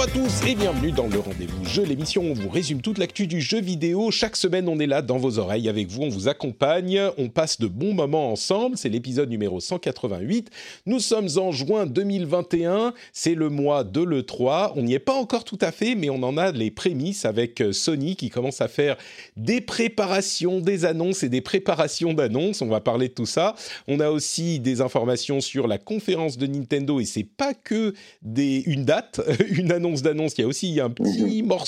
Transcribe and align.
À 0.00 0.06
tous 0.06 0.46
et 0.46 0.54
bienvenue 0.54 0.92
dans 0.92 1.08
le 1.08 1.18
rendez-vous 1.18 1.59
jeu, 1.70 1.84
l'émission 1.84 2.22
on 2.22 2.32
vous 2.32 2.48
résume 2.48 2.82
toute 2.82 2.98
l'actu 2.98 3.28
du 3.28 3.40
jeu 3.40 3.60
vidéo. 3.60 4.10
Chaque 4.10 4.34
semaine, 4.34 4.68
on 4.68 4.80
est 4.80 4.88
là 4.88 5.02
dans 5.02 5.18
vos 5.18 5.38
oreilles 5.38 5.68
avec 5.68 5.88
vous, 5.88 6.02
on 6.02 6.08
vous 6.08 6.26
accompagne, 6.26 7.00
on 7.16 7.28
passe 7.28 7.60
de 7.60 7.68
bons 7.68 7.94
moments 7.94 8.32
ensemble. 8.32 8.76
C'est 8.76 8.88
l'épisode 8.88 9.30
numéro 9.30 9.60
188. 9.60 10.50
Nous 10.86 10.98
sommes 10.98 11.28
en 11.36 11.52
juin 11.52 11.86
2021, 11.86 12.92
c'est 13.12 13.36
le 13.36 13.50
mois 13.50 13.84
de 13.84 14.00
l'E3. 14.00 14.72
On 14.74 14.82
n'y 14.82 14.94
est 14.94 14.98
pas 14.98 15.14
encore 15.14 15.44
tout 15.44 15.58
à 15.60 15.70
fait, 15.70 15.94
mais 15.94 16.10
on 16.10 16.24
en 16.24 16.36
a 16.38 16.50
les 16.50 16.72
prémices 16.72 17.24
avec 17.24 17.62
Sony 17.70 18.16
qui 18.16 18.30
commence 18.30 18.60
à 18.60 18.66
faire 18.66 18.96
des 19.36 19.60
préparations, 19.60 20.58
des 20.58 20.84
annonces 20.84 21.22
et 21.22 21.28
des 21.28 21.40
préparations 21.40 22.14
d'annonces. 22.14 22.62
On 22.62 22.68
va 22.68 22.80
parler 22.80 23.08
de 23.08 23.14
tout 23.14 23.26
ça. 23.26 23.54
On 23.86 24.00
a 24.00 24.10
aussi 24.10 24.58
des 24.58 24.80
informations 24.80 25.40
sur 25.40 25.68
la 25.68 25.78
conférence 25.78 26.36
de 26.36 26.48
Nintendo 26.48 26.98
et 26.98 27.04
c'est 27.04 27.22
pas 27.22 27.54
que 27.54 27.94
des, 28.22 28.64
une 28.66 28.84
date, 28.84 29.20
une 29.50 29.70
annonce 29.70 30.02
d'annonce, 30.02 30.36
il 30.36 30.40
y 30.40 30.44
a 30.44 30.48
aussi 30.48 30.80
un 30.80 30.90
petit 30.90 31.44
morceau 31.44 31.59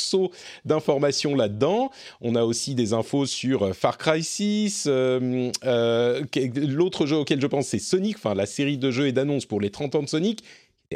d'information 0.64 1.34
là-dedans. 1.34 1.90
On 2.20 2.34
a 2.34 2.44
aussi 2.44 2.74
des 2.74 2.92
infos 2.92 3.26
sur 3.26 3.74
Far 3.74 3.98
Cry 3.98 4.22
6. 4.22 4.84
euh, 4.86 5.50
euh, 5.64 6.22
L'autre 6.56 7.06
jeu 7.06 7.16
auquel 7.16 7.40
je 7.40 7.46
pense, 7.46 7.66
c'est 7.66 7.78
Sonic, 7.78 8.16
enfin 8.16 8.34
la 8.34 8.46
série 8.46 8.78
de 8.78 8.90
jeux 8.90 9.06
et 9.06 9.12
d'annonces 9.12 9.46
pour 9.46 9.60
les 9.60 9.70
30 9.70 9.94
ans 9.96 10.02
de 10.02 10.08
Sonic 10.08 10.42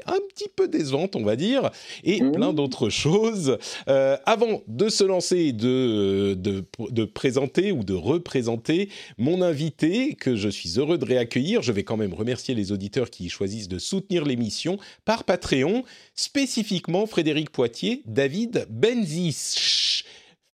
un 0.06 0.18
petit 0.28 0.48
peu 0.54 0.68
décevante, 0.68 1.16
on 1.16 1.24
va 1.24 1.36
dire, 1.36 1.70
et 2.04 2.18
plein 2.18 2.52
d'autres 2.52 2.88
choses. 2.88 3.58
Euh, 3.88 4.16
avant 4.26 4.62
de 4.68 4.88
se 4.88 5.04
lancer 5.04 5.52
de, 5.52 6.34
de, 6.34 7.04
présenter 7.04 7.72
ou 7.72 7.84
de 7.84 7.94
représenter 7.94 8.88
mon 9.18 9.42
invité, 9.42 10.14
que 10.14 10.36
je 10.36 10.48
suis 10.48 10.78
heureux 10.78 10.98
de 10.98 11.04
réaccueillir, 11.04 11.62
je 11.62 11.72
vais 11.72 11.84
quand 11.84 11.96
même 11.96 12.14
remercier 12.14 12.54
les 12.54 12.72
auditeurs 12.72 13.10
qui 13.10 13.28
choisissent 13.28 13.68
de 13.68 13.78
soutenir 13.78 14.24
l'émission 14.24 14.78
par 15.04 15.24
Patreon, 15.24 15.84
spécifiquement 16.14 17.06
Frédéric 17.06 17.50
Poitier, 17.50 18.02
David 18.06 18.66
Benzis, 18.70 20.04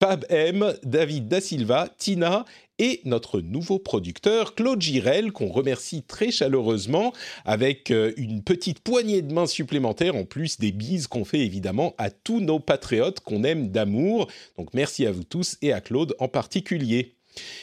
Fab 0.01 0.25
M, 0.29 0.75
David 0.83 1.27
Da 1.27 1.41
Silva, 1.41 1.89
Tina 1.97 2.45
et 2.77 3.01
notre 3.03 3.41
nouveau 3.41 3.79
producteur, 3.79 4.55
Claude 4.55 4.81
Girel, 4.81 5.33
qu'on 5.33 5.49
remercie 5.49 6.03
très 6.03 6.31
chaleureusement, 6.31 7.11
avec 7.43 7.91
euh, 7.91 8.13
une 8.15 8.41
petite 8.41 8.79
poignée 8.79 9.21
de 9.21 9.33
main 9.33 9.45
supplémentaire, 9.45 10.15
en 10.15 10.23
plus 10.23 10.57
des 10.57 10.71
bises 10.71 11.07
qu'on 11.07 11.25
fait 11.25 11.41
évidemment 11.41 11.95
à 11.97 12.11
tous 12.11 12.39
nos 12.39 12.61
patriotes 12.61 13.19
qu'on 13.19 13.43
aime 13.43 13.71
d'amour. 13.71 14.29
Donc 14.57 14.73
merci 14.73 15.05
à 15.05 15.11
vous 15.11 15.25
tous 15.25 15.57
et 15.61 15.73
à 15.73 15.81
Claude 15.81 16.15
en 16.19 16.29
particulier. 16.29 17.15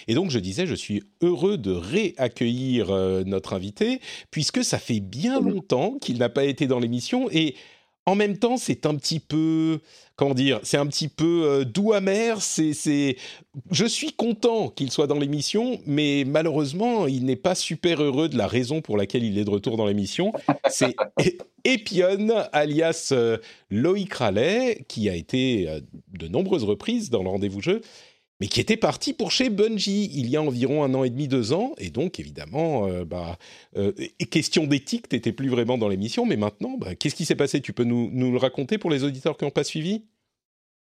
Et 0.06 0.14
donc 0.14 0.30
je 0.30 0.38
disais, 0.38 0.66
je 0.66 0.74
suis 0.74 1.04
heureux 1.22 1.56
de 1.56 1.72
réaccueillir 1.72 2.90
euh, 2.90 3.24
notre 3.24 3.54
invité, 3.54 4.00
puisque 4.30 4.62
ça 4.62 4.78
fait 4.78 5.00
bien 5.00 5.40
longtemps 5.40 5.96
qu'il 6.02 6.18
n'a 6.18 6.28
pas 6.28 6.44
été 6.44 6.66
dans 6.66 6.80
l'émission, 6.80 7.30
et 7.30 7.54
en 8.06 8.14
même 8.14 8.38
temps 8.38 8.56
c'est 8.56 8.86
un 8.86 8.94
petit 8.94 9.20
peu 9.20 9.80
comment 10.16 10.34
dire, 10.34 10.60
c'est 10.62 10.78
un 10.78 10.86
petit 10.86 11.08
peu 11.08 11.44
euh, 11.44 11.64
doux 11.64 11.92
amer. 11.92 12.40
C'est, 12.40 12.72
c'est, 12.72 13.16
je 13.70 13.84
suis 13.84 14.12
content 14.12 14.68
qu'il 14.68 14.90
soit 14.90 15.06
dans 15.06 15.18
l'émission, 15.18 15.78
mais 15.86 16.24
malheureusement, 16.26 17.06
il 17.06 17.24
n'est 17.26 17.36
pas 17.36 17.54
super 17.54 18.02
heureux 18.02 18.28
de 18.28 18.36
la 18.36 18.46
raison 18.46 18.80
pour 18.80 18.96
laquelle 18.96 19.22
il 19.22 19.38
est 19.38 19.44
de 19.44 19.50
retour 19.50 19.76
dans 19.76 19.86
l'émission. 19.86 20.32
C'est 20.68 20.96
Epion, 21.64 22.28
alias 22.52 23.10
euh, 23.12 23.38
Loïc 23.70 24.14
Rallet, 24.14 24.84
qui 24.88 25.08
a 25.08 25.14
été 25.14 25.68
euh, 25.68 25.80
de 26.18 26.28
nombreuses 26.28 26.64
reprises 26.64 27.10
dans 27.10 27.22
le 27.22 27.28
rendez-vous 27.28 27.60
jeu. 27.60 27.82
Mais 28.40 28.48
qui 28.48 28.60
était 28.60 28.76
parti 28.76 29.14
pour 29.14 29.30
chez 29.30 29.48
Bungie 29.48 30.10
il 30.12 30.28
y 30.28 30.36
a 30.36 30.42
environ 30.42 30.84
un 30.84 30.92
an 30.94 31.04
et 31.04 31.10
demi, 31.10 31.26
deux 31.26 31.52
ans, 31.52 31.74
et 31.78 31.88
donc 31.88 32.20
évidemment, 32.20 32.86
euh, 32.86 33.04
bah, 33.04 33.38
euh, 33.76 33.92
question 34.30 34.66
d'éthique, 34.66 35.08
t'étais 35.08 35.32
plus 35.32 35.48
vraiment 35.48 35.78
dans 35.78 35.88
l'émission, 35.88 36.26
mais 36.26 36.36
maintenant, 36.36 36.76
bah, 36.76 36.94
qu'est-ce 36.94 37.14
qui 37.14 37.24
s'est 37.24 37.34
passé? 37.34 37.62
Tu 37.62 37.72
peux 37.72 37.84
nous, 37.84 38.10
le 38.10 38.36
raconter 38.36 38.76
pour 38.76 38.90
les 38.90 39.04
auditeurs 39.04 39.38
qui 39.38 39.44
n'ont 39.44 39.50
pas 39.50 39.64
suivi? 39.64 40.04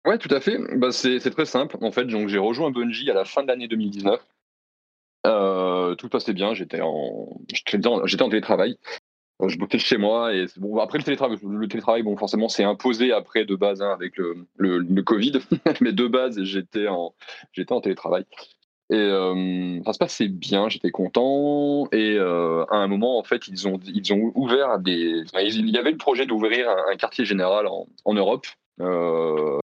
Ouais, 0.05 0.17
tout 0.17 0.33
à 0.33 0.39
fait. 0.39 0.57
Bah, 0.77 0.91
c'est 0.91 1.19
très 1.19 1.45
simple. 1.45 1.77
En 1.81 1.91
fait, 1.91 2.07
j'ai 2.09 2.37
rejoint 2.37 2.71
Bungie 2.71 3.09
à 3.09 3.13
la 3.13 3.25
fin 3.25 3.41
de 3.41 3.47
l'année 3.47 3.67
2019. 3.67 4.19
Euh, 5.27 5.95
tout 5.95 6.07
passait 6.07 6.33
bien. 6.33 6.53
J'étais 6.53 6.81
en, 6.81 7.27
j'étais 7.47 8.21
en 8.21 8.29
télétravail. 8.29 8.77
Je 9.47 9.57
bossais 9.57 9.79
chez 9.79 9.97
moi 9.97 10.33
et 10.33 10.47
bon. 10.57 10.77
Après 10.79 10.97
le 10.97 11.03
télétravail, 11.03 11.37
le 11.41 11.67
télétravail 11.67 12.03
bon 12.03 12.17
forcément 12.17 12.49
c'est 12.49 12.65
imposé 12.65 13.13
après 13.13 13.45
de 13.45 13.55
base 13.55 13.81
hein, 13.81 13.91
avec 13.93 14.17
le, 14.17 14.45
le, 14.57 15.01
Covid, 15.01 15.39
mais 15.81 15.93
de 15.93 16.07
base 16.07 16.43
j'étais 16.43 16.87
en 16.87 17.13
j'étais 17.53 17.71
en 17.71 17.79
télétravail. 17.79 18.25
Et 18.91 18.95
euh, 18.95 19.81
ça 19.85 19.93
se 19.93 19.99
passait 19.99 20.27
bien, 20.27 20.67
j'étais 20.67 20.91
content. 20.91 21.87
Et 21.93 22.17
euh, 22.17 22.65
à 22.69 22.77
un 22.77 22.87
moment 22.87 23.17
en 23.17 23.23
fait 23.23 23.47
ils 23.47 23.65
ont 23.65 23.79
ils 23.85 24.11
ont 24.11 24.33
ouvert 24.35 24.77
des 24.77 25.23
il 25.33 25.69
y 25.69 25.77
avait 25.77 25.91
le 25.91 25.97
projet 25.97 26.25
d'ouvrir 26.25 26.67
un, 26.91 26.97
quartier 26.97 27.23
général 27.23 27.65
en, 27.67 27.87
en 28.03 28.13
Europe. 28.13 28.45
Euh, 28.81 29.59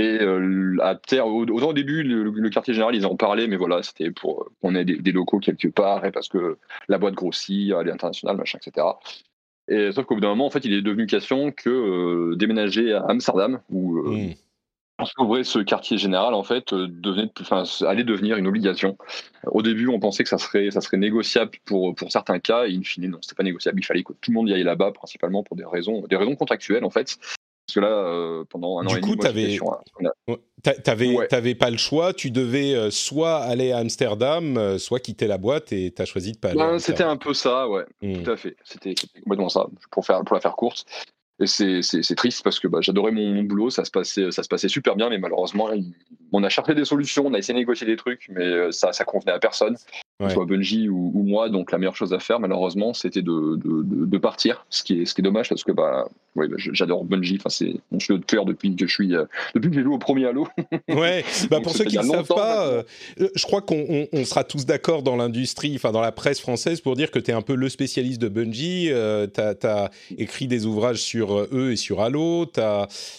et 0.00 0.18
euh, 0.22 0.76
à 0.80 0.94
terre, 0.94 1.26
autant 1.26 1.68
au 1.68 1.72
début, 1.74 2.02
le, 2.02 2.30
le, 2.30 2.50
quartier 2.50 2.72
général, 2.72 2.94
ils 2.94 3.04
en 3.04 3.16
parlaient, 3.16 3.46
mais 3.46 3.56
voilà, 3.56 3.82
c'était 3.82 4.10
pour 4.10 4.48
qu'on 4.62 4.74
ait 4.74 4.84
des, 4.86 4.96
des, 4.96 5.12
locaux 5.12 5.40
quelque 5.40 5.68
part, 5.68 6.06
et 6.06 6.10
parce 6.10 6.28
que 6.28 6.56
la 6.88 6.96
boîte 6.96 7.14
grossit, 7.14 7.74
elle 7.78 7.88
est 7.88 7.92
internationale, 7.92 8.38
machin, 8.38 8.58
etc. 8.64 8.86
Et 9.68 9.92
sauf 9.92 10.06
qu'au 10.06 10.14
bout 10.14 10.22
d'un 10.22 10.28
moment, 10.28 10.46
en 10.46 10.50
fait, 10.50 10.64
il 10.64 10.72
est 10.72 10.80
devenu 10.80 11.06
question 11.06 11.52
que 11.52 11.68
euh, 11.68 12.36
déménager 12.36 12.94
à 12.94 13.04
Amsterdam, 13.08 13.60
où 13.68 13.98
euh, 13.98 14.32
mmh. 15.00 15.44
ce 15.44 15.58
quartier 15.58 15.98
général, 15.98 16.32
en 16.32 16.44
fait, 16.44 16.72
devenait, 16.72 17.30
enfin, 17.38 17.64
allait 17.86 18.04
devenir 18.04 18.38
une 18.38 18.46
obligation. 18.46 18.96
Au 19.44 19.60
début, 19.60 19.88
on 19.88 20.00
pensait 20.00 20.22
que 20.22 20.30
ça 20.30 20.38
serait, 20.38 20.70
ça 20.70 20.80
serait 20.80 20.96
négociable 20.96 21.52
pour, 21.66 21.94
pour 21.94 22.10
certains 22.10 22.38
cas, 22.38 22.64
et 22.66 22.74
in 22.74 22.82
fine, 22.82 23.08
non, 23.08 23.18
c'était 23.20 23.36
pas 23.36 23.42
négociable. 23.42 23.80
Il 23.80 23.84
fallait 23.84 24.02
que 24.02 24.14
tout 24.14 24.30
le 24.30 24.34
monde 24.34 24.48
y 24.48 24.54
aille 24.54 24.62
là-bas, 24.62 24.92
principalement 24.92 25.42
pour 25.42 25.58
des 25.58 25.66
raisons, 25.66 26.06
des 26.08 26.16
raisons 26.16 26.36
contractuelles, 26.36 26.84
en 26.84 26.90
fait. 26.90 27.18
Parce 27.66 27.74
que 27.74 27.80
là, 27.80 27.88
euh, 27.88 28.44
pendant 28.48 28.80
un 28.80 28.84
du 28.84 28.96
an 28.96 29.00
coup, 29.00 29.12
et 29.12 29.16
demi, 29.16 29.58
t'avais, 30.82 31.16
ouais. 31.16 31.28
t'avais 31.28 31.54
pas 31.54 31.70
le 31.70 31.76
choix. 31.76 32.12
Tu 32.12 32.30
devais 32.30 32.74
euh, 32.74 32.90
soit 32.90 33.36
aller 33.36 33.70
à 33.70 33.78
Amsterdam, 33.78 34.56
euh, 34.56 34.78
soit 34.78 34.98
quitter 34.98 35.28
la 35.28 35.38
boîte, 35.38 35.72
et 35.72 35.92
t'as 35.92 36.04
choisi 36.04 36.32
de 36.32 36.38
pas 36.38 36.48
aller. 36.48 36.58
Ben, 36.58 36.78
c'était 36.80 37.04
un 37.04 37.16
peu 37.16 37.32
ça, 37.32 37.68
ouais, 37.68 37.84
mmh. 38.02 38.22
tout 38.22 38.30
à 38.30 38.36
fait. 38.36 38.56
C'était, 38.64 38.94
complètement 39.22 39.48
ça. 39.48 39.66
Pour 39.92 40.04
faire, 40.04 40.24
pour 40.24 40.34
la 40.34 40.40
faire 40.40 40.56
courte. 40.56 40.84
Et 41.38 41.46
c'est, 41.46 42.14
triste 42.16 42.42
parce 42.42 42.58
que 42.58 42.68
bah, 42.68 42.80
j'adorais 42.82 43.12
mon, 43.12 43.32
mon, 43.32 43.44
boulot, 43.44 43.70
ça 43.70 43.84
se 43.84 43.90
passait, 43.90 44.30
ça 44.30 44.42
se 44.42 44.48
passait 44.48 44.68
super 44.68 44.96
bien, 44.96 45.08
mais 45.08 45.18
malheureusement, 45.18 45.70
on 46.32 46.42
a 46.42 46.48
cherché 46.50 46.74
des 46.74 46.84
solutions, 46.84 47.24
on 47.26 47.34
a 47.34 47.38
essayé 47.38 47.54
de 47.54 47.60
négocier 47.60 47.86
des 47.86 47.96
trucs, 47.96 48.28
mais 48.28 48.70
ça, 48.72 48.92
ça 48.92 49.04
convenait 49.04 49.32
à 49.32 49.38
personne, 49.38 49.76
soit 50.28 50.44
Bungie 50.44 50.88
ou, 50.88 51.12
ou, 51.14 51.22
moi. 51.22 51.48
Donc 51.48 51.72
la 51.72 51.78
meilleure 51.78 51.96
chose 51.96 52.12
à 52.12 52.18
faire, 52.18 52.40
malheureusement, 52.40 52.92
c'était 52.94 53.22
de, 53.22 53.56
de, 53.56 53.82
de, 53.82 54.06
de, 54.06 54.18
partir, 54.18 54.66
ce 54.70 54.82
qui 54.82 55.00
est, 55.00 55.04
ce 55.06 55.14
qui 55.14 55.20
est 55.20 55.24
dommage 55.24 55.48
parce 55.48 55.64
que 55.64 55.72
bah, 55.72 56.06
ouais, 56.36 56.48
bah, 56.48 56.56
j'adore 56.58 57.04
Bungie. 57.04 57.38
Enfin, 57.38 57.50
c'est 57.50 57.74
mon 57.90 57.98
jeu 57.98 58.18
de 58.18 58.24
cœur 58.24 58.44
depuis 58.44 58.74
que 58.74 58.86
je 58.86 58.92
suis, 58.92 59.14
euh, 59.14 59.24
depuis 59.54 59.70
que 59.70 59.76
j'ai 59.76 59.82
joué 59.82 59.94
au 59.94 59.98
premier 59.98 60.26
Halo. 60.26 60.48
ouais. 60.88 61.24
Bah, 61.50 61.60
pour 61.62 61.72
ceux 61.72 61.84
qui 61.84 61.96
ne 61.96 62.02
savent 62.02 62.26
pas, 62.26 62.66
euh, 62.66 62.82
je 63.18 63.42
crois 63.44 63.62
qu'on 63.62 63.84
on, 63.88 64.08
on 64.12 64.24
sera 64.24 64.44
tous 64.44 64.66
d'accord 64.66 65.02
dans 65.02 65.16
l'industrie, 65.16 65.72
enfin 65.76 65.92
dans 65.92 66.00
la 66.00 66.12
presse 66.12 66.40
française, 66.40 66.80
pour 66.80 66.96
dire 66.96 67.10
que 67.10 67.18
tu 67.18 67.30
es 67.30 67.34
un 67.34 67.42
peu 67.42 67.54
le 67.54 67.68
spécialiste 67.68 68.20
de 68.20 68.28
Bungie. 68.28 68.88
Euh, 68.90 69.26
tu 69.26 69.66
as, 69.66 69.90
écrit 70.18 70.46
des 70.46 70.66
ouvrages 70.66 70.98
sur 70.98 71.48
eux 71.52 71.72
et 71.72 71.76
sur 71.76 72.00
Halo. 72.00 72.46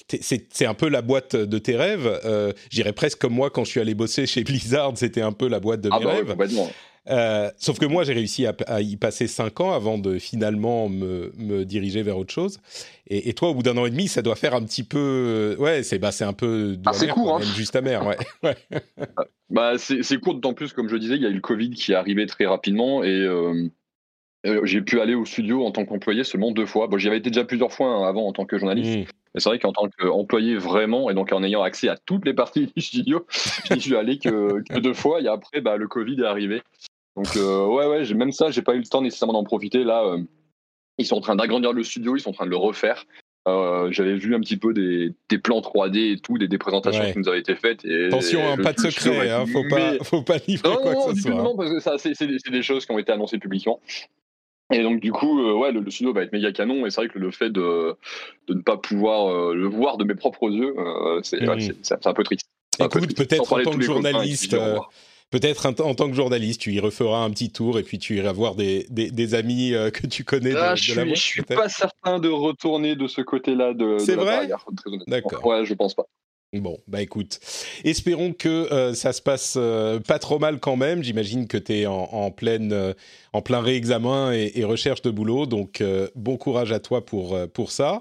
C'est 0.08 0.66
un 0.66 0.74
peu 0.74 0.90
la 0.90 1.02
boîte 1.02 1.36
de 1.36 1.58
tes 1.58 1.76
rêves. 1.76 2.20
Euh, 2.26 2.54
J'irais 2.70 2.94
presque 2.94 3.20
comme 3.20 3.34
moi 3.34 3.50
quand 3.50 3.64
je 3.64 3.72
suis 3.72 3.80
allé 3.80 3.94
bosser 3.94 4.26
chez 4.26 4.44
Blizzard, 4.44 4.94
c'était 4.96 5.22
un 5.22 5.32
peu 5.32 5.48
la 5.48 5.60
boîte 5.60 5.82
de 5.82 5.90
ah 5.92 6.00
mes 6.00 6.06
bah, 6.06 6.12
rêves. 6.12 6.28
Complètement. 6.30 6.70
Euh, 7.10 7.50
sauf 7.58 7.80
que 7.80 7.86
moi, 7.86 8.04
j'ai 8.04 8.14
réussi 8.14 8.46
à, 8.46 8.56
à, 8.68 8.82
y 8.82 8.96
passer 8.96 9.28
5 9.28 9.60
ans 9.62 9.74
avant 9.74 9.98
de 9.98 10.20
finalement 10.20 10.88
me, 10.88 11.32
me 11.38 11.66
diriger 11.66 12.04
vers 12.04 12.18
autre 12.18 12.34
chose. 12.34 12.60
Et, 13.08 13.30
et, 13.30 13.34
toi, 13.34 13.50
au 13.50 13.56
bout 13.56 13.64
d'un 13.64 13.78
an 13.78 13.86
et 13.86 13.90
demi, 13.90 14.08
ça 14.08 14.22
doit 14.22 14.36
faire 14.36 14.54
un 14.54 14.64
petit 14.64 14.84
peu. 14.84 15.56
Ouais, 15.60 15.84
c'est 15.84 16.00
bah, 16.00 16.12
un 16.22 16.34
peu. 16.34 16.78
Ah, 16.86 16.94
c'est 16.94 17.08
court, 17.08 17.38
hein. 17.38 17.42
Juste 17.56 17.76
amer, 17.76 18.06
ouais. 18.06 18.18
ouais. 18.44 18.56
bah, 19.50 19.74
c'est 19.78 20.20
court, 20.20 20.36
d'autant 20.36 20.54
plus, 20.54 20.74
comme 20.74 20.90
je 20.90 20.98
disais, 20.98 21.16
il 21.16 21.22
y 21.22 21.26
a 21.26 21.30
eu 21.30 21.36
le 21.36 21.42
Covid 21.42 21.72
qui 21.72 21.92
est 21.92 21.96
arrivé 21.96 22.26
très 22.28 22.46
rapidement. 22.46 23.04
Et, 23.04 23.10
euh, 23.10 23.70
j'ai 24.64 24.82
pu 24.82 25.00
aller 25.00 25.14
au 25.14 25.26
studio 25.26 25.66
en 25.66 25.72
tant 25.72 25.86
qu'employé 25.86 26.24
seulement 26.24 26.52
deux 26.52 26.66
fois. 26.66 26.88
Bon, 26.88 26.98
j'y 26.98 27.08
avais 27.08 27.18
été 27.18 27.30
déjà 27.30 27.46
plusieurs 27.46 27.72
fois 27.72 27.88
hein, 27.88 28.08
avant 28.08 28.28
en 28.28 28.34
tant 28.34 28.46
que 28.46 28.58
journaliste. 28.58 29.00
Mmh. 29.00 29.06
Mais 29.34 29.40
c'est 29.40 29.50
vrai 29.50 29.60
qu'en 29.60 29.72
tant 29.72 29.88
qu'employé 29.88 30.58
vraiment, 30.58 31.10
et 31.10 31.14
donc 31.14 31.32
en 31.32 31.44
ayant 31.44 31.62
accès 31.62 31.88
à 31.88 31.98
toutes 31.98 32.26
les 32.26 32.34
parties 32.34 32.72
du 32.76 32.82
studio, 32.82 33.26
je 33.70 33.76
n'y 33.76 33.82
suis 33.82 33.96
allé 33.96 34.18
que, 34.18 34.80
deux 34.80 34.94
fois. 34.94 35.22
Et 35.22 35.28
après, 35.28 35.62
bah, 35.62 35.78
le 35.78 35.88
Covid 35.88 36.20
est 36.22 36.26
arrivé. 36.26 36.62
Donc, 37.18 37.36
euh, 37.36 37.66
ouais, 37.66 37.88
ouais, 37.88 38.14
même 38.14 38.32
ça, 38.32 38.52
j'ai 38.52 38.62
pas 38.62 38.74
eu 38.74 38.80
le 38.80 38.86
temps 38.86 39.02
nécessairement 39.02 39.34
d'en 39.34 39.44
profiter. 39.44 39.84
Là, 39.84 40.04
euh, 40.04 40.20
ils 40.98 41.06
sont 41.06 41.16
en 41.16 41.22
train 41.22 41.36
d'agrandir 41.36 41.74
le 41.74 41.84
studio, 41.84 42.16
ils 42.16 42.22
sont 42.22 42.30
en 42.30 42.34
train 42.34 42.46
de 42.46 42.52
le 42.52 42.58
refaire. 42.58 43.06
Euh, 43.48 43.92
j'avais 43.92 44.16
vu 44.16 44.36
un 44.36 44.40
petit 44.40 44.58
peu 44.58 44.72
des, 44.72 45.38
plans 45.40 45.62
3D 45.62 46.14
et 46.14 46.18
tout, 46.18 46.38
des, 46.38 46.58
présentations 46.60 47.12
qui 47.12 47.18
nous 47.18 47.28
avaient 47.28 47.40
été 47.40 47.56
faites. 47.56 47.84
Et, 47.86 48.06
Attention, 48.06 48.42
hein, 48.48 48.58
pas 48.58 48.74
de 48.74 48.80
secret, 48.80 49.32
hein, 49.32 49.46
faut, 49.48 49.64
pas, 49.68 49.96
faut 50.04 50.22
pas 50.22 50.38
livrer 50.48 50.76
quoi 50.82 51.08
que 51.08 51.16
ce 51.16 51.22
soit. 51.24 51.32
Non, 51.32 51.56
parce 51.56 51.72
que 51.72 52.14
c'est 52.14 52.28
des, 52.28 52.38
des, 52.38 52.62
choses 52.62 52.86
qui 52.86 52.92
ont 52.92 53.00
été 53.00 53.12
annoncées 53.12 53.40
publiquement. 53.40 53.80
Et 54.72 54.84
donc 54.84 55.00
du 55.02 55.12
coup, 55.12 55.42
euh, 55.42 55.54
ouais, 55.54 55.72
le, 55.72 55.90
studio 55.90 56.14
va 56.14 56.22
être 56.22 56.32
méga 56.32 56.52
canon. 56.52 56.86
Et 56.86 56.92
c'est 56.92 57.02
vrai 57.02 57.10
que 57.10 57.18
le 57.18 57.32
fait 57.32 57.50
de, 57.50 57.96
de 58.48 58.54
ne 58.54 58.62
pas 58.62 58.78
pouvoir 58.78 59.28
euh, 59.28 59.56
le 59.56 59.68
voir 59.68 59.98
de 59.98 60.04
mes 60.04 60.16
propres 60.16 60.50
yeux, 60.52 60.76
c'est 61.24 61.42
un 62.06 62.14
peu 62.14 62.24
triste. 62.24 62.46
Écoute, 62.80 63.16
peut-être 63.16 63.52
en 63.52 63.64
tant 63.64 63.72
que 63.72 63.82
journaliste, 63.82 64.56
peut-être 65.32 65.66
en 65.66 65.96
tant 65.96 66.08
que 66.08 66.14
journaliste, 66.14 66.62
tu 66.62 66.74
y 66.74 66.80
referas 66.80 67.24
un 67.24 67.32
petit 67.32 67.50
tour 67.52 67.80
et 67.80 67.84
puis 67.84 67.98
tu 67.98 68.18
iras 68.18 68.32
voir 68.32 68.56
des, 68.56 68.86
des, 68.90 69.34
amis 69.34 69.72
que 69.94 70.06
tu 70.08 70.24
connais. 70.24 70.54
Ah, 70.56 70.76
je, 70.76 70.92
suis, 70.92 71.16
je 71.16 71.22
suis 71.22 71.42
pas 71.42 71.70
certain 71.70 72.20
de 72.20 72.30
retourner 72.30 72.96
de 72.96 73.08
ce 73.08 73.22
côté-là 73.22 73.74
de, 73.74 74.06
de 74.06 74.14
la 74.14 74.24
vrai? 74.24 74.50
D'accord. 75.08 75.46
Ouais, 75.46 75.66
je 75.66 75.74
pense 75.74 75.96
pas. 75.96 76.06
Bon, 76.54 76.78
bah 76.86 77.02
écoute, 77.02 77.40
espérons 77.86 78.34
que 78.34 78.50
euh, 78.50 78.94
ça 78.94 79.14
se 79.14 79.22
passe 79.22 79.54
euh, 79.58 80.02
pas 80.02 80.20
trop 80.20 80.38
mal 80.38 80.60
quand 80.60 80.76
même. 80.76 81.02
J'imagine 81.02 81.48
que 81.48 81.58
tu 81.58 81.74
es 81.80 81.86
en, 81.86 82.30
pleine, 82.30 82.74
euh, 82.74 82.94
en 83.32 83.42
plein 83.42 83.62
réexamen 83.62 84.34
et, 84.34 84.52
et, 84.56 84.66
recherche 84.66 85.02
de 85.02 85.12
boulot, 85.12 85.46
donc 85.46 85.82
bon 86.16 86.36
courage 86.36 86.74
à 86.74 86.82
toi 86.82 87.06
pour, 87.06 87.40
pour 87.54 87.72
ça. 87.72 88.00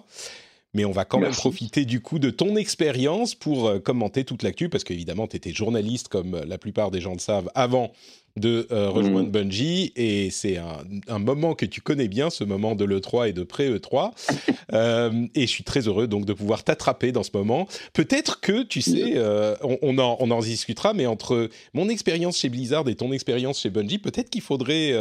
Mais 0.74 0.84
on 0.84 0.92
va 0.92 1.04
quand 1.04 1.18
même 1.18 1.32
profiter 1.32 1.84
du 1.84 2.00
coup 2.00 2.18
de 2.18 2.30
ton 2.30 2.54
expérience 2.56 3.34
pour 3.34 3.82
commenter 3.82 4.24
toute 4.24 4.42
l'actu, 4.42 4.68
parce 4.68 4.84
qu'évidemment, 4.84 5.26
tu 5.26 5.36
étais 5.36 5.52
journaliste, 5.52 6.08
comme 6.08 6.40
la 6.46 6.58
plupart 6.58 6.90
des 6.90 7.00
gens 7.00 7.12
le 7.12 7.18
savent, 7.18 7.50
avant 7.54 7.90
de 8.36 8.66
euh, 8.70 8.88
rejoindre 8.88 9.28
mmh. 9.28 9.32
Bungie 9.32 9.92
et 9.96 10.30
c'est 10.30 10.56
un, 10.56 11.18
moment 11.18 11.54
que 11.54 11.66
tu 11.66 11.80
connais 11.80 12.08
bien, 12.08 12.30
ce 12.30 12.44
moment 12.44 12.74
de 12.74 12.84
l'E3 12.84 13.28
et 13.28 13.32
de 13.32 13.42
pré-E3. 13.42 14.12
Euh, 14.72 15.26
et 15.34 15.42
je 15.42 15.50
suis 15.50 15.64
très 15.64 15.88
heureux 15.88 16.06
donc 16.06 16.26
de 16.26 16.32
pouvoir 16.32 16.62
t'attraper 16.62 17.10
dans 17.10 17.24
ce 17.24 17.30
moment. 17.34 17.66
Peut-être 17.92 18.40
que, 18.40 18.62
tu 18.62 18.82
sais, 18.82 19.14
euh, 19.16 19.56
on, 19.62 19.98
en, 19.98 20.16
on, 20.20 20.30
en, 20.30 20.38
discutera, 20.38 20.94
mais 20.94 21.06
entre 21.06 21.48
mon 21.74 21.88
expérience 21.88 22.38
chez 22.38 22.48
Blizzard 22.50 22.88
et 22.88 22.94
ton 22.94 23.10
expérience 23.10 23.60
chez 23.60 23.70
Bungie, 23.70 23.98
peut-être 23.98 24.30
qu'il 24.30 24.42
faudrait 24.42 24.92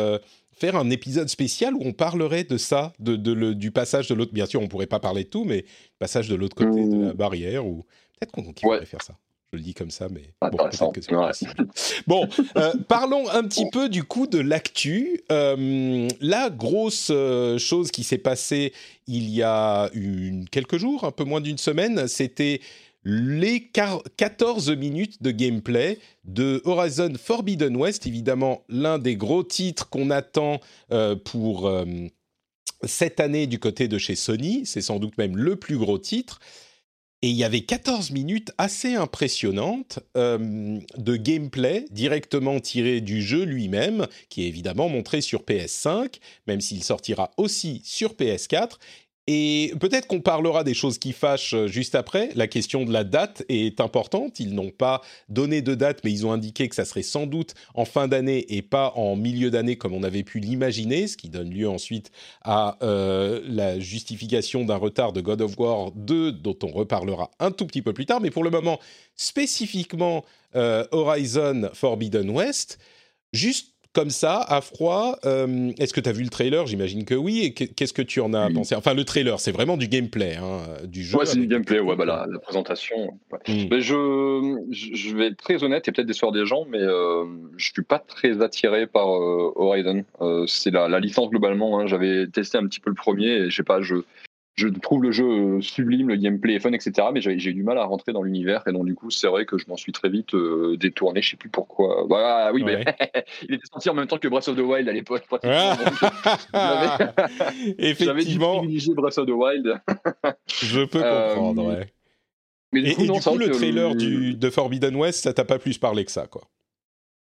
faire 0.59 0.75
un 0.75 0.89
épisode 0.89 1.29
spécial 1.29 1.73
où 1.73 1.81
on 1.83 1.93
parlerait 1.93 2.43
de 2.43 2.57
ça, 2.57 2.93
de, 2.99 3.15
de 3.15 3.53
du 3.53 3.71
passage 3.71 4.07
de 4.07 4.13
l'autre. 4.13 4.33
Bien 4.33 4.45
sûr, 4.45 4.61
on 4.61 4.67
pourrait 4.67 4.87
pas 4.87 4.99
parler 4.99 5.23
de 5.23 5.29
tout, 5.29 5.45
mais 5.45 5.65
passage 5.99 6.27
de 6.27 6.35
l'autre 6.35 6.55
côté 6.55 6.85
de 6.85 7.05
la 7.05 7.13
mmh. 7.13 7.17
barrière 7.17 7.65
ou 7.65 7.85
peut-être 8.19 8.31
qu'on 8.31 8.53
pourrait 8.53 8.85
faire 8.85 9.01
ça. 9.01 9.15
Je 9.51 9.57
le 9.57 9.63
dis 9.63 9.73
comme 9.73 9.89
ça, 9.89 10.07
mais 10.11 10.21
bon, 10.51 10.57
que 10.91 12.05
bon 12.05 12.27
euh, 12.55 12.71
parlons 12.87 13.27
un 13.29 13.43
petit 13.45 13.67
peu 13.71 13.89
du 13.89 14.03
coup 14.03 14.27
de 14.27 14.37
l'actu. 14.37 15.21
Euh, 15.31 16.07
la 16.21 16.51
grosse 16.51 17.07
euh, 17.09 17.57
chose 17.57 17.89
qui 17.89 18.03
s'est 18.03 18.19
passée 18.19 18.73
il 19.07 19.27
y 19.29 19.41
a 19.41 19.89
une, 19.93 20.47
quelques 20.47 20.77
jours, 20.77 21.03
un 21.03 21.11
peu 21.11 21.23
moins 21.23 21.41
d'une 21.41 21.57
semaine, 21.57 22.07
c'était 22.07 22.61
les 23.03 23.69
14 23.69 24.71
minutes 24.71 25.23
de 25.23 25.31
gameplay 25.31 25.99
de 26.25 26.61
Horizon 26.65 27.13
Forbidden 27.17 27.75
West, 27.75 28.05
évidemment 28.07 28.63
l'un 28.69 28.99
des 28.99 29.15
gros 29.15 29.43
titres 29.43 29.89
qu'on 29.89 30.09
attend 30.09 30.59
pour 31.23 31.71
cette 32.83 33.19
année 33.19 33.47
du 33.47 33.59
côté 33.59 33.87
de 33.87 33.97
chez 33.97 34.15
Sony, 34.15 34.65
c'est 34.65 34.81
sans 34.81 34.99
doute 34.99 35.17
même 35.17 35.37
le 35.37 35.55
plus 35.55 35.77
gros 35.77 35.97
titre. 35.97 36.39
Et 37.21 37.27
il 37.27 37.35
y 37.35 37.43
avait 37.43 37.61
14 37.61 38.11
minutes 38.11 38.51
assez 38.57 38.95
impressionnantes 38.95 39.99
euh, 40.15 40.79
de 40.97 41.15
gameplay 41.17 41.85
directement 41.91 42.61
tiré 42.61 43.01
du 43.01 43.21
jeu 43.21 43.43
lui-même, 43.43 44.07
qui 44.29 44.43
est 44.43 44.47
évidemment 44.47 44.87
montré 44.87 45.19
sur 45.19 45.41
PS5, 45.41 46.19
même 46.47 46.61
s'il 46.61 46.81
sortira 46.81 47.31
aussi 47.35 47.81
sur 47.83 48.13
PS4. 48.13 48.77
Et 49.31 49.75
peut-être 49.79 50.07
qu'on 50.07 50.21
parlera 50.21 50.63
des 50.63 50.73
choses 50.73 50.97
qui 50.97 51.13
fâchent 51.13 51.53
euh, 51.53 51.67
juste 51.67 51.93
après. 51.93 52.31
La 52.33 52.47
question 52.47 52.83
de 52.83 52.91
la 52.91 53.03
date 53.03 53.43
est 53.47 53.79
importante. 53.79 54.39
Ils 54.39 54.55
n'ont 54.55 54.71
pas 54.71 55.03
donné 55.27 55.61
de 55.61 55.75
date, 55.75 55.99
mais 56.03 56.11
ils 56.11 56.25
ont 56.25 56.31
indiqué 56.31 56.67
que 56.67 56.73
ça 56.73 56.83
serait 56.83 57.03
sans 57.03 57.27
doute 57.27 57.53
en 57.75 57.85
fin 57.85 58.07
d'année 58.07 58.43
et 58.49 58.63
pas 58.63 58.91
en 58.95 59.15
milieu 59.15 59.51
d'année 59.51 59.75
comme 59.75 59.93
on 59.93 60.01
avait 60.01 60.23
pu 60.23 60.39
l'imaginer, 60.39 61.05
ce 61.05 61.15
qui 61.15 61.29
donne 61.29 61.51
lieu 61.51 61.69
ensuite 61.69 62.09
à 62.41 62.79
euh, 62.81 63.39
la 63.45 63.79
justification 63.79 64.65
d'un 64.65 64.77
retard 64.77 65.13
de 65.13 65.21
God 65.21 65.43
of 65.43 65.59
War 65.59 65.91
2, 65.91 66.31
dont 66.31 66.57
on 66.63 66.71
reparlera 66.71 67.29
un 67.39 67.51
tout 67.51 67.67
petit 67.67 67.83
peu 67.83 67.93
plus 67.93 68.07
tard. 68.07 68.21
Mais 68.21 68.31
pour 68.31 68.43
le 68.43 68.49
moment, 68.49 68.79
spécifiquement 69.15 70.25
euh, 70.55 70.87
Horizon 70.91 71.69
Forbidden 71.75 72.31
West, 72.31 72.79
juste 73.31 73.75
comme 73.93 74.09
ça, 74.09 74.41
à 74.47 74.61
froid. 74.61 75.17
Euh, 75.25 75.71
est-ce 75.79 75.93
que 75.93 75.99
tu 75.99 76.09
as 76.09 76.11
vu 76.11 76.23
le 76.23 76.29
trailer? 76.29 76.67
J'imagine 76.67 77.05
que 77.05 77.15
oui. 77.15 77.41
Et 77.41 77.53
qu'est-ce 77.53 77.93
que 77.93 78.01
tu 78.01 78.21
en 78.21 78.33
as 78.33 78.49
pensé? 78.51 78.75
Enfin, 78.75 78.93
le 78.93 79.03
trailer, 79.03 79.39
c'est 79.39 79.51
vraiment 79.51 79.77
du 79.77 79.87
gameplay, 79.87 80.35
hein, 80.35 80.59
du 80.85 81.03
jeu. 81.03 81.17
Ouais, 81.17 81.25
c'est 81.25 81.39
du 81.39 81.47
gameplay, 81.47 81.79
ouais, 81.79 81.95
bah, 81.95 82.05
la, 82.05 82.39
présentation. 82.39 83.17
Hmm. 83.47 83.67
Mais 83.71 83.81
je, 83.81 84.57
je 84.71 85.15
vais 85.15 85.27
être 85.27 85.37
très 85.37 85.63
honnête, 85.63 85.87
et 85.87 85.91
peut-être 85.91 86.07
décevoir 86.07 86.31
des 86.31 86.45
gens, 86.45 86.65
mais 86.69 86.79
euh, 86.81 87.25
je 87.57 87.71
suis 87.71 87.83
pas 87.83 87.99
très 87.99 88.41
attiré 88.41 88.87
par 88.87 89.09
euh, 89.09 89.51
Horizon. 89.55 90.03
Euh, 90.21 90.45
c'est 90.47 90.71
la, 90.71 90.87
la, 90.87 90.99
licence 90.99 91.29
globalement. 91.29 91.79
Hein. 91.79 91.87
J'avais 91.87 92.27
testé 92.27 92.57
un 92.57 92.67
petit 92.67 92.79
peu 92.79 92.89
le 92.89 92.95
premier, 92.95 93.27
et 93.27 93.49
je 93.49 93.55
sais 93.55 93.63
pas, 93.63 93.81
je 93.81 93.95
je 94.59 94.67
trouve 94.67 95.01
le 95.03 95.11
jeu 95.11 95.25
euh, 95.25 95.61
sublime, 95.61 96.09
le 96.09 96.17
gameplay 96.17 96.55
est 96.55 96.59
fun, 96.59 96.73
etc. 96.73 97.07
Mais 97.13 97.21
j'ai 97.21 97.31
eu 97.31 97.53
du 97.53 97.63
mal 97.63 97.77
à 97.77 97.85
rentrer 97.85 98.11
dans 98.11 98.23
l'univers 98.23 98.61
et 98.67 98.73
donc 98.73 98.85
du 98.85 98.93
coup 98.93 99.09
c'est 99.09 99.27
vrai 99.27 99.45
que 99.45 99.57
je 99.57 99.65
m'en 99.67 99.77
suis 99.77 99.93
très 99.93 100.09
vite 100.09 100.33
euh, 100.33 100.75
détourné. 100.77 101.21
Je 101.21 101.29
sais 101.31 101.37
plus 101.37 101.49
pourquoi. 101.49 102.03
Voilà, 102.07 102.51
oui, 102.53 102.63
mais 102.63 102.83
il 103.47 103.55
était 103.55 103.67
sorti 103.71 103.89
en 103.89 103.93
même 103.93 104.07
temps 104.07 104.17
que 104.17 104.27
Breath 104.27 104.49
of 104.49 104.57
the 104.57 104.61
Wild 104.61 104.89
à 104.89 104.91
l'époque. 104.91 105.23
Effectivement. 107.77 108.55
J'avais 108.55 108.57
privilégié 108.59 108.93
Breath 108.93 109.17
of 109.17 109.27
the 109.27 109.31
Wild. 109.31 109.79
je 110.47 110.81
peux 110.81 110.99
comprendre. 110.99 111.69
Euh, 111.69 111.79
ouais. 111.79 111.93
Mais 112.73 112.81
du 112.81 112.95
coup, 112.95 113.01
et, 113.03 113.07
du 113.07 113.11
coup 113.19 113.37
le 113.37 113.49
trailer 113.49 113.95
du, 113.95 114.35
de 114.35 114.49
Forbidden 114.49 114.95
West, 114.95 115.23
ça 115.23 115.33
t'a 115.33 115.45
pas 115.45 115.57
plus 115.57 115.77
parlé 115.77 116.03
que 116.03 116.11
ça, 116.11 116.27
quoi? 116.27 116.41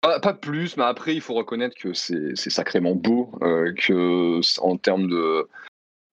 Pas, 0.03 0.35
plus, 0.35 0.77
mais 0.77 0.83
après, 0.83 1.15
il 1.15 1.21
faut 1.21 1.35
reconnaître 1.35 1.77
que 1.77 1.93
c'est 1.95 2.35
sacrément 2.35 2.97
beau, 2.97 3.31
que 3.41 4.41
en 4.61 4.77
termes 4.77 5.09
de, 5.09 5.47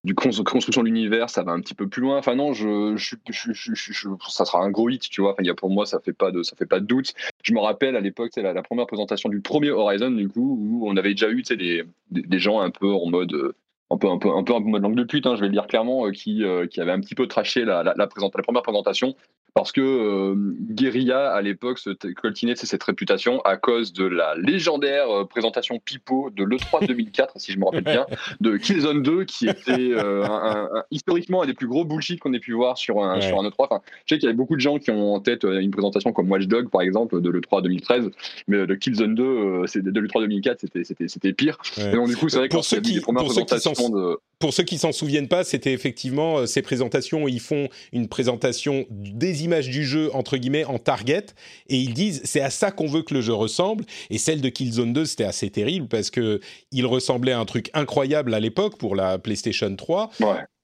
du 0.03 0.15
construction 0.15 0.81
de 0.81 0.87
l'univers, 0.87 1.29
ça 1.29 1.43
va 1.43 1.51
un 1.51 1.59
petit 1.59 1.73
peu 1.73 1.87
plus 1.87 2.01
loin. 2.01 2.17
Enfin 2.17 2.35
non, 2.35 2.53
je, 2.53 2.95
je, 2.95 3.15
je, 3.27 4.09
ça 4.29 4.45
sera 4.45 4.63
un 4.63 4.71
gros 4.71 4.89
hit, 4.89 5.01
tu 5.09 5.21
vois. 5.21 5.33
Enfin, 5.33 5.43
y 5.43 5.49
a, 5.49 5.55
pour 5.55 5.69
moi, 5.69 5.85
ça 5.85 5.99
fait 5.99 6.13
pas 6.13 6.31
de, 6.31 6.41
ça 6.41 6.55
fait 6.55 6.65
pas 6.65 6.79
de 6.79 6.85
doute. 6.85 7.13
Je 7.43 7.53
me 7.53 7.59
rappelle 7.59 7.95
à 7.95 7.99
l'époque, 7.99 8.31
c'est 8.33 8.41
la, 8.41 8.61
première 8.63 8.87
présentation 8.87 9.29
du 9.29 9.41
premier 9.41 9.71
Horizon, 9.71 10.11
du 10.11 10.29
coup, 10.29 10.57
où 10.59 10.89
on 10.89 10.95
avait 10.95 11.11
déjà 11.11 11.29
eu, 11.29 11.41
des, 11.41 11.83
des, 12.11 12.21
des 12.21 12.39
gens 12.39 12.61
un 12.61 12.69
peu 12.69 12.91
en 12.91 13.07
mode, 13.07 13.53
un 13.91 13.97
peu, 13.97 14.07
un 14.09 14.17
peu, 14.17 14.29
un 14.29 14.43
peu, 14.43 14.53
un 14.55 14.61
peu 14.61 14.67
mode 14.67 14.83
langue 14.83 14.95
de 14.95 15.03
pute, 15.03 15.25
hein, 15.25 15.35
je 15.35 15.41
vais 15.41 15.47
le 15.47 15.53
dire 15.53 15.67
clairement, 15.67 16.05
euh, 16.05 16.11
qui, 16.11 16.43
euh, 16.43 16.67
qui 16.67 16.81
avait 16.81 16.91
un 16.91 16.99
petit 16.99 17.15
peu 17.15 17.27
traché 17.27 17.65
la, 17.65 17.83
la, 17.83 17.93
la, 17.95 18.07
la 18.07 18.43
première 18.43 18.61
présentation 18.61 19.15
parce 19.53 19.71
que 19.71 19.81
euh, 19.81 20.35
Guerilla 20.71 21.31
à 21.31 21.41
l'époque 21.41 21.79
se 21.79 21.89
coltinait 22.13 22.55
cette 22.55 22.83
réputation 22.83 23.41
à 23.41 23.57
cause 23.57 23.93
de 23.93 24.05
la 24.05 24.35
légendaire 24.35 25.09
euh, 25.09 25.25
présentation 25.25 25.79
Pipo 25.83 26.29
de 26.29 26.43
l'E3 26.43 26.87
2004, 26.87 27.33
si 27.37 27.51
je 27.51 27.59
me 27.59 27.65
rappelle 27.65 27.83
bien, 27.83 28.05
de 28.41 28.57
Killzone 28.57 29.01
2, 29.01 29.25
qui 29.25 29.47
était 29.47 29.91
euh, 29.91 30.23
un, 30.25 30.69
historiquement 30.91 31.41
un 31.41 31.45
des 31.45 31.53
plus 31.53 31.67
gros 31.67 31.83
bullshit 31.83 32.19
qu'on 32.19 32.33
ait 32.33 32.39
pu 32.39 32.53
voir 32.53 32.77
sur 32.77 33.03
un, 33.03 33.19
sur 33.21 33.39
un 33.39 33.47
E3. 33.47 33.53
Enfin, 33.59 33.81
je 34.05 34.15
sais 34.15 34.19
qu'il 34.19 34.27
y 34.27 34.29
avait 34.29 34.37
beaucoup 34.37 34.55
de 34.55 34.61
gens 34.61 34.77
qui 34.77 34.91
ont 34.91 35.13
en 35.13 35.19
tête 35.19 35.43
une 35.43 35.71
présentation 35.71 36.13
comme 36.13 36.29
Watch 36.29 36.47
Dog, 36.47 36.69
par 36.69 36.81
exemple, 36.81 37.19
de 37.19 37.29
l'E3 37.29 37.61
2013, 37.61 38.11
mais 38.47 38.65
de 38.65 38.75
Killzone 38.75 39.15
2, 39.15 39.67
c'est 39.67 39.83
de 39.83 39.99
l'E3 39.99 40.21
2004, 40.21 40.65
c'était 41.07 41.33
pire. 41.33 41.57
Et 41.77 41.91
donc, 41.91 42.07
du 42.07 42.15
coup, 42.15 42.29
c'est 42.29 42.37
vrai 42.37 42.49
que 42.49 42.55
pour 42.55 42.65
ceux 42.65 42.81
qui, 42.81 42.99
pour 43.01 43.33
ceux 43.33 43.43
qui 43.43 43.55
de... 43.87 44.17
Pour 44.39 44.53
ceux 44.53 44.63
qui 44.63 44.77
s'en 44.77 44.93
souviennent 44.93 45.27
pas, 45.27 45.43
c'était 45.43 45.73
effectivement 45.73 46.45
ces 46.45 46.61
présentations. 46.61 47.23
Où 47.23 47.27
ils 47.27 47.41
font 47.41 47.67
une 47.91 48.07
présentation 48.07 48.85
des 48.89 49.43
images 49.43 49.69
du 49.69 49.85
jeu 49.85 50.09
entre 50.13 50.37
guillemets 50.37 50.63
en 50.63 50.79
target. 50.79 51.25
Et 51.67 51.77
ils 51.77 51.93
disent 51.93 52.21
c'est 52.23 52.41
à 52.41 52.49
ça 52.49 52.71
qu'on 52.71 52.87
veut 52.87 53.03
que 53.03 53.13
le 53.13 53.21
jeu 53.21 53.33
ressemble. 53.33 53.83
Et 54.09 54.17
celle 54.17 54.39
de 54.39 54.47
Killzone 54.49 54.93
2 54.93 55.05
c'était 55.05 55.25
assez 55.25 55.49
terrible 55.49 55.87
parce 55.87 56.09
que 56.09 56.39
il 56.71 56.85
ressemblait 56.85 57.33
à 57.33 57.39
un 57.39 57.45
truc 57.45 57.69
incroyable 57.73 58.33
à 58.33 58.39
l'époque 58.39 58.77
pour 58.77 58.95
la 58.95 59.19
PlayStation 59.19 59.75
3 59.75 60.11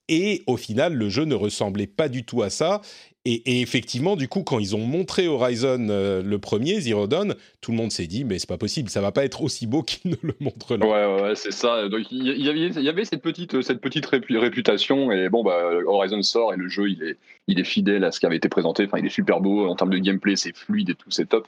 et 0.07 0.43
au 0.47 0.57
final 0.57 0.93
le 0.93 1.09
jeu 1.09 1.25
ne 1.25 1.35
ressemblait 1.35 1.87
pas 1.87 2.09
du 2.09 2.23
tout 2.23 2.41
à 2.43 2.49
ça 2.49 2.81
et, 3.27 3.61
effectivement, 3.61 4.15
du 4.15 4.27
coup, 4.27 4.43
quand 4.43 4.59
ils 4.59 4.75
ont 4.75 4.85
montré 4.85 5.27
Horizon 5.27 5.87
euh, 5.89 6.21
le 6.21 6.37
premier, 6.37 6.79
Zero 6.79 7.07
Dawn, 7.07 7.35
tout 7.59 7.71
le 7.71 7.77
monde 7.77 7.91
s'est 7.91 8.05
dit, 8.05 8.23
mais 8.23 8.37
c'est 8.37 8.47
pas 8.47 8.59
possible, 8.59 8.89
ça 8.89 9.01
va 9.01 9.11
pas 9.11 9.25
être 9.25 9.41
aussi 9.41 9.65
beau 9.65 9.81
qu'ils 9.81 10.11
ne 10.11 10.15
le 10.21 10.35
montrent 10.39 10.77
là. 10.77 10.85
Ouais, 10.85 11.23
ouais, 11.23 11.35
c'est 11.35 11.51
ça. 11.51 11.89
Donc 11.89 12.11
il 12.11 12.23
y, 12.23 12.87
avait, 12.87 13.05
cette 13.05 13.23
petite, 13.23 13.63
cette 13.63 13.81
petite 13.81 14.05
réputation, 14.05 15.11
et 15.11 15.29
bon, 15.29 15.43
bah, 15.43 15.71
Horizon 15.87 16.21
sort 16.21 16.53
et 16.53 16.57
le 16.57 16.67
jeu, 16.67 16.89
il 16.89 17.01
est, 17.01 17.17
il 17.47 17.59
est 17.59 17.63
fidèle 17.63 18.03
à 18.03 18.11
ce 18.11 18.19
qui 18.19 18.27
avait 18.27 18.37
été 18.37 18.47
présenté. 18.47 18.85
Enfin, 18.85 18.99
il 18.99 19.05
est 19.05 19.09
super 19.09 19.41
beau 19.41 19.67
en 19.67 19.75
termes 19.75 19.91
de 19.91 19.97
gameplay, 19.97 20.35
c'est 20.35 20.55
fluide 20.55 20.91
et 20.91 20.95
tout, 20.95 21.09
c'est 21.09 21.27
top. 21.27 21.47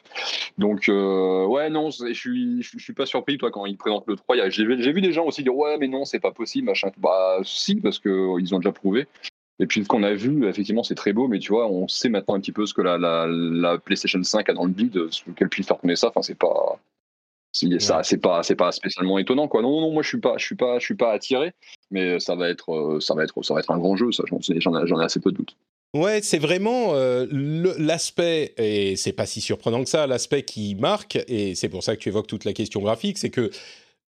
Donc, 0.57 0.89
euh, 0.89 1.45
ouais, 1.45 1.69
non, 1.69 1.91
je 1.91 2.13
suis, 2.13 2.63
je 2.63 2.79
suis 2.79 2.93
pas 2.93 3.05
surpris, 3.05 3.37
toi, 3.37 3.51
quand 3.51 3.67
ils 3.67 3.77
présentent 3.77 4.07
le 4.07 4.15
3. 4.15 4.49
J'ai 4.49 4.65
vu 4.65 5.01
des 5.01 5.11
gens 5.11 5.25
aussi 5.25 5.43
dire, 5.43 5.55
ouais, 5.55 5.77
mais 5.77 5.87
non, 5.87 6.05
c'est 6.05 6.19
pas 6.19 6.31
possible, 6.31 6.65
machin. 6.65 6.89
Bah, 6.97 7.39
si, 7.43 7.75
parce 7.75 7.99
qu'ils 7.99 8.55
ont 8.55 8.59
déjà 8.59 8.71
prouvé. 8.71 9.07
Et 9.59 9.65
puis 9.65 9.83
ce 9.83 9.87
qu'on 9.87 10.03
a 10.03 10.13
vu, 10.13 10.47
effectivement, 10.47 10.83
c'est 10.83 10.95
très 10.95 11.13
beau, 11.13 11.27
mais 11.27 11.39
tu 11.39 11.51
vois, 11.51 11.67
on 11.67 11.87
sait 11.87 12.09
maintenant 12.09 12.35
un 12.35 12.39
petit 12.39 12.51
peu 12.51 12.65
ce 12.65 12.73
que 12.73 12.81
la, 12.81 12.97
la, 12.97 13.77
PlayStation 13.79 14.21
5 14.21 14.49
a 14.49 14.53
dans 14.53 14.65
le 14.65 14.71
build, 14.71 15.09
qu'elle 15.35 15.49
puisse 15.49 15.67
faire 15.67 15.79
tourner 15.79 15.95
ça. 15.95 16.09
Enfin, 16.09 16.21
c'est 16.21 16.37
pas, 16.37 16.79
ça, 17.79 18.03
c'est 18.03 18.17
pas, 18.17 18.43
c'est 18.43 18.55
pas 18.55 18.71
spécialement 18.71 19.17
étonnant, 19.17 19.47
quoi. 19.47 19.61
Non, 19.61 19.71
non, 19.71 19.81
non, 19.81 19.91
moi 19.91 20.03
je 20.03 20.09
suis 20.09 20.19
pas, 20.19 20.35
je 20.37 20.45
suis 20.45 20.55
pas, 20.55 20.79
je 20.79 20.85
suis 20.85 20.95
pas 20.95 21.11
attiré, 21.11 21.53
mais 21.89 22.19
ça 22.19 22.35
va 22.35 22.49
être, 22.49 22.99
ça 23.01 23.15
va 23.15 23.23
être, 23.23 23.41
ça 23.43 23.53
va 23.53 23.59
être 23.61 23.71
un 23.71 23.79
grand 23.79 23.95
jeu, 23.95 24.11
ça. 24.11 24.23
J'en 24.29 25.01
ai, 25.01 25.03
assez 25.03 25.19
peu 25.19 25.31
de 25.31 25.37
doutes. 25.37 25.55
Ouais, 25.93 26.19
c'est 26.21 26.37
vraiment 26.37 26.93
euh, 26.93 27.25
l'aspect, 27.79 28.53
et 28.57 28.95
c'est 28.95 29.13
pas 29.13 29.25
si 29.25 29.41
surprenant 29.41 29.83
que 29.83 29.89
ça, 29.89 30.05
l'aspect 30.05 30.43
qui 30.43 30.75
marque, 30.75 31.17
et 31.27 31.55
c'est 31.55 31.69
pour 31.69 31.81
ça 31.81 31.95
que 31.95 32.01
tu 32.01 32.09
évoques 32.09 32.27
toute 32.27 32.45
la 32.45 32.53
question 32.53 32.81
graphique, 32.81 33.17
c'est 33.17 33.29
que 33.29 33.49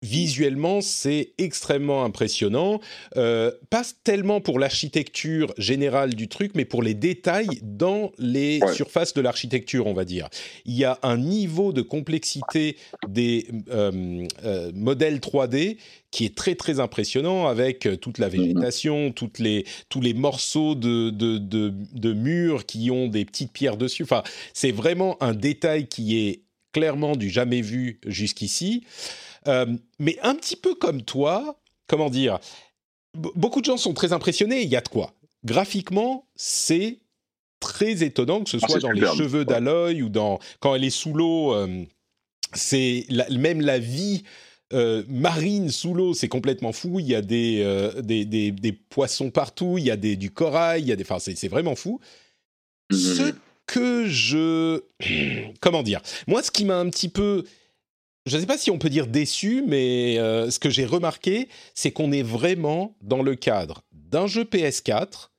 visuellement, 0.02 0.80
c'est 0.80 1.32
extrêmement 1.38 2.04
impressionnant. 2.04 2.80
Euh, 3.16 3.50
pas 3.70 3.82
tellement 4.04 4.40
pour 4.40 4.58
l'architecture 4.58 5.52
générale 5.58 6.14
du 6.14 6.28
truc, 6.28 6.52
mais 6.54 6.64
pour 6.64 6.82
les 6.82 6.94
détails 6.94 7.60
dans 7.62 8.12
les 8.18 8.60
surfaces 8.74 9.14
de 9.14 9.20
l'architecture, 9.20 9.86
on 9.86 9.94
va 9.94 10.04
dire. 10.04 10.28
Il 10.64 10.74
y 10.74 10.84
a 10.84 10.98
un 11.02 11.16
niveau 11.16 11.72
de 11.72 11.82
complexité 11.82 12.76
des 13.08 13.48
euh, 13.70 14.26
euh, 14.44 14.70
modèles 14.74 15.18
3D 15.18 15.78
qui 16.10 16.24
est 16.24 16.34
très 16.34 16.54
très 16.54 16.80
impressionnant 16.80 17.48
avec 17.48 17.86
toute 18.00 18.18
la 18.18 18.28
végétation, 18.28 19.12
toutes 19.12 19.38
les, 19.38 19.66
tous 19.88 20.00
les 20.00 20.14
morceaux 20.14 20.74
de, 20.74 21.10
de, 21.10 21.36
de, 21.38 21.74
de 21.92 22.12
murs 22.12 22.64
qui 22.64 22.90
ont 22.90 23.08
des 23.08 23.24
petites 23.24 23.52
pierres 23.52 23.76
dessus. 23.76 24.04
Enfin, 24.04 24.22
c'est 24.54 24.72
vraiment 24.72 25.22
un 25.22 25.34
détail 25.34 25.86
qui 25.86 26.18
est 26.18 26.42
clairement 26.72 27.16
du 27.16 27.28
jamais 27.28 27.60
vu 27.60 28.00
jusqu'ici. 28.06 28.84
Euh, 29.48 29.66
mais 29.98 30.18
un 30.22 30.34
petit 30.34 30.56
peu 30.56 30.74
comme 30.74 31.02
toi, 31.02 31.58
comment 31.86 32.10
dire, 32.10 32.38
beaucoup 33.14 33.60
de 33.60 33.64
gens 33.64 33.76
sont 33.76 33.94
très 33.94 34.12
impressionnés, 34.12 34.62
il 34.62 34.68
y 34.68 34.76
a 34.76 34.80
de 34.80 34.88
quoi. 34.88 35.14
Graphiquement, 35.44 36.26
c'est 36.36 36.98
très 37.60 38.02
étonnant 38.02 38.44
que 38.44 38.50
ce 38.50 38.58
ah, 38.62 38.68
soit 38.68 38.80
dans 38.80 38.90
les 38.90 39.06
cheveux 39.16 39.44
d'Aloy 39.44 40.02
ou 40.02 40.08
dans 40.08 40.38
quand 40.60 40.74
elle 40.74 40.84
est 40.84 40.90
sous 40.90 41.14
l'eau. 41.14 41.54
Euh, 41.54 41.84
c'est 42.54 43.06
même 43.30 43.60
la 43.60 43.78
vie 43.78 44.22
euh, 44.72 45.02
marine 45.08 45.70
sous 45.70 45.94
l'eau, 45.94 46.14
c'est 46.14 46.28
complètement 46.28 46.72
fou. 46.72 47.00
Il 47.00 47.06
y 47.06 47.14
a 47.14 47.22
des, 47.22 47.90
des, 48.02 48.24
des, 48.24 48.72
poissons 48.72 49.30
partout, 49.30 49.76
il 49.78 49.84
y 49.84 49.90
a 49.90 49.96
des, 49.96 50.16
du 50.16 50.30
corail, 50.30 50.82
il 50.82 50.88
y 50.88 50.92
a 50.92 50.96
des, 50.96 51.04
enfin, 51.04 51.18
c'est 51.18 51.48
vraiment 51.48 51.74
fou. 51.74 52.00
Mmh. 52.90 52.96
Ce 52.96 53.34
que 53.66 54.06
je, 54.08 54.82
comment 55.60 55.82
dire, 55.82 56.00
moi, 56.26 56.42
ce 56.42 56.50
qui 56.50 56.64
m'a 56.64 56.78
un 56.78 56.88
petit 56.90 57.08
peu 57.08 57.44
je 58.28 58.36
ne 58.36 58.40
sais 58.40 58.46
pas 58.46 58.58
si 58.58 58.70
on 58.70 58.78
peut 58.78 58.90
dire 58.90 59.06
déçu, 59.06 59.62
mais 59.66 60.18
euh, 60.18 60.50
ce 60.50 60.58
que 60.58 60.70
j'ai 60.70 60.84
remarqué, 60.84 61.48
c'est 61.74 61.90
qu'on 61.90 62.12
est 62.12 62.22
vraiment 62.22 62.94
dans 63.02 63.22
le 63.22 63.34
cadre 63.34 63.82
d'un 63.92 64.26
jeu 64.26 64.44
PS4 64.44 65.30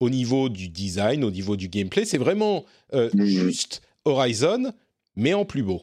au 0.00 0.10
niveau 0.10 0.48
du 0.48 0.68
design, 0.68 1.24
au 1.24 1.30
niveau 1.30 1.56
du 1.56 1.68
gameplay. 1.68 2.04
C'est 2.04 2.18
vraiment 2.18 2.64
euh, 2.94 3.10
juste 3.14 3.82
Horizon, 4.04 4.72
mais 5.16 5.34
en 5.34 5.44
plus 5.44 5.62
beau. 5.62 5.82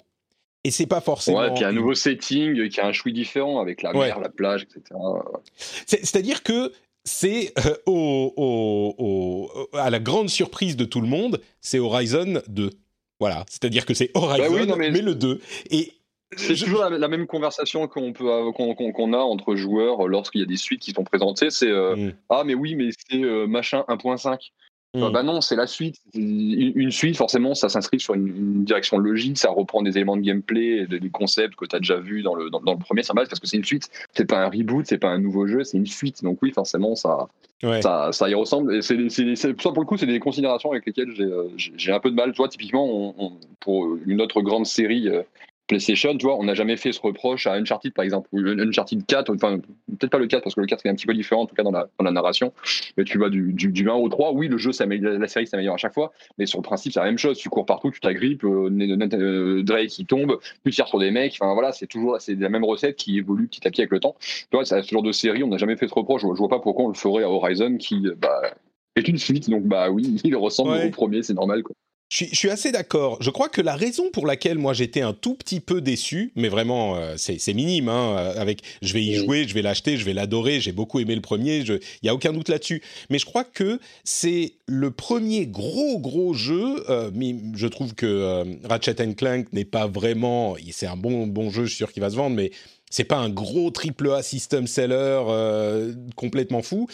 Et 0.63 0.71
c'est 0.71 0.88
pas 0.88 1.01
forcément. 1.01 1.39
Ouais, 1.39 1.53
puis 1.53 1.63
un 1.63 1.71
nouveau 1.71 1.93
setting 1.93 2.69
qui 2.69 2.79
a 2.79 2.88
un 2.88 2.91
choix 2.91 3.12
différent 3.12 3.59
avec 3.59 3.83
la 3.83 3.93
mer, 3.93 4.19
la 4.19 4.29
plage, 4.29 4.63
etc. 4.63 5.00
C'est-à-dire 5.85 6.41
que 6.41 6.71
c'est 7.03 7.53
euh, 7.59 7.75
au, 7.85 9.51
à 9.74 9.91
la 9.91 10.00
grande 10.00 10.29
surprise 10.29 10.75
de 10.75 10.85
tout 10.85 11.01
le 11.01 11.07
monde, 11.07 11.39
c'est 11.62 11.77
Horizon 11.77 12.41
2. 12.47 12.71
Voilà, 13.19 13.45
c'est-à-dire 13.47 13.85
que 13.85 13.93
c'est 13.93 14.12
bah 14.13 14.21
Horizon, 14.21 14.75
mais... 14.75 14.89
mais... 14.89 15.01
le 15.01 15.13
2. 15.13 15.39
Et 15.69 15.93
c'est 16.36 16.55
toujours 16.55 16.89
la, 16.89 17.08
même 17.08 17.27
conversation 17.27 17.88
qu'on 17.88 18.13
peut 18.13 18.51
qu'on 18.53 19.13
a 19.13 19.17
entre 19.17 19.55
joueurs 19.55 20.08
lorsqu'il 20.08 20.41
y 20.41 20.44
a 20.44 20.48
des 20.48 20.58
suites 20.58 20.82
qui 20.82 20.91
sont 20.91 21.03
présentées. 21.03 21.50
C'est 21.50 21.70
euh, 21.70 21.96
mm. 21.96 22.13
ah 22.29 22.44
mais 22.46 22.55
oui 22.55 22.75
mais 22.75 22.89
c'est 23.10 23.24
euh, 23.24 23.48
machin 23.48 23.84
1.5. 23.88 24.51
Mm. 24.96 25.12
bah 25.12 25.24
non, 25.24 25.41
c'est 25.41 25.55
la 25.55 25.67
suite. 25.67 25.98
Une, 26.13 26.91
suite, 26.91 27.17
forcément, 27.17 27.53
ça 27.53 27.67
s'inscrit 27.67 28.00
sur 28.00 28.13
une, 28.13 28.63
direction 28.63 28.98
logique, 28.98 29.38
ça 29.38 29.50
reprend 29.50 29.82
des 29.82 29.98
éléments 29.98 30.15
de 30.15 30.22
gameplay, 30.22 30.88
des, 30.88 31.10
concepts 31.10 31.55
que 31.55 31.65
tu 31.65 31.75
as 31.75 31.79
déjà 31.79 31.98
vu 31.98 32.24
dans 32.24 32.34
le, 32.34 32.50
dans, 32.50 32.60
le 32.60 32.79
premier, 32.79 33.03
ça 33.03 33.13
parce 33.13 33.39
que 33.39 33.48
c'est 33.48 33.58
une 33.58 33.65
suite. 33.65 33.89
C'est 34.13 34.25
pas 34.25 34.46
un 34.46 34.50
reboot, 34.50 34.86
c'est 34.86 34.98
pas 34.98 35.10
un 35.10 35.20
nouveau 35.20 35.48
jeu, 35.48 35.63
c'est 35.63 35.77
une 35.77 35.86
suite. 35.86 36.24
Donc 36.24 36.39
oui, 36.41 36.51
forcément, 36.51 36.96
ça, 36.96 37.27
ça, 37.82 38.12
ça, 38.13 38.29
y 38.29 38.34
ressemble. 38.34 38.75
Et 38.75 38.82
c'est, 38.82 39.36
ça, 39.36 39.53
pour 39.53 39.82
le 39.82 39.86
coup, 39.86 39.98
c'est 39.98 40.05
des 40.05 40.20
considérations 40.20 40.72
avec 40.72 40.86
lesquelles 40.86 41.13
j'ai, 41.58 41.91
euh, 41.91 41.96
un 41.96 42.00
peu 42.00 42.10
de 42.10 42.15
mal. 42.15 42.32
Tu 42.32 42.38
vois, 42.38 42.48
typiquement, 42.48 43.13
pour 43.60 43.98
une 44.05 44.22
autre 44.22 44.41
grande 44.41 44.65
série 44.65 45.10
PlayStation, 45.67 46.15
tu 46.17 46.25
vois, 46.25 46.38
on 46.38 46.43
n'a 46.43 46.53
jamais 46.53 46.77
fait 46.77 46.91
ce 46.91 47.01
reproche 47.01 47.48
à 47.48 47.53
Uncharted, 47.53 47.93
par 47.93 48.05
exemple, 48.05 48.29
ou 48.31 48.39
Uncharted 48.39 49.05
4, 49.05 49.34
enfin, 49.36 49.60
peut-être 49.98 50.12
pas 50.12 50.19
le 50.19 50.27
4, 50.27 50.43
parce 50.43 50.55
que 50.55 50.62
le 50.62 50.67
4 50.67 50.86
est 50.86 50.89
un 50.89 50.95
petit 50.95 51.07
peu 51.07 51.13
différent, 51.13 51.41
en 51.41 51.45
tout 51.45 51.55
cas 51.55 51.63
dans 51.63 51.72
la, 51.72 51.88
dans 51.98 52.05
la 52.05 52.12
narration, 52.12 52.53
mais 52.98 53.03
tu 53.03 53.17
vas 53.17 53.29
du, 53.29 53.53
du, 53.53 53.72
du 53.72 53.89
1 53.89 53.93
au 53.93 54.07
3, 54.10 54.34
oui, 54.34 54.48
le 54.48 54.57
jeu, 54.57 54.72
la 54.79 55.27
série 55.27 55.48
s'améliore 55.48 55.75
à 55.75 55.77
chaque 55.77 55.93
fois, 55.93 56.12
mais 56.38 56.45
sur 56.45 56.60
le 56.60 56.63
principe, 56.63 56.93
c'est 56.93 57.00
la 57.00 57.07
même 57.07 57.17
chose, 57.17 57.38
tu 57.38 57.50
cours 57.50 57.65
partout, 57.65 57.91
tu 57.91 58.00
t'agrippes, 58.00 58.43
euh, 58.43 58.69
euh, 59.13 59.63
Drake 59.63 59.88
qui 59.88 60.05
tombe, 60.05 60.39
tu 60.63 60.72
tires 60.72 60.88
sur 60.88 61.00
des 61.00 61.12
mecs, 61.12 61.38
enfin 61.39 61.53
voilà, 61.53 61.72
c'est 61.72 61.88
toujours 61.88 62.17
c'est 62.19 62.36
la 62.36 62.50
même 62.50 62.63
recette 62.63 62.95
qui 62.95 63.17
évolue 63.17 63.48
petit 63.48 63.67
à 63.67 63.72
petit 63.72 63.81
avec 63.81 63.91
le 63.91 64.00
temps. 64.00 64.15
Tu 64.19 64.48
vois, 64.51 64.65
c'est 64.65 64.81
ce 64.81 64.89
genre 64.89 65.03
de 65.03 65.12
série, 65.12 65.43
on 65.43 65.48
n'a 65.48 65.57
jamais 65.57 65.77
fait 65.77 65.88
ce 65.88 65.93
reproche, 65.93 66.22
je, 66.22 66.27
vois 66.27 66.50
pas 66.50 66.60
pourquoi 66.60 66.86
on 66.86 66.89
le 66.89 66.93
ferait 66.93 67.24
à 67.24 67.29
Horizon, 67.29 67.77
qui, 67.77 68.07
bah, 68.17 68.41
est 68.95 69.07
une 69.07 69.17
suite, 69.17 69.50
donc 69.50 69.63
bah 69.63 69.89
oui, 69.89 70.22
il 70.24 70.36
ressemble 70.36 70.72
au 70.86 70.89
premier, 70.91 71.24
c'est 71.24 71.34
normal, 71.34 71.63
quoi. 71.63 71.75
Je 72.07 72.25
suis, 72.33 72.50
assez 72.51 72.71
d'accord. 72.71 73.17
Je 73.19 73.31
crois 73.31 73.50
que 73.50 73.62
la 73.62 73.75
raison 73.75 74.12
pour 74.12 74.27
laquelle 74.27 74.59
moi 74.59 74.74
j'étais 74.74 75.01
un 75.01 75.12
tout 75.12 75.33
petit 75.33 75.59
peu 75.59 75.81
déçu, 75.81 76.31
mais 76.35 76.50
vraiment 76.50 76.95
euh, 76.95 77.15
c'est 77.17 77.53
minime, 77.53 77.89
hein, 77.89 78.15
euh, 78.17 78.39
avec 78.39 78.62
je 78.83 78.93
vais 78.93 79.01
y 79.01 79.15
jouer, 79.15 79.47
je 79.47 79.55
vais 79.55 79.63
l'acheter, 79.63 79.97
je 79.97 80.05
vais 80.05 80.13
l'adorer, 80.13 80.62
j'ai 80.62 80.71
beaucoup 80.71 81.00
aimé 81.00 81.15
le 81.15 81.21
premier, 81.21 81.57
il 81.62 81.79
n'y 82.03 82.09
a 82.09 82.13
aucun 82.13 82.31
doute 82.31 82.50
là-dessus. 82.50 82.83
Mais 83.09 83.17
je 83.17 83.25
crois 83.25 83.43
que 83.43 83.79
c'est 84.03 84.53
le 84.67 84.91
premier 84.91 85.47
gros 85.47 86.00
gros 86.00 86.35
jeu. 86.35 86.85
Euh, 86.89 87.09
je 87.55 87.67
trouve 87.67 87.95
que 87.95 88.45
Ratchet 88.67 89.15
Clank 89.15 89.51
n'est 89.51 89.65
pas 89.65 89.88
vraiment, 89.88 90.55
c'est 90.71 90.88
un 90.88 90.97
bon 90.97 91.25
bon 91.25 91.50
jeu, 91.50 91.63
je 91.63 91.69
suis 91.69 91.77
sûr 91.77 91.91
qu'il 91.91 92.01
va 92.01 92.12
se 92.12 92.15
vendre, 92.15 92.35
mais 92.35 92.51
c'est 92.91 93.03
pas 93.03 93.17
un 93.17 93.29
gros 93.29 93.71
triple 93.71 94.12
A 94.12 94.21
system 94.21 94.67
seller 94.67 95.21
complètement 96.15 96.62
fou. 96.62 96.88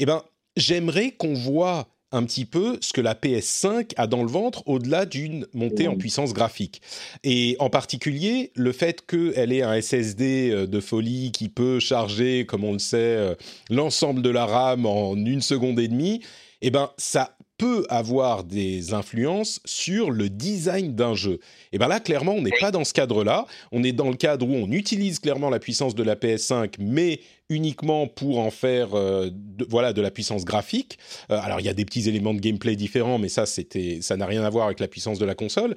Eh 0.00 0.06
ben, 0.06 0.22
j'aimerais 0.56 1.12
qu'on 1.12 1.32
voit 1.32 1.88
un 2.12 2.24
petit 2.24 2.44
peu 2.44 2.78
ce 2.80 2.92
que 2.92 3.00
la 3.00 3.14
PS5 3.14 3.92
a 3.96 4.06
dans 4.06 4.22
le 4.22 4.28
ventre 4.28 4.62
au-delà 4.66 5.06
d'une 5.06 5.46
montée 5.54 5.88
en 5.88 5.96
puissance 5.96 6.32
graphique. 6.32 6.82
Et 7.24 7.56
en 7.60 7.70
particulier, 7.70 8.50
le 8.54 8.72
fait 8.72 9.04
qu'elle 9.06 9.52
ait 9.52 9.62
un 9.62 9.80
SSD 9.80 10.50
euh, 10.50 10.66
de 10.66 10.80
folie 10.80 11.32
qui 11.32 11.48
peut 11.48 11.78
charger, 11.78 12.46
comme 12.46 12.64
on 12.64 12.72
le 12.72 12.78
sait, 12.78 12.96
euh, 12.96 13.34
l'ensemble 13.68 14.22
de 14.22 14.30
la 14.30 14.46
RAM 14.46 14.86
en 14.86 15.14
une 15.14 15.42
seconde 15.42 15.78
et 15.78 15.88
demie, 15.88 16.20
eh 16.62 16.70
ben, 16.70 16.90
ça 16.96 17.36
peut 17.60 17.84
avoir 17.90 18.42
des 18.42 18.94
influences 18.94 19.60
sur 19.66 20.10
le 20.10 20.30
design 20.30 20.94
d'un 20.94 21.14
jeu. 21.14 21.40
Et 21.72 21.78
bien 21.78 21.88
là, 21.88 22.00
clairement, 22.00 22.32
on 22.32 22.40
n'est 22.40 22.58
pas 22.58 22.70
dans 22.70 22.84
ce 22.84 22.94
cadre-là. 22.94 23.44
On 23.70 23.84
est 23.84 23.92
dans 23.92 24.08
le 24.08 24.16
cadre 24.16 24.48
où 24.48 24.54
on 24.54 24.70
utilise 24.70 25.18
clairement 25.18 25.50
la 25.50 25.58
puissance 25.58 25.94
de 25.94 26.02
la 26.02 26.14
PS5, 26.16 26.76
mais 26.78 27.20
uniquement 27.50 28.06
pour 28.06 28.38
en 28.38 28.50
faire 28.50 28.94
euh, 28.94 29.28
de, 29.30 29.66
voilà 29.68 29.92
de 29.92 30.00
la 30.00 30.10
puissance 30.10 30.46
graphique. 30.46 30.98
Euh, 31.30 31.38
alors 31.38 31.60
il 31.60 31.66
y 31.66 31.68
a 31.68 31.74
des 31.74 31.84
petits 31.84 32.08
éléments 32.08 32.32
de 32.32 32.40
gameplay 32.40 32.76
différents, 32.76 33.18
mais 33.18 33.28
ça 33.28 33.44
c'était 33.44 33.98
ça 34.00 34.16
n'a 34.16 34.24
rien 34.24 34.42
à 34.42 34.48
voir 34.48 34.64
avec 34.64 34.80
la 34.80 34.88
puissance 34.88 35.18
de 35.18 35.26
la 35.26 35.34
console. 35.34 35.74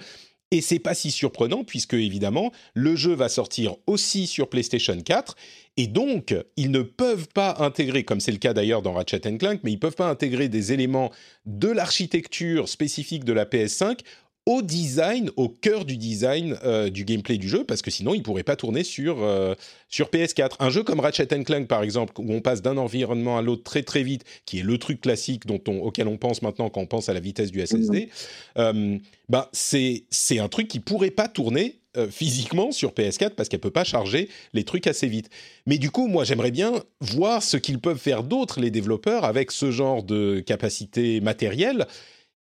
Et 0.53 0.61
c'est 0.61 0.77
pas 0.77 0.93
si 0.93 1.09
surprenant 1.09 1.63
puisque 1.63 1.95
évidemment 1.95 2.51
le 2.75 2.95
jeu 2.95 3.15
va 3.15 3.27
sortir 3.27 3.75
aussi 3.87 4.27
sur 4.27 4.49
PlayStation 4.49 4.95
4 5.01 5.35
et 5.77 5.87
donc 5.87 6.35
ils 6.57 6.69
ne 6.69 6.83
peuvent 6.83 7.27
pas 7.27 7.55
intégrer, 7.57 8.03
comme 8.03 8.19
c'est 8.19 8.31
le 8.31 8.37
cas 8.37 8.53
d'ailleurs 8.53 8.83
dans 8.83 8.93
Ratchet 8.93 9.19
Clank, 9.19 9.61
mais 9.63 9.71
ils 9.71 9.79
peuvent 9.79 9.95
pas 9.95 10.11
intégrer 10.11 10.49
des 10.49 10.71
éléments 10.71 11.11
de 11.47 11.69
l'architecture 11.69 12.69
spécifique 12.69 13.23
de 13.23 13.33
la 13.33 13.45
PS5 13.45 14.01
au 14.45 14.61
design, 14.61 15.31
au 15.37 15.47
cœur 15.47 15.85
du 15.85 15.95
design 15.95 16.57
euh, 16.65 16.89
du 16.89 17.05
gameplay 17.05 17.37
du 17.37 17.47
jeu, 17.47 17.63
parce 17.63 17.81
que 17.81 17.89
sinon 17.89 18.13
il 18.13 18.23
pourrait 18.23 18.43
pas 18.43 18.57
tourner 18.57 18.83
sur 18.83 19.23
euh, 19.23 19.55
sur 19.87 20.09
PS4. 20.09 20.55
Un 20.59 20.69
jeu 20.69 20.83
comme 20.83 20.99
Ratchet 20.99 21.27
Clank 21.27 21.67
par 21.67 21.81
exemple, 21.81 22.13
où 22.17 22.33
on 22.33 22.41
passe 22.41 22.61
d'un 22.61 22.77
environnement 22.77 23.37
à 23.37 23.41
l'autre 23.41 23.63
très 23.63 23.83
très 23.83 24.03
vite, 24.03 24.25
qui 24.45 24.59
est 24.59 24.63
le 24.63 24.77
truc 24.77 24.99
classique 24.99 25.45
dont 25.45 25.61
on, 25.67 25.79
auquel 25.79 26.09
on 26.09 26.17
pense 26.17 26.41
maintenant 26.41 26.69
quand 26.69 26.81
on 26.81 26.87
pense 26.87 27.07
à 27.07 27.13
la 27.13 27.21
vitesse 27.21 27.51
du 27.51 27.65
SSD, 27.65 28.05
mmh. 28.05 28.59
euh, 28.59 28.97
bah 29.29 29.49
c'est 29.53 30.03
un 30.37 30.49
truc 30.49 30.67
qui 30.67 30.79
pourrait 30.79 31.11
pas 31.11 31.27
tourner 31.27 31.79
physiquement 32.09 32.71
sur 32.71 32.93
PS4 32.93 33.35
parce 33.35 33.49
qu'elle 33.49 33.59
peut 33.59 33.69
pas 33.69 33.83
charger 33.83 34.27
les 34.53 34.63
trucs 34.63 34.87
assez 34.87 35.05
vite. 35.05 35.29
Mais 35.67 35.77
du 35.77 35.91
coup, 35.91 36.07
moi, 36.07 36.23
j'aimerais 36.23 36.49
bien 36.49 36.73
voir 37.01 37.43
ce 37.43 37.55
qu'ils 37.55 37.77
peuvent 37.77 37.99
faire 37.99 38.23
d'autres 38.23 38.59
les 38.59 38.71
développeurs 38.71 39.25
avec 39.25 39.51
ce 39.51 39.69
genre 39.69 40.01
de 40.01 40.39
capacité 40.39 41.21
matérielle 41.21 41.85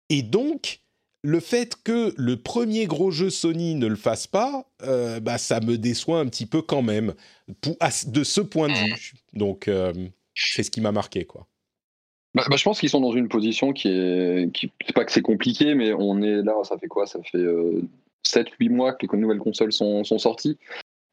Et 0.09 0.23
donc, 0.23 0.79
le 1.23 1.39
fait 1.39 1.75
que 1.83 2.13
le 2.17 2.37
premier 2.37 2.85
gros 2.85 3.09
jeu 3.09 3.29
Sony 3.29 3.75
ne 3.75 3.87
le 3.87 3.95
fasse 3.95 4.27
pas, 4.27 4.65
euh, 4.83 5.19
bah, 5.19 5.37
ça 5.37 5.61
me 5.61 5.77
déçoit 5.77 6.19
un 6.19 6.25
petit 6.27 6.45
peu 6.45 6.61
quand 6.61 6.81
même, 6.81 7.13
de 8.07 8.23
ce 8.23 8.41
point 8.41 8.67
de 8.67 8.73
vue. 8.73 9.13
Donc, 9.31 9.67
euh, 9.67 9.93
c'est 10.35 10.63
ce 10.63 10.71
qui 10.71 10.81
m'a 10.81 10.91
marqué, 10.91 11.23
quoi. 11.25 11.47
Bah, 12.35 12.43
bah, 12.49 12.57
je 12.57 12.63
pense 12.63 12.79
qu'ils 12.79 12.89
sont 12.89 12.99
dans 12.99 13.13
une 13.13 13.29
position 13.29 13.71
qui 13.73 13.87
est. 13.87 14.51
Qui, 14.53 14.71
c'est 14.85 14.93
pas 14.93 15.05
que 15.05 15.11
c'est 15.11 15.21
compliqué, 15.21 15.75
mais 15.75 15.93
on 15.93 16.21
est 16.21 16.41
là, 16.41 16.55
ça 16.63 16.77
fait 16.77 16.87
quoi? 16.87 17.05
Ça 17.05 17.19
fait 17.23 17.45
7-8 18.25 18.69
mois 18.69 18.93
que 18.93 19.05
les 19.05 19.17
nouvelles 19.17 19.39
consoles 19.39 19.71
sont 19.71 20.03
sorties. 20.03 20.57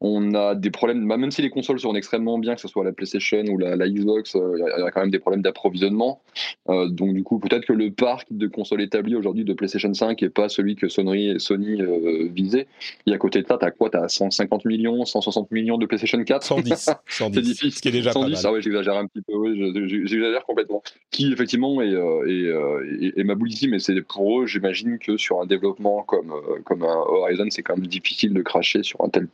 On 0.03 0.35
a 0.35 0.55
des 0.55 0.71
problèmes, 0.71 1.07
bah, 1.07 1.19
même 1.19 1.31
si 1.31 1.43
les 1.43 1.51
consoles 1.51 1.79
sont 1.79 1.95
extrêmement 1.95 2.39
bien, 2.39 2.55
que 2.55 2.61
ce 2.61 2.69
soit 2.69 2.85
la 2.85 2.93
PlayStation 2.93 3.45
ou 3.45 3.59
la, 3.59 3.77
Xbox, 3.89 4.35
euh, 4.35 4.57
il 4.57 4.81
y, 4.83 4.83
a 4.83 4.91
quand 4.91 5.01
même 5.01 5.11
des 5.11 5.19
problèmes 5.19 5.43
d'approvisionnement. 5.43 6.23
Euh, 6.71 6.89
donc 6.89 7.13
du 7.13 7.23
coup, 7.23 7.39
peut-être 7.39 7.67
que 7.67 7.75
le 7.75 7.91
parc 7.91 8.27
de 8.31 8.47
consoles 8.47 8.81
établi 8.81 9.15
aujourd'hui 9.15 9.45
de 9.45 9.53
PlayStation 9.53 9.93
5 9.93 10.23
n'est 10.23 10.31
pas 10.31 10.49
celui 10.49 10.75
que 10.75 10.89
Sony, 10.89 11.39
Sony 11.39 11.83
euh, 11.83 12.29
visait. 12.35 12.67
Et 13.07 13.13
à 13.13 13.19
côté 13.19 13.43
de 13.43 13.47
ça, 13.47 13.59
t'as 13.59 13.71
quoi? 13.71 13.91
T'as 13.91 14.09
150 14.09 14.65
millions, 14.65 15.05
160 15.05 15.51
millions 15.51 15.77
de 15.77 15.85
PlayStation 15.85 16.23
4 16.23 16.43
110. 16.45 16.91
110 17.07 17.35
c'est 17.35 17.43
difficile. 17.43 17.73
Ce 17.73 17.83
qui 17.83 17.89
est 17.89 17.93
déjà 17.93 18.13
110, 18.13 18.23
pas 18.23 18.31
mal. 18.31 18.43
Ah 18.43 18.53
ouais, 18.53 18.63
j'exagère 18.63 18.97
un 18.97 19.07
petit 19.07 19.21
peu. 19.21 20.07
j'exagère 20.07 20.45
complètement. 20.47 20.83
Qui 21.11 21.31
effectivement 21.31 21.83
est, 21.83 21.93
est, 21.93 23.13
est, 23.17 23.19
est 23.19 23.67
mais 23.69 23.79
c'est 23.79 24.01
pour 24.01 24.41
eux, 24.41 24.47
j'imagine 24.47 24.99
que 24.99 25.19
sur 25.19 25.43
un 25.43 25.47
développement 25.47 26.03
comme, 26.05 26.33
comme 26.65 26.85
un 26.85 26.97
Horizon, 26.97 27.47
c'est 27.51 27.63
quand 27.63 27.77
même 27.77 27.87
difficile 27.87 28.33
de 28.33 28.41
cracher 28.41 28.83
sur 28.83 29.03
un 29.03 29.11
tel 29.11 29.29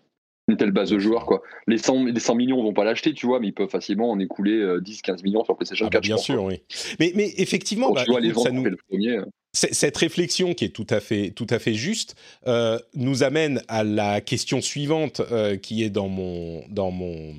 une 0.49 0.57
telle 0.57 0.71
base 0.71 0.91
de 0.91 0.99
joueurs 0.99 1.26
quoi. 1.26 1.43
Les 1.67 1.79
100, 1.79 2.05
les 2.05 2.21
100 2.21 2.35
millions 2.35 2.62
vont 2.62 2.73
pas 2.73 2.85
l'acheter, 2.85 3.12
tu 3.15 3.26
vois, 3.26 3.41
mais 3.41 3.49
ils 3.49 3.55
peuvent 3.55 3.69
facilement 3.69 4.11
en 4.11 4.19
écouler 4.19 4.62
10-15 4.81 5.11
euh, 5.11 5.17
millions 5.25 5.45
sur 5.45 5.57
PlayStation 5.57 5.88
4. 5.88 5.95
Ah 5.95 5.99
bah, 5.99 6.00
bien 6.00 6.17
sûr, 6.17 6.43
oui. 6.45 6.62
Mais, 7.00 7.12
mais 7.15 7.33
effectivement, 7.38 7.93
bah, 7.93 8.05
ça 8.05 8.50
nous... 8.50 8.65
le 8.65 8.76
premier. 8.88 9.17
Hein. 9.17 9.26
Cette 9.53 9.97
réflexion 9.97 10.53
qui 10.53 10.67
est 10.67 10.75
tout 10.75 10.87
à 10.91 11.00
fait, 11.00 11.31
tout 11.31 11.47
à 11.49 11.59
fait 11.59 11.73
juste 11.73 12.15
euh, 12.47 12.79
nous 12.95 13.23
amène 13.23 13.62
à 13.69 13.85
la 13.85 14.21
question 14.21 14.61
suivante 14.61 15.23
euh, 15.33 15.57
qui 15.57 15.83
est 15.83 15.88
dans 15.88 16.09
mon, 16.09 16.62
dans 16.69 16.91
mon 16.91 17.35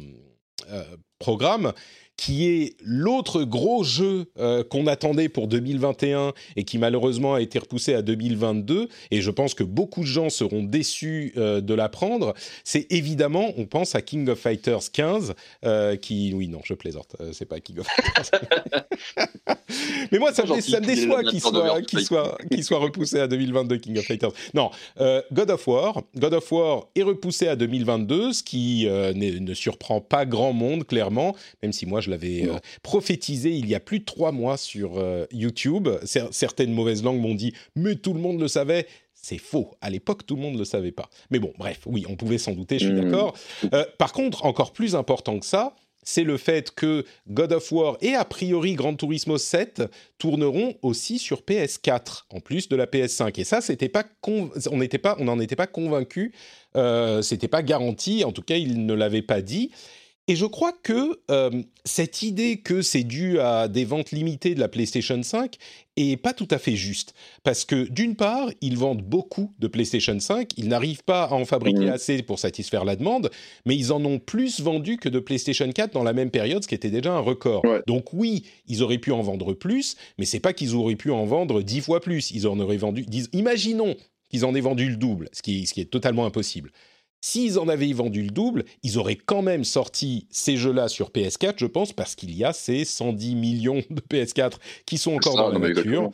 programme, 1.20 1.74
qui 2.18 2.48
est 2.50 2.76
l'autre 2.84 3.44
gros 3.44 3.84
jeu 3.84 4.26
euh, 4.40 4.64
qu'on 4.64 4.88
attendait 4.88 5.30
pour 5.30 5.48
2021 5.48 6.34
et 6.56 6.64
qui 6.64 6.80
malheureusement 6.80 7.36
a 7.36 7.42
été 7.42 7.60
repoussé 7.60 7.94
à 7.94 8.02
2022, 8.02 8.90
et 9.12 9.22
je 9.22 9.32
pense 9.32 9.54
que 9.54 9.64
beaucoup 9.64 10.02
de 10.02 10.08
gens 10.08 10.30
seront 10.30 10.64
déçus 10.64 11.34
euh, 11.38 11.62
de 11.62 11.74
l'apprendre, 11.76 12.34
c'est 12.64 12.92
évidemment, 12.92 13.54
on 13.58 13.66
pense 13.66 13.94
à 13.94 14.02
King 14.02 14.28
of 14.30 14.40
Fighters 14.40 14.92
15, 14.92 15.36
euh, 15.64 15.96
qui... 15.96 16.34
Oui, 16.34 16.48
non, 16.48 16.60
je 16.64 16.74
plaisante, 16.74 17.16
c'est 17.32 17.46
pas 17.46 17.60
King 17.60 17.80
of 17.80 17.88
Fighters. 17.88 18.42
Mais 20.12 20.20
moi, 20.20 20.34
ça, 20.34 20.44
me, 20.44 20.60
ça 20.60 20.80
me 20.80 20.86
déçoit 20.86 21.24
qu'il 21.24 21.40
soit, 21.40 21.82
qu'il 21.82 22.00
soit, 22.02 22.38
qu'il 22.50 22.64
soit 22.64 22.80
repoussé 22.80 23.20
à 23.20 23.28
2022, 23.28 23.78
King 23.78 24.00
of 24.00 24.06
Fighters. 24.06 24.32
Non, 24.54 24.72
God 25.32 25.52
of 25.52 25.68
War. 25.68 26.02
God 26.16 26.34
of 26.34 26.52
War 26.52 26.88
est 26.96 27.04
repoussé 27.04 27.48
à 27.48 27.56
2022, 27.56 28.34
ce 28.34 28.44
qui 28.44 28.88
ne 28.88 29.54
surprend 29.54 30.02
pas 30.02 30.26
grand 30.26 30.54
monde, 30.54 30.86
clairement, 30.86 31.36
même 31.62 31.74
si 31.74 31.86
moi, 31.86 32.02
je 32.02 32.07
l'avais 32.10 32.46
euh, 32.46 32.58
prophétisé 32.84 33.52
il 33.52 33.68
y 33.68 33.76
a 33.76 33.80
plus 33.80 34.00
de 34.00 34.06
trois 34.06 34.32
mois 34.32 34.58
sur 34.58 34.98
euh, 34.98 35.26
YouTube. 35.32 35.90
Certaines 36.32 36.74
mauvaises 36.74 37.04
langues 37.04 37.22
m'ont 37.22 37.36
dit, 37.36 37.54
mais 37.76 37.96
tout 37.96 38.14
le 38.14 38.20
monde 38.20 38.40
le 38.40 38.48
savait. 38.48 38.88
C'est 39.14 39.40
faux. 39.40 39.72
À 39.82 39.90
l'époque, 39.90 40.26
tout 40.26 40.36
le 40.36 40.42
monde 40.42 40.54
ne 40.54 40.60
le 40.60 40.66
savait 40.66 40.92
pas. 40.92 41.10
Mais 41.32 41.40
bon, 41.40 41.52
bref, 41.58 41.82
oui, 41.86 42.06
on 42.08 42.16
pouvait 42.16 42.38
s'en 42.38 42.54
douter, 42.54 42.80
je 42.80 42.86
suis 42.86 42.94
mmh. 42.94 43.02
d'accord. 43.02 43.34
Euh, 43.74 43.84
par 43.98 44.14
contre, 44.14 44.46
encore 44.46 44.72
plus 44.72 44.96
important 44.96 45.40
que 45.40 45.46
ça, 45.46 45.76
c'est 46.08 46.24
le 46.24 46.38
fait 46.38 46.72
que 46.72 47.04
God 47.28 47.52
of 47.52 47.70
War 47.74 47.98
et 48.00 48.14
a 48.14 48.24
priori 48.24 48.76
Gran 48.76 48.96
Turismo 48.96 49.38
7 49.38 49.84
tourneront 50.18 50.76
aussi 50.82 51.20
sur 51.20 51.42
PS4 51.42 52.24
en 52.30 52.40
plus 52.40 52.70
de 52.70 52.78
la 52.78 52.86
PS5. 52.86 53.38
Et 53.42 53.44
ça, 53.44 53.60
c'était 53.60 53.90
pas 53.90 54.06
on 54.26 54.78
n'était 54.78 55.00
pas, 55.00 55.18
on 55.20 55.26
n'en 55.26 55.38
était 55.42 55.58
pas 55.58 55.68
convaincu. 55.68 56.32
Euh, 56.78 57.22
c'était 57.22 57.50
pas 57.50 57.62
garanti. 57.62 58.24
En 58.24 58.32
tout 58.32 58.42
cas, 58.42 58.56
il 58.56 58.86
ne 58.86 58.94
l'avait 58.94 59.22
pas 59.22 59.42
dit. 59.42 59.72
Et 60.30 60.36
je 60.36 60.46
crois 60.46 60.74
que 60.84 61.22
euh, 61.32 61.64
cette 61.86 62.22
idée 62.22 62.58
que 62.58 62.82
c'est 62.82 63.04
dû 63.04 63.40
à 63.40 63.70
des 63.70 63.86
ventes 63.86 64.12
limitées 64.12 64.56
de 64.56 64.60
la 64.60 64.68
PlayStation 64.68 65.24
5 65.24 65.56
est 65.96 66.18
pas 66.18 66.34
tout 66.34 66.50
à 66.52 66.58
fait 66.58 66.76
juste. 66.76 67.14
Parce 67.44 67.64
que 67.64 67.88
d'une 67.90 68.18
part, 68.18 68.50
ils 68.60 68.78
vendent 68.78 69.02
beaucoup 69.02 69.54
de 69.60 69.68
PlayStation 69.68 70.20
5, 70.20 70.50
ils 70.58 70.68
n'arrivent 70.68 71.06
pas 71.06 71.24
à 71.24 71.34
en 71.34 71.46
fabriquer 71.46 71.86
mmh. 71.86 71.94
assez 71.94 72.24
pour 72.24 72.40
satisfaire 72.40 72.84
la 72.84 72.98
demande, 72.98 73.32
mais 73.66 73.78
ils 73.78 73.94
en 73.94 74.04
ont 74.04 74.20
plus 74.20 74.60
vendu 74.60 74.98
que 74.98 75.08
de 75.08 75.20
PlayStation 75.20 75.72
4 75.72 75.94
dans 75.94 76.04
la 76.04 76.14
même 76.14 76.30
période, 76.30 76.62
ce 76.62 76.68
qui 76.68 76.76
était 76.76 76.92
déjà 76.92 77.14
un 77.14 77.20
record. 77.20 77.64
Donc 77.88 78.12
oui, 78.12 78.44
ils 78.68 78.84
auraient 78.84 78.98
pu 78.98 79.14
en 79.14 79.22
vendre 79.22 79.54
plus, 79.54 79.96
mais 80.18 80.26
c'est 80.26 80.42
pas 80.42 80.52
qu'ils 80.52 80.76
auraient 80.76 80.98
pu 80.98 81.10
en 81.10 81.24
vendre 81.24 81.62
dix 81.62 81.80
fois 81.80 82.02
plus. 82.02 82.32
Ils 82.32 82.48
en 82.48 82.60
auraient 82.60 82.76
vendu, 82.76 83.06
imaginons 83.32 83.96
qu'ils 84.30 84.44
en 84.44 84.54
aient 84.56 84.62
vendu 84.62 84.90
le 84.90 84.98
double, 84.98 85.30
ce 85.32 85.42
qui, 85.42 85.66
ce 85.66 85.74
qui 85.74 85.80
est 85.80 85.86
totalement 85.86 86.26
impossible. 86.26 86.72
S'ils 87.22 87.58
en 87.58 87.68
avaient 87.68 87.92
vendu 87.94 88.22
le 88.22 88.30
double, 88.30 88.64
ils 88.84 88.98
auraient 89.00 89.16
quand 89.16 89.42
même 89.42 89.64
sorti 89.64 90.28
ces 90.30 90.56
jeux-là 90.56 90.88
sur 90.88 91.10
PS4, 91.10 91.56
je 91.58 91.66
pense, 91.66 91.92
parce 91.92 92.16
qu'il 92.16 92.36
y 92.36 92.44
a 92.44 92.54
ces 92.54 92.86
110 92.86 93.36
millions 93.36 93.84
de 93.90 94.02
PS4 94.02 94.54
qui 94.86 94.98
sont 94.98 95.16
encore 95.16 95.36
dans 95.36 95.50
la 95.50 95.60
nature. 95.60 96.12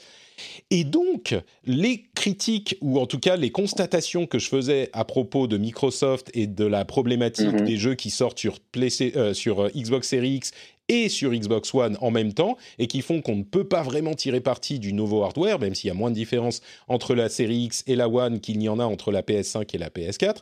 Et 0.72 0.84
donc, 0.84 1.36
les 1.66 2.06
critiques, 2.16 2.78
ou 2.82 3.00
en 3.00 3.06
tout 3.06 3.20
cas 3.20 3.36
les 3.36 3.52
constatations 3.52 4.26
que 4.26 4.40
je 4.40 4.48
faisais 4.48 4.90
à 4.94 5.06
propos 5.06 5.48
de 5.48 5.58
Microsoft 5.58 6.32
et 6.34 6.48
de 6.48 6.66
la 6.66 6.86
problématique 6.86 7.54
mhm. 7.54 7.66
des 7.66 7.78
jeux 7.78 7.96
qui 7.96 8.10
sortent 8.10 8.40
sur, 8.40 8.58
euh, 8.78 9.34
sur 9.34 9.60
euh, 9.60 9.70
Xbox 9.76 10.08
Series 10.08 10.36
X 10.36 10.52
et 10.90 11.10
sur 11.10 11.32
Xbox 11.32 11.74
One 11.74 11.98
en 12.02 12.12
même 12.12 12.34
temps, 12.34 12.58
et 12.78 12.88
qui 12.88 13.02
font 13.02 13.22
qu'on 13.22 13.38
ne 13.38 13.44
peut 13.44 13.64
pas 13.64 13.84
vraiment 13.84 14.14
tirer 14.16 14.42
parti 14.42 14.80
du 14.80 14.92
nouveau 14.94 15.24
hardware, 15.24 15.60
même 15.60 15.76
s'il 15.76 15.88
y 15.88 15.92
a 15.92 15.94
moins 15.94 16.10
de 16.10 16.16
différence 16.16 16.62
entre 16.88 17.16
la 17.16 17.30
série 17.30 17.64
X 17.64 17.84
et 17.88 17.96
la 17.96 18.10
One 18.10 18.42
qu'il 18.42 18.58
n'y 18.60 18.68
en 18.68 18.80
a 18.80 18.86
entre 18.86 19.12
la 19.12 19.22
PS5 19.22 19.74
et 19.74 19.78
la 19.78 19.90
PS4, 19.90 20.38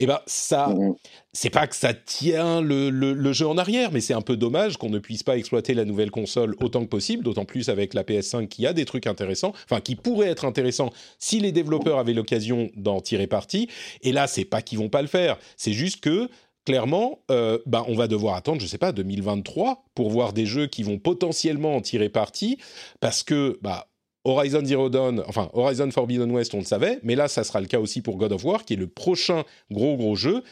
eh 0.00 0.06
ben 0.06 0.20
ça, 0.26 0.68
mmh 0.68 0.94
c'est 1.36 1.50
pas 1.50 1.66
que 1.66 1.76
ça 1.76 1.92
tient 1.92 2.62
le, 2.62 3.32
jeu 3.32 3.46
en 3.46 3.58
arrière, 3.58 3.92
mais 3.92 4.00
c'est 4.00 4.14
un 4.14 4.22
peu 4.22 4.38
dommage 4.38 4.78
qu'on 4.78 4.88
ne 4.88 4.98
puisse 4.98 5.22
pas 5.22 5.36
exploiter 5.36 5.74
la 5.74 5.84
nouvelle 5.84 6.10
console 6.10 6.56
autant 6.62 6.80
que 6.80 6.88
possible, 6.88 7.22
d'autant 7.22 7.44
plus 7.44 7.68
avec 7.68 7.92
la 7.92 8.04
PS5 8.04 8.48
qui 8.48 8.66
a 8.66 8.72
des 8.72 8.86
trucs 8.86 9.06
intéressants, 9.06 9.52
enfin 9.64 9.82
qui 9.82 9.96
pourraient 9.96 10.28
être 10.28 10.46
intéressants 10.46 10.90
si 11.18 11.38
les 11.38 11.52
développeurs 11.52 11.98
avaient 11.98 12.14
l'occasion 12.14 12.70
d'en 12.74 13.02
tirer 13.02 13.26
parti. 13.26 13.68
Et 14.00 14.12
là, 14.12 14.26
c'est 14.26 14.46
pas 14.46 14.62
qu'ils 14.62 14.78
vont 14.78 14.88
pas 14.88 15.02
le 15.02 15.08
faire, 15.08 15.36
c'est 15.58 15.74
juste 15.74 16.00
que 16.00 16.30
clairement, 16.64 17.20
euh, 17.30 17.58
bah, 17.66 17.84
on 17.86 17.94
va 17.94 18.08
devoir 18.08 18.34
attendre, 18.34 18.60
je 18.60 18.66
sais 18.66 18.78
pas, 18.78 18.92
2023 18.92 19.84
pour 19.94 20.08
voir 20.08 20.32
des 20.32 20.46
jeux 20.46 20.66
qui 20.66 20.82
vont 20.82 20.98
potentiellement 20.98 21.76
en 21.76 21.82
tirer 21.82 22.08
parti, 22.08 22.58
parce 23.00 23.22
que 23.22 23.58
bah 23.60 23.88
Horizon 24.26 24.64
Zero 24.64 24.88
Dawn, 24.88 25.22
enfin 25.28 25.50
Horizon 25.52 25.90
Forbidden 25.90 26.30
West, 26.32 26.52
on 26.54 26.58
le 26.58 26.64
savait, 26.64 26.98
mais 27.02 27.14
là, 27.14 27.28
ça 27.28 27.44
sera 27.44 27.60
le 27.60 27.66
cas 27.66 27.78
aussi 27.78 28.02
pour 28.02 28.16
God 28.16 28.32
of 28.32 28.44
War, 28.44 28.64
qui 28.64 28.74
est 28.74 28.76
le 28.76 28.88
prochain 28.88 29.44
gros 29.70 29.96
gros 29.96 30.16
jeu. 30.16 30.42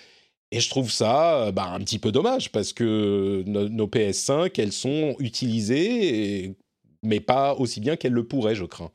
Et 0.53 0.61
je 0.61 0.71
trouve 0.71 0.91
ça 0.91 1.51
bah, 1.51 1.71
un 1.73 1.81
petit 1.81 1.99
peu 1.99 2.13
dommage 2.13 2.53
parce 2.53 2.73
que 2.73 3.43
nos, 3.47 3.89
PS5, 3.89 4.53
elles 4.61 4.73
sont 4.73 5.17
utilisées, 5.19 6.55
mais 7.03 7.19
pas 7.19 7.55
aussi 7.55 7.81
bien 7.81 7.97
qu'elles 7.97 8.13
le 8.13 8.25
pourraient, 8.25 8.55
je 8.55 8.65
crains. 8.65 8.93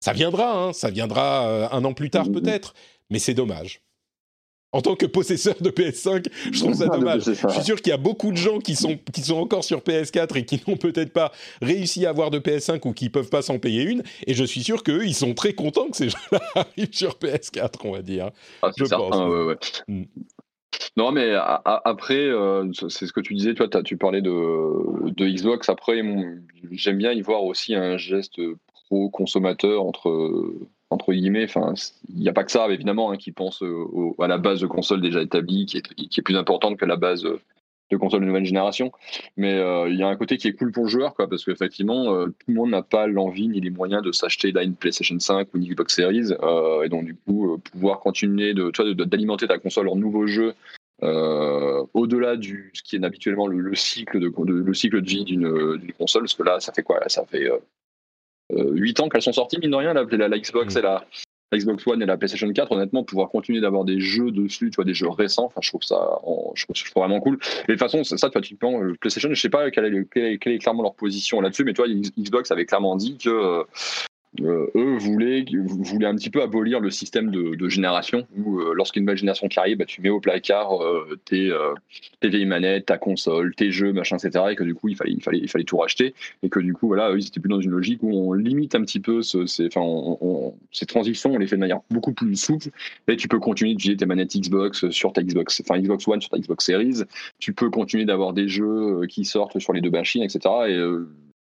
Ça 0.00 0.12
viendra, 0.12 0.52
hein, 0.52 0.72
ça 0.74 0.90
viendra 0.90 1.48
euh, 1.48 1.68
un 1.72 1.84
an 1.84 1.94
plus 1.94 2.10
tard 2.10 2.26
mmh, 2.26 2.30
mmh. 2.30 2.40
peut-être, 2.40 2.74
mais 3.08 3.18
c'est 3.18 3.34
dommage 3.34 3.80
en 4.72 4.82
tant 4.82 4.94
que 4.94 5.06
possesseur 5.06 5.54
de 5.60 5.70
PS5, 5.70 6.26
je 6.52 6.60
trouve 6.60 6.74
ça 6.74 6.86
dommage. 6.88 7.24
Je 7.24 7.32
suis 7.32 7.64
sûr 7.64 7.76
qu'il 7.80 7.90
y 7.90 7.94
a 7.94 7.98
beaucoup 7.98 8.30
de 8.30 8.36
gens 8.36 8.58
qui 8.58 8.76
sont, 8.76 8.98
qui 9.12 9.22
sont 9.22 9.36
encore 9.36 9.64
sur 9.64 9.80
PS4 9.80 10.38
et 10.38 10.44
qui 10.44 10.62
n'ont 10.66 10.76
peut-être 10.76 11.12
pas 11.12 11.32
réussi 11.60 12.06
à 12.06 12.10
avoir 12.10 12.30
de 12.30 12.38
PS5 12.38 12.86
ou 12.86 12.92
qui 12.92 13.06
ne 13.06 13.10
peuvent 13.10 13.30
pas 13.30 13.42
s'en 13.42 13.58
payer 13.58 13.82
une. 13.82 14.02
Et 14.26 14.34
je 14.34 14.44
suis 14.44 14.62
sûr 14.62 14.82
qu'eux, 14.82 15.04
ils 15.04 15.14
sont 15.14 15.34
très 15.34 15.54
contents 15.54 15.88
que 15.88 15.96
ces 15.96 16.10
gens-là 16.10 16.40
arrivent 16.54 16.92
sur 16.92 17.14
PS4, 17.14 17.80
on 17.84 17.92
va 17.92 18.02
dire. 18.02 18.30
Ah, 18.62 18.70
je 18.76 18.84
pense. 18.84 19.16
Ouais, 19.16 19.44
ouais. 19.44 19.56
Mm. 19.88 20.04
Non, 20.96 21.10
mais 21.10 21.34
après, 21.34 22.26
euh, 22.26 22.70
c'est 22.88 23.06
ce 23.06 23.12
que 23.12 23.20
tu 23.20 23.34
disais, 23.34 23.54
toi, 23.54 23.68
tu 23.82 23.96
parlais 23.96 24.22
de, 24.22 25.10
de 25.10 25.28
Xbox. 25.28 25.68
Après, 25.68 26.00
j'aime 26.70 26.98
bien 26.98 27.12
y 27.12 27.20
voir 27.22 27.42
aussi 27.42 27.74
un 27.74 27.96
geste 27.96 28.40
pro-consommateur 28.88 29.84
entre 29.84 30.52
entre 30.90 31.12
guillemets. 31.12 31.44
Enfin, 31.44 31.74
il 32.08 32.20
n'y 32.20 32.28
a 32.28 32.32
pas 32.32 32.44
que 32.44 32.52
ça, 32.52 32.68
évidemment, 32.68 33.10
hein, 33.10 33.16
qui 33.16 33.32
pense 33.32 33.62
à 34.18 34.26
la 34.26 34.38
base 34.38 34.60
de 34.60 34.66
console 34.66 35.00
déjà 35.00 35.22
établie, 35.22 35.66
qui 35.66 35.78
est, 35.78 36.22
plus 36.22 36.36
importante 36.36 36.76
que 36.76 36.84
la 36.84 36.96
base 36.96 37.26
de 37.90 37.96
console 37.96 38.20
de 38.20 38.26
nouvelle 38.26 38.44
génération. 38.44 38.92
Mais 39.36 39.54
euh, 39.54 39.88
il 39.88 39.96
y 39.96 40.02
a 40.02 40.08
un 40.08 40.16
côté 40.16 40.36
qui 40.36 40.48
est 40.48 40.52
cool 40.52 40.72
pour 40.72 40.84
le 40.84 40.88
joueur, 40.88 41.14
quoi, 41.14 41.28
parce 41.28 41.44
qu'effectivement, 41.44 42.14
euh, 42.14 42.26
tout 42.26 42.46
le 42.48 42.54
monde 42.54 42.70
n'a 42.70 42.82
pas 42.82 43.06
l'envie 43.06 43.48
ni 43.48 43.60
les 43.60 43.70
moyens 43.70 44.02
de 44.02 44.12
s'acheter 44.12 44.52
une 44.62 44.74
PlayStation 44.74 45.18
5 45.18 45.48
ou 45.52 45.58
une 45.58 45.64
Xbox 45.64 45.94
Series, 45.94 46.32
euh, 46.42 46.82
et 46.82 46.88
donc 46.88 47.04
du 47.04 47.14
coup, 47.14 47.58
pouvoir 47.72 48.00
continuer 48.00 48.54
de, 48.54 48.70
d'alimenter 49.04 49.46
ta 49.46 49.58
console 49.58 49.88
en 49.88 49.96
nouveaux 49.96 50.26
jeux. 50.26 50.54
au-delà 51.02 52.36
du 52.36 52.70
ce 52.74 52.82
qui 52.82 52.96
est 52.96 53.04
habituellement 53.04 53.46
le, 53.46 53.74
cycle 53.74 54.20
de, 54.20 54.30
le 54.44 54.74
cycle 54.74 55.00
de 55.00 55.08
vie 55.08 55.24
d'une, 55.24 55.76
d'une 55.78 55.92
console 55.92 56.22
parce 56.22 56.34
que 56.34 56.42
là 56.42 56.60
ça 56.60 56.72
fait 56.74 56.82
quoi 56.82 57.00
ça 57.08 57.24
fait 57.24 57.48
8 58.56 59.00
ans 59.00 59.08
qu'elles 59.08 59.22
sont 59.22 59.32
sorties, 59.32 59.58
mine 59.60 59.70
de 59.70 59.76
rien, 59.76 59.94
la, 59.94 60.04
la, 60.04 60.38
Xbox 60.38 60.74
mm. 60.74 60.78
et 60.78 60.82
la, 60.82 61.04
Xbox 61.52 61.86
One 61.86 62.02
et 62.02 62.06
la 62.06 62.16
PlayStation 62.16 62.50
4, 62.52 62.72
honnêtement, 62.72 63.02
pouvoir 63.02 63.28
continuer 63.28 63.60
d'avoir 63.60 63.84
des 63.84 64.00
jeux 64.00 64.30
dessus, 64.30 64.70
tu 64.70 64.76
vois, 64.76 64.84
des 64.84 64.94
jeux 64.94 65.08
récents, 65.08 65.46
enfin, 65.46 65.60
je 65.62 65.70
trouve 65.70 65.82
ça, 65.82 66.20
je 66.54 66.64
trouve, 66.64 67.02
vraiment 67.02 67.20
cool. 67.20 67.38
Et 67.68 67.72
de 67.72 67.72
toute 67.72 67.78
façon, 67.78 68.04
ça, 68.04 68.16
tu 68.28 68.32
vois, 68.32 68.40
typiquement, 68.40 68.80
euh, 68.82 68.94
PlayStation, 69.00 69.28
je 69.32 69.40
sais 69.40 69.48
pas 69.48 69.70
quelle 69.70 69.86
est, 69.86 70.38
quelle 70.38 70.52
est, 70.52 70.58
clairement 70.58 70.82
leur 70.82 70.94
position 70.94 71.40
là-dessus, 71.40 71.64
mais 71.64 71.72
tu 71.72 71.82
vois, 71.82 71.90
Xbox 72.18 72.50
avait 72.50 72.66
clairement 72.66 72.96
dit 72.96 73.18
que, 73.18 73.64
euh, 74.38 74.68
eux 74.76 74.96
voulaient, 74.98 75.44
voulaient 75.52 76.06
un 76.06 76.14
petit 76.14 76.30
peu 76.30 76.40
abolir 76.40 76.78
le 76.78 76.90
système 76.90 77.32
de, 77.32 77.68
génération 77.68 78.28
où 78.36 78.60
euh, 78.60 78.74
lorsqu'une 78.74 79.02
nouvelle 79.02 79.16
génération 79.16 79.48
qui 79.48 79.58
arrive, 79.58 79.78
bah, 79.78 79.84
tu 79.86 80.00
mets 80.00 80.08
au 80.08 80.20
placard 80.20 80.82
euh, 80.82 81.18
tes, 81.24 81.52
tes, 82.20 82.28
vieilles 82.28 82.46
manettes, 82.46 82.86
ta 82.86 82.96
console, 82.96 83.54
tes 83.56 83.72
jeux, 83.72 83.92
machin, 83.92 84.16
etc. 84.16 84.44
Et 84.52 84.56
que 84.56 84.62
du 84.62 84.74
coup, 84.74 84.88
il 84.88 84.96
fallait, 84.96 85.12
il 85.12 85.22
fallait, 85.22 85.38
il 85.38 85.48
fallait 85.48 85.64
tout 85.64 85.76
racheter. 85.76 86.14
Et 86.42 86.48
que 86.48 86.60
du 86.60 86.74
coup, 86.74 86.86
voilà, 86.86 87.10
eux, 87.10 87.18
ils 87.18 87.26
étaient 87.26 87.40
plus 87.40 87.48
dans 87.48 87.60
une 87.60 87.70
logique 87.70 88.02
où 88.02 88.12
on 88.12 88.32
limite 88.32 88.74
un 88.76 88.82
petit 88.82 89.00
peu 89.00 89.22
ce, 89.22 89.46
ces, 89.46 89.68
ces 90.72 90.86
transitions, 90.86 91.32
on 91.32 91.38
les 91.38 91.46
fait 91.48 91.56
de 91.56 91.60
manière 91.60 91.80
beaucoup 91.90 92.12
plus 92.12 92.36
souple. 92.36 92.68
Et 93.08 93.16
tu 93.16 93.26
peux 93.26 93.40
continuer 93.40 93.72
d'utiliser 93.72 93.96
tes 93.96 94.06
manettes 94.06 94.36
Xbox 94.36 94.90
sur 94.90 95.12
ta 95.12 95.22
Xbox, 95.22 95.60
enfin 95.60 95.80
Xbox 95.80 96.06
One 96.06 96.20
sur 96.20 96.30
ta 96.30 96.38
Xbox 96.38 96.64
Series. 96.64 97.02
Tu 97.40 97.52
peux 97.52 97.70
continuer 97.70 98.04
d'avoir 98.04 98.32
des 98.32 98.46
jeux 98.46 99.06
qui 99.08 99.24
sortent 99.24 99.58
sur 99.58 99.72
les 99.72 99.80
deux 99.80 99.90
machines, 99.90 100.22
etc. 100.22 100.40
Et 100.68 100.78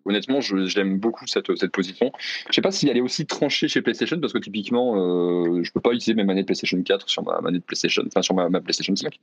honnêtement, 0.04 0.40
j'aime 0.40 0.98
beaucoup 0.98 1.26
cette, 1.26 1.56
cette 1.56 1.72
position. 1.72 2.12
Je 2.48 2.54
sais 2.54 2.60
pas 2.60 2.70
si 2.70 2.88
elle 2.88 2.96
est 2.96 3.02
aussi 3.02 3.26
tranchée 3.26 3.68
chez 3.68 3.82
PlayStation 3.82 4.18
parce 4.20 4.32
que 4.32 4.38
typiquement, 4.38 4.96
euh, 4.96 5.62
je 5.62 5.72
peux 5.72 5.80
pas 5.80 5.90
utiliser 5.90 6.14
mes 6.14 6.24
manettes 6.24 6.46
PlayStation 6.46 6.82
4 6.82 7.08
sur 7.08 7.22
ma 7.22 7.40
manette 7.40 7.64
PlayStation, 7.64 8.02
enfin 8.06 8.22
sur 8.22 8.34
ma, 8.34 8.48
PlayStation 8.60 8.94
5. 8.94 9.18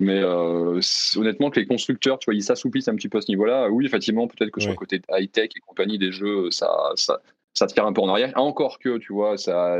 Mais 0.00 0.20
euh, 0.20 0.80
honnêtement, 1.16 1.50
que 1.50 1.60
les 1.60 1.66
constructeurs, 1.66 2.18
tu 2.18 2.26
vois, 2.26 2.34
ils 2.34 2.42
s'assoupissent 2.42 2.88
un 2.88 2.96
petit 2.96 3.08
peu 3.08 3.18
à 3.18 3.20
ce 3.22 3.30
niveau-là. 3.30 3.68
Oui, 3.70 3.86
effectivement, 3.86 4.26
peut-être 4.28 4.50
que 4.50 4.60
sur 4.60 4.70
le 4.70 4.76
côté 4.76 5.00
high 5.10 5.30
tech 5.30 5.50
et 5.56 5.60
compagnie 5.60 5.98
des 5.98 6.12
jeux, 6.12 6.50
ça, 6.50 6.70
ça, 6.94 7.20
ça 7.54 7.66
tire 7.66 7.86
un 7.86 7.92
peu 7.92 8.00
en 8.00 8.08
arrière. 8.08 8.32
Encore 8.36 8.78
que, 8.78 8.98
tu 8.98 9.12
vois, 9.12 9.36
ça, 9.36 9.78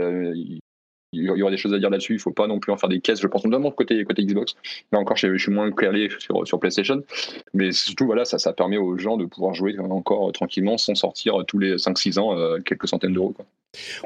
il 1.12 1.24
y 1.24 1.42
aura 1.42 1.50
des 1.50 1.56
choses 1.56 1.74
à 1.74 1.78
dire 1.78 1.90
là-dessus. 1.90 2.14
Il 2.14 2.20
faut 2.20 2.32
pas 2.32 2.46
non 2.46 2.60
plus 2.60 2.72
en 2.72 2.76
faire 2.76 2.88
des 2.88 3.00
caisses, 3.00 3.20
je 3.20 3.26
pense, 3.26 3.44
notamment 3.44 3.70
côté, 3.70 4.04
côté 4.04 4.24
Xbox. 4.24 4.54
Là 4.92 4.98
encore, 4.98 5.16
je, 5.16 5.36
suis 5.36 5.52
moins 5.52 5.70
clairé 5.72 6.08
sur, 6.18 6.46
sur 6.46 6.60
PlayStation. 6.60 7.02
Mais 7.52 7.72
surtout, 7.72 8.06
voilà, 8.06 8.24
ça, 8.24 8.38
ça 8.38 8.52
permet 8.52 8.76
aux 8.76 8.96
gens 8.96 9.16
de 9.16 9.24
pouvoir 9.24 9.54
jouer 9.54 9.78
encore 9.78 10.32
tranquillement 10.32 10.78
sans 10.78 10.94
sortir 10.94 11.44
tous 11.46 11.58
les 11.58 11.76
5-6 11.76 12.18
ans 12.18 12.36
euh, 12.36 12.58
quelques 12.60 12.88
centaines 12.88 13.12
d'euros. 13.12 13.34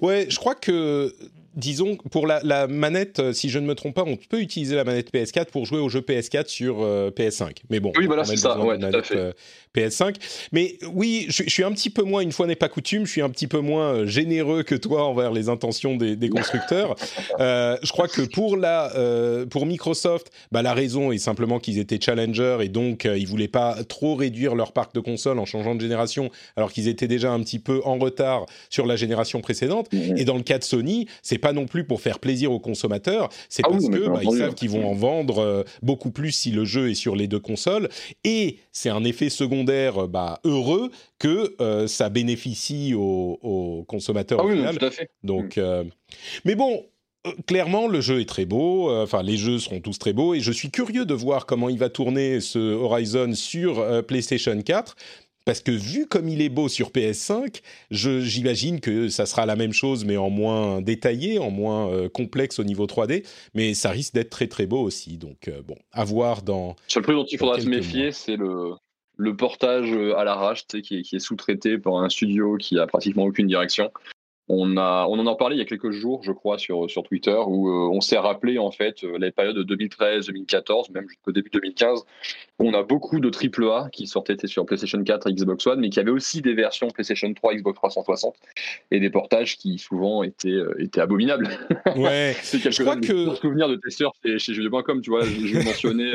Ouais, 0.03 0.27
je 0.29 0.37
crois 0.37 0.55
que 0.55 1.15
disons, 1.57 1.97
pour 1.97 2.27
la, 2.27 2.67
manette, 2.67 3.19
euh, 3.19 3.33
si 3.33 3.49
je 3.49 3.59
ne 3.59 3.67
me 3.67 3.75
trompe 3.75 3.95
pas, 3.95 4.05
on 4.07 4.17
peut 4.17 4.41
utiliser 4.41 4.77
la 4.77 4.85
manette 4.85 5.13
PS4 5.13 5.47
pour 5.47 5.67
jouer 5.67 5.79
au 5.79 5.89
jeu 5.89 6.01
PS4 6.01 6.49
sur 6.49 6.83
euh, 6.83 7.11
PS5. 7.11 7.59
Mais 7.71 7.81
bon, 7.81 7.93
oui, 7.97 8.07
voilà, 8.07 8.25
c'est 8.25 8.37
ça, 8.37 8.59
ouais, 8.59 8.79
tout 8.79 8.87
à 8.87 9.03
fait. 9.03 9.17
Euh, 9.17 9.33
PS5. 9.75 10.15
Mais 10.53 10.77
oui, 10.93 11.27
je, 11.29 11.43
suis 11.49 11.65
un 11.65 11.73
petit 11.73 11.91
peu 11.91 12.03
moins, 12.03 12.21
une 12.21 12.31
fois 12.31 12.47
n'est 12.47 12.55
pas 12.55 12.69
coutume, 12.69 13.07
je 13.07 13.11
suis 13.11 13.23
un 13.23 13.31
petit 13.31 13.49
peu 13.49 13.59
moins 13.59 14.07
généreux 14.07 14.63
que 14.63 14.77
toi 14.77 15.05
envers 15.05 15.33
les 15.33 15.49
intentions 15.49 15.97
des, 15.97 16.29
constructeurs. 16.29 16.95
je 17.41 17.91
crois 17.91 18.07
que 18.07 18.23
pour, 18.23 18.57
la, 18.57 18.93
pour 19.51 19.67
Microsoft, 19.67 20.31
bah, 20.53 20.63
la 20.63 20.75
raison 20.75 21.11
est 21.11 21.19
simplement 21.19 21.59
qu'ils 21.59 21.81
étaient 21.81 21.99
challenger 22.01 22.59
et 22.61 22.69
donc 22.69 23.05
ils 23.05 23.27
voulaient 23.27 23.49
pas 23.49 23.83
trop 23.83 24.15
réduire 24.15 24.55
leur 24.55 24.73
parc 24.73 24.95
de 24.95 25.01
consoles 25.01 25.41
en 25.41 25.45
changeant 25.45 25.75
de 25.75 25.81
génération, 25.81 26.31
alors 26.57 26.73
qu'ils 26.73 26.87
étaient 26.87 27.09
déjà 27.09 27.33
un 27.33 27.41
petit 27.41 27.59
peu 27.59 27.81
en 27.85 27.99
retard 27.99 28.47
sur 28.71 28.87
la 28.87 28.95
génération 28.95 29.41
précédente. 29.41 29.54
Mmh. 29.93 30.19
Et 30.19 30.25
dans 30.25 30.37
le 30.37 30.43
cas 30.43 30.59
de 30.59 30.65
Sony, 30.65 31.07
c'est 31.23 31.39
pas 31.39 31.53
non 31.53 31.67
plus 31.67 31.85
pour 31.85 32.01
faire 32.01 32.19
plaisir 32.19 32.53
aux 32.53 32.61
consommateurs, 32.61 33.29
c'est 33.49 33.63
ah 33.65 33.71
parce 33.71 33.89
que 33.89 34.09
bah, 34.09 34.21
ils 34.23 34.39
savent 34.39 34.55
qu'ils 34.55 34.71
vont 34.71 34.87
en 34.89 34.95
vendre 34.95 35.39
euh, 35.39 35.63
beaucoup 35.83 36.11
plus 36.11 36.33
si 36.33 36.51
le 36.51 36.65
jeu 36.65 36.91
est 36.91 36.95
sur 36.95 37.17
les 37.17 37.29
deux 37.29 37.41
consoles. 37.41 37.89
Et 38.25 38.59
c'est 38.73 38.91
un 38.91 39.05
effet 39.05 39.31
secondaire 39.31 40.09
bah, 40.09 40.41
heureux 40.45 40.91
que 41.19 41.55
euh, 41.61 41.87
ça 41.87 42.09
bénéficie 42.09 42.95
aux, 42.95 43.85
consommateurs. 43.89 44.41
Ah 44.43 44.47
oui, 44.47 44.63
tout 44.79 44.85
à 44.85 44.91
fait. 44.91 45.11
Donc, 45.23 45.59
euh, 45.59 45.85
mais 46.45 46.55
bon, 46.55 46.87
clairement, 47.47 47.87
le 47.87 48.01
jeu 48.01 48.21
est 48.21 48.29
très 48.29 48.45
beau. 48.45 48.91
Enfin, 48.91 49.23
les 49.23 49.37
jeux 49.37 49.59
seront 49.59 49.81
tous 49.81 49.99
très 49.99 50.13
beaux. 50.13 50.35
Et 50.35 50.41
je 50.41 50.53
suis 50.53 50.71
curieux 50.71 51.07
de 51.07 51.15
voir 51.15 51.47
comment 51.47 51.69
il 51.69 51.79
va 51.79 51.89
tourner 51.89 52.41
ce 52.41 52.59
Horizon 52.59 53.35
sur 53.35 54.05
PlayStation 54.07 54.61
4 54.61 54.97
parce 55.45 55.61
que 55.61 55.71
vu 55.71 56.07
comme 56.07 56.29
il 56.29 56.41
est 56.41 56.49
beau 56.49 56.69
sur 56.69 56.91
PS5, 56.91 57.61
j'imagine 57.91 58.81
que 58.81 59.09
ça 59.09 59.27
sera 59.27 59.47
la 59.47 59.57
même 59.57 59.73
chose, 59.73 60.05
mais 60.05 60.17
en 60.17 60.31
moins 60.31 60.81
détaillé, 60.81 61.39
en 61.39 61.51
moins 61.51 61.89
euh, 61.91 62.09
complexe 62.09 62.59
au 62.59 62.65
niveau 62.65 62.87
3D. 62.87 63.27
Mais 63.55 63.75
ça 63.75 63.91
risque 63.91 64.15
d'être 64.15 64.31
très 64.31 64.47
très 64.47 64.67
beau 64.67 64.81
aussi. 64.81 65.19
Donc 65.19 65.49
euh, 65.49 65.63
bon, 65.63 65.77
à 65.93 66.05
voir 66.05 66.43
dans. 66.43 66.77
Sur 66.89 67.01
le 67.01 67.05
prix 67.05 67.15
dont 67.15 67.27
il 67.27 67.39
faudra 67.39 67.61
se 67.61 67.69
méfier, 67.69 68.13
c'est 68.13 68.37
le, 68.37 68.73
le 69.17 69.37
portage 69.37 69.93
euh, 69.93 70.17
à 70.17 70.25
l'arrache, 70.25 70.67
qui 70.67 70.99
est, 70.99 71.03
qui 71.03 71.17
est 71.17 71.21
sous-traité 71.21 71.79
par 71.79 71.97
un 71.97 72.09
studio 72.09 72.57
qui 72.57 72.79
a 72.79 72.87
pratiquement 72.87 73.25
aucune 73.25 73.47
direction. 73.47 73.91
On, 74.49 74.77
a, 74.77 75.07
on 75.09 75.19
en 75.19 75.27
a 75.27 75.35
parlé 75.37 75.57
il 75.57 75.59
y 75.59 75.63
a 75.63 75.65
quelques 75.65 75.91
jours, 75.91 76.23
je 76.23 76.33
crois, 76.33 76.59
sur, 76.59 76.91
sur 76.91 77.03
Twitter, 77.03 77.37
où 77.47 77.69
euh, 77.69 77.89
on 77.91 78.03
s'est 78.03 78.19
rappelé 78.19 78.59
en 78.59 78.71
fait 78.71 79.03
euh, 79.03 79.17
les 79.19 79.31
périodes 79.31 79.57
de 79.57 79.63
2013, 79.63 80.27
2014, 80.27 80.91
même 80.91 81.09
jusqu'au 81.09 81.33
début 81.33 81.49
2015, 81.51 82.05
où 82.59 82.69
on 82.69 82.75
a 82.75 82.83
beaucoup 82.83 83.21
de 83.21 83.31
AAA 83.31 83.89
qui 83.91 84.07
sortaient 84.07 84.37
sur 84.47 84.67
PlayStation 84.67 85.03
4 85.03 85.29
et 85.29 85.33
Xbox 85.33 85.67
One, 85.67 85.81
mais 85.81 85.89
qui 85.89 85.99
avaient 85.99 86.11
aussi 86.11 86.43
des 86.43 86.53
versions 86.53 86.89
PlayStation 86.89 87.33
3, 87.33 87.55
Xbox 87.55 87.77
360, 87.77 88.35
et 88.91 89.01
des 89.01 89.09
portages 89.09 89.57
qui 89.57 89.79
souvent 89.79 90.23
étaient, 90.23 90.49
euh, 90.49 90.75
étaient 90.79 91.01
abominables. 91.01 91.49
Ouais. 91.97 92.37
C'est 92.43 92.61
quelque 92.61 92.75
chose 92.75 93.01
que... 93.01 93.35
souvenir 93.37 93.69
de 93.69 93.77
testeurs 93.77 94.13
chez, 94.23 94.39
chez 94.39 94.53
Jeux.com, 94.53 95.01
tu 95.01 95.09
vois, 95.09 95.25
je 95.25 95.57
vais 95.57 95.65
mentionner 95.65 96.13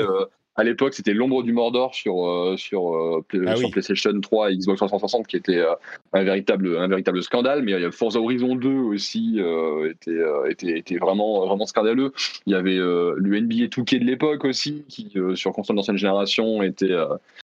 à 0.55 0.63
l'époque, 0.63 0.93
c'était 0.93 1.13
l'ombre 1.13 1.41
du 1.43 1.53
Mordor 1.53 1.95
sur, 1.95 2.27
euh, 2.27 2.57
sur, 2.57 2.93
euh, 2.93 3.23
ah 3.47 3.55
sur 3.55 3.71
PlayStation 3.71 4.19
3 4.19 4.51
et 4.51 4.57
Xbox 4.57 4.77
360 4.79 5.25
qui 5.25 5.37
était 5.37 5.57
euh, 5.57 5.73
un, 6.11 6.23
véritable, 6.23 6.77
un 6.77 6.87
véritable 6.87 7.23
scandale. 7.23 7.63
Mais 7.63 7.91
Forza 7.91 8.19
Horizon 8.19 8.55
2 8.55 8.69
aussi 8.69 9.39
était, 9.85 10.19
était, 10.49 10.77
était, 10.77 10.97
vraiment, 10.97 11.45
vraiment 11.45 11.65
scandaleux. 11.65 12.11
Il 12.45 12.53
y 12.53 12.55
avait 12.55 12.75
le 12.75 13.39
NBA 13.39 13.67
2K 13.67 13.99
de 13.99 14.05
l'époque 14.05 14.43
aussi, 14.43 14.83
qui 14.89 15.13
sur 15.35 15.53
console 15.53 15.77
d'ancienne 15.77 15.97
génération 15.97 16.61
était, 16.61 16.95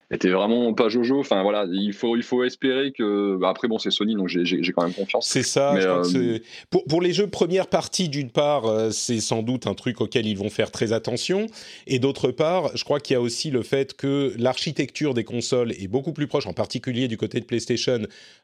était 0.10 0.30
vraiment 0.30 0.74
pas 0.74 0.88
Jojo. 0.88 1.20
Enfin 1.20 1.44
voilà, 1.44 1.66
il 1.70 1.94
faut, 1.94 2.16
il 2.16 2.24
faut 2.24 2.44
espérer 2.44 2.92
que. 2.92 3.36
Bah, 3.36 3.50
après, 3.50 3.68
bon, 3.68 3.78
c'est 3.78 3.92
Sony, 3.92 4.16
donc 4.16 4.30
j'ai 4.30 4.72
quand 4.72 4.84
même 4.84 4.94
confiance. 4.94 5.28
C'est 5.28 5.44
ça. 5.44 5.76
Euh, 5.76 6.40
pour, 6.70 6.86
pour, 6.86 7.02
les 7.02 7.12
jeux 7.12 7.28
première 7.28 7.68
partie, 7.68 8.08
d'une 8.08 8.30
part, 8.30 8.66
euh, 8.66 8.90
c'est 8.92 9.20
sans 9.20 9.44
doute 9.44 9.68
un 9.68 9.74
truc 9.74 10.00
auquel 10.00 10.26
ils 10.26 10.38
vont 10.38 10.50
faire 10.50 10.72
très 10.72 10.94
attention. 10.94 11.48
Et 11.88 12.00
d'autre 12.00 12.32
part, 12.32 12.76
je 12.76 12.84
crois 12.86 13.00
qu'il 13.00 13.16
y 13.16 13.18
a 13.18 13.22
aussi 13.22 13.52
le 13.52 13.64
fait 13.64 13.96
que 13.96 14.34
l'architecture 14.38 15.14
des 15.14 15.26
consoles 15.26 15.74
est 15.74 15.90
beaucoup 15.90 16.14
plus 16.14 16.28
proche, 16.28 16.48
en 16.48 16.54
particulier 16.54 17.10
du 17.10 17.18
côté 17.18 17.42
de 17.42 17.46
PlayStation. 17.46 18.00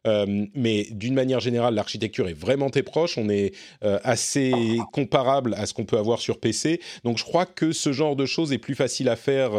Euh, 0.06 0.46
mais 0.54 0.88
d'une 0.92 1.14
manière 1.14 1.40
générale, 1.40 1.76
l'architecture 1.76 2.28
est 2.28 2.38
vraiment 2.38 2.70
très 2.70 2.84
proche. 2.84 3.18
On 3.18 3.30
est 3.30 3.54
assez 3.82 4.52
comparable 4.92 5.54
à 5.58 5.66
ce 5.66 5.74
qu'on 5.74 5.86
peut 5.86 5.98
avoir 5.98 6.20
sur 6.20 6.40
PC. 6.40 6.82
Donc 7.04 7.18
je 7.18 7.24
crois 7.24 7.46
que 7.46 7.72
ce 7.72 7.94
genre 7.94 8.16
de 8.16 8.26
choses 8.26 8.52
est 8.52 8.58
plus 8.58 8.76
facile 8.76 9.08
à 9.10 9.16
faire 9.16 9.52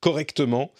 correctement. 0.00 0.72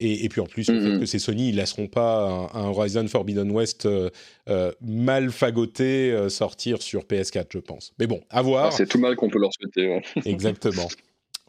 Et, 0.00 0.28
puis 0.28 0.40
en 0.40 0.46
plus, 0.46 0.68
le 0.68 0.80
fait 0.80 0.86
mm-hmm. 0.86 1.00
que 1.00 1.06
c'est 1.06 1.18
Sony, 1.18 1.48
ils 1.48 1.56
laisseront 1.56 1.88
pas 1.88 2.50
un, 2.54 2.68
Horizon 2.68 3.08
Forbidden 3.08 3.50
West 3.50 3.84
euh, 3.84 4.10
euh, 4.48 4.70
mal 4.80 5.32
fagoté 5.32 6.12
euh, 6.12 6.28
sortir 6.28 6.82
sur 6.82 7.02
PS4, 7.02 7.46
je 7.50 7.58
pense. 7.58 7.94
Mais 7.98 8.06
bon, 8.06 8.20
à 8.30 8.40
voir. 8.42 8.66
Ah, 8.66 8.70
c'est 8.70 8.86
tout 8.86 9.00
mal 9.00 9.16
qu'on 9.16 9.28
peut 9.28 9.40
leur 9.40 9.50
souhaiter. 9.52 10.00
Exactement. 10.24 10.86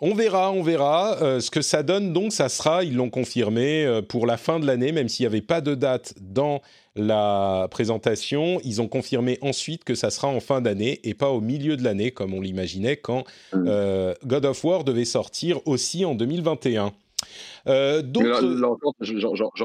On 0.01 0.15
verra, 0.15 0.51
on 0.51 0.63
verra. 0.63 1.41
ce 1.41 1.51
que 1.51 1.61
ça 1.61 1.83
donne, 1.83 2.13
donc, 2.13 2.31
ça 2.31 2.47
sera, 2.47 2.85
ils 2.85 2.95
l'ont 2.95 3.09
confirmé, 3.09 3.99
pour 4.07 4.25
la 4.25 4.37
fin 4.37 4.57
de 4.57 4.65
l'année, 4.65 4.93
même 4.93 5.09
s'il 5.09 5.25
n'y 5.25 5.27
avait 5.27 5.41
pas 5.41 5.59
de 5.59 5.75
date 5.75 6.13
dans 6.21 6.61
la 6.95 7.67
présentation. 7.69 8.61
Ils 8.63 8.81
ont 8.81 8.87
confirmé 8.87 9.37
ensuite 9.41 9.83
que 9.83 9.95
ça 9.95 10.09
sera 10.09 10.29
en 10.29 10.39
fin 10.39 10.61
d'année 10.61 11.01
et 11.03 11.13
pas 11.13 11.29
au 11.31 11.41
milieu 11.41 11.75
de 11.75 11.83
l'année, 11.83 12.11
comme 12.11 12.33
on 12.33 12.39
l'imaginait 12.39 12.95
quand 12.95 13.25
mm. 13.53 14.13
God 14.25 14.45
of 14.45 14.63
War 14.63 14.85
devait 14.85 15.03
sortir 15.03 15.59
aussi 15.67 16.05
en 16.05 16.15
2021. 16.15 16.93
Euh, 17.67 18.01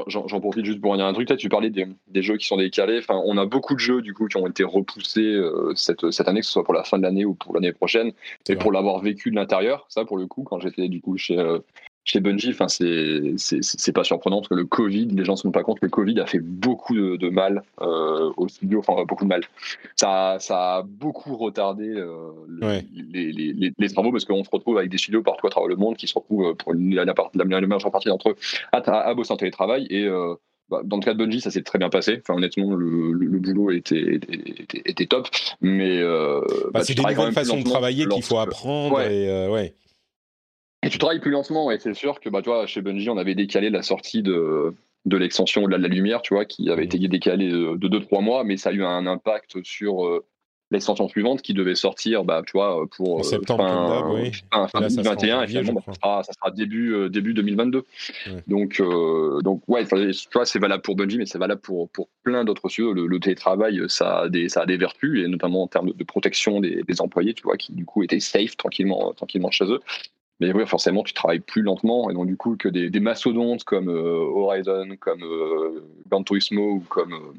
j'en 0.07 0.39
profite 0.39 0.65
juste 0.65 0.81
pour 0.81 0.95
dire 0.95 1.05
un 1.05 1.13
truc. 1.13 1.29
Là, 1.29 1.37
tu 1.37 1.49
parlais 1.49 1.69
des, 1.69 1.87
des, 2.07 2.21
jeux 2.21 2.37
qui 2.37 2.45
sont 2.45 2.57
décalés. 2.57 2.99
Enfin, 2.99 3.21
on 3.25 3.37
a 3.37 3.45
beaucoup 3.45 3.73
de 3.73 3.79
jeux 3.79 4.01
du 4.01 4.13
coup 4.13 4.27
qui 4.27 4.37
ont 4.37 4.47
été 4.47 4.63
repoussés 4.63 5.21
euh, 5.21 5.73
cette, 5.75 6.11
cette 6.11 6.27
année, 6.27 6.41
que 6.41 6.45
ce 6.45 6.51
soit 6.51 6.63
pour 6.63 6.73
la 6.73 6.83
fin 6.83 6.97
de 6.97 7.03
l'année 7.03 7.25
ou 7.25 7.33
pour 7.33 7.53
l'année 7.53 7.71
prochaine, 7.71 8.11
et 8.49 8.55
pour 8.55 8.71
l'avoir 8.71 8.99
vécu 8.99 9.31
de 9.31 9.35
l'intérieur. 9.35 9.85
Ça, 9.89 10.05
pour 10.05 10.17
le 10.17 10.27
coup, 10.27 10.43
quand 10.43 10.59
j'étais 10.59 10.87
du 10.87 11.01
coup 11.01 11.17
chez 11.17 11.37
euh, 11.37 11.59
chez 12.05 12.19
Bungie, 12.19 12.51
enfin, 12.51 12.67
c'est 12.69 13.91
pas 13.93 14.03
surprenant 14.03 14.37
parce 14.37 14.49
que 14.49 14.55
le 14.55 14.65
Covid, 14.65 15.07
les 15.07 15.25
gens 15.25 15.33
ne 15.33 15.37
se 15.37 15.43
rendent 15.43 15.53
pas 15.53 15.63
compte 15.63 15.79
que 15.79 15.85
le 15.85 15.91
Covid 15.91 16.19
a 16.19 16.25
fait 16.25 16.39
beaucoup 16.39 16.95
de, 16.95 17.29
mal 17.29 17.63
euh, 17.81 18.31
au 18.37 18.47
studio, 18.47 18.79
enfin 18.79 19.03
beaucoup 19.05 19.23
de 19.23 19.29
mal. 19.29 19.41
Ça, 19.95 20.37
ça 20.39 20.75
a 20.75 20.83
beaucoup 20.83 21.35
retardé 21.35 21.87
euh, 21.87 22.31
les, 22.61 23.31
les, 23.31 23.73
les, 23.77 23.89
travaux 23.89 24.11
parce 24.11 24.25
qu'on 24.25 24.43
se 24.43 24.49
retrouve 24.51 24.77
avec 24.77 24.91
des 24.91 24.97
studios 24.97 25.23
partout 25.23 25.47
à 25.47 25.49
travers 25.49 25.67
le 25.67 25.75
monde 25.75 25.97
qui 25.97 26.07
se 26.07 26.13
retrouvent 26.13 26.49
euh, 26.49 26.53
pour 26.53 26.73
la, 26.73 27.05
la, 27.05 27.15
la 27.33 27.67
majeure 27.67 27.91
partie 27.91 28.07
d'entre 28.07 28.29
eux 28.29 28.35
à, 28.71 28.77
à, 28.77 29.13
bosser 29.15 29.33
en 29.33 29.37
télétravail 29.37 29.87
et 29.89 30.05
euh, 30.05 30.35
bah, 30.69 30.81
dans 30.83 30.97
le 30.97 31.03
cas 31.03 31.13
de 31.13 31.19
Bungie, 31.19 31.41
ça 31.41 31.51
s'est 31.51 31.61
très 31.61 31.77
bien 31.77 31.89
passé. 31.89 32.21
Enfin, 32.21 32.37
honnêtement, 32.37 32.73
le, 32.73 33.11
le, 33.11 33.39
boulot 33.39 33.71
était, 33.71 34.15
était, 34.15 34.81
était, 34.85 35.05
top. 35.05 35.27
Mais 35.61 35.99
euh, 35.99 36.41
bah, 36.73 36.81
c'est 36.83 36.95
des 36.95 37.03
nouvelles 37.03 37.33
façons 37.33 37.59
de 37.59 37.63
travailler 37.63 38.07
qu'il 38.07 38.23
faut 38.23 38.39
apprendre. 38.39 38.99
Et, 39.01 39.29
euh, 39.29 39.49
ouais. 39.49 39.75
Et 40.85 40.89
tu 40.89 40.99
travailles 40.99 41.19
plus 41.19 41.31
lentement, 41.31 41.71
et 41.71 41.79
c'est 41.79 41.93
sûr 41.93 42.19
que 42.19 42.29
bah, 42.29 42.41
toi, 42.41 42.67
chez 42.67 42.81
Bungie, 42.81 43.09
on 43.09 43.17
avait 43.17 43.35
décalé 43.35 43.69
la 43.69 43.81
sortie 43.81 44.21
de, 44.21 44.75
de 45.05 45.17
l'extension 45.17 45.63
de 45.63 45.75
la, 45.75 45.87
lumière, 45.87 46.21
tu 46.21 46.35
vois, 46.35 46.45
qui 46.45 46.69
avait 46.69 46.85
été 46.85 46.99
décalée 46.99 47.49
de 47.49 47.87
2-3 47.87 48.23
mois, 48.23 48.43
mais 48.43 48.55
ça 48.55 48.69
a 48.69 48.73
eu 48.73 48.83
un 48.83 49.07
impact 49.07 49.63
sur, 49.63 50.05
euh, 50.05 50.23
l'extension 50.71 51.07
suivante 51.07 51.41
qui 51.41 51.53
devait 51.53 51.75
sortir, 51.75 52.23
bah, 52.23 52.41
tu 52.45 52.53
vois, 52.53 52.85
pour 52.95 53.19
en 53.19 53.23
septembre, 53.23 53.67
fin, 53.67 54.13
oui. 54.13 54.31
fin, 54.51 54.67
fin 54.67 54.79
Là, 54.79 54.89
ça 54.89 55.03
sera 55.03 55.13
en 55.13 55.15
2021, 55.15 55.43
et 55.43 55.47
finalement, 55.47 55.73
bah, 55.73 55.81
ça, 55.85 55.93
sera, 55.93 56.23
ça 56.23 56.33
sera 56.33 56.51
début, 56.51 56.93
euh, 56.93 57.09
début 57.09 57.33
2022. 57.33 57.77
Ouais. 57.77 58.43
Donc, 58.47 58.79
euh, 58.79 59.41
donc, 59.41 59.61
ouais, 59.67 59.85
tu 59.85 60.13
vois, 60.33 60.45
c'est 60.45 60.59
valable 60.59 60.81
pour 60.81 60.95
Bungie, 60.95 61.17
mais 61.17 61.25
c'est 61.25 61.37
valable 61.37 61.61
pour, 61.61 61.89
pour 61.89 62.09
plein 62.23 62.43
d'autres 62.43 62.69
studios. 62.69 62.93
Le, 62.93 63.05
le 63.05 63.19
télétravail, 63.19 63.81
ça 63.87 64.21
a, 64.21 64.29
des, 64.29 64.49
ça 64.49 64.61
a 64.61 64.65
des 64.65 64.77
vertus, 64.77 65.23
et 65.23 65.27
notamment 65.27 65.63
en 65.63 65.67
termes 65.67 65.89
de, 65.89 65.93
de 65.93 66.03
protection 66.03 66.59
des, 66.59 66.83
des 66.83 67.01
employés, 67.01 67.33
tu 67.33 67.43
vois, 67.43 67.57
qui 67.57 67.73
du 67.73 67.85
coup 67.85 68.03
étaient 68.03 68.19
safe 68.19 68.57
tranquillement, 68.57 69.13
tranquillement 69.13 69.51
chez 69.51 69.65
eux. 69.65 69.79
Mais 70.41 70.51
oui, 70.53 70.65
forcément, 70.67 71.03
tu 71.03 71.13
travailles 71.13 71.39
plus 71.39 71.61
lentement, 71.61 72.09
et 72.09 72.13
donc 72.13 72.27
du 72.27 72.35
coup, 72.35 72.57
que 72.57 72.67
des, 72.67 72.89
des 72.89 72.99
mastodontes 72.99 73.63
comme 73.63 73.87
euh, 73.89 74.17
Horizon, 74.17 74.89
comme 74.99 75.23
euh, 75.23 75.81
Gran 76.09 76.23
Turismo 76.23 76.73
ou 76.73 76.79
comme, 76.89 77.13
euh, 77.13 77.33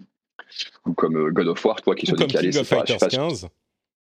ou 0.86 0.94
comme 0.94 1.16
euh, 1.16 1.30
God 1.30 1.48
of 1.48 1.64
War, 1.64 1.80
toi, 1.82 1.94
qui 1.94 2.06
Ou 2.06 2.10
sont 2.10 2.16
décalés, 2.16 2.50
King 2.50 2.60
of 2.60 2.66
c'est 2.66 2.74
pas- 2.76 2.84
je 2.86 2.92
sais 2.92 2.98
Fighters 2.98 3.18
pas- 3.20 3.28
15. 3.28 3.48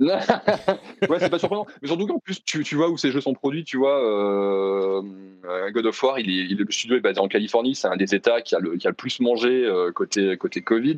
ouais, 1.09 1.19
c'est 1.19 1.31
pas 1.31 1.39
surprenant. 1.39 1.67
Mais 1.83 1.89
surtout 1.89 2.07
qu'en 2.07 2.19
plus, 2.19 2.43
tu, 2.45 2.65
tu 2.65 2.75
vois 2.75 2.89
où 2.89 2.97
ces 2.97 3.11
jeux 3.11 3.21
sont 3.21 3.35
produits, 3.35 3.65
tu 3.65 3.77
vois, 3.77 4.03
euh, 4.03 5.03
euh, 5.45 5.71
God 5.71 5.87
of 5.87 6.03
War, 6.03 6.19
il 6.19 6.31
est, 6.31 6.47
il 6.51 6.57
le 6.57 6.67
studio 6.71 6.97
est 6.97 7.01
basé 7.01 7.21
en 7.21 7.29
Californie, 7.29 7.75
c'est 7.75 7.89
un 7.89 7.97
des 7.97 8.15
États 8.15 8.41
qui 8.41 8.55
a 8.55 8.61
le, 8.61 8.77
qui 8.77 8.87
a 8.87 8.91
le 8.91 8.97
plus 8.97 9.21
mangé 9.21 9.65
euh, 9.65 9.93
côté, 9.93 10.37
côté 10.39 10.63
Covid. 10.63 10.97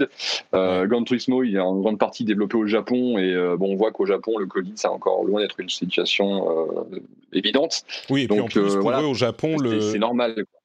Euh, 0.54 0.86
Gran 0.86 1.02
Turismo, 1.02 1.42
il 1.42 1.56
est 1.56 1.60
en 1.60 1.76
grande 1.76 1.98
partie 1.98 2.24
développé 2.24 2.56
au 2.56 2.66
Japon, 2.66 3.18
et 3.18 3.34
bon, 3.58 3.72
on 3.72 3.76
voit 3.76 3.90
qu'au 3.90 4.06
Japon, 4.06 4.38
le 4.38 4.46
Covid, 4.46 4.72
c'est 4.76 4.88
encore 4.88 5.24
loin 5.24 5.40
d'être 5.40 5.58
une 5.58 5.68
situation 5.68 6.86
évidente. 7.32 7.82
Oui, 8.08 8.22
et 8.22 8.28
puis 8.28 8.36
Donc, 8.36 8.46
en 8.46 8.48
plus, 8.48 8.74
pour 8.74 8.82
voilà. 8.82 9.02
eux, 9.02 9.06
au 9.06 9.14
Japon, 9.14 9.56
C'est 9.58 9.64
le, 9.64 9.80
c'est 9.80 9.98
normal. 9.98 10.34
quoi. 10.34 10.61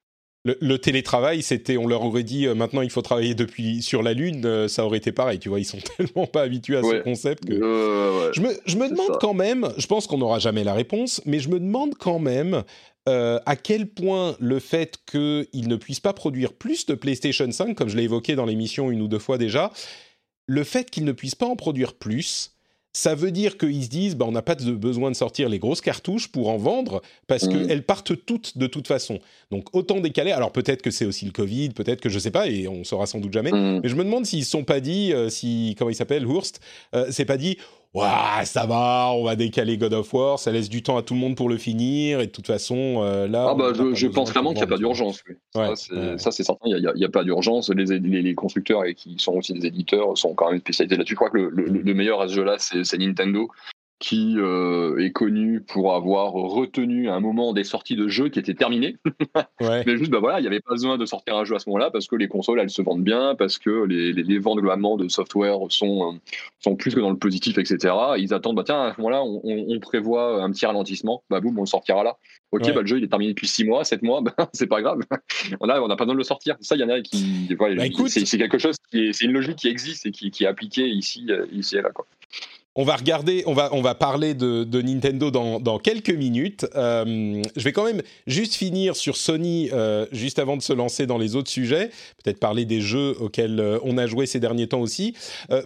Le, 0.48 0.56
le 0.60 0.78
télétravail, 0.78 1.42
c'était, 1.42 1.76
on 1.76 1.86
leur 1.86 2.02
aurait 2.02 2.22
dit, 2.22 2.46
euh, 2.46 2.54
maintenant 2.54 2.80
il 2.80 2.90
faut 2.90 3.02
travailler 3.02 3.34
depuis 3.34 3.82
sur 3.82 4.02
la 4.02 4.14
Lune, 4.14 4.46
euh, 4.46 4.66
ça 4.66 4.84
aurait 4.86 4.96
été 4.98 5.12
pareil, 5.12 5.38
tu 5.38 5.50
vois, 5.50 5.60
ils 5.60 5.66
sont 5.66 5.78
tellement 5.96 6.26
pas 6.26 6.42
habitués 6.42 6.78
à 6.78 6.82
ce 6.82 7.02
concept 7.02 7.44
que... 7.44 7.54
Ouais. 7.54 8.32
Je 8.32 8.40
me, 8.40 8.48
je 8.64 8.76
me 8.76 8.88
demande 8.88 9.12
ça. 9.12 9.18
quand 9.20 9.34
même, 9.34 9.68
je 9.76 9.86
pense 9.86 10.06
qu'on 10.06 10.18
n'aura 10.18 10.38
jamais 10.38 10.64
la 10.64 10.72
réponse, 10.72 11.20
mais 11.26 11.38
je 11.38 11.50
me 11.50 11.60
demande 11.60 11.94
quand 11.96 12.18
même 12.18 12.62
euh, 13.08 13.38
à 13.44 13.56
quel 13.56 13.88
point 13.88 14.36
le 14.40 14.58
fait 14.58 14.98
qu'ils 15.06 15.68
ne 15.68 15.76
puissent 15.76 16.00
pas 16.00 16.14
produire 16.14 16.54
plus 16.54 16.86
de 16.86 16.94
PlayStation 16.94 17.50
5, 17.50 17.74
comme 17.74 17.88
je 17.88 17.96
l'ai 17.96 18.04
évoqué 18.04 18.34
dans 18.34 18.46
l'émission 18.46 18.90
une 18.90 19.02
ou 19.02 19.08
deux 19.08 19.18
fois 19.18 19.36
déjà, 19.36 19.70
le 20.46 20.64
fait 20.64 20.90
qu'ils 20.90 21.04
ne 21.04 21.12
puissent 21.12 21.34
pas 21.34 21.46
en 21.46 21.56
produire 21.56 21.92
plus, 21.94 22.57
ça 23.00 23.14
veut 23.14 23.30
dire 23.30 23.56
qu'ils 23.58 23.84
se 23.84 23.88
disent, 23.88 24.16
bah, 24.16 24.26
on 24.28 24.32
n'a 24.32 24.42
pas 24.42 24.56
de 24.56 24.72
besoin 24.72 25.10
de 25.12 25.16
sortir 25.16 25.48
les 25.48 25.60
grosses 25.60 25.80
cartouches 25.80 26.26
pour 26.28 26.48
en 26.48 26.56
vendre, 26.56 27.00
parce 27.28 27.44
Mhm. 27.44 27.66
qu'elles 27.68 27.84
partent 27.84 28.26
toutes 28.26 28.58
de 28.58 28.66
toute 28.66 28.88
façon. 28.88 29.20
Donc 29.52 29.72
autant 29.72 30.00
décaler, 30.00 30.32
alors 30.32 30.50
peut-être 30.50 30.82
que 30.82 30.90
c'est 30.90 31.04
aussi 31.04 31.24
le 31.24 31.30
Covid, 31.30 31.68
peut-être 31.70 32.00
que 32.00 32.08
je 32.08 32.18
sais 32.18 32.32
pas, 32.32 32.48
et 32.48 32.66
on 32.66 32.82
saura 32.82 33.06
sans 33.06 33.20
doute 33.20 33.32
jamais, 33.32 33.52
Mm. 33.52 33.80
mais 33.82 33.88
je 33.88 33.94
me 33.94 34.02
demande 34.02 34.26
s'ils 34.26 34.44
se 34.44 34.50
sont 34.50 34.64
pas 34.64 34.80
dit, 34.80 35.12
euh, 35.12 35.28
si 35.28 35.76
comment 35.78 35.90
il 35.90 35.94
s'appelle, 35.94 36.24
Hurst, 36.24 36.60
euh, 36.96 37.06
c'est 37.10 37.24
pas 37.24 37.36
dit, 37.36 37.56
Ouah, 37.94 38.44
ça 38.44 38.66
va, 38.66 39.10
on 39.14 39.24
va 39.24 39.34
décaler 39.34 39.78
God 39.78 39.94
of 39.94 40.12
War, 40.12 40.38
ça 40.38 40.52
laisse 40.52 40.68
du 40.68 40.82
temps 40.82 40.98
à 40.98 41.02
tout 41.02 41.14
le 41.14 41.20
monde 41.20 41.36
pour 41.36 41.48
le 41.48 41.56
finir, 41.56 42.20
et 42.20 42.26
de 42.26 42.30
toute 42.30 42.46
façon, 42.46 43.00
euh, 43.02 43.26
là. 43.26 43.48
Ah 43.50 43.54
bah 43.54 43.72
je, 43.72 44.06
pense 44.06 44.30
vraiment 44.30 44.50
qu'il 44.50 44.58
n'y 44.58 44.64
a 44.64 44.66
pas 44.66 44.76
d'urgence. 44.76 45.22
oui. 45.26 45.36
Ouais, 45.54 45.74
ça, 45.74 45.74
c'est, 45.76 45.94
ouais. 45.94 46.44
certain, 46.44 46.66
il 46.66 46.76
n'y 46.76 46.86
a, 46.86 46.92
il 46.94 47.00
y 47.00 47.04
a 47.04 47.08
pas 47.08 47.24
d'urgence. 47.24 47.70
Les, 47.70 47.86
les, 47.86 48.22
les 48.22 48.34
constructeurs 48.34 48.84
et 48.84 48.94
qui 48.94 49.16
sont 49.18 49.32
aussi 49.32 49.54
des 49.54 49.66
éditeurs 49.66 50.18
sont 50.18 50.34
quand 50.34 50.50
même 50.50 50.60
spécialisés 50.60 50.96
là-dessus. 50.96 51.14
Je 51.14 51.16
crois 51.16 51.30
que 51.30 51.38
le, 51.38 51.48
le, 51.48 51.64
le 51.64 51.94
meilleur 51.94 52.20
à 52.20 52.28
ce 52.28 52.34
jeu-là, 52.34 52.56
c'est 52.58 52.98
Nintendo, 52.98 53.48
qui 54.00 54.34
euh, 54.38 54.96
est 54.98 55.10
connu 55.10 55.60
pour 55.60 55.94
avoir 55.94 56.32
retenu 56.32 57.08
un 57.08 57.18
moment 57.18 57.52
des 57.52 57.64
sorties 57.64 57.96
de 57.96 58.06
jeux 58.06 58.28
qui 58.28 58.38
étaient 58.38 58.54
terminés. 58.54 58.96
Ouais. 59.60 59.82
Mais 59.86 59.96
juste, 59.96 60.10
bah 60.12 60.20
voilà, 60.20 60.38
il 60.38 60.42
n'y 60.42 60.46
avait 60.46 60.60
pas 60.60 60.70
besoin 60.72 60.96
de 60.98 61.04
sortir 61.04 61.36
un 61.36 61.44
jeu 61.44 61.56
à 61.56 61.58
ce 61.58 61.68
moment-là 61.68 61.90
parce 61.90 62.06
que 62.06 62.14
les 62.14 62.28
consoles, 62.28 62.60
elles 62.60 62.70
se 62.70 62.80
vendent 62.80 63.02
bien, 63.02 63.34
parce 63.36 63.58
que 63.58 63.84
les, 63.84 64.12
les, 64.12 64.22
les 64.22 64.38
ventes 64.38 64.58
globalement 64.60 64.96
de 64.96 65.08
software 65.08 65.58
sont, 65.68 66.12
euh, 66.12 66.16
sont 66.60 66.76
plus 66.76 66.94
que 66.94 67.00
dans 67.00 67.10
le 67.10 67.16
positif, 67.18 67.58
etc. 67.58 67.94
Ils 68.18 68.32
attendent, 68.32 68.54
bah 68.56 68.62
tiens, 68.64 68.82
à 68.84 68.94
ce 68.94 69.00
moment-là, 69.00 69.22
on, 69.24 69.40
on, 69.42 69.64
on 69.68 69.80
prévoit 69.80 70.42
un 70.44 70.50
petit 70.52 70.64
ralentissement, 70.64 71.24
bah 71.28 71.40
boum, 71.40 71.58
on 71.58 71.62
le 71.62 71.66
sortira 71.66 72.04
là. 72.04 72.16
Ok, 72.52 72.64
Ouais. 72.66 72.72
bah 72.72 72.80
le 72.82 72.86
jeu 72.86 72.98
il 72.98 73.04
est 73.04 73.08
terminé 73.08 73.32
depuis 73.32 73.48
6 73.48 73.64
mois, 73.64 73.82
7 73.84 74.02
mois, 74.02 74.20
bah, 74.22 74.32
c'est 74.52 74.68
pas 74.68 74.80
grave. 74.80 75.00
Là, 75.60 75.82
on 75.82 75.88
n'a 75.88 75.96
pas 75.96 76.04
besoin 76.04 76.14
de 76.14 76.18
le 76.18 76.24
sortir. 76.24 76.56
Ça, 76.60 76.76
il 76.76 76.80
y 76.80 76.84
en 76.84 76.88
a 76.88 77.00
qui. 77.00 77.52
voilà, 77.58 77.74
Bah, 77.74 77.84
c'est, 78.06 78.38
quelque 78.38 78.58
chose 78.58 78.76
c'est 78.92 79.24
une 79.24 79.32
logique 79.32 79.56
qui 79.56 79.68
existe 79.68 80.06
et 80.06 80.12
qui, 80.12 80.30
qui 80.30 80.44
est 80.44 80.46
appliquée 80.46 80.86
ici, 80.88 81.26
euh, 81.30 81.46
ici 81.52 81.76
et 81.76 81.82
là. 81.82 81.90
Quoi. 81.90 82.06
On 82.80 82.84
va 82.84 82.94
regarder, 82.94 83.42
on 83.46 83.54
va, 83.54 83.70
on 83.72 83.82
va 83.82 83.96
parler 83.96 84.34
de, 84.34 84.62
de 84.62 84.80
Nintendo 84.80 85.32
dans, 85.32 85.58
dans 85.58 85.80
quelques 85.80 86.12
minutes. 86.12 86.64
Euh, 86.76 87.42
je 87.56 87.64
vais 87.64 87.72
quand 87.72 87.82
même 87.82 88.02
juste 88.28 88.54
finir 88.54 88.94
sur 88.94 89.16
Sony, 89.16 89.68
euh, 89.72 90.06
juste 90.12 90.38
avant 90.38 90.56
de 90.56 90.62
se 90.62 90.72
lancer 90.72 91.04
dans 91.04 91.18
les 91.18 91.34
autres 91.34 91.50
sujets, 91.50 91.90
peut-être 92.22 92.38
parler 92.38 92.66
des 92.66 92.80
jeux 92.80 93.16
auxquels 93.18 93.58
euh, 93.58 93.80
on 93.82 93.98
a 93.98 94.06
joué 94.06 94.26
ces 94.26 94.38
derniers 94.38 94.68
temps 94.68 94.78
aussi, 94.78 95.16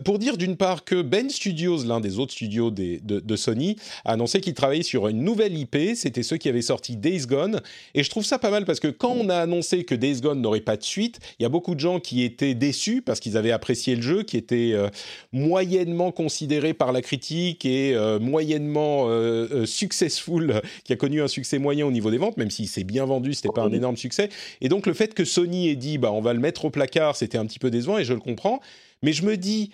pour 0.07 0.19
dire 0.19 0.39
d'une 0.39 0.57
part 0.57 0.85
que 0.85 1.03
Ben 1.03 1.29
Studios, 1.29 1.85
l'un 1.85 2.01
des 2.01 2.19
autres 2.19 2.33
studios 2.33 2.71
de, 2.71 2.99
de 3.03 3.37
Sony, 3.37 3.77
a 4.07 4.13
annoncé 4.13 4.41
qu'il 4.41 4.55
travaillait 4.55 4.83
sur 4.83 5.07
une 5.07 5.23
nouvelle 5.23 5.55
IP, 5.55 5.77
c'était 5.95 6.23
ceux 6.23 6.39
qui 6.39 6.49
avaient 6.49 6.63
sorti 6.63 6.97
Days 6.97 7.27
Gone, 7.27 7.61
et 7.95 8.05
je 8.05 8.09
trouve 8.09 8.25
ça 8.25 8.39
pas 8.39 8.51
mal 8.51 8.65
parce 8.65 8.81
que 8.81 8.89
quand 8.89 9.13
on 9.13 9.29
a 9.29 9.37
annoncé 9.37 9.85
que 9.85 9.95
Days 9.95 10.23
Gone 10.23 10.41
n'aurait 10.41 10.61
pas 10.61 10.79
de 10.79 10.83
suite, 10.83 11.19
il 11.39 11.43
y 11.43 11.47
a 11.47 11.51
beaucoup 11.51 11.75
de 11.75 11.81
gens 11.81 12.01
qui 12.01 12.23
étaient 12.23 12.55
déçus 12.55 13.03
parce 13.03 13.21
qu'ils 13.21 13.37
avaient 13.37 13.53
apprécié 13.53 13.97
le 13.97 14.03
jeu, 14.03 14.23
qui 14.23 14.39
était 14.39 14.75
moyennement 15.31 16.11
considéré 16.11 16.73
par 16.73 16.93
la 16.93 17.02
critique 17.03 17.65
et 17.65 17.95
euh, 17.95 18.19
moyennement 18.19 19.09
euh, 19.09 19.49
euh, 19.53 19.67
successful, 19.67 20.61
qui 20.85 20.93
a 20.93 20.97
connu 20.97 21.21
un 21.21 21.29
succès 21.29 21.59
moyen 21.59 21.87
au 21.87 21.91
niveau 21.91 22.11
des 22.11 22.19
ventes, 22.19 22.37
même 22.37 22.51
s'il 22.51 22.69
s'est 22.69 22.85
bien 22.85 23.05
vendu, 23.05 23.35
c'était 23.35 23.51
pas 23.55 23.63
un 23.63 23.73
énorme 23.73 23.97
succès. 23.97 24.29
Et 24.61 24.69
donc 24.69 24.87
le 24.87 24.95
fait 24.95 25.15
que 25.15 25.25
Sony 25.25 25.69
ait 25.69 25.77
dit, 25.77 25.99
bah 25.99 26.13
on 26.13 26.21
va 26.21 26.33
le 26.33 26.41
mettre 26.41 26.65
au 26.65 26.71
placard, 26.71 27.17
c'était 27.17 27.39
un 27.39 27.47
petit 27.47 27.59
peu 27.59 27.71
décevant 27.71 27.99
et 27.99 28.05
je 28.05 28.15
le 28.15 28.21
comprends. 28.21 28.61
Mais 29.03 29.13
je 29.13 29.25
me 29.25 29.37
dis, 29.37 29.71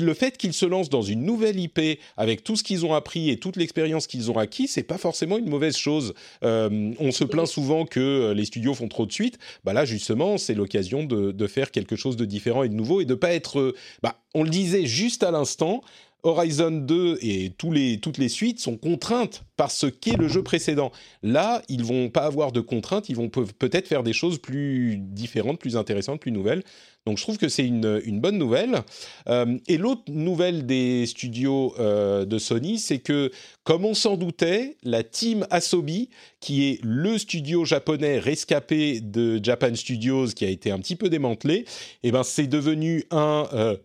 le 0.00 0.14
fait 0.14 0.38
qu'ils 0.38 0.52
se 0.52 0.64
lancent 0.64 0.88
dans 0.88 1.02
une 1.02 1.24
nouvelle 1.24 1.58
IP 1.58 1.80
avec 2.16 2.42
tout 2.42 2.56
ce 2.56 2.62
qu'ils 2.62 2.86
ont 2.86 2.94
appris 2.94 3.30
et 3.30 3.38
toute 3.38 3.56
l'expérience 3.56 4.06
qu'ils 4.06 4.30
ont 4.30 4.38
acquis, 4.38 4.66
c'est 4.66 4.82
pas 4.82 4.98
forcément 4.98 5.36
une 5.36 5.48
mauvaise 5.48 5.76
chose. 5.76 6.14
On 6.42 7.12
se 7.12 7.24
plaint 7.24 7.46
souvent 7.46 7.84
que 7.84 8.32
les 8.34 8.44
studios 8.46 8.74
font 8.74 8.88
trop 8.88 9.04
de 9.04 9.12
suites. 9.12 9.38
Bah 9.64 9.72
là, 9.72 9.84
justement, 9.84 10.38
c'est 10.38 10.54
l'occasion 10.54 11.04
de, 11.04 11.32
de 11.32 11.46
faire 11.46 11.70
quelque 11.70 11.96
chose 11.96 12.16
de 12.16 12.24
différent 12.24 12.62
et 12.62 12.68
de 12.68 12.74
nouveau 12.74 13.00
et 13.00 13.04
de 13.04 13.14
pas 13.14 13.32
être. 13.32 13.74
bah, 14.02 14.22
on 14.34 14.42
le 14.42 14.50
disait 14.50 14.86
juste 14.86 15.22
à 15.22 15.30
l'instant. 15.30 15.82
Horizon 16.24 16.70
2 16.70 17.18
et 17.20 17.50
toutes 17.58 18.18
les 18.18 18.28
suites 18.28 18.60
sont 18.60 18.76
contraintes 18.76 19.42
par 19.56 19.70
ce 19.70 19.86
qu'est 19.86 20.16
le 20.16 20.28
jeu 20.28 20.42
précédent. 20.42 20.92
Là, 21.22 21.62
ils 21.68 21.84
vont 21.84 22.10
pas 22.10 22.22
avoir 22.24 22.52
de 22.52 22.60
contraintes, 22.60 23.08
ils 23.08 23.16
vont 23.16 23.28
pe- 23.28 23.44
peut-être 23.58 23.88
faire 23.88 24.02
des 24.02 24.12
choses 24.12 24.38
plus 24.38 24.96
différentes, 24.98 25.58
plus 25.58 25.76
intéressantes, 25.76 26.20
plus 26.20 26.30
nouvelles. 26.32 26.62
Donc 27.06 27.18
je 27.18 27.24
trouve 27.24 27.38
que 27.38 27.48
c'est 27.48 27.66
une, 27.66 28.00
une 28.04 28.20
bonne 28.20 28.38
nouvelle. 28.38 28.82
Euh, 29.28 29.58
et 29.66 29.76
l'autre 29.78 30.02
nouvelle 30.08 30.66
des 30.66 31.06
studios 31.06 31.74
euh, 31.80 32.24
de 32.24 32.38
Sony, 32.38 32.78
c'est 32.78 33.00
que, 33.00 33.32
comme 33.64 33.84
on 33.84 33.94
s'en 33.94 34.16
doutait, 34.16 34.76
la 34.84 35.02
team 35.02 35.44
Asobi, 35.50 36.10
qui 36.38 36.68
est 36.68 36.78
le 36.84 37.18
studio 37.18 37.64
japonais 37.64 38.20
rescapé 38.20 39.00
de 39.00 39.40
Japan 39.42 39.74
Studios, 39.74 40.28
qui 40.28 40.44
a 40.44 40.48
été 40.48 40.70
un 40.70 40.78
petit 40.78 40.94
peu 40.96 41.08
démantelé, 41.08 41.64
eh 42.04 42.12
ben 42.12 42.22
c'est 42.22 42.46
devenu 42.46 43.04
un 43.10 43.48
euh, 43.52 43.76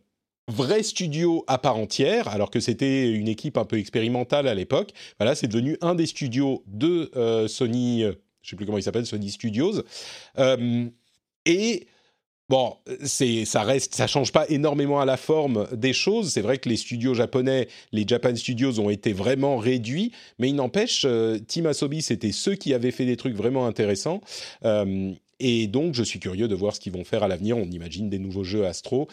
vrai 0.48 0.84
studio 0.84 1.44
à 1.48 1.58
part 1.58 1.78
entière, 1.78 2.28
alors 2.30 2.50
que 2.50 2.60
c'était 2.60 3.10
une 3.10 3.28
équipe 3.28 3.58
un 3.58 3.66
peu 3.66 3.78
expérimentale 3.78 4.48
à 4.48 4.56
l'époque. 4.56 4.92
Voilà, 5.20 5.36
c'est 5.36 5.48
devenu 5.48 5.78
un 5.82 5.96
des 5.96 6.06
studios 6.06 6.64
de 6.68 7.12
euh, 7.16 7.48
Sony, 7.48 8.04
euh, 8.04 8.14
je 8.42 8.52
sais 8.52 8.56
plus 8.56 8.66
comment 8.66 8.78
il 8.78 8.84
s'appelle, 8.84 9.06
Sony 9.06 9.30
Studios. 9.30 9.84
Euh, 10.40 10.86
et 11.46 11.88
Bon, 12.50 12.78
c'est, 13.04 13.44
ça 13.44 13.64
reste, 13.64 13.94
ça 13.94 14.08
change 14.08 14.32
pas 14.32 14.46
énormément 14.48 15.02
à 15.02 15.06
la 15.06 15.18
forme 15.18 15.68
des 15.74 15.92
choses. 15.92 16.32
C'est 16.32 16.40
vrai 16.40 16.60
que 16.60 16.70
les 16.70 16.78
studios 16.78 17.14
japonais, 17.14 17.68
les 17.92 18.06
Japan 18.08 18.34
Studios, 18.38 18.80
ont 18.80 18.90
été 18.90 19.12
vraiment 19.12 19.58
réduits, 19.58 20.14
mais 20.40 20.48
il 20.48 20.56
n'empêche, 20.56 21.04
euh, 21.04 21.40
Team 21.40 21.66
Asobi, 21.66 22.02
c'était 22.02 22.32
ceux 22.32 22.56
qui 22.56 22.74
avaient 22.74 22.92
fait 22.92 23.06
des 23.06 23.18
trucs 23.18 23.36
vraiment 23.36 23.68
intéressants. 23.68 24.22
Et 25.40 25.68
donc, 25.68 25.94
je 25.94 26.04
suis 26.04 26.20
curieux 26.20 26.48
de 26.48 26.56
voir 26.56 26.76
ce 26.76 26.80
qu'ils 26.80 26.94
vont 26.94 27.04
faire 27.04 27.24
à 27.24 27.28
l'avenir. 27.28 27.58
On 27.58 27.70
imagine 27.70 28.10
des 28.10 28.18
nouveaux 28.18 28.44
jeux 28.44 28.66
Astro. 28.66 29.08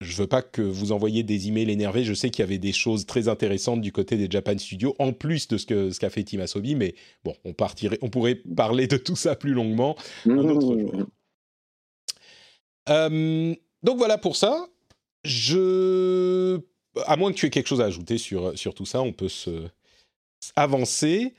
Je 0.00 0.16
veux 0.16 0.26
pas 0.26 0.40
que 0.40 0.62
vous 0.62 0.92
envoyiez 0.92 1.22
des 1.22 1.48
emails 1.48 1.70
énervés. 1.70 2.04
Je 2.04 2.14
sais 2.14 2.30
qu'il 2.30 2.42
y 2.42 2.48
avait 2.48 2.58
des 2.58 2.72
choses 2.72 3.04
très 3.04 3.28
intéressantes 3.28 3.82
du 3.82 3.92
côté 3.92 4.16
des 4.16 4.28
Japan 4.30 4.56
Studios, 4.56 4.96
en 4.98 5.12
plus 5.12 5.46
de 5.48 5.58
ce 5.58 5.66
que 5.66 5.90
ce 5.90 6.00
qu'a 6.00 6.08
fait 6.08 6.24
Team 6.24 6.40
Asobi. 6.40 6.74
Mais 6.74 6.94
bon, 7.22 7.34
on 7.44 7.52
partirait, 7.52 7.98
on 8.00 8.08
pourrait 8.08 8.36
parler 8.56 8.86
de 8.86 8.96
tout 8.96 9.16
ça 9.16 9.36
plus 9.36 9.52
longuement 9.52 9.96
un 10.24 10.38
autre 10.38 10.60
jour. 10.62 10.92
Euh, 12.88 13.54
donc 13.82 13.98
voilà 13.98 14.16
pour 14.16 14.36
ça. 14.36 14.66
Je, 15.22 16.58
à 17.04 17.16
moins 17.16 17.30
que 17.30 17.36
tu 17.36 17.44
aies 17.44 17.50
quelque 17.50 17.68
chose 17.68 17.82
à 17.82 17.84
ajouter 17.84 18.16
sur 18.16 18.58
sur 18.58 18.72
tout 18.72 18.86
ça, 18.86 19.02
on 19.02 19.12
peut 19.12 19.28
se 19.28 19.68
avancer. 20.56 21.34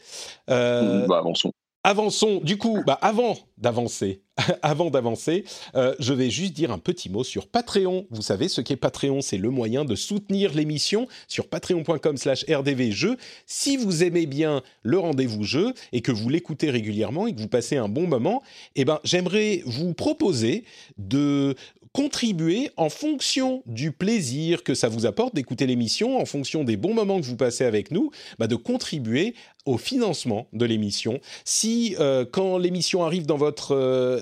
Euh, 0.51 1.07
Bah, 1.07 1.17
avançons. 1.17 1.51
Avançons. 1.83 2.41
Du 2.43 2.57
coup, 2.57 2.83
bah 2.85 2.93
avant 4.61 4.91
d'avancer, 4.91 5.45
euh, 5.75 5.95
je 5.97 6.13
vais 6.13 6.29
juste 6.29 6.53
dire 6.53 6.71
un 6.71 6.77
petit 6.77 7.09
mot 7.09 7.23
sur 7.23 7.47
Patreon. 7.47 8.05
Vous 8.11 8.21
savez 8.21 8.49
ce 8.49 8.61
qu'est 8.61 8.75
Patreon, 8.75 9.21
c'est 9.21 9.37
le 9.37 9.49
moyen 9.49 9.83
de 9.83 9.95
soutenir 9.95 10.53
l'émission 10.53 11.07
sur 11.27 11.47
patreon.com/slash 11.47 12.45
rdvjeux. 12.47 13.17
Si 13.47 13.77
vous 13.77 14.03
aimez 14.03 14.27
bien 14.27 14.61
le 14.83 14.99
rendez-vous 14.99 15.43
jeu 15.43 15.73
et 15.91 16.01
que 16.01 16.11
vous 16.11 16.29
l'écoutez 16.29 16.69
régulièrement 16.69 17.25
et 17.25 17.33
que 17.33 17.39
vous 17.39 17.47
passez 17.47 17.77
un 17.77 17.89
bon 17.89 18.05
moment, 18.05 18.43
eh 18.75 18.85
ben 18.85 18.99
j'aimerais 19.03 19.63
vous 19.65 19.95
proposer 19.95 20.65
de 20.99 21.55
contribuer 21.93 22.69
en 22.77 22.89
fonction 22.89 23.63
du 23.65 23.91
plaisir 23.91 24.63
que 24.63 24.73
ça 24.73 24.87
vous 24.87 25.05
apporte 25.05 25.35
d'écouter 25.35 25.67
l'émission, 25.67 26.19
en 26.19 26.25
fonction 26.25 26.63
des 26.63 26.77
bons 26.77 26.93
moments 26.93 27.19
que 27.19 27.25
vous 27.25 27.35
passez 27.35 27.65
avec 27.65 27.91
nous, 27.91 28.11
bah 28.39 28.47
de 28.47 28.55
contribuer 28.55 29.35
au 29.65 29.77
financement 29.77 30.47
de 30.53 30.65
l'émission. 30.65 31.19
Si 31.45 31.95
euh, 31.99 32.25
quand 32.29 32.57
l'émission 32.57 33.03
arrive 33.03 33.25
dans 33.25 33.37
votre 33.37 33.75
euh, 33.75 34.19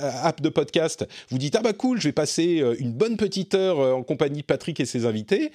app 0.00 0.40
de 0.40 0.48
podcast, 0.48 1.06
vous 1.30 1.38
dites 1.38 1.54
ah 1.56 1.62
bah 1.62 1.72
cool, 1.72 2.00
je 2.00 2.08
vais 2.08 2.12
passer 2.12 2.60
euh, 2.60 2.74
une 2.78 2.92
bonne 2.92 3.16
petite 3.16 3.54
heure 3.54 3.96
en 3.96 4.02
compagnie 4.02 4.40
de 4.40 4.46
Patrick 4.46 4.80
et 4.80 4.86
ses 4.86 5.06
invités, 5.06 5.52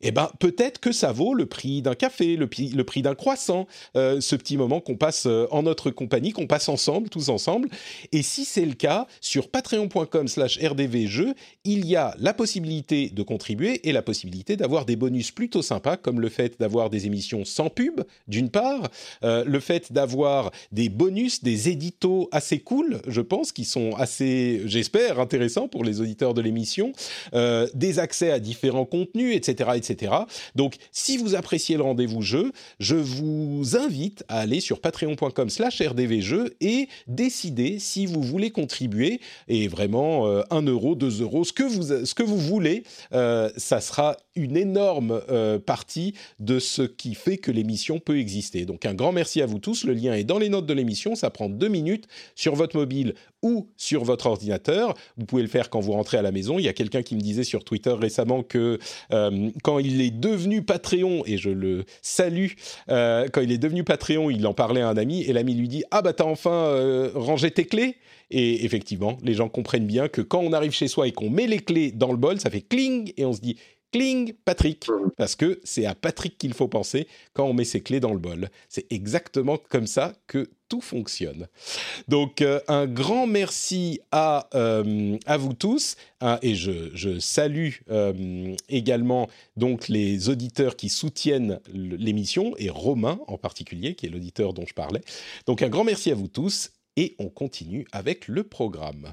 eh 0.00 0.10
ben 0.10 0.30
peut-être 0.38 0.80
que 0.80 0.92
ça 0.92 1.12
vaut 1.12 1.34
le 1.34 1.46
prix 1.46 1.82
d'un 1.82 1.94
café, 1.94 2.36
le, 2.36 2.48
le 2.48 2.84
prix 2.84 3.02
d'un 3.02 3.14
croissant, 3.14 3.66
ce 3.94 4.36
petit 4.36 4.56
moment 4.56 4.80
qu'on 4.80 4.96
passe 4.96 5.26
en 5.50 5.64
notre 5.64 5.90
compagnie, 5.90 6.30
qu'on 6.30 6.46
passe 6.46 6.68
ensemble, 6.68 7.08
tous 7.08 7.30
ensemble. 7.30 7.68
Et 8.12 8.22
si 8.22 8.44
c'est 8.44 8.64
le 8.64 8.74
cas, 8.74 9.08
sur 9.20 9.48
patreon.com/rdvjeux, 9.48 11.34
il 11.64 11.86
y 11.86 11.96
a 11.96 12.14
la 12.20 12.32
possibilité 12.32 13.10
de 13.10 13.22
contribuer 13.22 13.88
et 13.88 13.92
la 13.92 14.02
possibilité 14.02 14.56
d'avoir 14.56 14.84
des 14.84 14.94
bonus 14.94 15.32
plutôt 15.32 15.62
sympas, 15.62 15.96
comme 15.96 16.20
le 16.20 16.28
fait 16.28 16.60
d'avoir 16.60 16.90
des 16.90 17.06
émissions 17.06 17.44
sans 17.44 17.68
pub, 17.68 18.02
d'une 18.28 18.50
part 18.50 18.77
euh, 19.24 19.44
le 19.44 19.60
fait 19.60 19.92
d'avoir 19.92 20.50
des 20.72 20.88
bonus, 20.88 21.42
des 21.42 21.68
éditos 21.68 22.28
assez 22.32 22.60
cool, 22.60 23.00
je 23.06 23.20
pense, 23.20 23.52
qui 23.52 23.64
sont 23.64 23.92
assez, 23.96 24.62
j'espère, 24.66 25.20
intéressants 25.20 25.68
pour 25.68 25.84
les 25.84 26.00
auditeurs 26.00 26.34
de 26.34 26.40
l'émission, 26.40 26.92
euh, 27.34 27.66
des 27.74 27.98
accès 27.98 28.30
à 28.30 28.38
différents 28.38 28.84
contenus, 28.84 29.34
etc., 29.36 29.70
etc. 29.76 30.12
Donc, 30.54 30.76
si 30.92 31.16
vous 31.16 31.34
appréciez 31.34 31.76
le 31.76 31.82
rendez-vous 31.82 32.22
jeu, 32.22 32.52
je 32.80 32.96
vous 32.96 33.76
invite 33.76 34.24
à 34.28 34.40
aller 34.40 34.60
sur 34.60 34.80
patreon.com/rdvjeux 34.80 36.56
et 36.60 36.88
décider 37.06 37.78
si 37.78 38.06
vous 38.06 38.22
voulez 38.22 38.50
contribuer. 38.50 39.20
Et 39.48 39.68
vraiment, 39.68 40.26
1 40.26 40.66
euh, 40.66 40.70
euro, 40.70 40.94
2 40.94 41.22
euros, 41.22 41.44
ce 41.44 41.52
que 41.52 41.62
vous, 41.62 42.04
ce 42.04 42.14
que 42.14 42.22
vous 42.22 42.38
voulez, 42.38 42.82
ça 43.10 43.80
sera 43.80 44.16
une 44.38 44.56
énorme 44.56 45.20
partie 45.66 46.14
de 46.38 46.58
ce 46.58 46.82
qui 46.82 47.14
fait 47.14 47.38
que 47.38 47.50
l'émission 47.50 47.98
peut 47.98 48.18
exister. 48.18 48.64
Donc 48.64 48.86
un 48.86 48.94
grand 48.94 49.12
merci 49.12 49.42
à 49.42 49.46
vous 49.46 49.58
tous. 49.58 49.84
Le 49.84 49.92
lien 49.92 50.14
est 50.14 50.24
dans 50.24 50.38
les 50.38 50.48
notes 50.48 50.66
de 50.66 50.74
l'émission. 50.74 51.14
Ça 51.14 51.30
prend 51.30 51.48
deux 51.48 51.68
minutes 51.68 52.06
sur 52.34 52.54
votre 52.54 52.76
mobile 52.76 53.14
ou 53.42 53.68
sur 53.76 54.04
votre 54.04 54.26
ordinateur. 54.26 54.94
Vous 55.16 55.26
pouvez 55.26 55.42
le 55.42 55.48
faire 55.48 55.70
quand 55.70 55.80
vous 55.80 55.92
rentrez 55.92 56.16
à 56.16 56.22
la 56.22 56.32
maison. 56.32 56.58
Il 56.58 56.64
y 56.64 56.68
a 56.68 56.72
quelqu'un 56.72 57.02
qui 57.02 57.14
me 57.14 57.20
disait 57.20 57.44
sur 57.44 57.64
Twitter 57.64 57.92
récemment 57.92 58.42
que 58.42 58.78
euh, 59.12 59.50
quand 59.62 59.78
il 59.78 60.00
est 60.00 60.10
devenu 60.10 60.62
Patreon, 60.62 61.22
et 61.26 61.36
je 61.36 61.50
le 61.50 61.84
salue, 62.02 62.52
euh, 62.90 63.28
quand 63.32 63.40
il 63.40 63.52
est 63.52 63.58
devenu 63.58 63.84
Patreon, 63.84 64.30
il 64.30 64.46
en 64.46 64.54
parlait 64.54 64.80
à 64.80 64.88
un 64.88 64.96
ami 64.96 65.22
et 65.22 65.32
l'ami 65.32 65.54
lui 65.54 65.68
dit 65.68 65.84
Ah 65.90 66.02
bah 66.02 66.12
t'as 66.12 66.24
enfin 66.24 66.50
euh, 66.50 67.10
rangé 67.14 67.50
tes 67.50 67.64
clés 67.64 67.96
et 68.30 68.64
effectivement, 68.64 69.16
les 69.22 69.32
gens 69.32 69.48
comprennent 69.48 69.86
bien 69.86 70.08
que 70.08 70.20
quand 70.20 70.40
on 70.40 70.52
arrive 70.52 70.72
chez 70.72 70.88
soi 70.88 71.08
et 71.08 71.12
qu'on 71.12 71.30
met 71.30 71.46
les 71.46 71.60
clés 71.60 71.92
dans 71.92 72.10
le 72.10 72.18
bol, 72.18 72.38
ça 72.38 72.50
fait 72.50 72.60
cling 72.60 73.12
et 73.16 73.24
on 73.24 73.32
se 73.32 73.40
dit 73.40 73.56
Cling, 73.92 74.34
Patrick, 74.44 74.86
parce 75.16 75.34
que 75.34 75.60
c'est 75.64 75.86
à 75.86 75.94
Patrick 75.94 76.36
qu'il 76.36 76.52
faut 76.52 76.68
penser 76.68 77.08
quand 77.32 77.44
on 77.44 77.54
met 77.54 77.64
ses 77.64 77.80
clés 77.80 78.00
dans 78.00 78.12
le 78.12 78.18
bol. 78.18 78.50
C'est 78.68 78.90
exactement 78.92 79.56
comme 79.56 79.86
ça 79.86 80.12
que 80.26 80.50
tout 80.68 80.82
fonctionne. 80.82 81.48
Donc 82.08 82.42
euh, 82.42 82.60
un 82.68 82.86
grand 82.86 83.26
merci 83.26 84.00
à, 84.12 84.48
euh, 84.54 85.16
à 85.24 85.38
vous 85.38 85.54
tous 85.54 85.96
hein, 86.20 86.38
et 86.42 86.54
je, 86.54 87.18
salue 87.18 87.70
euh, 87.90 88.54
également 88.68 89.28
donc 89.56 89.88
les 89.88 90.28
auditeurs 90.28 90.76
qui 90.76 90.90
soutiennent 90.90 91.58
l'émission 91.72 92.54
et 92.58 92.68
Romain 92.68 93.18
en 93.26 93.38
particulier 93.38 93.94
qui 93.94 94.06
est 94.06 94.10
l'auditeur 94.10 94.52
dont 94.52 94.66
je 94.66 94.74
parlais. 94.74 95.00
Donc 95.46 95.62
un 95.62 95.68
grand 95.68 95.84
merci 95.84 96.10
à 96.10 96.14
vous 96.14 96.28
tous 96.28 96.70
et 96.96 97.14
on 97.18 97.28
continue 97.28 97.86
avec 97.92 98.28
le 98.28 98.44
programme. 98.44 99.12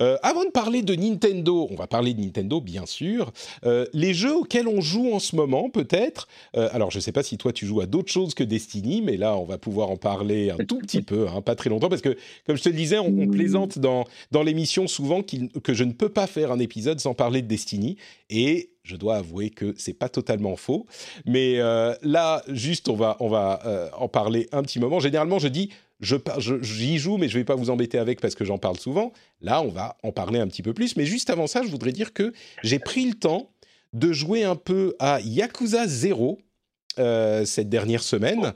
Euh, 0.00 0.16
avant 0.22 0.44
de 0.44 0.50
parler 0.50 0.82
de 0.82 0.94
Nintendo, 0.94 1.68
on 1.70 1.74
va 1.74 1.86
parler 1.86 2.14
de 2.14 2.20
Nintendo 2.20 2.60
bien 2.60 2.86
sûr. 2.86 3.32
Euh, 3.64 3.86
les 3.92 4.14
jeux 4.14 4.34
auxquels 4.34 4.68
on 4.68 4.80
joue 4.80 5.12
en 5.12 5.18
ce 5.18 5.36
moment, 5.36 5.70
peut-être. 5.70 6.28
Euh, 6.56 6.68
alors, 6.72 6.90
je 6.90 6.98
ne 6.98 7.00
sais 7.00 7.12
pas 7.12 7.22
si 7.22 7.38
toi 7.38 7.52
tu 7.52 7.66
joues 7.66 7.80
à 7.80 7.86
d'autres 7.86 8.12
choses 8.12 8.34
que 8.34 8.44
Destiny, 8.44 9.00
mais 9.00 9.16
là, 9.16 9.36
on 9.36 9.44
va 9.44 9.58
pouvoir 9.58 9.90
en 9.90 9.96
parler 9.96 10.50
un 10.50 10.64
tout 10.64 10.78
petit 10.78 11.02
peu, 11.02 11.26
hein, 11.28 11.40
pas 11.40 11.54
très 11.54 11.70
longtemps, 11.70 11.88
parce 11.88 12.02
que, 12.02 12.16
comme 12.46 12.56
je 12.56 12.62
te 12.62 12.68
le 12.68 12.74
disais, 12.74 12.98
on, 12.98 13.26
plaisante 13.26 13.78
dans, 13.78 14.04
dans 14.30 14.42
l'émission 14.42 14.86
souvent 14.86 15.22
que 15.22 15.74
je 15.74 15.84
ne 15.84 15.92
peux 15.92 16.08
pas 16.08 16.26
faire 16.26 16.52
un 16.52 16.58
épisode 16.58 17.00
sans 17.00 17.14
parler 17.14 17.42
de 17.42 17.48
Destiny. 17.48 17.96
Et 18.30 18.70
je 18.84 18.96
dois 18.96 19.16
avouer 19.16 19.50
que 19.50 19.74
c'est 19.78 19.94
pas 19.94 20.08
totalement 20.08 20.56
faux. 20.56 20.86
Mais 21.24 21.56
là, 22.02 22.42
juste, 22.48 22.88
on 22.88 22.94
va, 22.94 23.16
on 23.20 23.28
va 23.28 23.90
en 23.98 24.08
parler 24.08 24.48
un 24.52 24.62
petit 24.62 24.78
moment. 24.78 25.00
Généralement, 25.00 25.38
je 25.38 25.48
dis 25.48 25.70
j'y 26.00 26.98
joue, 26.98 27.16
mais 27.16 27.28
je 27.28 27.36
ne 27.36 27.40
vais 27.40 27.44
pas 27.44 27.54
vous 27.54 27.70
embêter 27.70 27.98
avec 27.98 28.20
parce 28.20 28.34
que 28.34 28.44
j'en 28.44 28.58
parle 28.58 28.78
souvent. 28.78 29.12
Là, 29.40 29.62
on 29.62 29.68
va 29.68 29.96
en 30.02 30.12
parler 30.12 30.38
un 30.38 30.46
petit 30.46 30.62
peu 30.62 30.74
plus. 30.74 30.96
Mais 30.96 31.06
juste 31.06 31.30
avant 31.30 31.46
ça, 31.46 31.62
je 31.62 31.68
voudrais 31.68 31.92
dire 31.92 32.12
que 32.12 32.32
j'ai 32.62 32.78
pris 32.78 33.06
le 33.06 33.14
temps 33.14 33.50
de 33.92 34.12
jouer 34.12 34.44
un 34.44 34.56
peu 34.56 34.94
à 34.98 35.20
Yakuza 35.20 35.86
0 35.86 36.38
euh, 36.98 37.44
cette 37.44 37.68
dernière 37.68 38.02
semaine. 38.02 38.52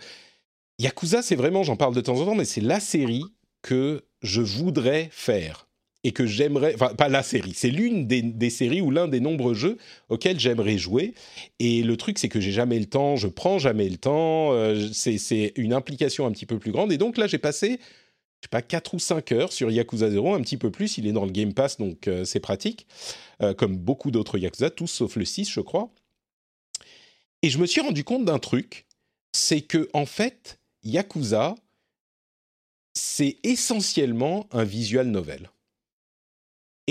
Yakuza, 0.78 1.22
c'est 1.22 1.36
vraiment, 1.36 1.62
j'en 1.62 1.76
parle 1.76 1.94
de 1.94 2.00
temps 2.00 2.20
en 2.20 2.26
temps, 2.26 2.34
mais 2.34 2.44
c'est 2.44 2.60
la 2.60 2.80
série 2.80 3.24
que 3.62 4.04
je 4.22 4.42
voudrais 4.42 5.08
faire 5.12 5.66
et 6.02 6.12
que 6.12 6.26
j'aimerais, 6.26 6.74
enfin 6.74 6.94
pas 6.94 7.08
la 7.08 7.22
série, 7.22 7.52
c'est 7.54 7.70
l'une 7.70 8.06
des, 8.06 8.50
séries 8.50 8.80
ou 8.80 8.90
l'un 8.90 9.06
des 9.06 9.20
nombreux 9.20 9.54
jeux 9.54 9.76
auxquels 10.08 10.40
j'aimerais 10.40 10.78
jouer. 10.78 11.14
Et 11.58 11.82
le 11.82 11.96
truc, 11.96 12.18
c'est 12.18 12.28
que 12.28 12.40
j'ai 12.40 12.52
jamais 12.52 12.78
le 12.78 12.86
temps, 12.86 13.16
je 13.16 13.28
prends 13.28 13.58
jamais 13.58 13.88
le 13.88 13.98
temps, 13.98 14.52
euh, 14.52 14.88
c'est 14.92 15.52
une 15.56 15.72
implication 15.72 16.26
un 16.26 16.32
petit 16.32 16.46
peu 16.46 16.58
plus 16.58 16.72
grande. 16.72 16.90
Et 16.92 16.98
donc 16.98 17.18
là, 17.18 17.26
j'ai 17.26 17.38
passé, 17.38 17.72
je 17.72 18.46
sais 18.46 18.50
pas, 18.50 18.62
4 18.62 18.94
ou 18.94 18.98
5 18.98 19.32
heures 19.32 19.52
sur 19.52 19.70
Yakuza 19.70 20.10
0, 20.10 20.34
un 20.34 20.40
petit 20.40 20.56
peu 20.56 20.70
plus, 20.70 20.96
il 20.96 21.06
est 21.06 21.12
dans 21.12 21.26
le 21.26 21.32
Game 21.32 21.52
Pass, 21.52 21.76
donc 21.76 22.08
euh, 22.08 22.24
c'est 22.24 22.40
pratique, 22.40 22.86
euh, 23.42 23.52
comme 23.52 23.76
beaucoup 23.76 24.10
d'autres 24.10 24.38
Yakuza, 24.38 24.70
tous 24.70 24.86
sauf 24.86 25.16
le 25.16 25.26
6, 25.26 25.50
je 25.50 25.60
crois. 25.60 25.90
Et 27.42 27.50
je 27.50 27.58
me 27.58 27.66
suis 27.66 27.80
rendu 27.82 28.04
compte 28.04 28.24
d'un 28.24 28.38
truc, 28.38 28.86
c'est 29.32 29.60
que 29.60 29.88
en 29.92 30.06
fait, 30.06 30.58
Yakuza, 30.82 31.54
c'est 32.94 33.36
essentiellement 33.44 34.46
un 34.50 34.64
visual 34.64 35.06
novel. 35.06 35.50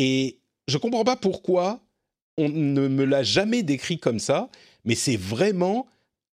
Et 0.02 0.40
je 0.70 0.78
ne 0.78 0.80
comprends 0.80 1.04
pas 1.04 1.18
pourquoi 1.18 1.82
on 2.38 2.48
ne 2.48 2.88
me 2.88 3.04
l'a 3.04 3.22
jamais 3.22 3.64
décrit 3.64 3.98
comme 3.98 4.20
ça, 4.20 4.50
mais 4.86 4.96
c'est 4.96 5.18
vraiment 5.18 5.88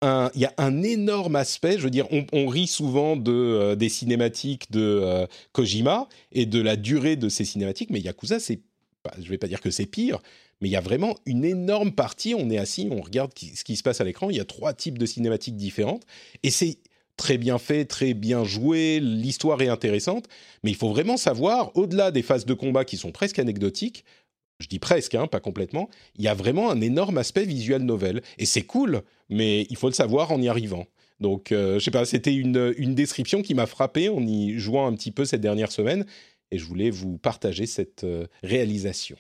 il 0.04 0.40
y 0.42 0.46
a 0.46 0.54
un 0.60 0.84
énorme 0.84 1.36
aspect. 1.36 1.80
Je 1.80 1.84
veux 1.84 1.90
dire, 1.90 2.06
on, 2.32 2.48
rit 2.48 2.68
souvent 2.68 3.16
de 3.16 3.32
euh, 3.32 3.76
des 3.76 3.90
cinématiques 3.90 4.72
de 4.72 5.00
euh, 5.02 5.26
Kojima 5.52 6.08
et 6.32 6.46
de 6.46 6.62
la 6.62 6.76
durée 6.76 7.16
de 7.16 7.28
ces 7.28 7.44
cinématiques, 7.44 7.90
mais 7.90 8.02
Yakuza 8.02 8.40
c'est 8.40 8.60
bah, 9.04 9.16
je 9.20 9.28
vais 9.28 9.40
pas 9.40 9.48
dire 9.48 9.62
que 9.62 9.72
c'est 9.72 9.88
pire, 9.88 10.20
mais 10.62 10.70
il 10.70 10.72
y 10.72 10.76
a 10.76 10.82
vraiment 10.82 11.18
une 11.26 11.44
énorme 11.44 11.92
partie. 11.92 12.36
On 12.38 12.52
est 12.52 12.60
assis, 12.60 12.88
on 12.92 13.02
regarde 13.02 13.32
ce 13.36 13.64
qui 13.64 13.76
se 13.76 13.82
passe 13.82 14.00
à 14.00 14.04
l'écran. 14.04 14.30
Il 14.30 14.38
y 14.38 14.40
a 14.40 14.46
trois 14.46 14.74
types 14.74 15.00
de 15.00 15.08
cinématiques 15.08 15.58
différentes, 15.58 16.04
et 16.44 16.52
c'est 16.52 16.78
très 17.18 17.38
bien 17.38 17.58
fait, 17.58 17.86
très 17.86 18.14
bien 18.14 18.44
joué, 18.44 19.00
l'histoire 19.00 19.62
est 19.62 19.70
intéressante, 19.70 20.26
mais 20.64 20.72
il 20.72 20.76
faut 20.76 20.90
vraiment 20.90 21.18
savoir, 21.18 21.76
au-delà 21.76 22.12
des 22.12 22.22
phases 22.22 22.46
de 22.46 22.54
combat 22.54 22.86
qui 22.86 22.98
sont 22.98 23.12
presque 23.12 23.40
anecdotiques, 23.40 24.04
je 24.60 24.68
dis 24.68 24.80
presque, 24.80 25.16
hein, 25.16 25.28
pas 25.28 25.40
complètement, 25.40 25.90
il 26.16 26.24
y 26.24 26.28
a 26.28 26.34
vraiment 26.34 26.72
un 26.72 26.82
énorme 26.82 27.18
aspect 27.18 27.46
visuel 27.46 27.84
novel. 27.84 28.22
Et 28.38 28.46
c'est 28.46 28.62
cool, 28.62 29.02
mais 29.30 29.68
il 29.70 29.76
faut 29.76 29.88
le 29.88 29.94
savoir 29.94 30.32
en 30.32 30.42
y 30.42 30.48
arrivant. 30.48 30.86
Donc, 31.20 31.52
euh, 31.52 31.80
je 31.80 31.84
sais 31.84 31.92
pas, 31.92 32.06
c'était 32.06 32.34
une, 32.34 32.74
description 32.96 33.42
qui 33.42 33.54
m'a 33.54 33.66
frappé 33.66 34.10
en 34.10 34.26
y 34.26 34.58
jouant 34.58 34.88
un 34.88 34.94
petit 34.96 35.12
peu 35.12 35.26
cette 35.26 35.42
dernière 35.42 35.72
semaine, 35.72 36.06
et 36.52 36.58
je 36.58 36.66
voulais 36.66 36.90
vous 36.90 37.18
partager 37.18 37.66
cette 37.66 38.04
euh, 38.04 38.28
réalisation. 38.44 39.18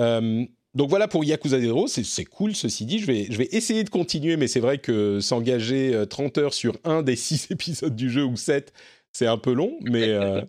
Euh, 0.00 0.44
donc 0.74 0.90
voilà 0.90 1.08
pour 1.08 1.24
Yakuza 1.24 1.60
Zero, 1.60 1.86
c'est 1.86 2.24
cool 2.24 2.54
ceci 2.54 2.84
dit, 2.84 2.98
je 2.98 3.06
vais, 3.06 3.26
je 3.30 3.36
vais 3.38 3.48
essayer 3.52 3.84
de 3.84 3.90
continuer, 3.90 4.36
mais 4.36 4.48
c'est 4.48 4.60
vrai 4.60 4.78
que 4.78 5.20
s'engager 5.20 6.04
30 6.08 6.38
heures 6.38 6.54
sur 6.54 6.76
un 6.84 7.02
des 7.02 7.16
6 7.16 7.48
épisodes 7.50 7.94
du 7.94 8.10
jeu 8.10 8.24
ou 8.24 8.36
7, 8.36 8.72
c'est 9.12 9.26
un 9.26 9.38
peu 9.38 9.52
long, 9.52 9.78
mais... 9.82 10.08
Euh, 10.08 10.42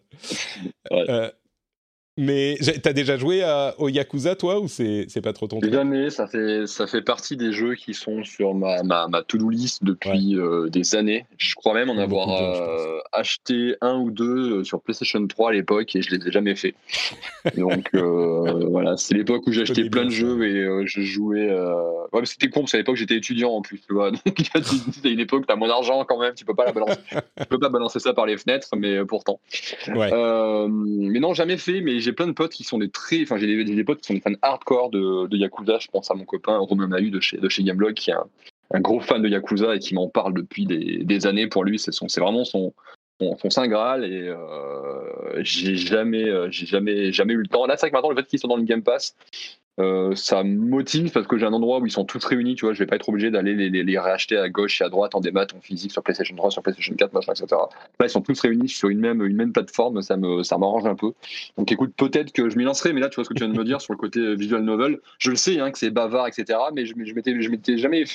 euh, 0.91 1.31
mais 2.17 2.57
t'as 2.81 2.93
déjà 2.93 3.17
joué 3.17 3.43
à, 3.43 3.75
au 3.77 3.89
Yakuza, 3.89 4.35
toi, 4.35 4.59
ou 4.59 4.67
c'est 4.69 5.21
pas 5.21 5.33
trop 5.33 5.47
ton 5.47 5.59
truc? 5.59 5.73
Jamais, 5.73 6.09
ça 6.09 6.27
fait, 6.27 6.65
ça 6.65 6.87
fait 6.87 7.01
partie 7.01 7.35
des 7.35 7.51
jeux 7.51 7.75
qui 7.75 7.93
sont 7.93 8.23
sur 8.23 8.53
ma, 8.53 8.83
ma, 8.83 9.07
ma 9.07 9.21
to-do 9.21 9.49
list 9.49 9.83
depuis 9.83 10.37
euh, 10.37 10.69
des 10.69 10.95
années. 10.95 11.25
Je 11.37 11.55
crois 11.55 11.73
même 11.73 11.89
en 11.89 11.97
avoir 11.97 12.29
euh, 12.29 12.99
acheté 13.11 13.75
un 13.81 13.97
ou 13.97 14.11
deux 14.11 14.59
euh, 14.59 14.63
sur 14.63 14.81
PlayStation 14.81 15.25
3 15.25 15.49
à 15.49 15.53
l'époque 15.53 15.93
et 15.95 16.01
je 16.01 16.15
les 16.15 16.27
ai 16.27 16.31
jamais 16.31 16.55
fait. 16.55 16.75
Donc 17.57 17.93
voilà, 17.93 18.95
c'est 18.95 19.15
l'époque 19.15 19.45
où 19.47 19.51
acheté 19.51 19.89
plein 19.89 20.05
de 20.05 20.09
jeux 20.09 20.45
et 20.45 20.87
je 20.87 21.01
jouais. 21.01 21.49
Ouais, 22.13 22.21
mais 22.21 22.25
c'était 22.25 22.49
con, 22.49 22.61
parce 22.61 22.71
qu'à 22.71 22.77
l'époque 22.77 22.95
j'étais 22.95 23.15
étudiant 23.15 23.51
en 23.51 23.61
plus, 23.61 23.81
tu 23.81 23.93
vois. 23.93 24.11
Donc 24.25 24.39
c'était 24.93 25.11
une 25.11 25.19
époque, 25.19 25.45
t'as 25.47 25.55
mon 25.55 25.69
argent 25.69 26.05
quand 26.05 26.19
même, 26.19 26.33
tu 26.33 26.45
peux 26.45 26.55
pas 26.55 26.65
la 26.65 26.71
balancer. 26.71 26.99
tu 27.39 27.45
peux 27.49 27.59
pas 27.59 27.69
balancer 27.69 27.99
ça 27.99 28.13
par 28.13 28.25
les 28.25 28.37
fenêtres, 28.37 28.69
mais 28.77 29.03
pourtant. 29.03 29.39
Ouais. 29.93 30.11
mais 30.69 31.19
non, 31.19 31.33
jamais 31.33 31.57
fait, 31.57 31.81
mais 31.81 32.04
j'ai 32.05 32.13
plein 32.13 32.27
de 32.27 32.31
potes 32.31 32.53
qui 32.53 32.63
sont 32.63 32.77
des 32.77 32.89
très. 32.89 33.23
Enfin, 33.23 33.37
j'ai 33.37 33.63
des, 33.63 33.83
potes 33.83 33.99
qui 33.99 34.07
sont 34.07 34.13
des 34.13 34.21
fans 34.21 34.39
hardcore 34.41 34.91
de, 34.91 35.27
de, 35.27 35.37
Yakuza. 35.37 35.79
Je 35.79 35.87
pense 35.87 36.09
à 36.11 36.13
mon 36.13 36.23
copain 36.23 36.57
Romain 36.57 36.87
Mahu 36.87 37.09
de 37.09 37.19
chez, 37.19 37.37
de 37.37 37.49
chez 37.49 37.63
Gameblog, 37.63 37.95
qui 37.95 38.11
est 38.11 38.15
un, 38.71 38.79
gros 38.79 38.99
fan 38.99 39.21
de 39.21 39.27
Yakuza 39.27 39.75
et 39.75 39.79
qui 39.79 39.95
m'en 39.95 40.07
parle 40.07 40.33
depuis 40.33 40.65
des, 40.65 41.03
des, 41.03 41.27
années. 41.27 41.47
Pour 41.47 41.65
lui, 41.65 41.79
c'est 41.79 42.19
vraiment 42.19 42.45
son, 42.45 42.73
son, 43.19 43.49
saint 43.49 43.67
Graal 43.67 44.05
et 44.05 44.27
euh, 44.27 45.43
j'ai 45.43 45.75
jamais, 45.75 46.29
euh, 46.29 46.49
j'ai 46.51 46.65
jamais, 46.65 47.11
jamais 47.11 47.33
eu 47.33 47.41
le 47.41 47.47
temps. 47.47 47.65
Là, 47.65 47.75
c'est 47.75 47.81
vrai 47.81 47.91
que 47.91 47.95
maintenant, 47.95 48.09
le 48.09 48.15
fait 48.15 48.27
qu'ils 48.27 48.39
sont 48.39 48.47
dans 48.47 48.57
le 48.57 48.63
Game 48.63 48.83
Pass, 48.83 49.15
euh, 49.79 50.15
ça 50.15 50.43
me 50.43 50.55
motive 50.55 51.11
parce 51.11 51.27
que 51.27 51.37
j'ai 51.37 51.45
un 51.45 51.51
endroit 51.51 51.79
où 51.79 51.85
ils 51.85 51.91
sont 51.91 52.05
tous 52.05 52.23
réunis, 52.23 52.55
tu 52.55 52.65
vois, 52.65 52.73
je 52.73 52.79
vais 52.79 52.85
pas 52.85 52.95
être 52.95 53.09
obligé 53.09 53.29
d'aller 53.29 53.55
les, 53.55 53.69
les, 53.69 53.83
les, 53.83 53.99
réacheter 53.99 54.37
à 54.37 54.47
gauche 54.47 54.79
et 54.79 54.85
à 54.85 54.89
droite 54.89 55.15
en 55.15 55.19
démat, 55.19 55.47
en 55.53 55.59
physique 55.59 55.91
sur 55.91 56.01
PlayStation 56.01 56.35
3, 56.35 56.51
sur 56.51 56.61
PlayStation 56.61 56.95
4, 56.95 57.13
machin, 57.13 57.33
etc. 57.33 57.47
Là, 57.99 58.05
ils 58.05 58.09
sont 58.09 58.21
tous 58.21 58.39
réunis 58.39 58.69
sur 58.69 58.87
une 58.87 58.99
même, 58.99 59.21
une 59.21 59.35
même 59.35 59.51
plateforme, 59.51 60.01
ça 60.01 60.15
me, 60.15 60.43
ça 60.43 60.57
m'arrange 60.57 60.85
un 60.85 60.95
peu. 60.95 61.11
Donc 61.57 61.71
écoute, 61.71 61.93
peut-être 61.97 62.31
que 62.31 62.49
je 62.49 62.57
m'y 62.57 62.63
lancerai, 62.63 62.93
mais 62.93 63.01
là, 63.01 63.09
tu 63.09 63.15
vois 63.15 63.25
ce 63.25 63.29
que 63.29 63.33
tu 63.33 63.43
viens 63.43 63.53
de 63.53 63.57
me 63.57 63.65
dire 63.65 63.81
sur 63.81 63.93
le 63.93 63.97
côté 63.97 64.19
euh, 64.19 64.33
visual 64.33 64.63
novel, 64.63 64.99
je 65.19 65.29
le 65.29 65.35
sais 65.35 65.59
hein, 65.59 65.71
que 65.71 65.77
c'est 65.77 65.89
bavard, 65.89 66.27
etc. 66.27 66.57
Mais 66.73 66.85
je, 66.85 66.93
je 66.97 67.13
m'étais, 67.13 67.41
je 67.41 67.49
m'étais 67.49 67.77
jamais, 67.77 68.05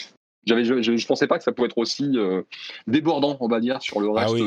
j'avais, 0.46 0.64
je, 0.64 0.80
je, 0.80 1.06
pensais 1.06 1.26
pas 1.26 1.36
que 1.36 1.44
ça 1.44 1.52
pouvait 1.52 1.68
être 1.68 1.78
aussi 1.78 2.12
euh, 2.16 2.40
débordant, 2.86 3.36
on 3.40 3.48
va 3.48 3.60
dire, 3.60 3.82
sur 3.82 4.00
le 4.00 4.08
ah 4.16 4.26
reste. 4.26 4.42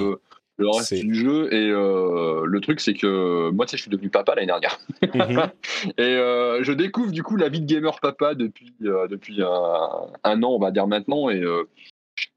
Le 0.57 0.69
reste 0.69 0.93
du 0.93 1.15
jeu. 1.15 1.53
Et 1.53 1.69
euh, 1.69 2.45
le 2.45 2.61
truc, 2.61 2.79
c'est 2.79 2.93
que 2.93 3.49
moi, 3.51 3.65
tu 3.65 3.71
sais, 3.71 3.77
je 3.77 3.83
suis 3.83 3.91
devenu 3.91 4.09
papa 4.09 4.35
l'année 4.35 4.47
dernière. 4.47 4.79
Mhm. 5.01 5.49
et 5.97 6.01
euh, 6.01 6.63
je 6.63 6.71
découvre 6.71 7.11
du 7.11 7.23
coup 7.23 7.35
la 7.35 7.49
vie 7.49 7.61
de 7.61 7.65
gamer 7.65 7.99
papa 7.99 8.35
depuis, 8.35 8.73
euh, 8.83 9.07
depuis 9.07 9.41
un, 9.41 10.43
an, 10.43 10.49
on 10.49 10.59
va 10.59 10.71
dire 10.71 10.87
maintenant. 10.87 11.29
Et 11.29 11.41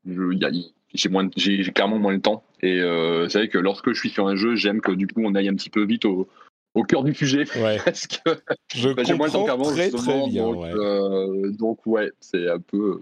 j'ai 0.04 1.72
clairement 1.72 1.98
moins 1.98 2.12
le 2.12 2.20
temps. 2.20 2.44
Et 2.62 2.80
c'est 3.28 3.38
vrai 3.38 3.48
que 3.48 3.58
lorsque 3.58 3.92
je 3.92 3.98
suis 3.98 4.10
sur 4.10 4.26
un 4.26 4.36
jeu, 4.36 4.56
j'aime 4.56 4.80
que 4.80 4.92
du 4.92 5.06
coup, 5.06 5.22
on 5.24 5.34
aille 5.34 5.48
un 5.48 5.54
petit 5.54 5.70
peu 5.70 5.84
vite 5.84 6.04
au, 6.04 6.28
au 6.74 6.84
cœur 6.84 7.04
du 7.04 7.14
sujet. 7.14 7.44
Ouais. 7.56 7.78
parce 7.84 8.06
que 8.06 8.36
je 8.74 8.90
bah, 8.90 9.02
j'ai 9.06 9.14
moins 9.14 9.26
le 9.26 9.32
temps 9.32 9.44
qu'avant, 9.44 9.64
très, 9.64 9.90
très 9.90 10.26
bien, 10.28 10.44
donc, 10.44 10.56
ouais. 10.56 11.52
donc, 11.58 11.86
ouais, 11.86 12.10
c'est 12.20 12.48
un 12.48 12.60
peu 12.60 13.00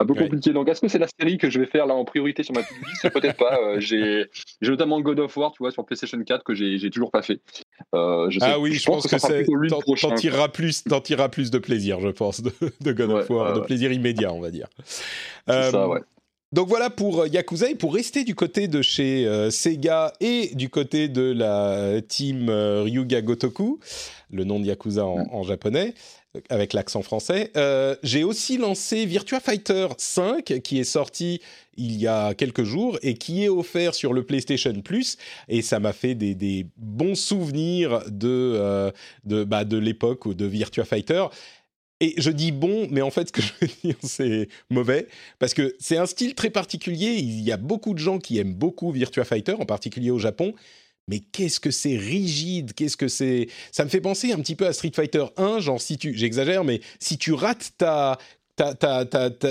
un 0.00 0.06
peu 0.06 0.14
compliqué. 0.14 0.52
Donc, 0.52 0.68
est-ce 0.68 0.80
que 0.80 0.88
c'est 0.88 0.98
la 0.98 1.08
série 1.18 1.38
que 1.38 1.50
je 1.50 1.58
vais 1.58 1.66
faire 1.66 1.86
là 1.86 1.94
en 1.94 2.04
priorité 2.04 2.42
sur 2.42 2.54
ma 2.54 2.62
to 2.62 2.74
list 2.86 3.12
Peut-être 3.12 3.36
pas. 3.36 3.58
Euh, 3.58 3.80
j'ai 3.80 4.26
notamment 4.62 5.00
God 5.00 5.18
of 5.20 5.36
War, 5.36 5.50
tu 5.52 5.58
vois, 5.62 5.72
sur 5.72 5.84
PlayStation 5.84 6.22
4 6.22 6.44
que 6.44 6.54
j'ai 6.54 6.90
toujours 6.90 7.10
pas 7.10 7.22
fait. 7.22 7.40
Euh, 7.94 8.30
je 8.30 8.38
sais, 8.38 8.46
ah 8.48 8.60
oui, 8.60 8.74
je, 8.74 8.84
pense, 8.84 9.06
que, 9.06 9.18
c'est. 9.18 9.44
T'en 10.00 10.14
tireras 10.14 10.48
plus, 10.48 10.84
tireras 11.02 11.28
plus 11.28 11.50
de 11.50 11.58
plaisir, 11.58 12.00
je 12.00 12.08
pense, 12.08 12.42
de, 12.42 12.92
God 12.92 13.10
of 13.10 13.30
War, 13.30 13.54
de 13.54 13.60
plaisir 13.60 13.92
immédiat, 13.92 14.32
on 14.32 14.40
va 14.40 14.50
dire. 14.50 14.68
C'est 14.84 15.70
ça, 15.70 15.84
euh, 15.84 15.86
ouais. 15.86 16.00
Donc 16.50 16.68
voilà 16.68 16.88
pour 16.88 17.26
Yakuza 17.26 17.68
et 17.68 17.74
pour 17.74 17.92
rester 17.92 18.24
du 18.24 18.34
côté 18.34 18.68
de 18.68 18.80
chez 18.80 19.28
Sega 19.50 20.14
et 20.20 20.54
du 20.54 20.70
côté 20.70 21.08
de 21.08 21.30
la 21.30 22.00
team 22.00 22.48
Ryuga 22.48 23.20
Gotoku, 23.20 23.80
le 24.30 24.44
nom 24.44 24.58
de 24.58 24.64
Yakuza 24.64 25.04
en, 25.04 25.26
en 25.30 25.42
japonais 25.42 25.92
avec 26.50 26.72
l'accent 26.72 27.02
français. 27.02 27.50
Euh, 27.56 27.96
j'ai 28.02 28.24
aussi 28.24 28.58
lancé 28.58 29.06
Virtua 29.06 29.40
Fighter 29.40 29.88
5 29.96 30.60
qui 30.62 30.78
est 30.78 30.84
sorti 30.84 31.40
il 31.76 31.96
y 31.96 32.06
a 32.06 32.34
quelques 32.34 32.64
jours 32.64 32.98
et 33.02 33.14
qui 33.14 33.44
est 33.44 33.48
offert 33.48 33.94
sur 33.94 34.12
le 34.12 34.24
PlayStation 34.24 34.72
Plus 34.82 35.16
et 35.48 35.62
ça 35.62 35.80
m'a 35.80 35.92
fait 35.92 36.14
des, 36.14 36.66
bons 36.76 37.14
souvenirs 37.14 38.02
de 38.08 38.28
euh, 38.28 38.90
de, 39.24 39.44
bah, 39.44 39.64
de 39.64 39.78
l'époque 39.78 40.34
de 40.34 40.44
Virtua 40.44 40.84
Fighter. 40.84 41.26
Et 42.00 42.14
je 42.16 42.30
dis 42.30 42.52
bon, 42.52 42.86
mais 42.90 43.02
en 43.02 43.10
fait, 43.10 43.28
ce 43.28 43.32
que 43.32 43.42
je 43.42 43.52
veux 43.60 43.68
dire, 43.82 43.96
c'est 44.02 44.48
mauvais, 44.70 45.08
parce 45.40 45.52
que 45.52 45.74
c'est 45.80 45.96
un 45.96 46.06
style 46.06 46.34
très 46.34 46.50
particulier. 46.50 47.14
Il 47.14 47.40
y 47.40 47.50
a 47.50 47.56
beaucoup 47.56 47.92
de 47.92 47.98
gens 47.98 48.18
qui 48.18 48.38
aiment 48.38 48.54
beaucoup 48.54 48.92
Virtua 48.92 49.24
Fighter, 49.24 49.54
en 49.54 49.66
particulier 49.66 50.12
au 50.12 50.18
Japon, 50.18 50.54
mais 51.08 51.20
qu'est-ce 51.20 51.60
que 51.60 51.70
c'est 51.70 51.96
rigide, 51.96 52.74
qu'est-ce 52.74 52.96
que 52.96 53.08
c'est... 53.08 53.48
Ça 53.72 53.84
me 53.84 53.88
fait 53.88 54.00
penser 54.00 54.32
un 54.32 54.38
petit 54.38 54.54
peu 54.54 54.66
à 54.66 54.72
Street 54.72 54.92
Fighter 54.94 55.24
1, 55.36 55.60
genre 55.60 55.80
si 55.80 55.98
tu... 55.98 56.16
J'exagère, 56.16 56.64
mais 56.64 56.80
si 57.00 57.18
tu 57.18 57.32
rates 57.32 57.72
ta 57.78 58.18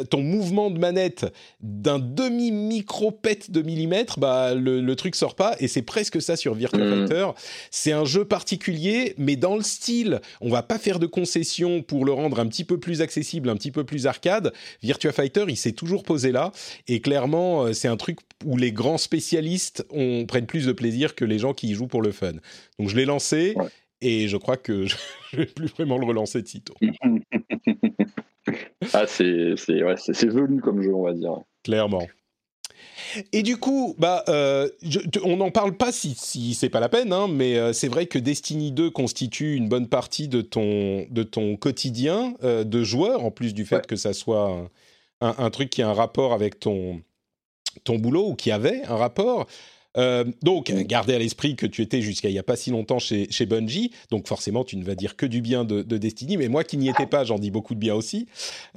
ton 0.10 0.22
mouvement 0.22 0.70
de 0.70 0.80
manette 0.80 1.26
d'un 1.62 2.00
demi-micro-pet 2.00 3.52
de 3.52 3.62
millimètre, 3.62 4.20
bah, 4.20 4.54
le, 4.54 4.82
le, 4.82 4.96
truc 4.96 5.16
sort 5.16 5.36
pas. 5.36 5.56
Et 5.60 5.68
c'est 5.68 5.82
presque 5.82 6.22
ça 6.22 6.36
sur 6.36 6.54
Virtua 6.54 6.84
mm. 6.84 7.08
Fighter. 7.08 7.28
C'est 7.72 7.92
un 7.92 8.06
jeu 8.06 8.26
particulier, 8.26 9.14
mais 9.18 9.36
dans 9.36 9.56
le 9.56 9.64
style. 9.64 10.22
On 10.42 10.50
va 10.50 10.64
pas 10.64 10.78
faire 10.78 11.00
de 11.00 11.06
concessions 11.06 11.82
pour 11.82 12.06
le 12.06 12.12
rendre 12.12 12.40
un 12.40 12.48
petit 12.48 12.64
peu 12.64 12.80
plus 12.80 13.02
accessible, 13.02 13.50
un 13.50 13.56
petit 13.56 13.72
peu 13.72 13.84
plus 13.84 14.08
arcade. 14.08 14.54
Virtua 14.82 15.12
Fighter, 15.12 15.46
il 15.48 15.58
s'est 15.58 15.72
toujours 15.72 16.04
posé 16.04 16.32
là. 16.32 16.52
Et 16.88 17.00
clairement, 17.00 17.64
euh, 17.64 17.74
c'est 17.74 17.88
un 17.88 17.98
truc 17.98 18.20
où 18.46 18.58
les 18.58 18.72
grands 18.72 18.98
spécialistes 18.98 19.86
on, 19.90 20.26
prennent 20.26 20.46
plus 20.46 20.66
de 20.66 20.72
plaisir 20.72 21.16
que 21.16 21.26
les 21.26 21.40
gens 21.40 21.54
qui 21.54 21.70
y 21.70 21.74
jouent 21.74 21.88
pour 21.88 22.02
le 22.02 22.12
fun. 22.12 22.34
Donc 22.80 22.90
je 22.90 22.96
l'ai 22.96 23.06
lancé. 23.06 23.56
Et 24.00 24.28
je 24.28 24.38
crois 24.38 24.58
que 24.58 24.86
je 24.86 24.96
ne 25.34 25.38
vais 25.38 25.46
plus 25.48 25.68
vraiment 25.68 25.98
le 25.98 26.06
relancer 26.06 26.42
de 26.42 26.48
sitôt. 26.48 26.76
ah, 28.94 29.08
c'est 29.08 29.54
ouais, 29.68 29.96
velu 30.24 30.62
comme 30.62 30.82
jeu, 30.82 30.94
on 30.94 31.04
va 31.04 31.14
dire. 31.14 31.36
Clairement. 31.64 32.08
Et 33.32 33.42
du 33.42 33.58
coup, 33.58 33.96
bah, 33.98 34.24
euh, 34.28 34.70
on 35.24 35.38
n'en 35.38 35.52
parle 35.52 35.76
pas 35.78 35.92
si, 35.92 36.14
si 36.16 36.54
c'est 36.54 36.70
pas 36.70 36.80
la 36.80 36.90
peine, 36.90 37.14
hein, 37.14 37.28
mais 37.28 37.58
euh, 37.58 37.74
c'est 37.74 37.88
vrai 37.88 38.06
que 38.06 38.20
Destiny 38.20 38.72
2 38.72 38.90
constitue 38.90 39.56
une 39.56 39.70
bonne 39.70 39.88
partie 39.88 40.28
de 40.28 40.42
ton, 40.42 41.06
de 41.10 41.24
ton 41.24 41.56
quotidien 41.58 42.36
euh, 42.44 42.64
de 42.64 42.84
joueur, 42.84 43.24
en 43.24 43.32
plus 43.32 43.54
du 43.54 43.66
fait 43.66 43.88
que 43.88 43.96
ça 43.96 44.14
soit 44.14 44.70
un, 45.22 45.36
un, 45.38 45.50
truc 45.50 45.70
qui 45.70 45.82
a 45.82 45.90
un 45.90 45.94
rapport 45.94 46.34
avec 46.34 46.60
ton, 46.60 47.02
ton 47.84 47.98
boulot 47.98 48.30
ou 48.30 48.36
qui 48.36 48.52
avait 48.52 48.84
un 48.86 48.98
rapport. 48.98 49.48
Euh, 49.98 50.26
donc, 50.42 50.72
gardez 50.72 51.16
à 51.16 51.20
l'esprit 51.20 51.56
que 51.56 51.66
tu 51.66 51.82
étais 51.82 52.02
jusqu'à 52.02 52.30
il 52.30 52.34
n'y 52.34 52.40
a 52.40 52.44
pas 52.44 52.56
si 52.56 52.72
longtemps 52.72 53.00
chez, 53.00 53.30
chez 53.32 53.46
Bungie, 53.46 53.92
donc 54.12 54.28
forcément 54.28 54.64
tu 54.64 54.78
ne 54.78 54.84
vas 54.84 54.96
dire 54.96 55.16
que 55.16 55.26
du 55.26 55.42
bien 55.42 55.64
de, 55.64 55.82
Destiny, 55.82 56.38
mais 56.38 56.48
moi 56.48 56.64
qui 56.64 56.78
n'y 56.78 56.90
étais 56.90 57.08
pas, 57.08 57.24
j'en 57.24 57.40
dis 57.40 57.52
beaucoup 57.52 57.74
de 57.74 57.80
bien 57.80 57.96
aussi. 57.96 58.28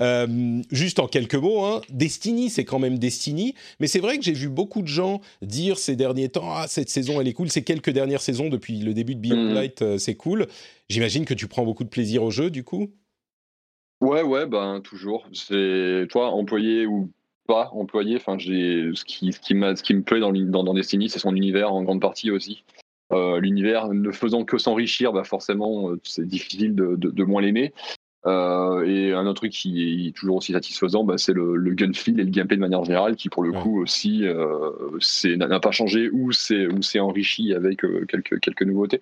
Euh, 0.00 0.62
juste 0.70 0.98
en 0.98 1.06
quelques 1.06 1.34
mots, 1.34 1.64
hein, 1.64 1.82
Destiny, 1.90 2.48
c'est 2.48 2.64
quand 2.64 2.78
même 2.78 2.98
Destiny, 2.98 3.54
mais 3.78 3.86
c'est 3.86 3.98
vrai 3.98 4.16
que 4.16 4.24
j'ai 4.24 4.32
vu 4.32 4.48
beaucoup 4.48 4.82
de 4.82 4.88
gens 4.88 5.20
dire 5.42 5.78
ces 5.78 5.96
derniers 5.96 6.30
temps, 6.30 6.50
ah, 6.54 6.66
cette 6.68 6.88
saison 6.88 7.20
elle 7.20 7.28
est 7.28 7.34
cool, 7.34 7.50
ces 7.50 7.62
quelques 7.62 7.90
dernières 7.90 8.22
saisons 8.22 8.48
depuis 8.48 8.78
le 8.78 8.94
début 8.94 9.14
de 9.14 9.20
Beyond 9.20 9.50
mm. 9.50 9.54
Light, 9.54 9.82
euh, 9.82 9.98
c'est 9.98 10.14
cool. 10.14 10.46
J'imagine 10.88 11.24
que 11.24 11.34
tu 11.34 11.46
prends 11.46 11.64
beaucoup 11.64 11.84
de 11.84 11.88
plaisir 11.88 12.22
au 12.22 12.30
jeu, 12.30 12.50
du 12.50 12.64
coup 12.64 12.90
Ouais, 14.00 14.22
ouais, 14.22 14.46
ben 14.46 14.80
toujours. 14.80 15.28
C'est 15.32 16.06
toi, 16.08 16.30
employé 16.30 16.86
ou 16.86 17.10
employé. 17.52 18.16
Enfin, 18.16 18.38
j'ai 18.38 18.90
ce 18.94 19.04
qui, 19.04 19.32
ce 19.32 19.40
ce 19.40 19.82
qui 19.82 19.94
me 19.94 20.02
plaît 20.02 20.20
dans, 20.20 20.32
dans, 20.32 20.74
Destiny, 20.74 21.08
c'est 21.08 21.18
son 21.18 21.34
univers 21.34 21.72
en 21.72 21.82
grande 21.82 22.00
partie 22.00 22.30
aussi. 22.30 22.64
Euh, 23.12 23.40
l'univers 23.40 23.88
ne 23.88 24.10
faisant 24.12 24.44
que 24.44 24.56
s'enrichir, 24.56 25.12
bah 25.12 25.24
forcément, 25.24 25.90
euh, 25.90 26.00
c'est 26.04 26.26
difficile 26.26 26.74
de, 26.74 27.24
moins 27.24 27.42
l'aimer. 27.42 27.72
Euh, 28.26 28.84
et 28.84 29.12
un 29.12 29.24
autre 29.26 29.40
truc 29.40 29.52
qui 29.52 30.08
est 30.08 30.12
toujours 30.12 30.36
aussi 30.36 30.52
satisfaisant, 30.52 31.04
bah, 31.04 31.16
c'est 31.16 31.32
le, 31.32 31.56
le 31.56 31.74
gun 31.74 31.92
feel 31.94 32.20
et 32.20 32.24
le 32.24 32.30
gameplay 32.30 32.56
de 32.56 32.60
manière 32.60 32.84
générale, 32.84 33.16
qui 33.16 33.28
pour 33.28 33.42
le 33.42 33.52
coup 33.52 33.80
aussi 33.80 34.24
euh, 34.24 34.70
n'a 35.24 35.60
pas 35.60 35.70
changé 35.70 36.10
ou 36.10 36.32
c'est 36.32 37.00
enrichi 37.00 37.54
avec 37.54 37.84
euh, 37.84 38.04
quelques, 38.06 38.40
quelques 38.40 38.62
nouveautés. 38.62 39.00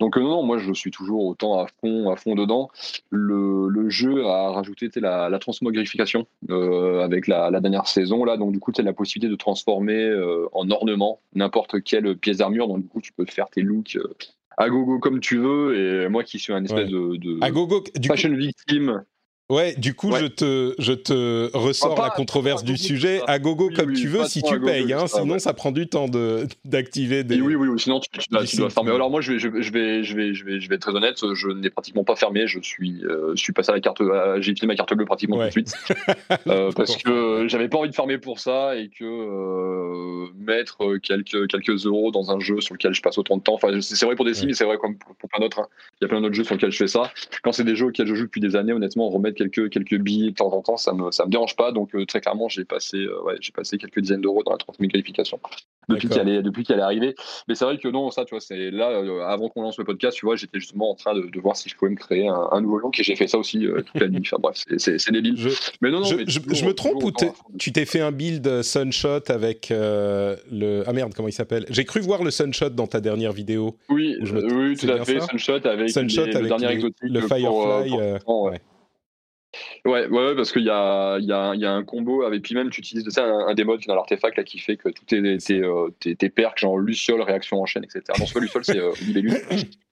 Donc 0.00 0.16
non, 0.16 0.28
non, 0.28 0.42
moi 0.42 0.58
je 0.58 0.72
suis 0.72 0.90
toujours 0.90 1.24
autant 1.24 1.58
à 1.58 1.66
fond, 1.80 2.10
à 2.10 2.16
fond 2.16 2.34
dedans. 2.34 2.70
Le, 3.10 3.68
le 3.68 3.88
jeu 3.88 4.26
a 4.26 4.52
rajouté 4.52 4.90
la, 4.96 5.30
la 5.30 5.38
transmogrification 5.38 6.26
avec 6.50 7.26
la, 7.26 7.50
la, 7.50 7.60
dernière 7.60 7.86
saison 7.86 8.24
là, 8.24 8.36
donc 8.36 8.52
du 8.52 8.60
coup 8.60 8.72
tu 8.72 8.80
as 8.80 8.84
la 8.84 8.92
possibilité 8.92 9.30
de 9.30 9.36
transformer 9.36 10.12
en 10.52 10.70
ornement 10.70 11.20
n'importe 11.34 11.82
quelle 11.82 12.16
pièce 12.16 12.38
d'armure, 12.38 12.68
donc 12.68 12.82
du 12.82 12.88
coup 12.88 13.00
tu 13.00 13.12
peux 13.12 13.24
faire 13.24 13.48
tes 13.48 13.62
looks 13.62 13.98
à 14.58 14.68
gogo 14.68 14.98
comme 14.98 15.20
tu 15.20 15.38
veux. 15.38 15.76
Et 15.76 16.08
moi 16.08 16.24
qui 16.24 16.38
suis 16.38 16.52
un 16.52 16.64
espèce 16.64 16.88
de, 16.88 17.16
de, 17.16 17.38
à 17.42 17.50
gogo, 17.50 17.84
du 17.94 18.08
fashion 18.08 18.34
victime 18.34 19.04
Ouais, 19.50 19.74
du 19.78 19.94
coup, 19.94 20.12
je 20.14 20.26
te, 20.26 20.74
je 20.78 20.92
te 20.92 21.56
ressors 21.56 21.98
la 21.98 22.10
controverse 22.10 22.64
du 22.64 22.76
sujet. 22.76 23.22
À 23.26 23.38
gogo 23.38 23.70
comme 23.74 23.94
tu 23.94 24.06
veux, 24.06 24.26
si 24.26 24.42
tu 24.42 24.60
payes. 24.60 24.92
Hein, 24.92 25.06
sinon, 25.06 25.38
ça 25.38 25.54
prend 25.54 25.72
du 25.72 25.86
temps 25.86 26.06
de, 26.06 26.46
d'activer 26.66 27.24
des. 27.24 27.40
Oui, 27.40 27.54
oui, 27.54 27.66
oui. 27.66 27.80
Sinon, 27.80 27.98
tu, 27.98 28.10
tu, 28.10 28.28
dois, 28.30 28.44
tu 28.44 28.58
dois 28.58 28.68
fermer. 28.68 28.90
Alors, 28.90 29.10
moi, 29.10 29.22
je 29.22 29.32
vais, 29.32 29.38
je, 29.38 29.48
vais, 29.48 29.62
je, 29.62 29.72
vais, 29.72 30.04
je, 30.04 30.14
vais, 30.14 30.34
je, 30.34 30.68
vais, 30.68 30.74
être 30.74 30.82
très 30.82 30.94
honnête. 30.94 31.16
Je 31.32 31.48
n'ai 31.48 31.70
pratiquement 31.70 32.04
pas 32.04 32.14
fermé. 32.14 32.46
Je 32.46 32.60
suis, 32.60 33.02
euh, 33.04 33.32
je 33.34 33.42
suis 33.42 33.54
passé 33.54 33.70
à 33.70 33.74
la 33.74 33.80
carte. 33.80 34.02
j'ai 34.40 34.52
utilisé 34.52 34.66
ma 34.66 34.76
carte 34.76 34.92
bleue 34.92 35.06
pratiquement 35.06 35.38
tout 35.38 35.46
de 35.46 35.50
suite. 35.50 35.72
euh, 36.46 36.70
parce 36.72 36.98
que 36.98 37.46
j'avais 37.48 37.68
pas 37.68 37.78
envie 37.78 37.88
de 37.88 37.94
fermer 37.94 38.18
pour 38.18 38.40
ça 38.40 38.76
et 38.76 38.90
que 38.90 39.04
euh, 39.04 40.26
mettre 40.36 40.98
quelques, 40.98 41.48
quelques 41.48 41.86
euros 41.86 42.10
dans 42.10 42.30
un 42.30 42.38
jeu 42.38 42.60
sur 42.60 42.74
lequel 42.74 42.92
je 42.92 43.00
passe 43.00 43.16
autant 43.16 43.38
de 43.38 43.42
temps. 43.42 43.54
Enfin, 43.54 43.80
c'est 43.80 44.04
vrai 44.04 44.14
pour 44.14 44.26
des 44.26 44.34
sims, 44.34 44.46
mais 44.46 44.52
c'est 44.52 44.64
vrai 44.64 44.76
comme 44.76 44.98
pour, 44.98 45.14
pour 45.16 45.30
plein 45.30 45.40
d'autres. 45.40 45.60
Hein. 45.60 45.68
Il 46.00 46.04
y 46.04 46.06
a 46.06 46.08
plein 46.08 46.20
d'autres 46.20 46.34
jeux 46.34 46.44
sur 46.44 46.54
lesquels 46.54 46.70
je 46.70 46.76
fais 46.76 46.86
ça. 46.86 47.10
Quand 47.42 47.52
c'est 47.52 47.64
des 47.64 47.76
jeux 47.76 47.86
auxquels 47.86 48.06
je 48.06 48.14
joue 48.14 48.24
depuis 48.24 48.42
des 48.42 48.54
années, 48.54 48.74
honnêtement, 48.74 49.08
remettre 49.08 49.37
quelques, 49.38 49.70
quelques 49.70 49.96
billes 49.96 50.30
de 50.30 50.34
temps 50.34 50.52
en 50.52 50.62
temps, 50.62 50.76
ça 50.76 50.92
me, 50.92 51.10
ça 51.10 51.24
me 51.24 51.30
dérange 51.30 51.56
pas. 51.56 51.72
Donc, 51.72 51.94
euh, 51.94 52.04
très 52.04 52.20
clairement, 52.20 52.48
j'ai 52.48 52.64
passé, 52.64 52.98
euh, 52.98 53.22
ouais, 53.22 53.36
j'ai 53.40 53.52
passé 53.52 53.78
quelques 53.78 54.00
dizaines 54.00 54.20
d'euros 54.20 54.42
dans 54.42 54.52
la 54.52 54.58
30 54.58 54.76
000 54.78 54.90
qualifications 54.90 55.40
depuis 55.88 56.08
qu'elle 56.08 56.28
est, 56.28 56.42
depuis 56.42 56.64
qu'elle 56.64 56.80
est 56.80 56.82
arrivée. 56.82 57.14
Mais 57.46 57.54
c'est 57.54 57.64
vrai 57.64 57.78
que 57.78 57.88
non, 57.88 58.10
ça, 58.10 58.24
tu 58.26 58.34
vois, 58.34 58.40
c'est 58.40 58.70
là, 58.70 58.90
euh, 58.90 59.24
avant 59.24 59.48
qu'on 59.48 59.62
lance 59.62 59.78
le 59.78 59.84
podcast, 59.84 60.18
tu 60.18 60.26
vois, 60.26 60.36
j'étais 60.36 60.60
justement 60.60 60.90
en 60.90 60.94
train 60.94 61.14
de, 61.14 61.22
de, 61.22 61.40
voir 61.40 61.56
si 61.56 61.70
je 61.70 61.76
pouvais 61.76 61.90
me 61.90 61.96
créer 61.96 62.28
un, 62.28 62.60
nouveau 62.60 62.78
look 62.78 62.98
et 63.00 63.02
j'ai 63.02 63.16
fait 63.16 63.28
ça 63.28 63.38
aussi 63.38 63.64
toute 63.86 64.00
la 64.00 64.08
nuit. 64.08 64.20
Enfin, 64.20 64.36
bref, 64.38 64.64
c'est 64.76 65.10
débile. 65.10 65.36
Je, 65.38 65.48
mais 65.80 65.90
non, 65.90 66.00
non, 66.00 66.04
je, 66.04 66.16
mais 66.16 66.26
je, 66.26 66.64
me 66.66 66.74
trompe 66.74 67.02
ou 67.04 67.12
tu 67.58 67.72
t'es 67.72 67.86
fait 67.86 68.00
un 68.00 68.12
build 68.12 68.62
Sunshot 68.62 69.30
avec 69.30 69.68
le. 69.70 70.82
Ah 70.86 70.92
merde, 70.92 71.14
comment 71.14 71.28
il 71.28 71.32
s'appelle? 71.32 71.64
J'ai 71.70 71.84
cru 71.84 72.00
voir 72.00 72.22
le 72.22 72.30
Sunshot 72.30 72.70
dans 72.70 72.86
ta 72.86 73.00
dernière 73.00 73.32
vidéo. 73.32 73.76
Oui, 73.88 74.16
oui, 74.20 74.76
tout 74.76 74.90
à 74.90 75.04
fait. 75.04 75.20
Sunshot 75.20 75.66
avec, 75.66 75.90
Sunshot 75.90 76.22
avec 76.22 76.34
le 76.34 76.48
dernier 76.48 76.70
exotique. 76.72 76.98
Le 77.02 77.20
Firefly. 77.20 77.90
ouais. 77.92 78.18
Ouais, 78.48 78.60
ouais, 79.84 80.34
parce 80.34 80.52
qu'il 80.52 80.64
y 80.64 80.70
a, 80.70 81.18
y, 81.18 81.32
a, 81.32 81.54
y 81.54 81.64
a 81.64 81.72
un 81.72 81.84
combo 81.84 82.22
avec 82.22 82.42
puis 82.42 82.54
même 82.54 82.70
tu 82.70 82.80
utilises 82.80 83.18
un, 83.18 83.54
des 83.54 83.64
modes 83.64 83.80
dans 83.86 83.94
l'artefact 83.94 84.36
là 84.36 84.44
qui 84.44 84.58
fait 84.58 84.76
que 84.76 84.88
tout 84.88 85.04
tes, 85.04 85.38
tes, 85.38 85.62
euh, 85.62 85.88
tes, 86.00 86.16
tes 86.16 86.28
perks 86.28 86.58
genre 86.58 86.78
Luciole, 86.78 87.22
réaction 87.22 87.60
en 87.60 87.66
chaîne, 87.66 87.84
etc. 87.84 88.02
Non, 88.18 88.26
c'est 88.26 88.34
pas 88.34 88.40
Luciole, 88.40 88.64
c'est 88.64 88.78
euh, 88.78 88.92
Libellus. 89.02 89.36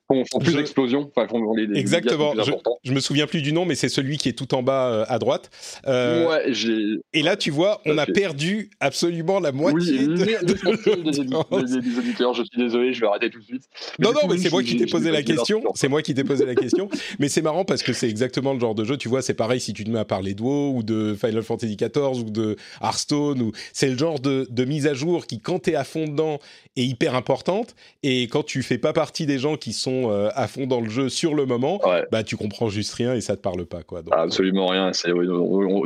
Font, 0.09 0.25
font 0.31 0.39
plus 0.39 0.55
d'explosions. 0.55 1.11
Enfin, 1.15 1.29
font 1.29 1.55
des, 1.55 1.67
des 1.67 1.79
Exactement. 1.79 2.35
je, 2.35 2.53
je, 2.85 2.93
me 2.93 3.01
souviens 3.01 3.27
plus 3.27 3.43
du 3.43 3.53
nom, 3.53 3.65
mais 3.65 3.75
c'est 3.75 3.89
celui 3.89 4.19
qui 4.19 4.29
est 4.29 4.33
tout 4.33 4.55
en 4.55 4.63
bas 4.63 4.91
euh, 4.91 5.05
à 5.09 5.19
droite. 5.19 5.51
Euh, 5.87 6.29
ouais, 6.29 6.53
j'ai. 6.53 6.99
Et 7.13 7.23
là, 7.23 7.37
tu 7.37 7.51
vois, 7.51 7.81
on 7.87 7.99
a 7.99 8.07
perdu 8.07 8.71
absolument 8.81 9.41
la 9.41 9.53
moitié 9.53 10.01
oui, 10.01 10.07
de, 10.07 10.15
de, 10.15 11.11
des, 11.11 11.99
auditeurs. 11.99 12.35
Je 12.35 12.43
suis 12.43 12.59
désolé, 12.59 12.93
je 12.93 13.01
vais 13.01 13.07
arrêter 13.07 13.31
tout 13.31 13.41
de 13.41 13.45
suite. 13.45 13.63
Mais 13.99 14.07
non, 14.07 14.13
non, 14.13 14.29
mais 14.29 14.39
c'est 14.39 14.51
moi 14.51 14.63
qui 14.63 14.77
t'ai 14.77 14.87
posé 14.87 15.11
la 15.11 15.23
question. 15.23 15.63
C'est 15.75 15.89
moi 15.89 16.03
qui 16.03 16.15
t'ai 16.15 16.25
posé 16.25 16.45
la 16.47 16.55
question. 16.55 16.89
Mais 17.19 17.29
c'est 17.29 17.43
marrant 17.43 17.65
parce 17.65 17.83
que 17.83 17.93
c'est 17.93 18.09
exactement 18.09 18.55
le 18.55 18.61
genre 18.61 18.75
de 18.75 18.85
jeu. 18.85 18.97
Tu 18.97 19.09
vois, 19.09 19.23
c'est 19.23 19.35
pareil 19.35 19.61
si 19.61 19.73
tu 19.73 19.85
te 19.85 19.91
mets 19.91 19.99
à 19.99 20.05
parler 20.05 20.35
de 20.35 20.43
WoW 20.43 20.77
ou 20.77 20.83
de 20.83 21.17
Final 21.19 21.43
Fantasy 21.43 21.77
XIV 21.77 22.21
ou 22.21 22.31
de 22.31 22.57
Hearthstone. 22.83 23.43
Ou... 23.43 23.53
C'est 23.73 23.89
le 23.89 23.99
genre 23.99 24.21
de, 24.21 24.47
de 24.51 24.65
mise 24.65 24.87
à 24.87 24.95
jour 24.95 25.27
qui, 25.27 25.41
quand 25.41 25.61
t'es 25.61 25.75
à 25.75 25.85
fond 25.85 26.07
dedans, 26.07 26.39
est 26.77 26.85
hyper 26.85 27.15
importante. 27.15 27.75
Et 28.03 28.25
quand 28.25 28.45
tu 28.45 28.63
fais 28.63 28.79
pas 28.79 28.93
partie 28.93 29.27
des 29.27 29.39
gens 29.39 29.57
qui 29.57 29.73
sont 29.73 29.96
euh, 30.11 30.29
à 30.35 30.47
fond 30.47 30.67
dans 30.67 30.81
le 30.81 30.89
jeu 30.89 31.09
sur 31.09 31.35
le 31.35 31.47
moment, 31.47 31.81
bah 32.11 32.23
tu 32.23 32.37
comprends 32.37 32.69
juste 32.69 32.95
rien 32.95 33.15
et 33.15 33.21
ça 33.21 33.37
te 33.37 33.43
parle 33.43 33.65
pas 33.65 33.83
quoi. 33.83 34.03
Donc, 34.03 34.15
Absolument 34.15 34.67
rien. 34.67 34.91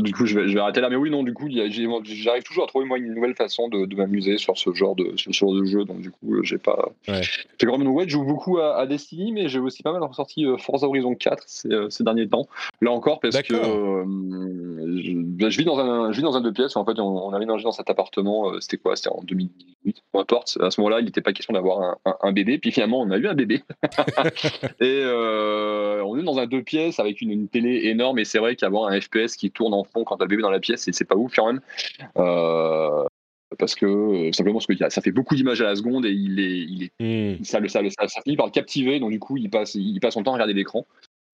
Du 0.01 0.13
coup, 0.13 0.27
je 0.27 0.39
vais, 0.39 0.49
je 0.49 0.55
vais 0.55 0.61
arrêter 0.61 0.81
là. 0.81 0.91
Mais 0.91 0.97
oui, 0.97 1.11
non, 1.11 1.23
du 1.23 1.33
coup, 1.33 1.49
j'arrive 1.51 2.43
toujours 2.43 2.65
à 2.65 2.67
trouver 2.67 2.85
moi 2.87 2.99
une 2.99 3.15
nouvelle 3.15 3.35
façon 3.35 3.69
de, 3.69 3.87
de 3.87 3.97
m'amuser 3.97 4.39
sur 4.39 4.57
ce 4.57 4.73
genre 4.73 4.95
de 4.95 5.13
sur 5.17 5.33
ce 5.33 5.39
genre 5.39 5.55
de 5.55 5.65
jeu. 5.65 5.85
Donc 5.85 6.01
du 6.01 6.11
coup, 6.11 6.43
j'ai 6.43 6.59
pas. 6.59 6.91
Ouais. 7.09 7.21
J'ai 7.23 7.67
quand 7.67 7.79
même 7.79 7.89
ouais, 7.89 8.05
je 8.07 8.11
joue 8.11 8.25
beaucoup 8.25 8.59
à, 8.59 8.77
à 8.77 8.87
Destiny, 8.87 9.33
mais 9.33 9.49
j'ai 9.49 9.59
aussi 9.59 9.83
pas 9.83 9.93
mal 9.93 10.03
ressorti 10.03 10.47
euh, 10.47 10.57
Forza 10.57 10.87
Horizon 10.87 11.15
4 11.15 11.43
ces, 11.47 11.69
euh, 11.69 11.91
ces, 11.91 12.05
derniers 12.05 12.29
temps. 12.29 12.47
Là 12.81 12.91
encore 12.91 13.21
parce 13.21 13.41
que 13.43 13.55
euh, 13.55 14.05
je, 15.03 15.51
je, 15.51 15.59
vis 15.59 15.65
dans 15.65 15.79
un 15.79 16.13
je 16.13 16.17
vis 16.17 16.23
dans 16.23 16.37
un 16.37 16.41
deux 16.41 16.53
pièces. 16.53 16.77
En 16.77 16.85
fait, 16.85 16.99
on, 16.99 17.29
on 17.29 17.33
a 17.33 17.45
dans 17.45 17.73
cet 17.73 17.91
appartement. 17.91 18.53
C'était 18.61 18.77
quoi 18.77 18.97
C'était 18.97 19.11
en 19.11 19.23
2018, 19.25 20.03
peu 20.13 20.19
importe. 20.19 20.59
À 20.61 20.71
ce 20.71 20.81
moment-là, 20.81 21.01
il 21.01 21.07
n'était 21.07 21.21
pas 21.21 21.33
question 21.33 21.55
d'avoir 21.55 21.81
un, 21.81 21.97
un, 22.05 22.17
un, 22.23 22.33
bébé. 22.33 22.59
Puis 22.59 22.71
finalement, 22.71 23.01
on 23.01 23.11
a 23.11 23.17
eu 23.17 23.27
un 23.27 23.35
bébé. 23.35 23.63
et 24.81 25.03
euh, 25.05 26.03
on 26.05 26.19
est 26.19 26.23
dans 26.23 26.39
un 26.39 26.47
deux 26.47 26.63
pièces 26.63 26.99
avec 26.99 27.21
une, 27.21 27.31
une 27.31 27.49
télé 27.49 27.89
énorme 27.89 28.19
et 28.19 28.25
c'est 28.25 28.39
vrai 28.39 28.57
qu'avoir 28.57 28.91
un 28.91 29.01
FPS 29.01 29.37
qui 29.37 29.51
tourne 29.51 29.75
en 29.75 29.85
fond 29.85 30.05
quand 30.05 30.17
t'as 30.17 30.25
le 30.25 30.29
bébé 30.29 30.43
dans 30.43 30.51
la 30.51 30.61
pièce, 30.61 30.89
c'est 30.91 31.05
pas 31.05 31.17
ouf 31.17 31.35
quand 31.35 31.47
même. 31.47 31.61
Euh, 32.19 33.05
parce 33.59 33.75
que 33.75 33.87
euh, 33.87 34.33
simplement 34.33 34.59
parce 34.59 34.67
que 34.67 34.91
ça 34.91 35.03
fait 35.03 35.11
beaucoup 35.11 35.35
d'images 35.35 35.61
à 35.61 35.65
la 35.65 35.77
seconde 35.77 36.07
et 36.07 36.13
il 36.13 36.39
est, 36.39 36.59
il 36.59 36.85
est 36.85 37.39
mm. 37.39 37.45
ça, 37.45 37.61
ça, 37.69 37.81
ça, 37.91 38.09
ça, 38.09 38.21
finit 38.23 38.37
par 38.37 38.47
le 38.47 38.53
captiver 38.53 39.01
donc 39.01 39.11
du 39.11 39.19
coup 39.19 39.37
il 39.37 39.51
passe, 39.51 39.75
il 39.75 39.99
passe 40.01 40.15
son 40.15 40.23
temps 40.23 40.31
à 40.31 40.35
regarder 40.35 40.55
l'écran 40.55 40.87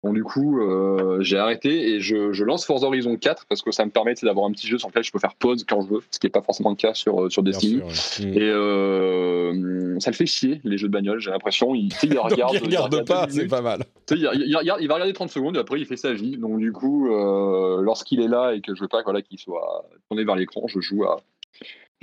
donc 0.06 0.14
du 0.14 0.24
coup, 0.24 0.62
euh, 0.62 1.18
j'ai 1.22 1.40
arrêté 1.40 1.96
et 1.96 2.00
je, 2.00 2.32
je, 2.32 2.44
lance 2.44 2.64
Forza 2.64 2.86
Horizon 2.86 3.18
4 3.18 3.48
parce 3.50 3.64
que 3.64 3.72
ça 3.72 3.84
me 3.86 3.90
permet 3.90 4.14
d'avoir 4.22 4.46
un 4.46 4.52
petit 4.52 4.68
jeu 4.68 4.78
sur 4.78 4.88
lequel 4.90 5.04
je 5.04 5.12
peux 5.12 5.18
faire 5.18 5.34
pause 5.34 5.66
quand 5.68 5.82
je 5.82 5.88
veux, 5.88 6.02
ce 6.12 6.20
qui 6.20 6.28
n'est 6.28 6.32
pas 6.32 6.44
forcément 6.44 6.70
le 6.70 6.76
cas 6.76 6.94
sur, 6.94 7.24
euh, 7.24 7.30
sur 7.32 7.42
Destiny. 7.42 7.82
Sûr, 7.90 8.26
ouais. 8.26 8.38
Et 8.38 8.44
euh, 8.44 10.00
ça 10.00 10.12
le 10.12 10.16
fait 10.16 10.28
chier, 10.28 10.62
les 10.64 10.78
jeux 10.78 10.90
de 10.90 10.94
bagnole, 10.94 11.20
j'ai 11.20 11.32
l'impression. 11.32 11.74
Il, 11.74 11.90
il 12.04 12.20
regarde, 12.20 12.34
il 12.38 12.44
regarde, 12.44 12.68
il 12.72 12.78
regarde 12.78 13.08
pas, 13.08 13.26
c'est 13.30 13.48
pas 13.48 13.62
mal. 13.62 13.84
Il, 14.12 14.18
il, 14.18 14.44
il, 14.46 14.56
regarde, 14.56 14.80
il 14.80 14.88
va 14.88 14.94
regarder 14.94 15.14
30 15.14 15.32
secondes 15.32 15.58
et 15.58 15.60
après 15.60 15.80
il 15.80 15.88
fait 15.88 15.98
sa 15.98 16.14
vie. 16.14 16.38
Donc 16.38 16.60
du 16.60 16.72
coup, 16.72 17.10
euh, 17.12 17.82
lorsqu'il 17.82 18.22
est 18.22 18.28
là 18.28 18.54
et 18.54 18.62
que 18.62 18.76
je 18.76 18.82
veux 18.82 18.88
pas 18.88 19.02
voilà, 19.02 19.24
qu'il 19.24 19.40
soit 19.40 19.90
tourné 20.08 20.24
vers 20.24 20.36
l'écran, 20.36 20.68
je 20.68 20.80
joue 20.82 21.04
à, 21.06 21.18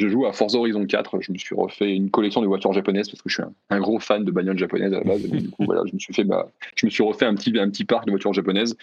je 0.02 0.08
joue 0.08 0.26
à 0.26 0.32
Forza 0.32 0.58
Horizon 0.58 0.84
4. 0.84 1.20
Je 1.20 1.32
me 1.32 1.38
suis 1.38 1.54
refait 1.54 1.94
une 1.94 2.10
collection 2.10 2.42
de 2.42 2.46
voitures 2.46 2.72
japonaises 2.72 3.08
parce 3.08 3.22
que 3.22 3.28
je 3.28 3.34
suis 3.34 3.42
un, 3.42 3.52
un 3.70 3.80
gros 3.80 4.00
fan 4.00 4.24
de 4.24 4.30
bagnoles 4.30 4.58
japonaises 4.58 4.92
à 4.92 4.98
la 4.98 5.04
base. 5.04 5.22
du 5.22 5.48
coup, 5.50 5.64
voilà, 5.64 5.82
je 5.86 5.94
me 5.94 5.98
suis 5.98 6.12
fait, 6.12 6.24
bah, 6.24 6.48
je 6.74 6.86
me 6.86 6.90
suis 6.90 7.02
refait 7.02 7.26
un 7.26 7.34
petit, 7.34 7.56
un 7.58 7.70
petit 7.70 7.84
parc 7.84 8.06
de 8.06 8.10
voitures 8.10 8.32
japonaises 8.32 8.76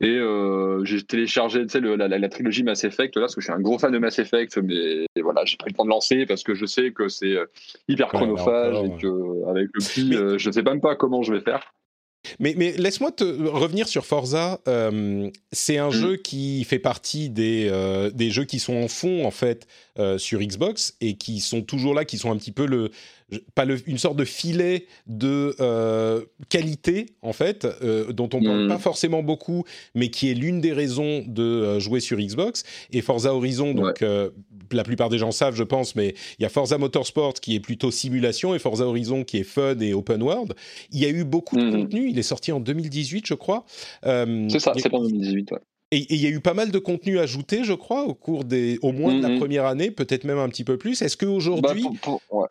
et 0.00 0.10
euh, 0.10 0.84
j'ai 0.84 1.02
téléchargé, 1.02 1.62
tu 1.66 1.70
sais, 1.70 1.80
la, 1.80 2.08
la, 2.08 2.28
trilogie 2.28 2.62
Mass 2.62 2.84
Effect 2.84 3.16
là, 3.16 3.22
parce 3.22 3.34
que 3.34 3.40
je 3.40 3.46
suis 3.46 3.52
un 3.52 3.60
gros 3.60 3.78
fan 3.78 3.92
de 3.92 3.98
Mass 3.98 4.18
Effect, 4.18 4.58
mais 4.58 5.06
voilà, 5.22 5.44
j'ai 5.44 5.56
pris 5.56 5.70
le 5.70 5.76
temps 5.76 5.84
de 5.84 5.90
lancer 5.90 6.26
parce 6.26 6.42
que 6.42 6.54
je 6.54 6.66
sais 6.66 6.92
que 6.92 7.08
c'est 7.08 7.36
euh, 7.36 7.46
hyper 7.88 8.08
chronophage 8.08 8.78
ouais, 8.78 8.86
et 8.86 9.00
que 9.00 9.50
avec 9.50 9.68
le 9.72 9.84
prix, 9.84 10.14
euh, 10.14 10.38
je 10.38 10.50
sais 10.50 10.62
même 10.62 10.80
pas 10.80 10.94
comment 10.94 11.22
je 11.22 11.32
vais 11.32 11.40
faire. 11.40 11.72
Mais, 12.38 12.54
mais 12.56 12.72
laisse-moi 12.72 13.12
te 13.12 13.24
revenir 13.24 13.88
sur 13.88 14.06
Forza. 14.06 14.60
Euh, 14.68 15.30
c'est 15.52 15.78
un 15.78 15.88
mmh. 15.88 15.92
jeu 15.92 16.16
qui 16.16 16.64
fait 16.64 16.78
partie 16.78 17.30
des, 17.30 17.68
euh, 17.70 18.10
des 18.10 18.30
jeux 18.30 18.44
qui 18.44 18.58
sont 18.58 18.76
en 18.76 18.88
fond, 18.88 19.24
en 19.24 19.30
fait, 19.30 19.66
euh, 19.98 20.18
sur 20.18 20.40
Xbox 20.40 20.94
et 21.00 21.16
qui 21.16 21.40
sont 21.40 21.62
toujours 21.62 21.94
là, 21.94 22.04
qui 22.04 22.18
sont 22.18 22.30
un 22.30 22.36
petit 22.36 22.52
peu 22.52 22.66
le, 22.66 22.90
pas 23.54 23.64
le, 23.64 23.76
une 23.88 23.98
sorte 23.98 24.16
de 24.16 24.24
filet 24.24 24.86
de 25.06 25.56
euh, 25.60 26.24
qualité 26.48 27.06
en 27.22 27.32
fait 27.32 27.64
euh, 27.64 28.12
dont 28.12 28.28
on 28.32 28.42
parle 28.42 28.64
mmh. 28.64 28.68
pas 28.68 28.78
forcément 28.78 29.22
beaucoup 29.22 29.64
mais 29.94 30.10
qui 30.10 30.30
est 30.30 30.34
l'une 30.34 30.60
des 30.60 30.72
raisons 30.72 31.24
de 31.26 31.42
euh, 31.42 31.80
jouer 31.80 31.98
sur 31.98 32.18
Xbox 32.18 32.62
et 32.92 33.00
Forza 33.00 33.34
Horizon 33.34 33.74
donc 33.74 34.00
ouais. 34.00 34.30
la 34.70 34.84
plupart 34.84 35.08
des 35.08 35.18
gens 35.18 35.32
savent 35.32 35.56
je 35.56 35.64
pense 35.64 35.96
mais 35.96 36.14
il 36.38 36.42
y 36.42 36.46
a 36.46 36.48
Forza 36.48 36.78
Motorsport 36.78 37.34
qui 37.34 37.56
est 37.56 37.60
plutôt 37.60 37.90
simulation 37.90 38.54
et 38.54 38.60
Forza 38.60 38.86
Horizon 38.86 39.24
qui 39.24 39.38
est 39.38 39.44
fun 39.44 39.78
et 39.80 39.92
open 39.92 40.22
world 40.22 40.54
il 40.92 41.00
y 41.00 41.04
a 41.04 41.08
eu 41.08 41.24
beaucoup 41.24 41.56
de 41.56 41.64
mmh. 41.64 41.72
contenu 41.72 42.08
il 42.08 42.18
est 42.18 42.22
sorti 42.22 42.52
en 42.52 42.60
2018 42.60 43.26
je 43.26 43.34
crois 43.34 43.64
c'est 44.02 44.58
ça 44.60 44.72
c'est 44.76 44.94
en 44.94 45.02
2018 45.02 45.52
ouais. 45.52 45.58
Et 45.92 46.04
il 46.12 46.20
y 46.20 46.26
a 46.26 46.30
eu 46.30 46.40
pas 46.40 46.54
mal 46.54 46.72
de 46.72 46.78
contenu 46.80 47.20
ajouté, 47.20 47.62
je 47.62 47.72
crois, 47.72 48.02
au 48.02 48.14
cours 48.14 48.44
des, 48.44 48.76
au 48.82 48.90
moins 48.90 49.14
de 49.14 49.22
la 49.22 49.38
première 49.38 49.66
année, 49.66 49.92
peut-être 49.92 50.24
même 50.24 50.38
un 50.38 50.48
petit 50.48 50.64
peu 50.64 50.78
plus. 50.78 51.00
Est-ce 51.00 51.16
qu'aujourd'hui, 51.16 51.84
bah, 52.04 52.18
ouais. 52.32 52.48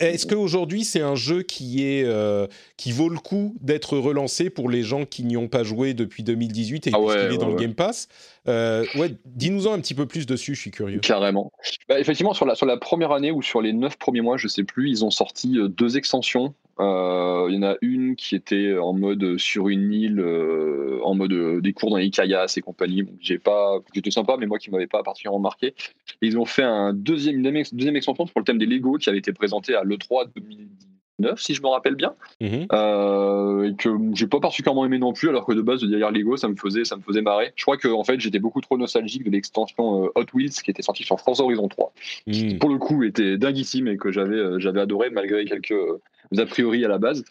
Est-ce 0.00 0.26
qu'aujourd'hui 0.26 0.84
c'est 0.84 1.00
un 1.00 1.14
jeu 1.14 1.42
qui 1.42 1.84
est 1.84 2.04
euh, 2.04 2.46
qui 2.76 2.92
vaut 2.92 3.08
le 3.08 3.18
coup 3.18 3.56
d'être 3.60 3.98
relancé 3.98 4.48
pour 4.50 4.70
les 4.70 4.82
gens 4.82 5.04
qui 5.04 5.24
n'y 5.24 5.36
ont 5.36 5.48
pas 5.48 5.62
joué 5.62 5.94
depuis 5.94 6.22
2018 6.22 6.86
et 6.86 6.90
ah 6.92 7.00
ouais, 7.00 7.14
qu'il 7.14 7.34
est 7.34 7.38
dans 7.38 7.46
ouais, 7.46 7.52
le 7.52 7.58
Game 7.58 7.74
Pass? 7.74 8.08
Euh, 8.48 8.84
Ouais, 8.94 9.10
dis-nous-en 9.24 9.72
un 9.72 9.80
petit 9.80 9.94
peu 9.94 10.06
plus 10.06 10.26
dessus, 10.26 10.54
je 10.54 10.60
suis 10.60 10.70
curieux. 10.70 11.00
Carrément. 11.00 11.52
Bah, 11.88 11.98
effectivement, 11.98 12.34
sur 12.34 12.46
la 12.46 12.54
sur 12.54 12.66
la 12.66 12.76
première 12.76 13.12
année 13.12 13.30
ou 13.30 13.42
sur 13.42 13.60
les 13.60 13.72
neuf 13.72 13.96
premiers 13.96 14.20
mois, 14.20 14.36
je 14.36 14.48
sais 14.48 14.64
plus, 14.64 14.90
ils 14.90 15.04
ont 15.04 15.10
sorti 15.10 15.58
euh, 15.58 15.68
deux 15.68 15.96
extensions. 15.96 16.54
Euh, 16.80 17.46
il 17.48 17.54
y 17.54 17.58
en 17.58 17.62
a 17.62 17.76
une 17.82 18.16
qui 18.16 18.34
était 18.34 18.76
en 18.76 18.92
mode 18.92 19.38
sur 19.38 19.68
une 19.68 19.92
île, 19.92 20.20
euh, 20.20 21.00
en 21.04 21.14
mode 21.14 21.32
euh, 21.32 21.60
des 21.60 21.72
cours 21.72 21.90
dans 21.90 21.96
les 21.96 22.10
kayaks 22.10 22.56
et 22.56 22.60
compagnie. 22.62 23.02
Bon, 23.02 23.14
j'ai 23.20 23.38
pas, 23.38 23.78
j'étais 23.94 24.10
sympa, 24.10 24.36
mais 24.38 24.46
moi 24.46 24.58
qui 24.58 24.70
m'avait 24.70 24.86
pas 24.86 25.02
particulièrement 25.02 25.40
marqué. 25.40 25.74
Ils 26.20 26.38
ont 26.38 26.44
fait 26.44 26.64
un 26.64 26.92
deuxième, 26.92 27.44
une 27.44 27.62
deuxième 27.72 27.96
extension 27.96 28.26
pour 28.26 28.40
le 28.40 28.44
thème 28.44 28.58
des 28.58 28.66
Lego 28.66 28.98
qui 28.98 29.08
avait 29.08 29.18
été 29.18 29.32
présenté 29.32 29.74
à 29.74 29.84
l'E3 29.84 30.30
2010 30.34 30.93
9, 31.20 31.40
si 31.40 31.54
je 31.54 31.62
me 31.62 31.68
rappelle 31.68 31.94
bien, 31.94 32.14
Mhm. 32.40 32.66
euh, 32.72 33.70
et 33.70 33.74
que 33.76 33.88
j'ai 34.14 34.26
pas 34.26 34.40
particulièrement 34.40 34.84
aimé 34.84 34.98
non 34.98 35.12
plus, 35.12 35.28
alors 35.28 35.46
que 35.46 35.52
de 35.52 35.62
base, 35.62 35.82
derrière 35.84 36.10
Lego, 36.10 36.36
ça 36.36 36.48
me 36.48 36.56
faisait, 36.56 36.84
ça 36.84 36.96
me 36.96 37.02
faisait 37.02 37.22
marrer. 37.22 37.52
Je 37.56 37.62
crois 37.62 37.76
que 37.76 37.88
en 37.88 38.02
fait, 38.04 38.18
j'étais 38.20 38.40
beaucoup 38.40 38.60
trop 38.60 38.76
nostalgique 38.76 39.24
de 39.24 39.30
l'extension 39.30 40.04
euh, 40.06 40.08
Hot 40.16 40.24
Wheels 40.34 40.50
qui 40.50 40.70
était 40.70 40.82
sortie 40.82 41.04
sur 41.04 41.20
Forza 41.20 41.44
Horizon 41.44 41.68
3, 41.68 41.92
qui 42.30 42.54
Mm. 42.54 42.58
pour 42.58 42.70
le 42.70 42.78
coup 42.78 43.04
était 43.04 43.36
dinguissime 43.38 43.86
et 43.88 43.96
que 43.96 44.10
j'avais 44.10 44.36
euh, 44.36 44.58
j'avais 44.58 44.80
adoré 44.80 45.10
malgré 45.10 45.44
quelques 45.44 45.70
euh, 45.72 46.00
a 46.36 46.46
priori 46.46 46.84
à 46.84 46.88
la 46.88 46.98
base. 46.98 47.24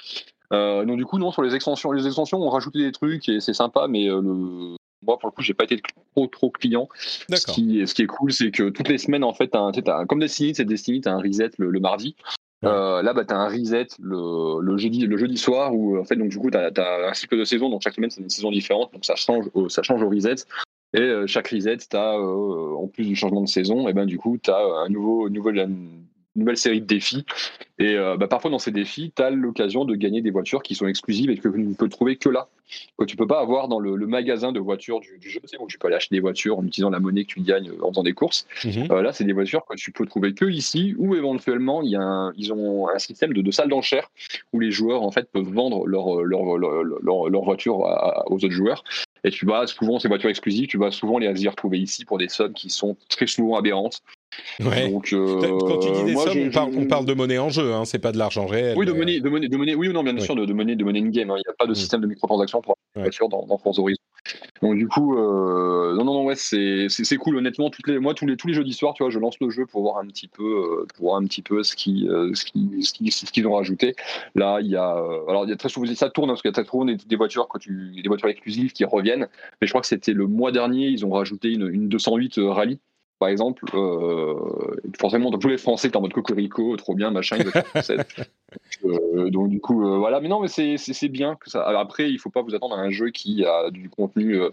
Donc 0.52 0.98
du 0.98 1.06
coup, 1.06 1.18
non, 1.18 1.32
sur 1.32 1.42
les 1.42 1.56
extensions, 1.56 1.92
les 1.92 2.06
extensions 2.06 2.40
ont 2.40 2.50
rajouté 2.50 2.78
des 2.80 2.92
trucs 2.92 3.28
et 3.28 3.40
c'est 3.40 3.54
sympa, 3.56 3.88
mais 3.90 4.06
le... 4.06 4.22
moi 5.02 5.18
pour 5.18 5.26
le 5.28 5.32
coup, 5.32 5.42
j'ai 5.42 5.56
pas 5.56 5.64
été 5.64 5.82
trop 6.16 6.28
trop 6.28 6.52
client. 6.52 6.88
Ce 7.34 7.46
qui, 7.48 7.88
ce 7.88 7.94
qui 7.96 8.04
est 8.04 8.08
cool, 8.08 8.32
c'est 8.32 8.52
que 8.52 8.70
toutes 8.70 8.88
les 8.88 9.00
semaines, 9.00 9.24
en 9.24 9.34
fait, 9.34 9.48
t'as 9.48 9.60
un- 9.62 9.72
t'as 9.72 10.02
un- 10.02 10.06
comme 10.06 10.20
Destiny, 10.20 10.54
c'est 10.54 10.64
Destiny, 10.66 11.02
tu 11.02 11.10
as 11.10 11.14
un 11.14 11.20
reset 11.20 11.50
le, 11.58 11.72
le 11.72 11.80
mardi. 11.80 12.16
Euh, 12.64 13.02
là, 13.02 13.14
bah, 13.14 13.26
tu 13.26 13.34
as 13.34 13.38
un 13.38 13.50
reset 13.50 13.88
le, 14.00 14.62
le, 14.62 14.78
jeudi, 14.78 15.06
le 15.06 15.18
jeudi 15.18 15.38
soir 15.38 15.74
où, 15.76 15.98
en 15.98 16.04
fait, 16.06 16.16
donc, 16.16 16.30
du 16.30 16.38
coup, 16.38 16.50
tu 16.50 16.58
as, 16.58 16.72
un 17.10 17.14
cycle 17.14 17.38
de 17.38 17.44
saison. 17.44 17.70
Donc, 17.70 17.82
chaque 17.82 17.94
semaine, 17.94 18.10
c'est 18.10 18.22
une 18.22 18.30
saison 18.30 18.52
différente. 18.52 18.94
Donc, 18.94 19.06
ça 19.06 19.16
change 19.16 19.46
au, 19.54 19.70
ça 19.70 19.84
change 19.84 20.02
au 20.02 20.10
reset. 20.10 20.36
Et 20.94 21.00
euh, 21.00 21.28
chaque 21.28 21.48
reset, 21.48 21.78
tu 21.78 21.98
en 21.98 22.88
plus 22.88 23.06
du 23.06 23.16
changement 23.16 23.42
de 23.42 23.48
saison, 23.48 23.88
et 23.88 23.94
ben, 23.94 24.06
du 24.06 24.18
coup, 24.18 24.38
tu 24.42 24.52
as 24.52 24.64
un 24.86 24.90
nouveau, 24.90 25.28
une 25.28 26.06
nouvelle, 26.36 26.58
série 26.58 26.82
de 26.82 26.86
défis. 26.86 27.26
Et 27.80 27.96
euh, 27.96 28.18
bah, 28.18 28.28
parfois, 28.28 28.52
dans 28.52 28.60
ces 28.60 28.72
défis, 28.72 29.12
tu 29.16 29.22
as 29.22 29.30
l'occasion 29.30 29.86
de 29.86 29.96
gagner 29.96 30.22
des 30.22 30.32
voitures 30.32 30.64
qui 30.64 30.76
sont 30.76 30.88
exclusives 30.88 31.30
et 31.30 31.38
que 31.38 31.48
tu 31.48 31.60
ne 31.60 31.74
peux 31.74 31.90
trouver 31.90 32.16
que 32.18 32.30
là 32.30 32.48
que 32.98 33.06
tu 33.06 33.16
peux 33.16 33.28
pas 33.28 33.40
avoir 33.40 33.68
dans 33.68 33.80
le, 33.80 33.96
le 33.96 34.08
magasin 34.08 34.52
de 34.52 34.60
voitures 34.60 35.00
du, 35.00 35.20
du 35.20 35.30
jeu, 35.30 35.40
sais, 35.46 35.58
où 35.60 35.68
tu 35.68 35.78
peux 35.78 35.88
aller 35.88 35.96
acheter 35.98 36.16
des 36.16 36.22
voitures 36.22 36.58
en 36.58 36.66
utilisant 36.66 36.90
la 36.90 37.00
monnaie 37.00 37.24
que 37.24 37.34
tu 37.34 37.42
gagnes 37.42 37.72
en 37.82 37.90
faisant 37.90 38.02
des 38.02 38.14
courses. 38.14 38.48
Mhm. 38.64 38.88
Euh, 38.90 39.02
là, 39.04 39.14
c'est 39.14 39.26
des 39.26 39.34
voitures 39.34 39.64
que 39.70 39.76
tu 39.76 39.92
peux 39.92 40.08
trouver 40.08 40.34
que 40.34 40.46
ici, 40.46 40.96
ou 40.98 41.14
éventuellement, 41.14 41.84
y 41.84 41.96
a 41.96 42.02
un- 42.02 42.34
ils 42.36 42.52
ont 42.52 42.88
un 42.90 42.98
système 42.98 43.32
de, 43.34 43.42
de 43.42 43.52
salle 43.52 43.70
d'enchères 43.70 44.10
où 44.54 44.60
les 44.60 44.72
joueurs 44.72 45.04
en 45.04 45.12
fait 45.12 45.30
peuvent 45.32 45.52
vendre 45.52 45.86
leur, 45.86 46.24
leur, 46.24 46.58
leur, 46.58 46.84
leur, 46.84 47.30
leur 47.30 47.44
voiture 47.44 47.86
à- 47.86 48.22
à- 48.22 48.32
aux 48.32 48.36
autres 48.36 48.50
joueurs. 48.50 48.84
Et 49.24 49.30
tu 49.30 49.46
vas 49.46 49.68
souvent 49.68 50.00
ces 50.00 50.08
voitures 50.08 50.30
exclusives, 50.30 50.68
tu 50.68 50.78
vas 50.78 50.90
souvent 50.92 51.18
les 51.20 51.44
y 51.44 51.48
retrouver 51.48 51.78
ici 51.80 52.06
pour 52.06 52.18
des 52.18 52.28
sommes 52.28 52.54
qui 52.54 52.70
sont 52.70 52.98
très 53.08 53.28
souvent 53.28 53.56
aberrantes. 53.56 54.02
Ouais. 54.60 54.90
Donc, 54.90 55.12
euh, 55.14 55.42
Quand 55.68 55.78
tu 55.80 55.92
dis 55.92 56.04
des 56.04 56.14
moi, 56.14 56.24
sommes, 56.26 56.34
je- 56.34 56.48
on 56.48 56.52
parle, 56.52 56.74
je- 56.74 56.80
on 56.80 56.86
parle 56.86 57.06
de 57.06 57.14
monnaie 57.14 57.40
en 57.40 57.50
jeu, 57.50 57.74
hein, 57.74 57.86
c'est 57.86 58.00
pas 58.00 58.12
de 58.12 58.18
l'argent 58.18 58.46
réel. 58.46 58.76
oui, 58.78 58.86
de 58.86 58.92
mais, 58.92 58.98
monnaie, 59.00 59.20
de 59.20 59.30
monnaie, 59.30 59.48
de 59.50 59.58
monnaie, 59.58 59.76
oui 59.76 59.88
ou 59.90 59.94
non, 59.94 60.04
bien 60.04 60.16
Oui. 60.16 60.22
sûr, 60.22 60.36
de, 60.36 60.46
de 60.46 60.54
monnaie, 60.54 60.76
de 60.76 60.84
monnaie 60.84 61.00
in-game. 61.00 61.30
hein. 61.32 61.36
Il 61.38 61.44
n'y 61.48 61.52
a 61.52 61.56
pas 61.58 61.66
de 61.66 61.72
Mm. 61.72 61.76
système 61.76 62.02
de 62.02 62.08
microtransactions 62.08 62.62
pour 62.62 62.76
Ouais. 62.96 63.02
voiture 63.04 63.30
dans, 63.30 63.46
dans 63.46 63.58
Forza 63.58 63.82
Horizon. 63.82 63.98
Donc 64.62 64.78
du 64.78 64.88
coup, 64.88 65.18
euh, 65.18 65.94
non, 65.96 66.06
non, 66.06 66.14
non, 66.14 66.24
ouais, 66.26 66.36
c'est 66.36 66.86
c'est 66.88 67.04
c'est 67.04 67.18
cool. 67.18 67.36
Honnêtement, 67.36 67.70
toutes 67.70 67.88
les, 67.88 68.00
moi 68.00 68.14
tous 68.14 68.26
les 68.26 68.38
tous 68.38 68.48
les 68.48 68.54
jeudis 68.54 68.72
soirs, 68.72 68.94
tu 68.94 69.04
vois, 69.04 69.10
je 69.10 69.20
lance 69.20 69.36
le 69.42 69.50
jeu 69.50 69.66
pour 69.66 69.82
voir 69.82 69.98
un 69.98 70.06
petit 70.08 70.30
peu, 70.30 70.44
euh, 70.44 70.86
pour 70.96 71.08
voir 71.08 71.18
un 71.22 71.26
petit 71.26 71.42
peu 71.42 71.62
ce 71.64 71.76
qui, 71.76 72.08
euh, 72.08 72.34
ce 72.34 72.46
qui, 72.46 72.70
ce 72.84 72.94
qui- 72.94 73.12
ce 73.12 73.26
qu'ils 73.26 73.46
ont 73.48 73.54
rajouté. 73.56 73.96
Là, 74.36 74.60
il 74.62 74.68
y 74.68 74.78
a, 74.78 74.96
euh, 74.96 75.26
alors 75.28 75.44
il 75.46 75.50
y 75.50 75.54
a 75.54 75.58
très 75.58 75.68
souvent, 75.68 75.86
ça 75.94 76.10
tourne 76.10 76.30
hein, 76.30 76.34
parce 76.34 76.42
qu'il 76.42 76.50
y 76.50 76.54
a 76.54 76.54
très 76.54 76.64
souvent 76.70 76.86
des, 76.86 76.96
des 76.96 77.16
voitures 77.18 77.48
quand 77.50 77.60
tu, 77.60 77.92
des 78.02 78.08
voitures 78.08 78.30
exclusives 78.30 78.72
qui 78.72 78.86
reviennent. 78.86 79.28
Mais 79.60 79.68
je 79.68 79.72
crois 79.74 79.82
que 79.82 79.88
c'était 79.88 80.14
le 80.14 80.28
mois 80.28 80.54
dernier, 80.54 80.88
ils 80.88 81.06
ont 81.06 81.12
rajouté 81.12 81.50
une, 81.50 81.68
une 81.68 81.90
208 81.90 82.36
rallye. 82.38 82.80
Par 83.20 83.30
exemple, 83.30 83.64
euh, 83.74 84.36
forcément, 85.00 85.32
tous 85.32 85.48
les 85.48 85.58
Français, 85.58 85.90
t'es 85.90 85.98
en 85.98 86.02
mode 86.02 86.14
cocorico, 86.14 86.76
trop 86.78 86.96
bien, 86.96 87.12
machin. 87.12 87.38
Euh, 88.86 89.32
donc 89.32 89.50
du 89.50 89.60
coup, 89.60 89.84
euh, 89.84 89.98
voilà. 89.98 90.22
Mais 90.22 90.28
non, 90.28 90.40
mais 90.40 90.48
c'est 90.48 91.08
bien 91.08 91.36
que 91.36 91.50
ça. 91.50 91.64
alors, 91.64 91.82
Après, 91.82 92.12
il 92.12 92.20
faut 92.20 92.30
pas 92.30 92.44
vous 92.44 92.54
attendre 92.54 92.76
à 92.76 92.82
un 92.82 92.92
jeu 92.92 93.10
qui 93.10 93.44
a 93.44 93.72
du 93.72 93.90
contenu 93.90 94.36
euh, 94.36 94.50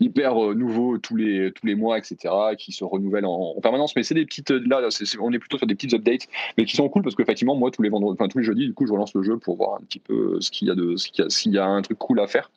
hyper 0.00 0.44
euh, 0.44 0.54
nouveau 0.54 0.98
tous 0.98 1.14
les 1.14 1.52
tous 1.52 1.64
les 1.64 1.76
mois, 1.76 1.96
etc., 1.98 2.34
qui 2.58 2.72
se 2.72 2.82
renouvelle 2.82 3.26
en, 3.26 3.54
en 3.56 3.60
permanence. 3.60 3.94
Mais 3.94 4.02
c'est 4.02 4.14
des 4.14 4.26
petites. 4.26 4.50
Là, 4.50 4.80
on 5.20 5.32
est 5.32 5.38
plutôt 5.38 5.58
sur 5.58 5.68
des 5.68 5.76
petites 5.76 5.94
updates, 5.94 6.26
mais 6.58 6.64
qui 6.64 6.74
sont 6.74 6.88
cool 6.88 7.02
parce 7.02 7.14
qu'effectivement, 7.14 7.54
moi, 7.54 7.70
tous 7.70 7.82
les 7.82 7.90
vendredis, 7.90 8.16
enfin 8.18 8.28
tous 8.28 8.38
les 8.38 8.44
jeudis, 8.44 8.66
du 8.66 8.74
coup, 8.74 8.86
je 8.86 8.92
relance 8.92 9.14
le 9.14 9.22
jeu 9.22 9.38
pour 9.38 9.56
voir 9.56 9.76
un 9.76 9.84
petit 9.84 10.00
peu 10.00 10.40
ce 10.40 10.50
qu'il 10.50 10.66
y 10.66 10.70
a 10.72 10.74
de, 10.74 10.96
ce 10.96 11.08
qu'il 11.08 11.22
y 11.22 11.26
a, 11.26 11.30
s'il 11.30 11.52
y 11.52 11.58
a 11.58 11.66
un 11.66 11.82
truc 11.82 11.98
cool 11.98 12.18
à 12.18 12.26
faire. 12.26 12.50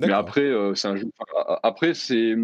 Mais 0.00 0.12
après, 0.12 0.40
euh, 0.42 0.74
c'est 0.74 0.88
un 0.88 0.96
jeu. 0.96 1.10
Après, 1.62 1.94
c'est 1.94 2.34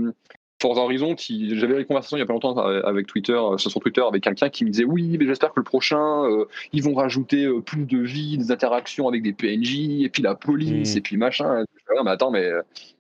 Forza 0.61 0.81
Horizon. 0.83 1.15
Qui, 1.15 1.59
j'avais 1.59 1.79
une 1.79 1.85
conversation 1.85 2.17
il 2.17 2.21
y 2.21 2.23
a 2.23 2.27
pas 2.27 2.33
longtemps 2.33 2.59
euh, 2.59 2.83
avec 2.85 3.07
Twitter, 3.07 3.33
euh, 3.33 3.57
sur 3.59 3.81
Twitter, 3.81 4.03
avec 4.07 4.23
quelqu'un 4.23 4.49
qui 4.49 4.65
me 4.65 4.71
disait 4.71 4.85
oui, 4.85 5.17
mais 5.19 5.27
j'espère 5.27 5.51
que 5.53 5.61
le 5.61 5.65
prochain, 5.65 6.25
euh, 6.25 6.47
ils 6.73 6.83
vont 6.83 6.95
rajouter 6.95 7.45
euh, 7.45 7.61
plus 7.61 7.85
de 7.85 7.99
vie, 7.99 8.39
des 8.39 8.51
interactions 8.53 9.09
avec 9.09 9.23
des 9.23 9.33
PNJ, 9.33 10.03
et 10.03 10.09
puis 10.09 10.23
la 10.23 10.35
police, 10.35 10.95
Mm. 10.95 10.99
et 10.99 11.01
puis 11.01 11.17
machin. 11.17 11.65
Je 11.89 11.95
Non, 11.95 12.05
mais 12.05 12.11
attends, 12.11 12.31
mais 12.31 12.51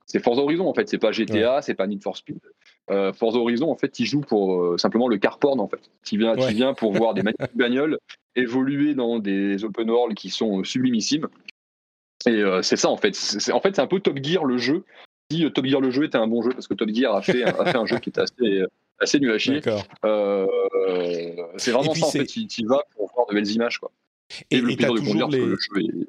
c'est 0.06 0.22
Forza 0.22 0.42
Horizon 0.42 0.68
en 0.68 0.74
fait. 0.74 0.88
C'est 0.88 0.98
pas 0.98 1.12
GTA, 1.12 1.62
c'est 1.62 1.74
pas 1.74 1.86
Need 1.86 2.02
for 2.02 2.16
Speed. 2.16 2.38
Euh, 2.90 3.12
Forza 3.12 3.38
Horizon, 3.38 3.70
en 3.70 3.74
fait, 3.76 3.98
il 3.98 4.06
joue 4.06 4.20
pour 4.20 4.78
simplement 4.78 5.08
le 5.08 5.16
car 5.18 5.38
porn, 5.38 5.58
en 5.58 5.66
fait. 5.66 5.80
Tu 6.04 6.16
viens, 6.18 6.36
Ouais. 6.36 6.52
viens 6.52 6.72
pour 6.72 6.92
voir 6.92 7.14
des 7.14 7.22
magnifiques 7.24 7.56
bagnoles 7.56 7.98
évoluer 8.36 8.94
dans 8.94 9.18
des 9.18 9.64
open 9.64 9.90
world 9.90 10.14
qui 10.16 10.30
sont 10.30 10.62
sublimissimes. 10.62 11.26
Et 12.26 12.30
euh, 12.42 12.62
c'est 12.62 12.76
ça, 12.76 12.88
en 12.90 12.96
fait. 12.96 13.16
En 13.52 13.60
fait, 13.60 13.74
c'est 13.74 13.82
un 13.82 13.86
peu 13.86 14.00
Top 14.00 14.18
Gear 14.22 14.44
le 14.44 14.58
jeu. 14.58 14.84
Si 15.30 15.44
euh, 15.44 15.50
Top 15.50 15.66
Gear 15.66 15.80
le 15.80 15.90
jeu 15.90 16.04
était 16.04 16.18
un 16.18 16.26
bon 16.26 16.42
jeu, 16.42 16.50
parce 16.50 16.68
que 16.68 16.74
Top 16.74 16.88
Gear 16.90 17.14
a 17.14 17.22
fait, 17.22 17.42
un- 17.44 17.48
a 17.58 17.64
fait 17.66 17.78
un 17.78 17.86
jeu 17.86 17.98
qui 17.98 18.10
était 18.10 18.20
assez, 18.20 18.34
euh, 18.42 18.66
assez 19.00 19.18
nul 19.18 19.32
à 19.32 19.38
chier. 19.38 19.60
Euh, 20.04 20.46
c'est 21.56 21.72
vraiment 21.72 21.94
ça, 21.94 22.06
en 22.06 22.10
fait. 22.10 22.26
Tu 22.26 22.40
y 22.58 22.64
vas 22.64 22.82
pour 22.96 23.10
voir 23.14 23.26
de 23.28 23.34
belles 23.34 23.50
images, 23.50 23.78
quoi. 23.78 23.90
Et 24.50 24.56
Et, 24.56 24.60
le 24.60 24.66
plaisir 24.76 24.92
de 24.92 24.98
toujours 24.98 25.12
conduire, 25.22 25.26
parce 25.28 25.34
les, 25.36 25.40
que 25.40 25.46
le 25.46 25.56
jeu 25.92 26.00
est- 26.02 26.06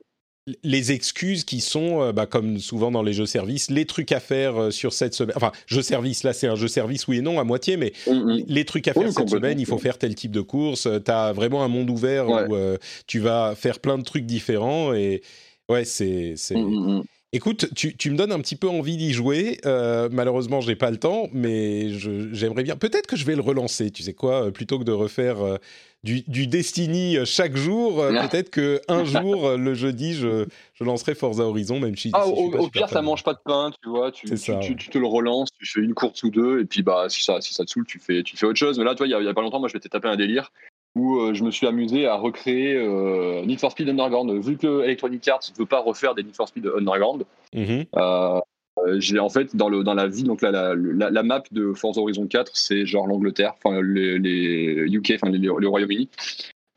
les 0.63 0.91
excuses 0.93 1.43
qui 1.43 1.59
sont, 1.59 2.13
bah, 2.13 2.25
comme 2.25 2.59
souvent 2.59 2.89
dans 2.89 3.03
les 3.03 3.11
jeux 3.11 3.25
services, 3.25 3.69
les 3.69 3.85
trucs 3.85 4.11
à 4.13 4.19
faire 4.21 4.71
sur 4.71 4.93
cette 4.93 5.13
semaine. 5.13 5.35
Enfin, 5.35 5.51
jeu 5.65 5.81
service, 5.81 6.23
là 6.23 6.31
c'est 6.31 6.47
un 6.47 6.55
jeu 6.55 6.69
service, 6.69 7.05
oui 7.09 7.17
et 7.17 7.21
non, 7.21 7.37
à 7.39 7.43
moitié, 7.43 7.75
mais 7.75 7.91
Hum, 8.07 8.29
hum. 8.29 8.43
les 8.47 8.63
trucs 8.65 8.87
à 8.87 8.93
Oui, 8.95 9.03
faire 9.03 9.13
cette 9.13 9.29
semaine, 9.29 9.59
il 9.59 9.65
faut 9.65 9.77
faire 9.77 9.97
tel 9.97 10.15
type 10.15 10.31
de 10.31 10.39
course. 10.41 10.87
Tu 11.03 11.11
as 11.11 11.33
vraiment 11.33 11.63
un 11.65 11.67
monde 11.67 11.89
ouvert 11.89 12.29
Ouais. 12.29 12.47
où 12.47 12.55
euh, 12.55 12.77
tu 13.07 13.19
vas 13.19 13.55
faire 13.55 13.79
plein 13.79 13.97
de 13.97 14.03
trucs 14.03 14.25
différents 14.25 14.93
et 14.93 15.21
ouais, 15.69 15.83
c'est. 15.85 16.35
hum. 16.55 17.03
Écoute, 17.37 17.67
tu, 17.75 17.95
tu 17.95 18.09
me 18.09 18.17
donnes 18.17 18.31
un 18.31 18.39
petit 18.39 18.55
peu 18.55 18.67
envie 18.67 18.97
d'y 18.97 19.13
jouer. 19.13 19.59
Euh, 19.67 20.09
malheureusement, 20.11 20.59
j'ai 20.59 20.75
pas 20.75 20.89
le 20.89 20.97
temps, 20.97 21.29
mais 21.33 21.91
je- 21.91 22.33
j'aimerais 22.33 22.63
bien. 22.63 22.75
Peut-être 22.75 23.05
que 23.05 23.15
je 23.15 23.25
vais 23.25 23.35
le 23.35 23.43
relancer. 23.43 23.91
Tu 23.91 24.01
sais 24.01 24.13
quoi 24.13 24.47
euh, 24.47 24.51
Plutôt 24.51 24.79
que 24.79 24.83
de 24.83 24.91
refaire 24.91 25.39
euh, 25.45 25.57
du, 26.03 26.21
du 26.27 26.47
Destiny 26.47 27.17
chaque 27.25 27.55
jour, 27.55 28.01
euh, 28.01 28.11
peut-être 28.27 28.49
que 28.49 28.81
un 28.87 29.03
jour, 29.05 29.51
le 29.55 29.75
jeudi, 29.75 30.15
je, 30.15 30.45
je 30.73 30.83
lancerai 30.83 31.13
Forza 31.13 31.43
Horizon, 31.43 31.79
même 31.79 31.95
si. 31.95 32.09
Ah, 32.15 32.23
si 32.25 32.29
je 32.31 32.33
au, 32.35 32.57
au 32.57 32.69
pire, 32.69 32.89
ça 32.89 33.03
mange 33.03 33.23
pas 33.23 33.33
de 33.35 33.39
pain, 33.45 33.69
tu 33.83 33.87
vois. 33.87 34.11
Tu, 34.11 34.25
tu, 34.29 34.37
ça, 34.37 34.55
tu- 34.55 34.71
ouais. 34.71 34.75
tu 34.75 34.89
te 34.89 34.97
le 34.97 35.05
relances, 35.05 35.49
tu 35.59 35.67
fais 35.67 35.81
une 35.81 35.93
course 35.93 36.23
ou 36.23 36.31
deux, 36.31 36.61
et 36.61 36.65
puis 36.65 36.81
bah 36.81 37.05
si 37.07 37.23
ça, 37.23 37.39
si 37.39 37.53
ça 37.53 37.65
te 37.65 37.69
saoule, 37.69 37.85
tu 37.85 37.99
fais, 37.99 38.23
tu 38.23 38.35
fais 38.35 38.47
autre 38.47 38.57
chose. 38.57 38.79
Mais 38.79 38.83
là, 38.85 38.95
tu 38.95 38.97
vois, 38.97 39.07
il 39.07 39.11
y 39.11 39.13
a, 39.13 39.19
il 39.19 39.25
y 39.25 39.29
a 39.29 39.33
pas 39.35 39.41
longtemps, 39.43 39.59
moi, 39.59 39.69
je 39.69 39.75
m'étais 39.77 39.89
tapé 39.89 40.07
un 40.07 40.15
délire 40.15 40.51
où 40.97 41.19
euh, 41.19 41.33
je 41.33 41.43
me 41.43 41.51
suis 41.51 41.67
amusé 41.67 42.05
à 42.07 42.15
recréer 42.15 42.75
euh, 42.75 43.45
Need 43.45 43.59
for 43.59 43.71
Speed 43.71 43.89
Underground. 43.89 44.31
Vu 44.43 44.57
que 44.57 44.83
Electronic 44.83 45.27
Arts 45.27 45.41
ne 45.53 45.57
veut 45.59 45.65
pas 45.65 45.79
refaire 45.81 46.15
des 46.15 46.23
Need 46.23 46.35
for 46.35 46.47
Speed 46.47 46.67
Underground, 46.77 47.23
Mhm. 47.53 47.85
euh, 47.95 48.39
euh, 48.79 48.99
j'ai 48.99 49.19
en 49.19 49.29
fait 49.29 49.55
dans 49.55 49.69
le 49.69 49.83
dans 49.83 49.93
la 49.95 50.07
ville 50.07 50.25
donc 50.25 50.41
la, 50.41 50.51
la, 50.75 51.09
la 51.09 51.23
map 51.23 51.43
de 51.51 51.73
Forza 51.73 51.99
Horizon 52.01 52.27
4 52.27 52.51
c'est 52.55 52.85
genre 52.85 53.07
l'Angleterre 53.07 53.53
enfin 53.63 53.81
les, 53.81 54.19
les 54.19 54.85
UK 54.93 55.13
enfin 55.15 55.31
les, 55.31 55.39
le 55.39 55.67
Royaume-Uni 55.67 56.09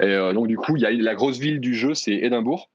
et 0.03 0.07
euh, 0.07 0.33
donc 0.33 0.47
du 0.47 0.57
coup 0.57 0.77
il 0.77 0.83
y 0.83 0.87
a 0.87 0.91
la 0.91 1.15
grosse 1.15 1.39
ville 1.39 1.61
du 1.61 1.75
jeu 1.75 1.93
c'est 1.95 2.15
Édimbourg 2.15 2.71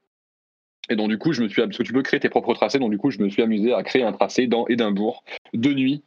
et 0.91 0.96
donc 0.96 1.10
du 1.10 1.18
coup 1.18 1.34
je 1.34 1.41
me 1.41 1.48
suis 1.48 1.60
parce 1.62 1.76
que 1.76 1.82
tu 1.84 1.91
peux 1.93 2.04
créer 2.04 2.20
tes 2.20 2.30
propres 2.30 2.54
tracés 2.54 2.78
donc 2.78 2.91
du 2.91 3.00
coup 3.00 3.10
je 3.10 3.20
me 3.20 3.30
suis 3.30 3.41
amusé 3.41 3.74
à 3.74 3.82
créer 3.82 4.04
un 4.04 4.12
tracé 4.12 4.46
dans 4.46 4.68
Édimbourg 4.68 5.24
de 5.56 5.74
nuit 5.74 6.04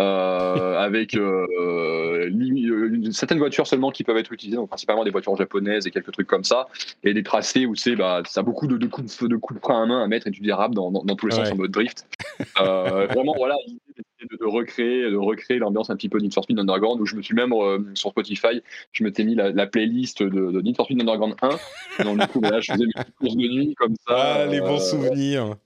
euh, 0.00 0.78
avec 0.78 1.14
euh, 1.14 1.46
euh, 1.60 3.10
certaines 3.12 3.38
voitures 3.38 3.66
seulement 3.66 3.90
qui 3.90 4.04
peuvent 4.04 4.16
être 4.16 4.32
utilisées, 4.32 4.56
donc 4.56 4.68
principalement 4.68 5.04
des 5.04 5.10
voitures 5.10 5.36
japonaises 5.36 5.86
et 5.86 5.90
quelques 5.90 6.12
trucs 6.12 6.26
comme 6.26 6.44
ça, 6.44 6.68
et 7.04 7.14
des 7.14 7.22
tracés 7.22 7.66
où 7.66 7.74
c'est 7.74 7.96
bah 7.96 8.22
ça 8.26 8.40
a 8.40 8.42
beaucoup 8.42 8.66
de, 8.66 8.76
de 8.76 8.86
coups 8.86 9.22
de, 9.22 9.36
coups 9.36 9.60
de 9.60 9.64
frein 9.64 9.82
à 9.82 9.86
main 9.86 10.02
à 10.02 10.06
mettre 10.06 10.26
et 10.26 10.30
tu 10.30 10.42
dérapes 10.42 10.74
dans, 10.74 10.90
dans, 10.90 11.04
dans 11.04 11.16
tous 11.16 11.26
les 11.26 11.34
sens 11.34 11.50
en 11.52 11.56
mode 11.56 11.70
drift. 11.70 12.06
Vraiment 12.56 13.34
voilà 13.36 13.56
de, 14.28 14.36
de 14.36 14.44
recréer 14.44 15.10
de 15.10 15.16
recréer 15.16 15.58
l'ambiance 15.58 15.90
un 15.90 15.96
petit 15.96 16.08
peu 16.08 16.18
Need 16.18 16.34
for 16.34 16.44
Speed 16.44 16.58
Underground 16.58 17.00
où 17.00 17.06
je 17.06 17.16
me 17.16 17.22
suis 17.22 17.34
même 17.34 17.52
euh, 17.52 17.78
sur 17.94 18.10
Spotify 18.10 18.62
je 18.92 19.04
m'étais 19.04 19.24
mis 19.24 19.34
la, 19.34 19.50
la 19.50 19.66
playlist 19.66 20.22
de, 20.22 20.28
de 20.28 20.60
Need 20.60 20.76
for 20.76 20.86
Speed 20.86 21.00
Underground 21.00 21.34
1 21.40 21.48
et 22.00 22.04
donc 22.04 22.18
du 22.18 22.26
coup 22.26 22.40
voilà, 22.40 22.60
je 22.60 22.72
faisais 22.72 22.84
mes 22.84 23.04
courses 23.18 23.36
de 23.36 23.48
nuit 23.48 23.74
comme 23.76 23.94
ça. 24.06 24.16
Ah, 24.16 24.46
les 24.46 24.60
bons 24.60 24.76
euh, 24.76 24.78
souvenirs. 24.78 25.56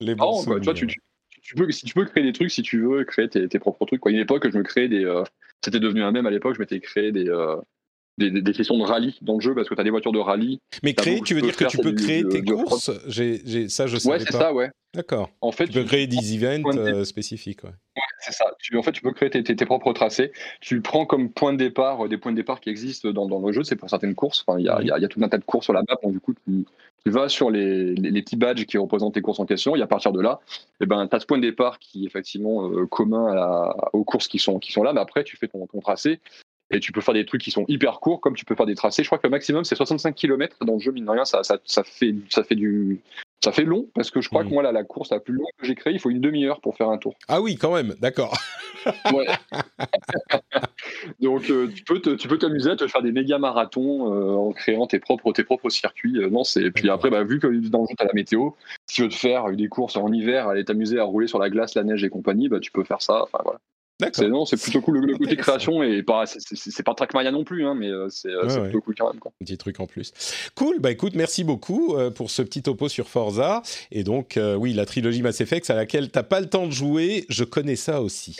Les 0.00 0.14
bons 0.14 0.24
marrant, 0.24 0.44
quoi. 0.44 0.60
Tu 0.60 0.64
vois, 0.64 0.74
souvenirs. 0.74 0.94
tu, 0.94 0.98
tu, 0.98 1.00
tu 1.42 1.54
peux, 1.54 1.70
si 1.70 1.84
tu 1.84 1.94
peux 1.94 2.04
créer 2.04 2.22
des 2.22 2.32
trucs, 2.32 2.50
si 2.50 2.62
tu 2.62 2.80
veux 2.80 3.04
créer 3.04 3.28
tes, 3.28 3.48
tes 3.48 3.58
propres 3.58 3.84
trucs. 3.86 4.00
Quoi. 4.00 4.12
Une 4.12 4.18
époque, 4.18 4.48
je 4.50 4.56
me 4.56 4.62
créais 4.62 4.88
des. 4.88 5.04
euh, 5.04 5.24
C'était 5.64 5.80
devenu 5.80 6.02
un 6.02 6.12
même 6.12 6.26
à 6.26 6.30
l'époque, 6.30 6.54
je 6.54 6.60
m'étais 6.60 6.80
créé 6.80 7.12
des, 7.12 7.28
euh, 7.28 7.56
des, 8.18 8.30
des, 8.30 8.42
des 8.42 8.52
sessions 8.52 8.78
de 8.78 8.84
rallye 8.84 9.18
dans 9.22 9.34
le 9.34 9.40
jeu 9.40 9.54
parce 9.54 9.68
que 9.68 9.74
tu 9.74 9.80
as 9.80 9.84
des 9.84 9.90
voitures 9.90 10.12
de 10.12 10.18
rallye. 10.18 10.58
Mais 10.82 10.94
créer, 10.94 11.20
tu 11.20 11.34
veux 11.34 11.42
dire 11.42 11.56
que 11.56 11.64
tu 11.64 11.78
peux 11.78 11.92
créer 11.92 12.26
tes 12.28 12.42
courses? 12.42 12.86
Ça, 12.86 12.92
je 13.08 13.66
savais 13.68 13.86
Ouais, 14.12 14.18
c'est 14.20 14.32
pas. 14.32 14.38
ça, 14.38 14.54
ouais. 14.54 14.70
D'accord. 14.94 15.30
En 15.40 15.52
fait, 15.52 15.66
Tu 15.66 15.72
peux 15.72 15.84
créer 15.84 16.06
des 16.06 16.34
events 16.36 16.76
euh, 16.76 17.04
spécifiques. 17.04 17.64
Ouais. 17.64 17.70
C'est 18.22 18.32
ça. 18.32 18.44
Tu, 18.60 18.76
en 18.76 18.82
fait, 18.82 18.92
tu 18.92 19.02
peux 19.02 19.12
créer 19.12 19.30
tes, 19.30 19.42
tes, 19.42 19.54
tes 19.56 19.66
propres 19.66 19.92
tracés. 19.92 20.32
Tu 20.60 20.80
prends 20.80 21.04
comme 21.06 21.30
point 21.30 21.52
de 21.52 21.58
départ 21.58 22.04
euh, 22.04 22.08
des 22.08 22.16
points 22.18 22.32
de 22.32 22.36
départ 22.36 22.60
qui 22.60 22.70
existent 22.70 23.10
dans, 23.10 23.26
dans 23.26 23.40
le 23.40 23.52
jeu. 23.52 23.62
C'est 23.64 23.76
pour 23.76 23.90
certaines 23.90 24.14
courses. 24.14 24.44
Enfin, 24.46 24.58
il 24.58 24.64
y, 24.64 24.68
a, 24.68 24.78
il 24.80 24.86
y 24.86 24.90
a- 24.90 24.98
il 24.98 25.02
y 25.02 25.04
a 25.04 25.08
tout 25.08 25.20
un 25.22 25.28
tas 25.28 25.38
de 25.38 25.44
courses 25.44 25.64
sur 25.64 25.72
la 25.72 25.80
map. 25.88 25.96
Donc, 26.02 26.12
du 26.12 26.20
coup, 26.20 26.32
tu, 26.34 26.64
tu 27.04 27.10
vas 27.10 27.28
sur 27.28 27.50
les, 27.50 27.94
les, 27.94 28.10
les 28.10 28.22
petits 28.22 28.36
badges 28.36 28.64
qui 28.64 28.78
représentent 28.78 29.14
tes 29.14 29.20
courses 29.22 29.40
en 29.40 29.46
question. 29.46 29.74
Et 29.76 29.82
à 29.82 29.86
partir 29.86 30.12
de 30.12 30.20
là, 30.20 30.40
eh 30.80 30.86
ben, 30.86 31.06
tu 31.08 31.16
as 31.16 31.20
ce 31.20 31.26
point 31.26 31.38
de 31.38 31.42
départ 31.42 31.78
qui 31.78 32.04
est 32.04 32.06
effectivement 32.06 32.68
euh, 32.70 32.86
commun 32.86 33.26
à 33.26 33.34
la- 33.34 33.74
aux 33.92 34.04
courses 34.04 34.28
qui 34.28 34.38
sont, 34.38 34.58
qui 34.58 34.72
sont 34.72 34.82
là. 34.82 34.92
Mais 34.92 35.00
après, 35.00 35.24
tu 35.24 35.36
fais 35.36 35.48
ton, 35.48 35.66
ton 35.66 35.80
tracé. 35.80 36.20
Et 36.74 36.80
tu 36.80 36.90
peux 36.92 37.02
faire 37.02 37.12
des 37.12 37.26
trucs 37.26 37.42
qui 37.42 37.50
sont 37.50 37.66
hyper 37.68 38.00
courts, 38.00 38.20
comme 38.22 38.34
tu 38.34 38.46
peux 38.46 38.54
faire 38.54 38.64
des 38.64 38.74
tracés. 38.74 39.02
Je 39.02 39.08
crois 39.08 39.18
que 39.18 39.26
le 39.26 39.30
maximum, 39.30 39.62
c'est 39.64 39.74
65 39.74 40.14
km 40.14 40.56
dans 40.64 40.74
le 40.74 40.78
jeu, 40.78 40.90
mine 40.90 41.04
de 41.04 41.10
rien, 41.10 41.26
ça, 41.26 41.42
ça, 41.42 41.58
ça, 41.66 41.82
fait, 41.84 42.14
ça, 42.30 42.44
fait, 42.44 42.54
du, 42.54 43.02
ça 43.44 43.52
fait 43.52 43.64
long, 43.64 43.88
parce 43.94 44.10
que 44.10 44.20
je 44.20 44.28
crois 44.28 44.44
Mm. 44.44 44.48
que 44.48 44.52
moi, 44.54 44.62
là, 44.62 44.72
la 44.72 44.84
course 44.84 45.10
la 45.10 45.20
plus 45.20 45.34
longue 45.34 45.46
que 45.58 45.66
j'ai 45.66 45.74
créée, 45.74 45.92
il 45.92 45.98
faut 46.00 46.10
une 46.10 46.20
demi-heure 46.20 46.60
pour 46.60 46.76
faire 46.76 46.88
un 46.90 46.98
tour. 46.98 47.14
Ah 47.28 47.40
oui, 47.40 47.56
quand 47.56 47.74
même, 47.74 47.94
d'accord. 48.00 48.36
Ouais. 49.12 49.26
Donc, 51.20 51.48
euh, 51.50 51.68
tu 51.74 51.82
peux 51.84 52.00
te- 52.00 52.14
tu 52.14 52.28
peux 52.28 52.38
t'amuser 52.38 52.70
à 52.70 52.76
te 52.76 52.86
faire 52.86 53.02
des 53.02 53.12
méga 53.12 53.38
marathons 53.38 54.12
euh, 54.14 54.34
en 54.34 54.52
créant 54.52 54.86
tes 54.86 54.98
propres, 54.98 55.32
tes 55.32 55.44
propres 55.44 55.70
circuits. 55.70 56.18
Euh, 56.18 56.30
non, 56.30 56.44
c'est... 56.44 56.70
Puis 56.70 56.88
après, 56.90 57.10
bah, 57.10 57.24
vu 57.24 57.38
que 57.38 57.46
dans 57.68 57.80
le 57.82 57.86
jeu, 57.86 57.94
tu 57.96 58.02
as 58.02 58.06
la 58.06 58.12
météo, 58.14 58.50
si 58.86 58.96
tu 58.96 59.02
veux 59.02 59.08
te 59.08 59.14
faire 59.14 59.50
des 59.52 59.68
courses 59.68 59.96
en 59.96 60.12
hiver, 60.12 60.48
aller 60.48 60.64
t'amuser 60.64 60.98
à 60.98 61.04
rouler 61.04 61.26
sur 61.26 61.38
la 61.38 61.50
glace, 61.50 61.74
la 61.74 61.84
neige 61.84 62.04
et 62.04 62.08
compagnie, 62.10 62.48
bah, 62.48 62.60
tu 62.60 62.70
peux 62.70 62.84
faire 62.84 63.02
ça. 63.02 63.22
Enfin, 63.22 63.38
voilà. 63.44 63.58
D'accord. 64.02 64.28
Non, 64.28 64.44
c'est 64.44 64.60
plutôt 64.60 64.80
cool. 64.80 64.98
Le, 64.98 65.16
côté 65.16 65.36
création 65.36 65.82
est 65.82 66.02
pas, 66.02 66.24
c'est, 66.26 66.82
pas 66.82 66.94
Trackmania 66.94 67.30
non 67.30 67.44
plus, 67.44 67.64
hein, 67.64 67.74
mais 67.74 67.88
euh, 67.88 68.08
c'est, 68.08 68.28
euh, 68.28 68.42
Ouais, 68.42 68.48
c'est 68.48 68.56
ouais. 68.56 68.62
plutôt 68.64 68.80
cool 68.80 68.94
quand 68.96 69.12
même. 69.12 69.20
Quoi. 69.20 69.32
Un 69.40 69.44
petit 69.44 69.58
truc 69.58 69.80
en 69.80 69.86
plus. 69.86 70.12
Cool, 70.54 70.80
bah 70.80 70.90
écoute, 70.90 71.14
merci 71.14 71.44
beaucoup 71.44 71.94
euh, 71.96 72.10
pour 72.10 72.30
ce 72.30 72.42
petit 72.42 72.62
topo 72.62 72.88
sur 72.88 73.08
Forza. 73.08 73.62
Et 73.90 74.04
donc, 74.04 74.36
euh, 74.36 74.54
oui, 74.54 74.72
la 74.72 74.86
trilogie 74.86 75.22
Mass 75.22 75.40
Effect 75.40 75.70
à 75.70 75.74
laquelle 75.74 76.10
t'as 76.10 76.22
pas 76.22 76.40
le 76.40 76.46
temps 76.48 76.66
de 76.66 76.72
jouer, 76.72 77.24
je 77.28 77.44
connais 77.44 77.76
ça 77.76 78.02
aussi. 78.02 78.36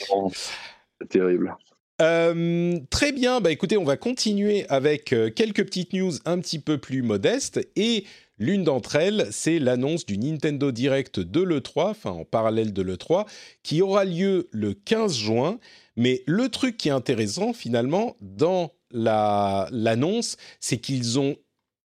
C'est 1.01 1.09
terrible. 1.09 1.55
Euh, 2.01 2.79
très 2.91 3.13
bien, 3.13 3.41
bah 3.41 3.53
écoutez, 3.53 3.77
on 3.77 3.85
va 3.85 3.97
continuer 3.97 4.67
avec 4.69 5.15
quelques 5.37 5.65
petites 5.65 5.93
news 5.93 6.13
un 6.25 6.41
petit 6.41 6.59
peu 6.59 6.79
plus 6.79 7.03
modestes 7.03 7.61
et 7.77 8.05
l'une 8.39 8.65
d'entre 8.65 8.97
elles, 8.97 9.29
c'est 9.31 9.59
l'annonce 9.59 10.07
du 10.07 10.19
Nintendo 10.19 10.73
Direct 10.73 11.21
de 11.21 11.41
l'E3, 11.41 11.91
enfin 11.91 12.11
en 12.11 12.25
parallèle 12.25 12.73
de 12.73 12.83
l'E3, 12.83 13.27
qui 13.63 13.83
aura 13.83 14.05
lieu 14.05 14.49
le 14.51 14.75
15 14.75 15.17
juin. 15.17 15.59
Mais 15.97 16.23
le 16.27 16.49
truc 16.49 16.77
qui 16.77 16.89
est 16.89 16.93
intéressant 16.93 17.53
finalement 17.53 18.17
dans 18.21 18.73
la- 18.91 19.69
l'annonce, 19.71 20.37
c'est 20.61 20.79
qu'ils 20.79 21.19
ont 21.19 21.37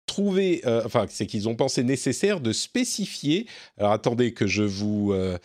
trouvé, 0.07 0.63
euh, 0.67 0.83
enfin, 0.85 1.07
c'est 1.09 1.27
qu'ils 1.27 1.49
ont 1.49 1.57
pensé 1.57 1.83
nécessaire 1.83 2.41
de 2.41 2.53
spécifier. 2.53 3.47
Alors 3.77 3.93
attendez 3.93 4.33
que 4.33 4.47
je 4.47 4.63
vous 4.63 5.13
euh, 5.13 5.37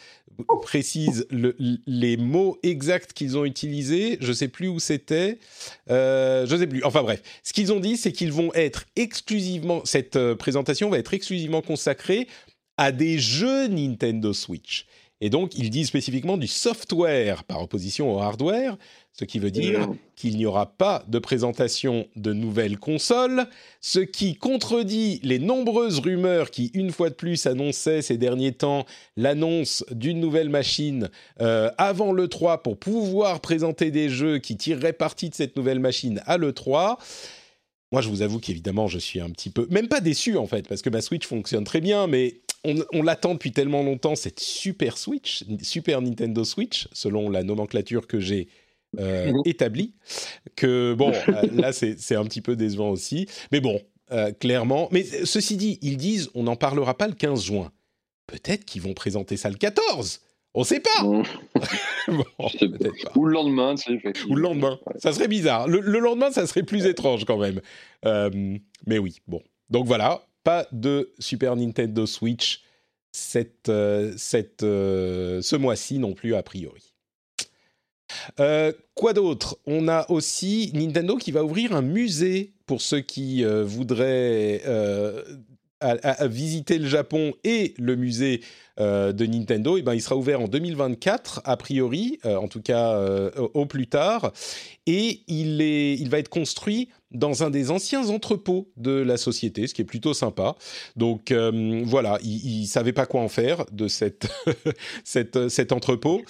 précise 0.61 1.25
le- 1.29 1.55
les 1.87 2.17
mots 2.17 2.57
exacts 2.63 3.13
qu'ils 3.13 3.37
ont 3.37 3.45
utilisés. 3.45 4.17
Je 4.21 4.33
sais 4.33 4.47
plus 4.47 4.67
où 4.67 4.79
c'était. 4.79 5.39
Euh, 5.89 6.45
je 6.47 6.55
sais 6.55 6.67
plus. 6.67 6.83
Enfin 6.83 7.03
bref, 7.03 7.21
ce 7.43 7.53
qu'ils 7.53 7.71
ont 7.73 7.79
dit, 7.79 7.97
c'est 7.97 8.11
qu'ils 8.11 8.31
vont 8.31 8.53
être 8.53 8.85
exclusivement. 8.95 9.81
Cette 9.85 10.15
euh, 10.15 10.35
présentation 10.35 10.89
va 10.89 10.97
être 10.97 11.13
exclusivement 11.13 11.61
consacrée 11.61 12.27
à 12.77 12.91
des 12.91 13.19
jeux 13.19 13.67
Nintendo 13.67 14.33
Switch. 14.33 14.85
Et 15.21 15.29
donc, 15.29 15.55
ils 15.55 15.69
disent 15.69 15.87
spécifiquement 15.87 16.37
du 16.37 16.47
software 16.47 17.43
par 17.43 17.61
opposition 17.61 18.13
au 18.13 18.19
hardware, 18.19 18.77
ce 19.13 19.25
qui 19.25 19.39
veut 19.39 19.51
dire 19.51 19.61
Mmh. 19.79 19.97
qu'il 20.15 20.37
n'y 20.37 20.45
aura 20.45 20.65
pas 20.65 21.03
de 21.07 21.19
présentation 21.19 22.07
de 22.15 22.33
nouvelles 22.33 22.77
consoles, 22.77 23.47
ce 23.79 23.99
qui 23.99 24.35
contredit 24.35 25.19
les 25.23 25.39
nombreuses 25.39 25.99
rumeurs 25.99 26.51
qui, 26.51 26.71
une 26.73 26.91
fois 26.91 27.09
de 27.09 27.15
plus, 27.15 27.45
annonçaient 27.45 28.01
ces 28.01 28.17
derniers 28.17 28.51
temps 28.51 28.85
l'annonce 29.17 29.83
d'une 29.91 30.19
nouvelle 30.19 30.49
machine 30.49 31.09
euh, 31.41 31.69
avant 31.77 32.13
l'E3 32.13 32.61
pour 32.61 32.77
pouvoir 32.77 33.39
présenter 33.41 33.91
des 33.91 34.09
jeux 34.09 34.39
qui 34.39 34.57
tireraient 34.57 34.93
parti 34.93 35.29
de 35.29 35.35
cette 35.35 35.55
nouvelle 35.55 35.79
machine 35.79 36.21
à 36.25 36.37
l'E3. 36.37 36.97
Moi, 37.91 38.01
je 38.01 38.09
vous 38.09 38.21
avoue 38.21 38.39
qu'évidemment, 38.39 38.87
je 38.87 38.99
suis 38.99 39.19
un 39.19 39.29
petit 39.29 39.49
peu, 39.49 39.67
même 39.69 39.87
pas 39.87 39.99
déçu 39.99 40.37
en 40.37 40.47
fait, 40.47 40.67
parce 40.67 40.81
que 40.81 40.89
ma 40.89 41.01
Switch 41.01 41.27
fonctionne 41.27 41.65
très 41.65 41.81
bien, 41.81 42.07
mais 42.07 42.41
on, 42.63 42.75
on 42.93 43.03
l'attend 43.03 43.33
depuis 43.33 43.51
tellement 43.51 43.83
longtemps, 43.83 44.15
cette 44.15 44.39
super 44.39 44.97
Switch, 44.97 45.43
Super 45.61 46.01
Nintendo 46.01 46.43
Switch, 46.43 46.87
selon 46.91 47.29
la 47.29 47.43
nomenclature 47.43 48.07
que 48.07 48.19
j'ai 48.19 48.47
euh, 48.99 49.33
établie, 49.45 49.93
que 50.55 50.93
bon, 50.93 51.11
euh, 51.29 51.41
là, 51.53 51.73
c'est 51.73 52.15
un 52.15 52.25
petit 52.25 52.41
peu 52.41 52.55
décevant 52.55 52.89
aussi. 52.89 53.27
Mais 53.51 53.61
bon, 53.61 53.81
euh, 54.11 54.31
clairement. 54.31 54.89
Mais 54.91 55.03
ceci 55.03 55.57
dit, 55.57 55.79
ils 55.81 55.97
disent, 55.97 56.29
on 56.35 56.43
n'en 56.43 56.55
parlera 56.55 56.97
pas 56.97 57.07
le 57.07 57.13
15 57.13 57.43
juin. 57.43 57.71
Peut-être 58.27 58.65
qu'ils 58.65 58.81
vont 58.81 58.93
présenter 58.93 59.37
ça 59.37 59.49
le 59.49 59.55
14. 59.55 60.21
On 60.53 60.65
sait 60.65 60.81
pas. 60.81 61.03
Mmh. 61.03 61.23
Bon, 62.09 62.23
pas. 62.37 63.11
Ou 63.15 63.25
le 63.25 63.33
lendemain, 63.33 63.75
tu 63.75 63.83
sais. 63.83 63.93
effectivement. 63.93 64.33
Ou 64.33 64.35
le 64.35 64.41
lendemain. 64.41 64.79
Ouais. 64.85 64.93
Ça 64.99 65.13
serait 65.13 65.29
bizarre. 65.29 65.67
Le, 65.67 65.79
le 65.79 65.99
lendemain, 65.99 66.31
ça 66.31 66.45
serait 66.45 66.63
plus 66.63 66.85
étrange 66.85 67.23
quand 67.23 67.37
même. 67.37 67.61
Euh, 68.05 68.57
mais 68.85 68.97
oui, 68.97 69.19
bon. 69.27 69.41
Donc 69.69 69.85
voilà, 69.85 70.27
pas 70.43 70.67
de 70.71 71.11
Super 71.19 71.55
Nintendo 71.55 72.05
Switch 72.05 72.63
cette, 73.11 73.69
euh, 73.69 74.13
cette, 74.17 74.63
euh, 74.63 75.41
ce 75.41 75.55
mois-ci 75.55 75.99
non 75.99 76.13
plus, 76.13 76.35
a 76.35 76.43
priori. 76.43 76.93
Euh, 78.39 78.73
quoi 78.93 79.13
d'autre? 79.13 79.57
On 79.65 79.87
a 79.87 80.09
aussi 80.09 80.71
Nintendo 80.73 81.17
qui 81.17 81.31
va 81.31 81.43
ouvrir 81.43 81.75
un 81.75 81.81
musée 81.81 82.53
pour 82.65 82.81
ceux 82.81 82.99
qui 82.99 83.43
voudraient 83.43 84.61
visiter 86.21 86.77
le 86.77 86.87
Japon 86.87 87.33
et 87.43 87.73
le 87.77 87.95
musée 87.95 88.41
de 88.77 89.25
Nintendo. 89.25 89.77
Et 89.77 89.81
ben, 89.81 89.93
il 89.93 90.01
sera 90.01 90.17
ouvert 90.17 90.41
en 90.41 90.47
2024 90.47 91.41
a 91.45 91.55
priori, 91.55 92.19
en 92.25 92.49
tout 92.49 92.61
cas 92.61 92.99
au, 93.37 93.51
au 93.53 93.65
plus 93.65 93.87
tard, 93.87 94.33
et 94.85 95.21
il 95.27 95.61
est, 95.61 95.95
il 95.95 96.09
va 96.09 96.19
être 96.19 96.29
construit 96.29 96.89
dans 97.11 97.43
un 97.43 97.49
des 97.49 97.71
anciens 97.71 98.09
entrepôts 98.09 98.69
de 98.77 98.91
la 98.91 99.17
société, 99.17 99.67
ce 99.67 99.73
qui 99.73 99.81
est 99.81 99.85
plutôt 99.85 100.13
sympa. 100.13 100.55
Donc 100.95 101.31
euh, 101.31 101.81
voilà, 101.85 102.17
il 102.23 102.61
ne 102.61 102.65
savait 102.67 102.93
pas 102.93 103.05
quoi 103.05 103.21
en 103.21 103.29
faire 103.29 103.65
de 103.71 103.87
cette, 103.87 104.27
cette, 105.03 105.49
cet 105.49 105.71
entrepôt. 105.71 106.21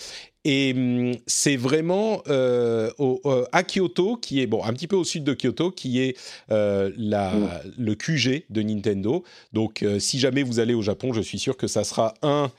Et 0.43 0.73
hum, 0.75 1.11
c'est 1.27 1.55
vraiment 1.55 2.23
euh, 2.27 2.89
au- 2.97 3.21
euh, 3.25 3.45
à 3.51 3.61
Kyoto, 3.63 4.17
qui 4.17 4.41
est 4.41 4.47
bon 4.47 4.63
un 4.63 4.73
petit 4.73 4.87
peu 4.87 4.95
au 4.95 5.03
sud 5.03 5.23
de 5.23 5.35
Kyoto, 5.39 5.69
qui 5.69 5.99
est 5.99 6.17
euh, 6.51 6.91
la, 6.97 7.31
Mm. 7.31 7.49
le 7.77 7.93
QG 7.95 8.45
de 8.49 8.61
Nintendo. 8.63 9.23
Donc, 9.53 9.83
euh, 9.83 9.99
si 9.99 10.17
jamais 10.19 10.41
vous 10.41 10.59
allez 10.59 10.73
au 10.73 10.81
Japon, 10.81 11.13
je 11.13 11.21
suis 11.21 11.37
sûr 11.37 11.57
que 11.57 11.67
ça 11.67 11.83
sera 11.83 12.15
un, 12.23 12.51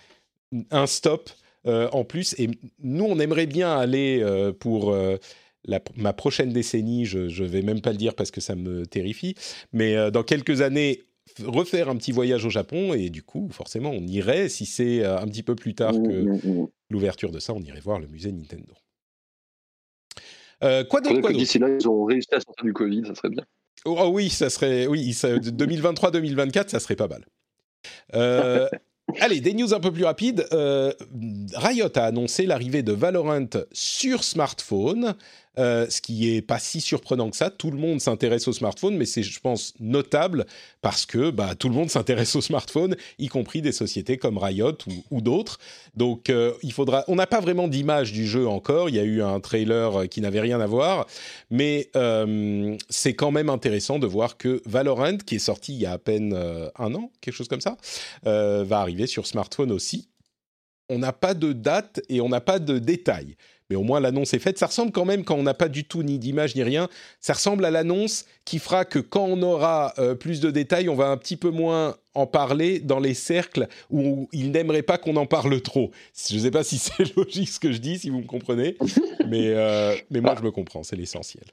un 0.70 0.86
stop 0.86 1.30
euh, 1.66 1.88
en 1.92 2.04
plus. 2.04 2.34
Et 2.38 2.50
nous, 2.82 3.04
on 3.04 3.18
aimerait 3.18 3.46
bien 3.46 3.76
aller 3.76 4.20
euh, 4.22 4.52
pour 4.52 4.92
euh, 4.92 5.16
la- 5.64 5.80
ma 5.96 6.12
prochaine 6.12 6.52
décennie. 6.52 7.04
Je 7.04 7.18
ne 7.20 7.46
vais 7.46 7.62
même 7.62 7.80
pas 7.80 7.90
le 7.92 7.98
dire 7.98 8.14
parce 8.14 8.30
que 8.30 8.40
ça 8.40 8.54
me 8.54 8.86
terrifie. 8.86 9.34
Mais 9.72 9.96
euh, 9.96 10.10
dans 10.10 10.22
quelques 10.22 10.60
années, 10.60 11.02
refaire 11.44 11.88
un 11.88 11.96
petit 11.96 12.12
voyage 12.12 12.44
au 12.44 12.50
Japon. 12.50 12.94
Et 12.94 13.10
du 13.10 13.22
coup, 13.22 13.48
forcément, 13.52 13.90
on 13.90 14.06
irait, 14.06 14.48
si 14.48 14.66
c'est 14.66 15.04
euh, 15.04 15.18
un 15.18 15.26
petit 15.26 15.42
peu 15.42 15.54
plus 15.54 15.74
tard 15.74 15.94
Mmh, 15.94 16.02
que 16.08 16.12
mmh, 16.22 16.62
mmh. 16.62 16.66
l'ouverture 16.90 17.30
de 17.30 17.38
ça, 17.38 17.52
on 17.54 17.60
irait 17.60 17.80
voir 17.80 17.98
le 18.00 18.06
musée 18.08 18.32
Nintendo. 18.32 18.74
Euh, 20.64 20.84
quoi 20.84 21.00
d'autre, 21.00 21.32
d'ici 21.32 21.58
là, 21.58 21.68
ils 21.68 21.88
ont 21.88 22.04
réussi 22.04 22.28
à 22.32 22.40
sortir 22.40 22.64
du 22.64 22.72
Covid, 22.72 23.02
ça 23.06 23.14
serait 23.14 23.30
bien. 23.30 23.44
Oh 23.84 23.96
oh 23.98 24.10
oui, 24.12 24.28
ça 24.30 24.48
serait 24.48 24.86
oui, 24.86 25.12
ça- 25.12 25.36
2023-2024, 25.38 26.68
ça 26.68 26.78
serait 26.80 26.94
pas 26.94 27.08
mal. 27.08 27.24
Euh, 28.14 28.68
allez, 29.18 29.40
des 29.40 29.54
news 29.54 29.74
un 29.74 29.80
peu 29.80 29.90
plus 29.92 30.04
rapides. 30.04 30.46
Euh, 30.52 30.92
Riot 31.54 31.88
a 31.96 32.04
annoncé 32.04 32.46
l'arrivée 32.46 32.84
de 32.84 32.92
Valorant 32.92 33.48
sur 33.72 34.22
smartphone, 34.22 35.16
euh, 35.58 35.86
ce 35.90 36.00
qui 36.00 36.34
est 36.34 36.40
pas 36.40 36.58
si 36.58 36.80
surprenant 36.80 37.28
que 37.28 37.36
ça. 37.36 37.50
Tout 37.50 37.70
le 37.70 37.76
monde 37.76 38.00
s'intéresse 38.00 38.48
au 38.48 38.54
smartphone, 38.54 38.96
mais 38.96 39.04
c'est, 39.04 39.22
je 39.22 39.38
pense, 39.38 39.74
notable 39.80 40.46
parce 40.80 41.04
que 41.04 41.30
bah, 41.30 41.54
tout 41.54 41.68
le 41.68 41.74
monde 41.74 41.90
s'intéresse 41.90 42.34
au 42.36 42.40
smartphone, 42.40 42.96
y 43.18 43.28
compris 43.28 43.60
des 43.60 43.72
sociétés 43.72 44.16
comme 44.16 44.38
Riot 44.38 44.78
ou, 45.10 45.20
d'autres. 45.20 45.58
Donc, 45.94 46.30
euh, 46.30 46.52
il 46.62 46.72
faudra. 46.72 47.04
On 47.06 47.16
n'a 47.16 47.26
pas 47.26 47.40
vraiment 47.40 47.68
d'image 47.68 48.12
du 48.12 48.26
jeu 48.26 48.48
encore. 48.48 48.88
Il 48.88 48.94
y 48.94 48.98
a 48.98 49.04
eu 49.04 49.22
un 49.22 49.40
trailer 49.40 50.02
euh, 50.02 50.06
qui 50.06 50.22
n'avait 50.22 50.40
rien 50.40 50.60
à 50.60 50.66
voir, 50.66 51.06
mais 51.50 51.90
c'est 52.88 53.14
quand 53.14 53.30
même 53.30 53.50
intéressant 53.50 53.98
de 53.98 54.06
voir 54.06 54.36
que 54.36 54.62
Valorant, 54.64 55.18
qui 55.18 55.36
est 55.36 55.38
sorti 55.38 55.74
il 55.74 55.80
y 55.80 55.86
a 55.86 55.92
à 55.92 55.98
peine 55.98 56.34
un 56.78 56.94
an, 56.94 57.10
quelque 57.20 57.34
chose 57.34 57.48
comme 57.48 57.60
ça, 57.60 57.76
va 58.24 58.80
arriver 58.80 59.06
sur 59.06 59.26
smartphone 59.26 59.70
aussi. 59.72 60.08
On 60.88 60.98
n'a 60.98 61.12
pas 61.12 61.34
de 61.34 61.52
date 61.52 62.00
et 62.08 62.20
on 62.20 62.28
n'a 62.28 62.40
pas 62.40 62.58
de 62.58 62.78
détails. 62.78 63.36
Mais 63.72 63.76
au 63.76 63.82
moins 63.82 64.00
l'annonce 64.00 64.34
est 64.34 64.38
faite. 64.38 64.58
Ça 64.58 64.66
ressemble 64.66 64.92
quand 64.92 65.06
même, 65.06 65.24
quand 65.24 65.34
on 65.34 65.42
n'a 65.42 65.54
pas 65.54 65.68
du 65.68 65.84
tout 65.84 66.02
ni 66.02 66.18
d'image 66.18 66.54
ni 66.56 66.62
rien, 66.62 66.88
ça 67.20 67.32
ressemble 67.32 67.64
à 67.64 67.70
l'annonce 67.70 68.26
qui 68.44 68.58
fera 68.58 68.84
que 68.84 68.98
quand 68.98 69.24
on 69.24 69.40
aura 69.40 69.94
euh, 69.98 70.14
plus 70.14 70.40
de 70.40 70.50
détails, 70.50 70.90
on 70.90 70.94
va 70.94 71.06
un 71.08 71.16
petit 71.16 71.36
peu 71.38 71.48
moins 71.48 71.96
en 72.14 72.26
parler 72.26 72.80
dans 72.80 72.98
les 73.00 73.14
cercles 73.14 73.68
où 73.90 74.28
ils 74.32 74.50
n'aimeraient 74.50 74.82
pas 74.82 74.98
qu'on 74.98 75.16
en 75.16 75.24
parle 75.24 75.58
trop. 75.62 75.90
Je 76.28 76.34
ne 76.34 76.40
sais 76.40 76.50
pas 76.50 76.64
si 76.64 76.76
c'est 76.76 77.16
logique 77.16 77.48
ce 77.48 77.58
que 77.58 77.72
je 77.72 77.78
dis, 77.78 77.98
si 77.98 78.10
vous 78.10 78.18
me 78.20 78.26
comprenez, 78.26 78.76
mais, 79.26 79.52
euh, 79.54 79.94
mais 80.10 80.20
moi 80.20 80.34
je 80.38 80.42
me 80.44 80.50
comprends, 80.50 80.82
c'est 80.82 80.96
l'essentiel. 80.96 81.44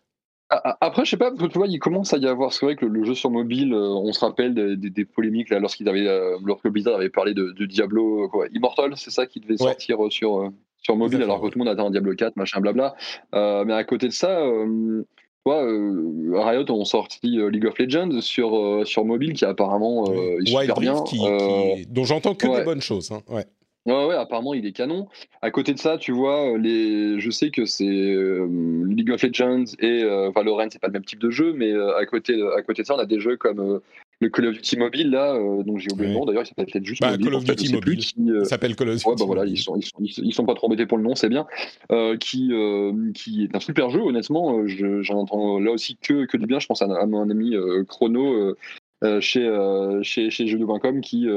Ah, 0.49 0.61
ah, 0.65 0.77
Après, 0.81 1.05
je 1.05 1.11
sais 1.11 1.17
pas, 1.17 1.31
tu 1.31 1.47
vois, 1.57 1.67
il 1.67 1.79
commence 1.79 2.11
à 2.13 2.17
y 2.17 2.25
avoir. 2.27 2.51
C'est 2.51 2.65
vrai 2.65 2.75
que 2.75 2.85
le, 2.85 3.05
jeu 3.05 3.13
sur 3.15 3.29
mobile, 3.29 3.71
euh, 3.73 3.87
on 3.87 4.11
se 4.11 4.19
rappelle 4.19 4.53
des, 4.55 4.75
des- 4.75 4.89
des 4.89 5.05
polémiques 5.05 5.49
là, 5.51 5.59
lorsqu'ils 5.59 5.87
avaient, 5.87 6.07
lorsque 6.43 6.67
Blizzard 6.67 6.95
avait 6.95 7.09
parlé 7.11 7.33
de, 7.33 7.51
de 7.51 7.65
Diablo 7.65 8.27
quoi, 8.29 8.47
Immortal, 8.51 8.93
c'est 8.97 9.11
ça 9.11 9.25
qui 9.27 9.39
devait 9.39 9.51
Ouais. 9.61 9.69
sortir 9.69 9.99
sur, 10.09 10.51
sur 10.81 10.95
mobile, 10.95 11.21
alors 11.23 11.41
que 11.41 11.47
tout 11.47 11.59
le 11.59 11.65
monde 11.65 11.73
attend 11.73 11.89
Diablo 11.89 12.13
4, 12.15 12.35
machin, 12.35 12.61
blabla. 12.61 12.95
Euh, 13.35 13.65
mais 13.65 13.73
à 13.73 13.83
côté 13.83 14.07
de 14.07 14.13
ça, 14.13 14.39
euh, 14.41 15.03
tu 15.03 15.41
vois, 15.45 15.63
euh, 15.63 16.31
Riot 16.33 16.69
ont 16.71 16.85
sorti 16.85 17.39
euh, 17.39 17.49
League 17.49 17.65
of 17.65 17.77
Legends 17.77 18.21
sur, 18.21 18.55
euh, 18.57 18.85
sur 18.85 19.05
mobile 19.05 19.33
qui 19.33 19.45
apparemment 19.45 20.05
euh, 20.09 20.39
est 20.45 20.51
Wild 20.55 20.61
super 20.61 20.75
bien. 20.79 20.93
Rift, 20.93 21.07
qui, 21.07 21.19
Euh, 21.25 21.75
qui- 21.75 21.85
dont 21.87 22.03
j'entends 22.05 22.35
que 22.35 22.47
ouais. 22.47 22.59
des 22.59 22.63
bonnes 22.65 22.81
choses. 22.81 23.11
hein, 23.11 23.21
ouais. 23.29 23.45
Ouais, 23.85 24.05
ouais, 24.07 24.15
apparemment 24.15 24.53
il 24.53 24.65
est 24.65 24.71
canon. 24.73 25.07
À 25.41 25.51
côté 25.51 25.73
de 25.73 25.79
ça, 25.79 25.97
tu 25.97 26.11
vois, 26.11 26.57
les... 26.57 27.19
je 27.19 27.29
sais 27.31 27.49
que 27.49 27.65
c'est 27.65 27.85
League 27.85 29.09
of 29.11 29.23
Legends 29.23 29.63
et 29.79 30.03
Valorant, 30.35 30.67
c'est 30.69 30.79
pas 30.81 30.87
le 30.87 30.93
même 30.93 31.05
type 31.05 31.19
de 31.19 31.29
jeu, 31.31 31.53
mais 31.53 31.73
à 31.73 32.05
côté, 32.05 32.35
à 32.55 32.61
côté 32.61 32.81
de 32.83 32.87
ça, 32.87 32.95
on 32.95 32.99
a 32.99 33.05
des 33.05 33.19
jeux 33.19 33.37
comme 33.37 33.79
le 34.21 34.29
Call 34.29 34.47
of 34.47 34.55
Duty 34.55 34.77
mobile 34.77 35.09
là, 35.11 35.33
euh, 35.33 35.63
donc 35.63 35.79
j'ai 35.79 35.91
oublié 35.91 36.09
le 36.09 36.19
nom 36.19 36.25
d'ailleurs, 36.25 36.43
il 36.43 36.47
s'appelle 36.47 36.65
peut-être 36.65 36.85
juste 36.85 37.01
bah, 37.01 37.17
Call 37.17 37.33
of 37.33 37.43
Duty 37.43 37.73
mobile. 37.73 37.99
Euh, 37.99 38.39
il 38.41 38.45
s'appelle 38.45 38.75
Call 38.75 38.89
of 38.89 38.95
Duty. 38.95 39.07
Ouais, 39.07 39.15
bah 39.17 39.25
voilà, 39.25 39.45
ils 39.45 39.57
sont, 39.57 39.77
ils 39.77 39.83
sont, 39.83 39.97
ils 40.01 40.33
sont, 40.33 40.45
pas 40.45 40.55
trop 40.55 40.67
embêtés 40.67 40.85
pour 40.85 40.97
le 40.97 41.03
nom, 41.03 41.15
c'est 41.15 41.29
bien. 41.29 41.47
Euh, 41.91 42.17
qui, 42.17 42.51
qui 43.13 43.43
est 43.43 43.55
un 43.55 43.59
super 43.59 43.89
jeu, 43.89 44.01
honnêtement. 44.01 44.67
j'en 44.67 45.19
entends 45.19 45.59
là 45.59 45.71
aussi 45.71 45.95
que, 45.95 46.25
que 46.25 46.37
du 46.37 46.45
bien. 46.45 46.59
Je 46.59 46.67
pense 46.67 46.81
à, 46.81 46.85
à 46.85 47.05
mon 47.05 47.29
ami 47.29 47.55
Chrono. 47.87 48.55
Chez, 49.21 49.99
chez, 50.03 50.29
chez 50.29 50.47
Jeux.com 50.47 51.01
qui 51.01 51.27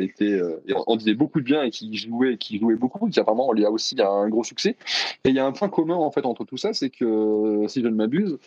était 0.00 0.40
en 0.86 0.96
disait 0.96 1.14
beaucoup 1.14 1.40
de 1.40 1.44
bien 1.44 1.62
et 1.62 1.70
qui 1.70 1.96
jouait 1.96 2.36
qui 2.38 2.58
jouait 2.58 2.74
beaucoup 2.74 3.08
qui 3.08 3.20
apparemment 3.20 3.54
il 3.54 3.62
y 3.62 3.64
a 3.64 3.70
aussi 3.70 3.96
un 4.00 4.28
gros 4.28 4.44
succès 4.44 4.76
et 5.24 5.28
il 5.28 5.34
y 5.34 5.38
a 5.38 5.46
un 5.46 5.52
point 5.52 5.68
commun 5.68 5.94
en 5.94 6.10
fait 6.10 6.26
entre 6.26 6.44
tout 6.44 6.56
ça 6.56 6.72
c'est 6.72 6.90
que 6.90 7.64
si 7.68 7.82
je 7.82 7.88
ne 7.88 7.94
m'abuse 7.94 8.38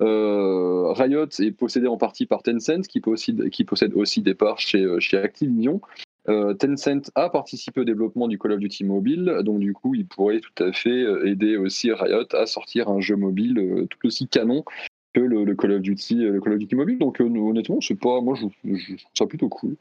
euh, 0.00 0.92
Riot 0.92 1.28
est 1.38 1.52
possédé 1.52 1.86
en 1.86 1.96
partie 1.96 2.26
par 2.26 2.42
Tencent, 2.42 2.86
qui 2.88 3.00
possède, 3.00 3.48
qui 3.50 3.64
possède 3.64 3.94
aussi 3.94 4.20
des 4.22 4.34
parts 4.34 4.58
chez, 4.58 4.82
euh, 4.82 5.00
chez 5.00 5.16
Activision. 5.16 5.80
Euh, 6.28 6.54
Tencent 6.54 7.10
a 7.14 7.30
participé 7.30 7.80
au 7.80 7.84
développement 7.84 8.28
du 8.28 8.38
Call 8.38 8.52
of 8.52 8.58
Duty 8.58 8.84
mobile, 8.84 9.38
donc 9.42 9.60
du 9.60 9.72
coup, 9.72 9.94
il 9.94 10.06
pourrait 10.06 10.40
tout 10.40 10.62
à 10.62 10.72
fait 10.72 11.04
aider 11.24 11.56
aussi 11.56 11.92
Riot 11.92 12.26
à 12.32 12.46
sortir 12.46 12.88
un 12.88 13.00
jeu 13.00 13.16
mobile 13.16 13.86
tout 13.88 14.06
aussi 14.06 14.26
canon 14.26 14.64
que 15.16 15.20
le, 15.20 15.54
Call 15.54 15.72
of 15.72 15.80
Duty, 15.80 16.14
le 16.16 16.40
Call 16.40 16.54
of 16.54 16.58
Duty 16.58 16.74
mobile. 16.74 16.98
Donc 16.98 17.20
honnêtement, 17.20 17.80
c'est 17.80 17.94
pas, 17.94 18.20
moi, 18.20 18.36
je, 18.40 18.46
je, 18.64 18.96
trouve 18.96 19.10
ça 19.14 19.26
plutôt 19.26 19.48
cool. 19.48 19.76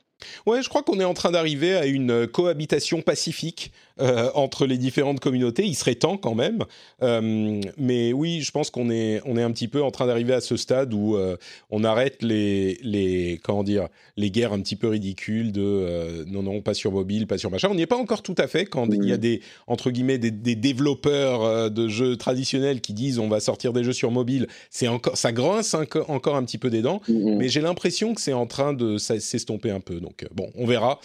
Ouais, 0.46 0.62
je 0.62 0.70
crois 0.70 0.82
qu'on 0.82 1.00
est 1.00 1.06
en 1.06 1.14
train 1.14 1.32
d'arriver 1.32 1.76
à 1.76 1.86
une 1.86 2.28
cohabitation 2.28 3.02
pacifique 3.02 3.72
euh, 4.02 4.30
entre 4.34 4.66
les 4.66 4.78
différentes 4.78 5.20
communautés. 5.20 5.66
Il 5.66 5.76
serait 5.76 5.96
temps 5.96 6.18
quand 6.18 6.36
même. 6.36 6.66
Euh, 7.02 7.62
mais 7.78 8.12
oui, 8.14 8.42
je 8.42 8.52
pense 8.52 8.70
qu'on 8.70 8.90
est, 8.90 9.22
on 9.26 9.38
est 9.38 9.42
un 9.42 9.52
petit 9.52 9.68
peu 9.68 9.82
en 9.82 9.92
train 9.92 10.08
d'arriver 10.08 10.34
à 10.34 10.42
ce 10.42 10.58
stade 10.58 10.94
où 10.94 11.16
euh, 11.16 11.38
on 11.70 11.84
arrête 11.84 12.22
les, 12.22 12.78
les, 12.82 13.40
comment 13.44 13.64
dire, 13.64 13.88
les 14.18 14.32
guerres 14.32 14.54
un 14.54 14.60
petit 14.60 14.76
peu 14.76 14.90
ridicules 14.90 15.52
de 15.52 16.26
non, 16.28 16.44
non, 16.44 16.62
pas 16.62 16.74
sur 16.74 16.92
mobile, 16.92 17.28
pas 17.28 17.38
sur 17.38 17.50
machin. 17.52 17.70
On 17.72 17.76
n'y 17.76 17.84
est 17.84 17.88
pas 17.88 17.98
encore 17.98 18.22
tout 18.22 18.36
à 18.38 18.48
fait 18.48 18.66
quand 18.66 18.88
il 18.92 19.06
y 19.06 19.14
a 19.14 19.18
des, 19.18 19.42
entre 19.68 19.92
guillemets, 19.92 20.18
des, 20.18 20.32
des 20.32 20.56
développeurs 20.56 21.72
de 21.72 21.88
jeux 21.88 22.18
traditionnels 22.18 22.82
qui 22.82 22.94
disent 22.94 23.20
on 23.20 23.30
va 23.30 23.40
sortir 23.40 23.74
des 23.74 23.84
jeux 23.84 23.94
sur 23.94 24.12
mobile. 24.12 24.48
C'est 24.70 24.88
encore, 24.88 25.18
ça 25.18 25.32
grince 25.32 25.76
encore 26.08 26.36
un 26.36 26.44
petit 26.44 26.58
peu 26.58 26.70
des 26.70 26.82
dents. 26.82 27.02
Mais 27.08 27.50
j'ai 27.50 27.62
l'impression 27.62 28.14
que 28.14 28.22
c'est 28.22 28.34
en 28.34 28.46
train 28.46 28.74
de 28.74 28.98
s'estomper 28.98 29.72
un 29.72 29.80
peu. 29.80 30.00
Donc 30.00 30.26
bon, 30.34 30.52
on 30.56 30.66
verra 30.66 31.00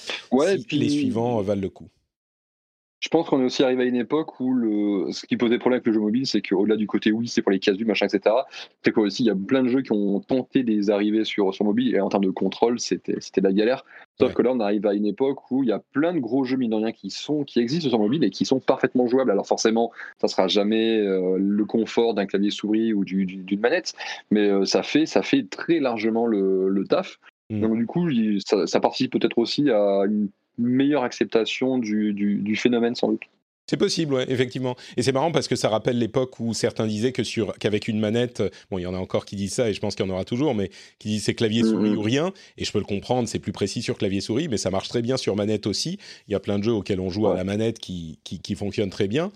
si 0.69 0.77
les 0.77 0.89
suivants 0.89 1.41
valent 1.43 1.61
le 1.61 1.69
coup. 1.69 1.89
Je 3.01 3.09
pense 3.09 3.29
qu'on 3.29 3.41
est 3.41 3.45
aussi 3.45 3.63
arrivé 3.63 3.85
à 3.85 3.87
une 3.87 3.97
époque 3.97 4.39
où 4.41 4.53
le, 4.53 5.11
ce 5.11 5.25
qui 5.25 5.39
posait 5.39 5.59
problème 5.59 5.79
avec 5.79 5.87
le 5.87 5.95
jeu 5.95 6.01
mobile, 6.01 6.27
c'est 6.27 6.43
qu'au-delà 6.43 6.77
du 6.77 6.87
côté 6.87 7.13
oui, 7.13 7.29
c'est 7.29 7.41
pour 7.41 7.51
les 7.51 7.59
casus, 7.59 7.87
machin, 7.87 8.07
etc. 8.07 8.37
C'est 8.85 8.93
qu'aussi 8.93 9.23
il 9.23 9.27
y 9.27 9.31
a 9.31 9.35
plein 9.35 9.63
de 9.63 9.69
jeux 9.69 9.81
qui 9.81 9.93
ont 9.93 10.21
tenté 10.21 10.63
des 10.65 10.91
arriver 10.91 11.25
sur, 11.25 11.55
sur 11.55 11.65
mobile 11.65 11.95
et 11.95 12.01
en 12.01 12.11
termes 12.11 12.27
de 12.27 12.31
contrôle, 12.31 12.79
c'était 12.79 13.41
la 13.41 13.53
galère. 13.53 13.87
Sauf 14.21 14.35
que 14.35 14.43
là, 14.43 14.53
on 14.53 14.61
arrive 14.61 14.87
à 14.87 14.93
une 14.93 15.07
époque 15.07 15.51
où 15.51 15.63
il 15.63 15.71
y 15.71 15.73
a 15.73 15.79
plein 15.93 16.13
de 16.13 16.19
gros 16.19 16.45
jeux 16.45 16.59
mine 16.59 16.93
qui 16.93 17.09
sont 17.09 17.43
qui 17.43 17.59
existent 17.59 17.89
sur 17.89 17.99
mobile 17.99 18.23
et 18.23 18.29
qui 18.29 18.45
sont 18.45 18.61
parfaitement 18.61 19.07
jouables. 19.07 19.31
Alors 19.31 19.47
forcément, 19.47 19.93
ça 20.21 20.29
sera 20.29 20.47
jamais 20.47 20.99
euh, 20.99 21.39
le 21.39 21.65
confort 21.65 22.13
d'un 22.13 22.27
clavier 22.27 22.51
souris 22.51 22.93
ou 22.93 23.07
d'une 23.07 23.61
manette, 23.61 23.95
mais 24.31 24.51
euh, 24.51 24.67
ça 24.67 24.83
fait 24.83 25.07
ça 25.07 25.23
fait 25.23 25.49
très 25.49 25.81
largement 25.81 26.27
le, 26.27 26.69
le 26.69 26.85
taf. 26.87 27.19
Mm. 27.49 27.61
Donc 27.63 27.77
du 27.79 27.87
coup, 27.87 28.11
ça, 28.45 28.67
ça 28.67 28.79
participe 28.79 29.13
peut-être 29.13 29.39
aussi 29.39 29.71
à 29.71 30.03
une 30.07 30.29
meilleure 30.61 31.03
acceptation 31.03 31.79
du, 31.79 32.13
du, 32.13 32.57
phénomène 32.57 32.95
sans 32.95 33.09
doute. 33.09 33.23
C'est 33.67 33.77
possible, 33.77 34.15
ouais, 34.15 34.25
effectivement. 34.29 34.75
Et 34.97 35.03
c'est 35.03 35.13
marrant 35.13 35.31
parce 35.31 35.47
que 35.47 35.55
ça 35.55 35.69
rappelle 35.69 35.97
l'époque 35.97 36.41
où 36.41 36.55
certains 36.55 36.89
disaient 36.89 37.13
que 37.13 37.23
sur 37.23 37.57
qu'avec 37.59 37.87
une 37.87 38.01
manette, 38.01 38.43
bon, 38.69 38.79
il 38.79 38.83
y 38.83 38.87
en 38.87 38.95
a 38.95 38.99
encore 38.99 39.25
qui 39.25 39.37
disent 39.37 39.55
ça 39.55 39.71
et 39.71 39.75
je 39.75 39.81
pense 39.81 39.95
qu'il 39.95 40.05
y 40.05 40.09
en 40.09 40.13
aura 40.13 40.25
toujours, 40.25 40.57
mais 40.57 40.71
qui 40.99 41.09
disent 41.09 41.25
c'est 41.25 41.35
clavier 41.35 41.63
souris 41.63 41.91
mm-hmm. 41.91 41.97
ou 41.97 42.03
rien. 42.03 42.33
Et 42.59 42.65
je 42.65 42.73
peux 42.73 42.81
le 42.81 42.85
comprendre, 42.85 43.29
c'est 43.29 43.39
plus 43.39 43.53
précis 43.53 43.81
sur 43.81 43.97
clavier 43.97 44.21
souris, 44.21 44.49
mais 44.49 44.57
ça 44.57 44.71
marche 44.71 44.89
très 44.89 45.03
bien 45.03 45.17
sur 45.17 45.37
manette 45.37 45.69
aussi. 45.69 45.99
Il 46.27 46.33
y 46.33 46.35
a 46.35 46.41
plein 46.41 46.59
de 46.59 46.65
jeux 46.65 46.73
auxquels 46.73 47.01
on 47.01 47.11
joue 47.11 47.29
à 47.29 47.37
la 47.37 47.45
manette 47.45 47.79
qui, 47.79 48.19
qui, 48.25 48.41
qui 48.41 48.57
fonctionnent 48.57 48.91
très 48.91 49.07
bien. 49.07 49.31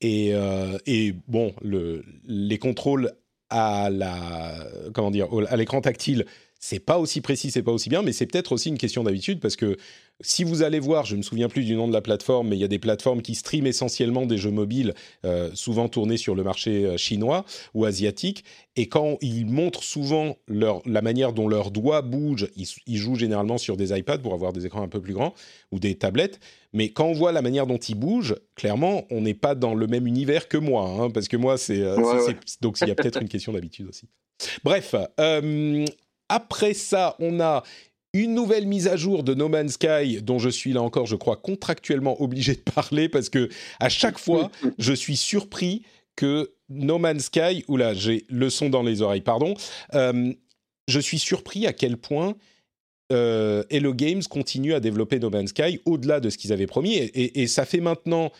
Et, 0.00 0.34
euh, 0.34 0.78
et 0.86 1.14
bon, 1.28 1.54
le, 1.62 2.04
les 2.26 2.58
contrôles 2.58 3.12
à 3.50 3.88
la 3.90 4.66
comment 4.92 5.12
dire 5.12 5.28
à 5.48 5.56
l'écran 5.56 5.80
tactile 5.80 6.24
c'est 6.58 6.80
pas 6.80 6.98
aussi 6.98 7.20
précis, 7.20 7.50
c'est 7.50 7.62
pas 7.62 7.72
aussi 7.72 7.88
bien, 7.88 8.02
mais 8.02 8.12
c'est 8.12 8.26
peut-être 8.26 8.52
aussi 8.52 8.70
une 8.70 8.78
question 8.78 9.04
d'habitude 9.04 9.40
parce 9.40 9.56
que 9.56 9.76
si 10.20 10.44
vous 10.44 10.62
allez 10.62 10.80
voir, 10.80 11.04
je 11.04 11.12
ne 11.12 11.18
me 11.18 11.22
souviens 11.22 11.48
plus 11.48 11.64
du 11.64 11.74
nom 11.74 11.86
de 11.86 11.92
la 11.92 12.00
plateforme, 12.00 12.48
mais 12.48 12.56
il 12.56 12.60
y 12.60 12.64
a 12.64 12.68
des 12.68 12.78
plateformes 12.78 13.20
qui 13.20 13.34
streament 13.34 13.66
essentiellement 13.66 14.24
des 14.24 14.38
jeux 14.38 14.50
mobiles, 14.50 14.94
euh, 15.24 15.50
souvent 15.54 15.88
tournés 15.88 16.16
sur 16.16 16.34
le 16.34 16.42
marché 16.42 16.86
euh, 16.86 16.96
chinois 16.96 17.44
ou 17.74 17.84
asiatique, 17.84 18.44
et 18.76 18.88
quand 18.88 19.18
ils 19.20 19.44
montrent 19.46 19.82
souvent 19.82 20.36
leur, 20.48 20.80
la 20.86 21.02
manière 21.02 21.32
dont 21.32 21.48
leurs 21.48 21.70
doigts 21.70 22.00
bougent, 22.02 22.48
ils, 22.56 22.96
jouent 22.96 23.16
généralement 23.16 23.58
sur 23.58 23.76
des 23.76 23.96
iPads 23.96 24.18
pour 24.18 24.32
avoir 24.32 24.52
des 24.52 24.64
écrans 24.64 24.82
un 24.82 24.88
peu 24.88 25.00
plus 25.00 25.14
grands 25.14 25.34
ou 25.70 25.78
des 25.78 25.96
tablettes, 25.96 26.40
mais 26.72 26.88
quand 26.90 27.06
on 27.06 27.12
voit 27.12 27.32
la 27.32 27.42
manière 27.42 27.66
dont 27.66 27.78
ils 27.78 27.94
bougent, 27.94 28.36
clairement, 28.54 29.04
on 29.10 29.20
n'est 29.20 29.34
pas 29.34 29.54
dans 29.54 29.74
le 29.74 29.86
même 29.86 30.06
univers 30.06 30.48
que 30.48 30.56
moi, 30.56 30.88
hein, 30.88 31.10
parce 31.10 31.28
que 31.28 31.36
moi, 31.36 31.58
c'est 31.58 31.80
euh, 31.80 31.96
donc 32.62 32.78
il 32.80 32.88
y 32.88 32.90
a 32.90 32.94
peut-être 32.94 33.20
une 33.20 33.28
question 33.28 33.52
d'habitude 33.52 33.88
aussi. 33.88 34.08
Bref, 34.64 34.94
après 36.28 36.74
ça, 36.74 37.16
on 37.18 37.40
a 37.40 37.62
une 38.22 38.34
nouvelle 38.34 38.66
mise 38.66 38.88
à 38.88 38.96
jour 38.96 39.22
de 39.22 39.34
No 39.34 39.48
Man's 39.48 39.72
Sky 39.72 40.22
dont 40.22 40.38
je 40.38 40.48
suis 40.48 40.72
là 40.72 40.82
encore, 40.82 41.06
je 41.06 41.16
crois, 41.16 41.36
contractuellement 41.36 42.20
obligé 42.22 42.54
de 42.54 42.60
parler 42.60 43.08
parce 43.08 43.28
que 43.28 43.48
à 43.80 43.88
chaque 43.88 44.18
fois, 44.18 44.50
je 44.78 44.92
suis 44.92 45.16
surpris 45.16 45.82
que 46.16 46.52
No 46.68 46.98
Man's 46.98 47.24
Sky, 47.24 47.64
oula, 47.68 47.94
j'ai 47.94 48.24
le 48.28 48.50
son 48.50 48.70
dans 48.70 48.82
les 48.82 49.02
oreilles, 49.02 49.20
pardon, 49.20 49.54
euh, 49.94 50.32
je 50.88 51.00
suis 51.00 51.18
surpris 51.18 51.66
à 51.66 51.72
quel 51.72 51.96
point 51.96 52.34
euh, 53.12 53.62
Hello 53.70 53.92
Games 53.94 54.22
continue 54.22 54.74
à 54.74 54.80
développer 54.80 55.18
No 55.18 55.30
Man's 55.30 55.50
Sky 55.50 55.80
au-delà 55.84 56.20
de 56.20 56.30
ce 56.30 56.38
qu'ils 56.38 56.52
avaient 56.52 56.66
promis. 56.66 56.94
Et, 56.94 57.42
et 57.42 57.46
ça 57.46 57.64
fait 57.64 57.80
maintenant 57.80 58.32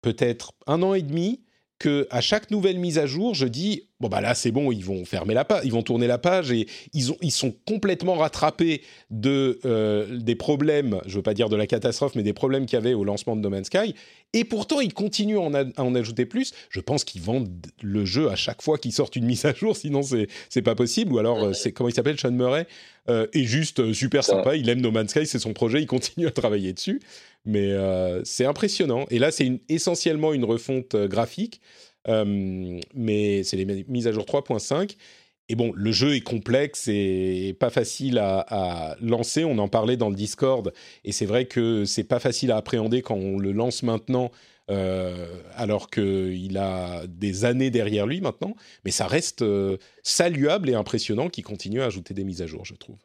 peut-être 0.00 0.52
un 0.66 0.82
an 0.82 0.94
et 0.94 1.02
demi 1.02 1.40
que 1.78 2.06
à 2.10 2.20
chaque 2.20 2.50
nouvelle 2.50 2.78
mise 2.78 2.98
à 2.98 3.06
jour, 3.06 3.34
je 3.34 3.46
dis 3.46 3.88
bon 4.04 4.10
bah 4.10 4.20
là 4.20 4.34
c'est 4.34 4.50
bon, 4.50 4.70
ils 4.70 4.84
vont 4.84 5.06
fermer 5.06 5.32
la 5.32 5.46
page, 5.46 5.62
ils 5.64 5.72
vont 5.72 5.82
tourner 5.82 6.06
la 6.06 6.18
page 6.18 6.52
et 6.52 6.68
ils 6.92 7.10
ont 7.10 7.16
ils 7.22 7.30
sont 7.30 7.54
complètement 7.66 8.16
rattrapés 8.16 8.82
de 9.08 9.58
euh, 9.64 10.18
des 10.18 10.34
problèmes, 10.34 11.00
je 11.06 11.16
veux 11.16 11.22
pas 11.22 11.32
dire 11.32 11.48
de 11.48 11.56
la 11.56 11.66
catastrophe, 11.66 12.14
mais 12.14 12.22
des 12.22 12.34
problèmes 12.34 12.66
qu'il 12.66 12.76
y 12.76 12.82
avait 12.82 12.92
au 12.92 13.02
lancement 13.02 13.34
de 13.34 13.40
No 13.40 13.48
Man's 13.48 13.68
Sky. 13.68 13.94
Et 14.34 14.44
pourtant 14.44 14.80
ils 14.80 14.92
continuent 14.92 15.38
à 15.38 15.64
en, 15.82 15.94
ajouter 15.94 16.26
plus. 16.26 16.52
Je 16.68 16.80
pense 16.80 17.02
qu'ils 17.04 17.22
vendent 17.22 17.48
le 17.80 18.04
jeu 18.04 18.28
à 18.28 18.36
chaque 18.36 18.60
fois 18.60 18.76
qu'ils 18.76 18.92
sortent 18.92 19.16
une 19.16 19.24
mise 19.24 19.46
à 19.46 19.54
jour, 19.54 19.74
sinon 19.74 20.02
c'est 20.02 20.26
c'est 20.50 20.60
pas 20.60 20.74
possible. 20.74 21.10
Ou 21.14 21.18
alors 21.18 21.42
euh, 21.42 21.52
c'est 21.54 21.72
comment 21.72 21.88
il 21.88 21.94
s'appelle 21.94 22.20
Sean 22.20 22.32
Murray 22.32 22.66
euh, 23.08 23.26
est 23.32 23.44
juste 23.44 23.94
super 23.94 24.22
sympa, 24.22 24.54
il 24.54 24.68
aime 24.68 24.82
No 24.82 24.90
Man's 24.90 25.12
Sky, 25.12 25.26
c'est 25.26 25.38
son 25.38 25.54
projet, 25.54 25.80
il 25.80 25.86
continue 25.86 26.26
à 26.26 26.30
travailler 26.30 26.74
dessus. 26.74 27.00
Mais 27.44 27.72
euh, 27.72 28.22
c'est 28.24 28.46
impressionnant. 28.46 29.06
Et 29.10 29.18
là, 29.18 29.30
c'est 29.30 29.60
essentiellement 29.68 30.32
une 30.32 30.44
refonte 30.44 30.94
euh, 30.94 31.08
graphique, 31.08 31.60
euh, 31.60 31.93
mais 32.06 33.42
c'est 33.44 33.56
les 33.56 33.84
mises 33.88 34.06
à 34.06 34.12
jour 34.12 34.24
3.5. 34.24 34.96
Et 35.50 35.56
bon, 35.56 35.72
le 35.74 35.92
jeu 35.92 36.14
est 36.14 36.22
complexe 36.22 36.88
et 36.88 37.54
pas 37.60 37.68
facile 37.68 38.18
à, 38.18 38.96
lancer. 39.00 39.44
On 39.44 39.58
en 39.58 39.68
parlait 39.68 39.96
dans 39.96 40.08
le 40.08 40.16
Discord, 40.16 40.72
et 41.04 41.12
c'est 41.12 41.26
vrai 41.26 41.44
que 41.44 41.84
c'est 41.84 42.04
pas 42.04 42.18
facile 42.18 42.50
à 42.50 42.56
appréhender 42.56 43.02
quand 43.02 43.16
on 43.16 43.38
le 43.38 43.52
lance 43.52 43.82
maintenant, 43.82 44.30
alors 44.68 45.90
qu'il 45.90 46.56
a 46.56 47.06
des 47.06 47.44
années 47.44 47.70
derrière 47.70 48.06
lui 48.06 48.22
maintenant. 48.22 48.56
Mais 48.86 48.90
ça 48.90 49.06
reste 49.06 49.44
saluable 50.02 50.70
et 50.70 50.74
impressionnant 50.74 51.28
qu'il 51.28 51.44
continue 51.44 51.82
à 51.82 51.86
ajouter 51.86 52.14
des 52.14 52.24
mises 52.24 52.40
à 52.40 52.46
jour, 52.46 52.64
je 52.64 52.74
trouve. 52.74 52.96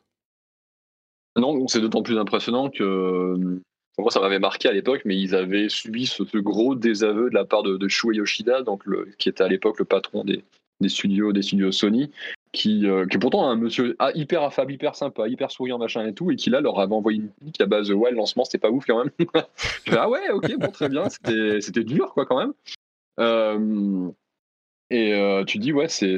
Non, 1.35 1.67
c'est 1.67 1.81
d'autant 1.81 2.03
plus 2.03 2.17
impressionnant 2.17 2.69
que 2.69 3.61
moi, 3.97 4.11
ça 4.11 4.19
m'avait 4.19 4.39
marqué 4.39 4.69
à 4.69 4.71
l'époque, 4.71 5.01
mais 5.05 5.19
ils 5.19 5.35
avaient 5.35 5.69
subi 5.69 6.05
ce, 6.05 6.23
gros 6.37 6.75
désaveu 6.75 7.29
de 7.29 7.35
la 7.35 7.45
part 7.45 7.63
de, 7.63 7.77
de 7.77 7.87
Yoshida, 8.13 8.61
donc 8.61 8.85
le, 8.85 9.09
qui 9.17 9.29
était 9.29 9.43
à 9.43 9.47
l'époque 9.47 9.79
le 9.79 9.85
patron 9.85 10.23
des, 10.23 10.43
des, 10.79 10.89
studios, 10.89 11.33
des 11.33 11.41
studios 11.41 11.71
Sony, 11.71 12.11
qui, 12.51 12.87
euh, 12.87 13.05
qui 13.05 13.17
pourtant 13.17 13.49
un 13.49 13.55
monsieur 13.55 13.95
ah, 13.99 14.11
hyper 14.15 14.43
affable, 14.43 14.71
hyper 14.71 14.95
sympa, 14.95 15.27
hyper 15.27 15.51
souriant, 15.51 15.77
machin 15.77 16.05
et 16.07 16.13
tout, 16.13 16.31
et 16.31 16.35
qui 16.35 16.49
là 16.49 16.61
leur 16.61 16.79
avait 16.79 16.93
envoyé 16.93 17.19
une 17.19 17.29
pique 17.29 17.61
à 17.61 17.65
base 17.65 17.91
ouais, 17.91 18.11
le 18.11 18.17
lancement 18.17 18.45
c'était 18.45 18.57
pas 18.57 18.71
ouf 18.71 18.85
quand 18.85 19.03
même. 19.03 19.11
ah 19.91 20.09
ouais, 20.09 20.29
ok, 20.31 20.57
bon, 20.57 20.71
très 20.71 20.89
bien, 20.89 21.09
c'était 21.09 21.83
dur 21.83 22.13
quoi 22.13 22.25
quand 22.25 22.39
même. 22.39 22.53
Euh, 23.19 24.09
et 24.91 25.13
euh, 25.13 25.43
tu 25.43 25.59
dis, 25.59 25.71
ouais, 25.71 25.87
c'est 25.87 26.17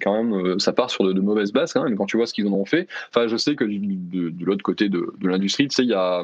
quand 0.00 0.22
même, 0.22 0.60
ça 0.60 0.72
part 0.72 0.90
sur 0.90 1.04
de, 1.04 1.20
mauvaises 1.20 1.52
bases 1.52 1.72
quand 1.72 1.82
même, 1.82 1.96
quand 1.96 2.06
tu 2.06 2.16
vois 2.16 2.26
ce 2.26 2.34
qu'ils 2.34 2.46
en 2.46 2.52
ont 2.52 2.64
fait. 2.64 2.86
Enfin, 3.08 3.26
je 3.26 3.36
sais 3.36 3.56
que 3.56 3.64
de, 3.64 4.44
l'autre 4.44 4.62
côté 4.62 4.88
de, 4.88 5.12
de 5.18 5.28
l'industrie, 5.28 5.66
tu 5.66 5.74
sais, 5.74 5.82
il 5.82 5.88
y 5.88 5.94
a, 5.94 6.22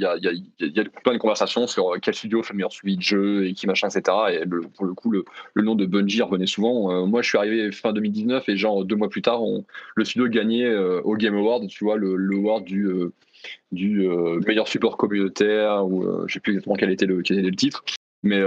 il 0.00 0.74
y 0.74 0.80
a, 0.80 0.84
plein 1.02 1.12
de 1.12 1.18
conversations 1.18 1.66
sur 1.66 1.94
euh, 1.94 1.98
quel 2.00 2.14
studio 2.14 2.42
fait 2.42 2.52
le 2.52 2.58
meilleur 2.58 2.72
suivi 2.72 2.96
de 2.96 3.02
jeu 3.02 3.46
et 3.46 3.52
qui 3.52 3.66
machin, 3.66 3.88
etc. 3.88 4.16
Et 4.32 4.46
pour 4.74 4.86
le 4.86 4.94
coup, 4.94 5.10
le, 5.10 5.24
nom 5.56 5.74
de 5.74 5.86
Bungie 5.86 6.22
revenait 6.22 6.46
souvent. 6.46 6.90
Euh, 6.92 7.06
moi, 7.06 7.22
je 7.22 7.28
suis 7.28 7.38
arrivé 7.38 7.70
fin 7.72 7.92
2019 7.92 8.48
et 8.48 8.56
genre 8.56 8.84
deux 8.84 8.96
mois 8.96 9.08
plus 9.08 9.22
tard, 9.22 9.40
le 9.94 10.04
studio 10.04 10.28
gagnait 10.28 10.64
euh, 10.64 11.00
au 11.02 11.16
Game 11.16 11.34
Award, 11.34 11.66
tu 11.68 11.84
vois, 11.84 11.96
le, 11.96 12.16
award 12.34 12.64
du 12.64 12.88
du 13.72 14.06
meilleur 14.46 14.68
support 14.68 14.96
communautaire 14.98 15.86
ou 15.86 16.26
je 16.26 16.34
sais 16.34 16.40
plus 16.40 16.52
exactement 16.52 16.76
quel 16.76 16.90
était 16.90 17.06
le, 17.06 17.22
quel 17.22 17.38
était 17.38 17.48
le 17.48 17.56
titre, 17.56 17.84
mais 18.22 18.40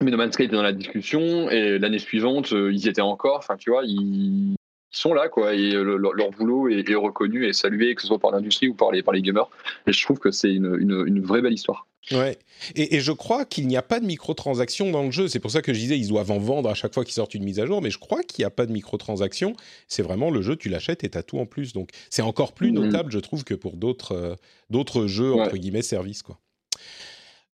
mais 0.00 0.10
No 0.10 0.16
Man's 0.16 0.34
Sky 0.34 0.44
était 0.44 0.56
dans 0.56 0.62
la 0.62 0.72
discussion 0.72 1.50
et 1.50 1.78
l'année 1.78 1.98
suivante 1.98 2.52
ils 2.52 2.84
y 2.84 2.88
étaient 2.88 3.00
encore. 3.00 3.38
Enfin 3.38 3.56
tu 3.56 3.70
vois 3.70 3.82
ils 3.84 4.54
sont 4.92 5.14
là, 5.14 5.28
quoi, 5.28 5.54
et 5.54 5.72
leur, 5.72 6.30
boulot 6.30 6.68
est, 6.68 6.94
reconnu 6.94 7.46
et 7.46 7.52
salué, 7.52 7.94
que 7.94 8.02
ce 8.02 8.08
soit 8.08 8.18
par 8.18 8.30
l'industrie 8.30 8.68
ou 8.68 8.74
par 8.74 8.92
les, 8.92 9.02
par 9.02 9.14
les 9.14 9.22
gamers. 9.22 9.48
Et 9.86 9.92
je 9.92 10.04
trouve 10.04 10.18
que 10.18 10.30
c'est 10.30 10.52
une, 10.52 10.76
une, 10.78 11.20
vraie 11.20 11.40
belle 11.40 11.54
histoire. 11.54 11.86
Ouais, 12.10 12.38
et, 12.74 13.00
je 13.00 13.12
crois 13.12 13.44
qu'il 13.44 13.66
n'y 13.68 13.76
a 13.76 13.82
pas 13.82 14.00
de 14.00 14.06
microtransactions 14.06 14.90
dans 14.90 15.04
le 15.04 15.10
jeu. 15.10 15.28
C'est 15.28 15.38
pour 15.38 15.50
ça 15.50 15.62
que 15.62 15.72
je 15.72 15.78
disais, 15.78 15.98
ils 15.98 16.08
doivent 16.08 16.30
en 16.30 16.38
vendre 16.38 16.68
à 16.68 16.74
chaque 16.74 16.92
fois 16.92 17.04
qu'ils 17.04 17.14
sortent 17.14 17.34
une 17.34 17.44
mise 17.44 17.58
à 17.58 17.66
jour, 17.66 17.80
mais 17.80 17.90
je 17.90 17.98
crois 17.98 18.22
qu'il 18.22 18.42
n'y 18.42 18.46
a 18.46 18.50
pas 18.50 18.66
de 18.66 18.72
microtransactions. 18.72 19.54
C'est 19.88 20.02
vraiment 20.02 20.30
le 20.30 20.42
jeu, 20.42 20.56
tu 20.56 20.68
l'achètes 20.68 21.04
et 21.04 21.10
tu 21.10 21.16
as 21.16 21.22
tout 21.22 21.38
en 21.38 21.46
plus. 21.46 21.72
Donc 21.72 21.90
c'est 22.10 22.22
encore 22.22 22.52
plus 22.52 22.72
mhm. 22.72 22.84
notable, 22.84 23.12
je 23.12 23.18
trouve, 23.18 23.44
que 23.44 23.54
pour 23.54 23.76
d'autres 23.76 24.12
euh, 24.12 24.34
d'autres 24.68 25.06
jeux, 25.06 25.32
entre 25.32 25.56
guillemets, 25.56 25.82
services, 25.82 26.22
quoi. 26.22 26.38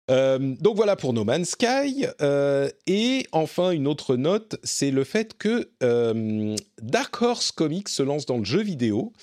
Euh, 0.10 0.55
donc 0.60 0.76
voilà 0.76 0.95
pour 0.95 1.14
No 1.14 1.24
Man's 1.24 1.49
Sky. 1.49 2.05
Euh, 2.22 2.70
et 2.86 3.26
enfin, 3.32 3.72
une 3.72 3.88
autre 3.88 4.16
note, 4.16 4.58
c'est 4.64 4.91
le 4.91 5.03
fait 5.03 5.38
que 5.38 5.70
euh, 5.84 6.55
Dark 6.82 7.22
Horse 7.22 7.51
Comics 7.51 7.89
se 7.89 8.03
lance 8.03 8.26
dans 8.26 8.38
le 8.38 8.45
jeu 8.45 8.62
vidéo. 8.62 9.14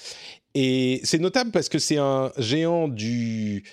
Et 0.55 1.01
c'est 1.05 1.19
notable 1.19 1.51
parce 1.51 1.69
que 1.69 1.79
c'est 1.79 1.97
un 1.97 2.33
géant 2.39 2.89
du 2.89 3.65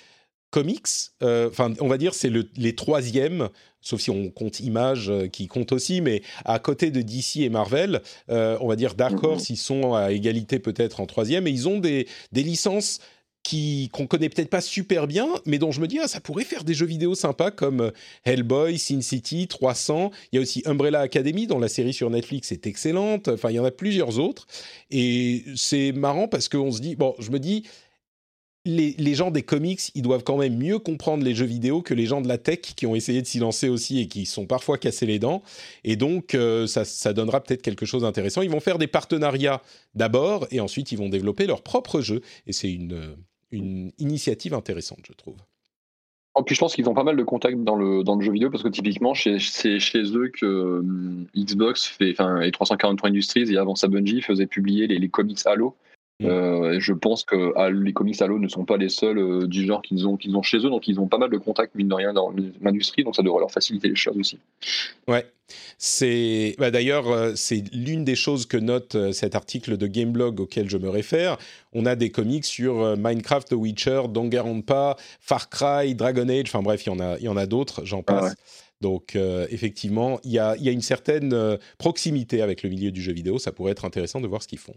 comics. 0.49 0.88
Enfin, 1.22 1.74
on 1.80 1.88
va 1.88 1.97
dire 1.97 2.14
c'est 2.14 2.30
le, 2.30 2.49
les 2.55 2.76
troisièmes, 2.76 3.49
sauf 3.82 4.01
si 4.01 4.09
on 4.09 4.30
compte 4.30 4.59
Image 4.59 5.12
qui 5.32 5.47
compte 5.47 5.72
aussi, 5.72 6.01
mais 6.01 6.24
à 6.43 6.59
côté 6.59 6.91
de 6.91 7.01
DC 7.01 7.38
et 7.38 7.49
Marvel, 7.49 8.01
on 8.28 8.68
va 8.68 8.76
dire 8.76 8.95
Dark 8.95 9.14
mm-hmm. 9.14 9.26
Horse, 9.26 9.49
ils 9.51 9.57
sont 9.57 9.93
à 9.93 10.12
égalité 10.12 10.57
peut-être 10.57 11.01
en 11.01 11.05
troisième. 11.05 11.45
Et 11.45 11.51
ils 11.51 11.70
ont 11.70 11.78
des, 11.78 12.07
des 12.32 12.43
licences 12.43 12.99
qui 13.44 13.89
qu'on 13.92 14.08
connaît 14.08 14.30
peut-être 14.30 14.50
pas 14.50 14.62
super 14.62 15.08
bien, 15.08 15.28
mais 15.46 15.58
dont 15.58 15.72
je 15.72 15.82
me 15.82 15.88
dis 15.88 16.00
ah, 16.00 16.08
ça 16.08 16.20
pourrait 16.20 16.44
faire 16.44 16.64
des 16.64 16.74
jeux 16.74 16.86
vidéo 16.86 17.16
sympas 17.16 17.52
comme 17.52 17.82
euh, 17.82 17.92
Hellboy, 18.24 18.78
Sin 18.78 19.02
City, 19.02 19.48
300. 19.48 20.12
Il 20.32 20.36
y 20.36 20.39
a 20.39 20.42
aussi 20.42 20.62
Umbrella 20.66 21.00
Academy 21.00 21.48
dont 21.48 21.60
la 21.60 21.68
série 21.68 21.94
sur 21.94 22.10
Netflix 22.10 22.52
est 22.52 22.68
excellente. 22.68 23.28
Enfin, 23.28 23.50
il 23.50 23.56
y 23.56 23.60
en 23.60 23.66
a 23.66 23.72
plusieurs 23.72 24.20
autres 24.20 24.48
et 24.89 25.44
c'est 25.56 25.92
marrant 25.92 26.28
parce 26.28 26.50
qu'on 26.50 26.72
se 26.72 26.82
dit 26.82 26.96
bon, 26.96 27.16
je 27.20 27.32
me 27.32 27.39
dis 27.39 27.64
les, 28.64 28.94
les, 29.00 29.16
gens 29.16 29.32
des 29.32 29.42
comics, 29.42 29.82
ils 29.96 30.04
doivent 30.04 30.24
quand 30.24 30.38
même 30.38 30.56
mieux 30.56 30.78
comprendre 30.78 31.24
les 31.24 31.34
jeux 31.34 31.46
vidéo 31.46 31.82
que 31.82 31.96
les 31.96 32.06
gens 32.06 32.22
de 32.22 32.28
la 32.28 32.38
tech 32.38 32.60
qui 32.60 32.86
ont 32.86 32.94
essayé 32.94 33.22
de 33.22 33.28
s'y 33.28 33.39
lancer 33.39 33.70
aussi 33.70 34.00
et 34.00 34.08
qui 34.08 34.28
sont 34.28 34.46
parfois 34.46 34.78
cassés 34.78 35.08
les 35.08 35.18
dents. 35.18 35.42
Et 35.84 35.96
donc, 35.96 36.36
euh, 36.36 36.68
ça, 36.68 36.86
ça, 36.86 37.12
donnera 37.14 37.42
peut-être 37.42 37.64
quelque 37.64 37.88
chose 37.88 38.04
d'intéressant. 38.04 38.44
Ils 38.44 38.52
vont 38.52 38.60
faire 38.60 38.78
des 38.78 38.86
partenariats 38.86 39.64
d'abord 39.96 40.48
et 40.52 40.60
ensuite 40.60 40.92
ils 40.92 40.98
vont 40.98 41.10
développer 41.10 41.48
leur 41.48 41.64
propre 41.64 42.02
jeu. 42.02 42.22
Et 42.46 42.54
c'est 42.54 42.72
une, 42.72 43.16
une 43.52 43.91
initiative 43.97 44.54
intéressante, 44.54 44.99
je 45.08 45.14
trouve. 45.14 45.38
En 46.34 46.43
plus, 46.43 46.56
je 46.56 46.62
pense 46.62 46.76
qu'ils 46.76 46.88
ont 46.88 46.93
pas 46.93 47.04
mal 47.04 47.18
de 47.18 47.24
contacts 47.24 47.62
dans 47.62 47.76
le, 47.76 48.04
dans 48.04 48.16
le 48.16 48.22
jeu 48.22 48.32
vidéo 48.32 48.49
parce 48.49 48.64
que 48.64 48.70
typiquement, 48.70 49.14
c'est 49.14 49.38
chez, 49.39 49.78
eux 50.16 50.30
que 50.30 50.45
euh, 50.45 51.26
Xbox 51.36 51.86
fait, 51.86 52.12
et 52.12 52.52
343 52.52 53.10
Industries 53.10 53.54
et 53.54 53.58
avant 53.58 53.76
ça 53.76 53.89
Bungie 53.89 54.22
faisait 54.22 54.47
publier 54.47 54.88
les, 54.88 54.97
les 54.97 55.10
comics 55.10 55.39
Halo. 55.45 55.76
Mm. 56.22 56.26
Euh, 56.28 56.80
je 56.80 56.93
pense 56.93 57.24
que 57.24 57.51
ah, 57.55 57.69
les 57.72 57.93
comics 57.93 58.22
Halo 58.22 58.38
ne 58.38 58.47
sont 58.47 58.63
pas 58.63 58.78
les 58.78 58.89
seuls 58.89 59.17
euh, 59.17 59.47
du 59.47 59.65
genre 59.65 59.82
qu'ils 59.82 60.07
ont, 60.07 60.17
qu'ils 60.17 60.36
ont 60.38 60.43
chez 60.43 60.57
eux, 60.57 60.69
donc 60.69 60.88
ils 60.88 60.99
ont 60.99 61.07
pas 61.07 61.17
mal 61.17 61.32
de 61.32 61.38
contacts, 61.38 61.74
mine 61.74 61.88
de 61.88 61.95
rien, 61.95 62.13
dans 62.13 62.32
l'industrie, 62.61 63.03
donc 63.03 63.15
ça 63.15 63.24
devrait 63.24 63.39
leur 63.39 63.51
faciliter 63.51 63.89
les 63.89 63.95
choses 63.95 64.17
aussi. 64.17 64.38
Ouais. 65.07 65.26
C'est 65.78 66.55
bah, 66.59 66.72
d'ailleurs 66.72 67.09
euh, 67.09 67.34
c'est 67.36 67.63
l'une 67.74 68.05
des 68.05 68.15
choses 68.15 68.45
que 68.45 68.55
note 68.55 68.95
cet 69.11 69.36
article 69.36 69.76
de 69.76 69.88
Gameblog 69.88 70.39
auquel 70.39 70.69
je 70.69 70.78
me 70.78 70.89
réfère. 70.89 71.38
On 71.74 71.86
a 71.86 71.95
des 71.95 72.09
comics 72.09 72.45
sur 72.45 72.95
Minecraft, 72.97 73.49
The 73.49 73.53
Witcher, 73.53 74.03
Danganronpa, 74.09 74.95
Far 75.19 75.49
Cry, 75.49 75.95
Dragon 75.95 76.30
Age. 76.30 76.45
Enfin 76.47 76.61
bref, 76.61 76.86
il 76.86 76.89
y 76.89 76.91
en 76.93 76.99
a 76.99 77.17
il 77.17 77.24
y 77.24 77.28
en 77.28 77.36
a 77.36 77.47
d'autres. 77.47 77.84
J'en 77.84 78.03
ah 78.07 78.13
passe. 78.13 78.36
Donc 78.80 79.17
effectivement, 79.49 80.19
il 80.24 80.32
y 80.32 80.39
a, 80.39 80.55
y 80.57 80.69
a 80.69 80.72
une 80.72 80.82
certaine 80.82 81.57
proximité 81.78 82.41
avec 82.41 82.63
le 82.63 82.69
milieu 82.69 82.91
du 82.91 83.01
jeu 83.01 83.11
vidéo. 83.11 83.38
Ça 83.38 83.51
pourrait 83.51 83.74
être 83.74 83.84
intéressant 83.84 84.22
de 84.22 84.28
voir 84.28 84.41
ce 84.41 84.47
qu'ils 84.47 84.57
font. 84.57 84.76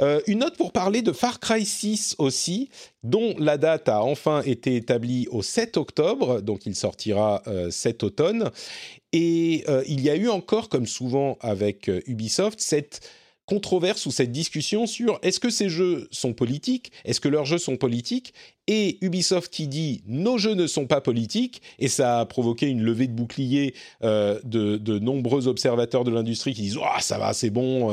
Euh, 0.00 0.20
une 0.26 0.38
note 0.40 0.56
pour 0.56 0.72
parler 0.72 1.02
de 1.02 1.12
Far 1.12 1.40
Cry 1.40 1.64
6 1.64 2.16
aussi, 2.18 2.70
dont 3.02 3.34
la 3.38 3.58
date 3.58 3.88
a 3.88 4.02
enfin 4.02 4.42
été 4.42 4.76
établie 4.76 5.26
au 5.30 5.42
7 5.42 5.76
octobre, 5.76 6.40
donc 6.40 6.66
il 6.66 6.74
sortira 6.74 7.42
euh, 7.46 7.70
cet 7.70 8.02
automne. 8.02 8.50
Et 9.12 9.64
euh, 9.68 9.82
il 9.86 10.00
y 10.00 10.10
a 10.10 10.16
eu 10.16 10.28
encore, 10.28 10.68
comme 10.68 10.86
souvent 10.86 11.36
avec 11.40 11.90
Ubisoft, 12.06 12.60
cette 12.60 13.00
controverse 13.46 14.06
ou 14.06 14.12
cette 14.12 14.30
discussion 14.30 14.86
sur 14.86 15.18
est-ce 15.22 15.40
que 15.40 15.50
ces 15.50 15.68
jeux 15.68 16.06
sont 16.12 16.34
politiques, 16.34 16.92
est-ce 17.04 17.20
que 17.20 17.28
leurs 17.28 17.46
jeux 17.46 17.58
sont 17.58 17.76
politiques, 17.76 18.32
et 18.68 19.04
Ubisoft 19.04 19.52
qui 19.52 19.66
dit 19.66 20.02
nos 20.06 20.38
jeux 20.38 20.54
ne 20.54 20.68
sont 20.68 20.86
pas 20.86 21.00
politiques, 21.00 21.60
et 21.80 21.88
ça 21.88 22.20
a 22.20 22.26
provoqué 22.26 22.68
une 22.68 22.82
levée 22.82 23.08
de 23.08 23.12
bouclier 23.12 23.74
de, 24.02 24.98
nombreux 25.00 25.48
observateurs 25.48 26.04
de 26.04 26.12
l'industrie 26.12 26.54
qui 26.54 26.62
disent 26.62 26.78
oh, 26.80 27.00
ça 27.00 27.18
va, 27.18 27.32
c'est 27.32 27.50
bon, 27.50 27.90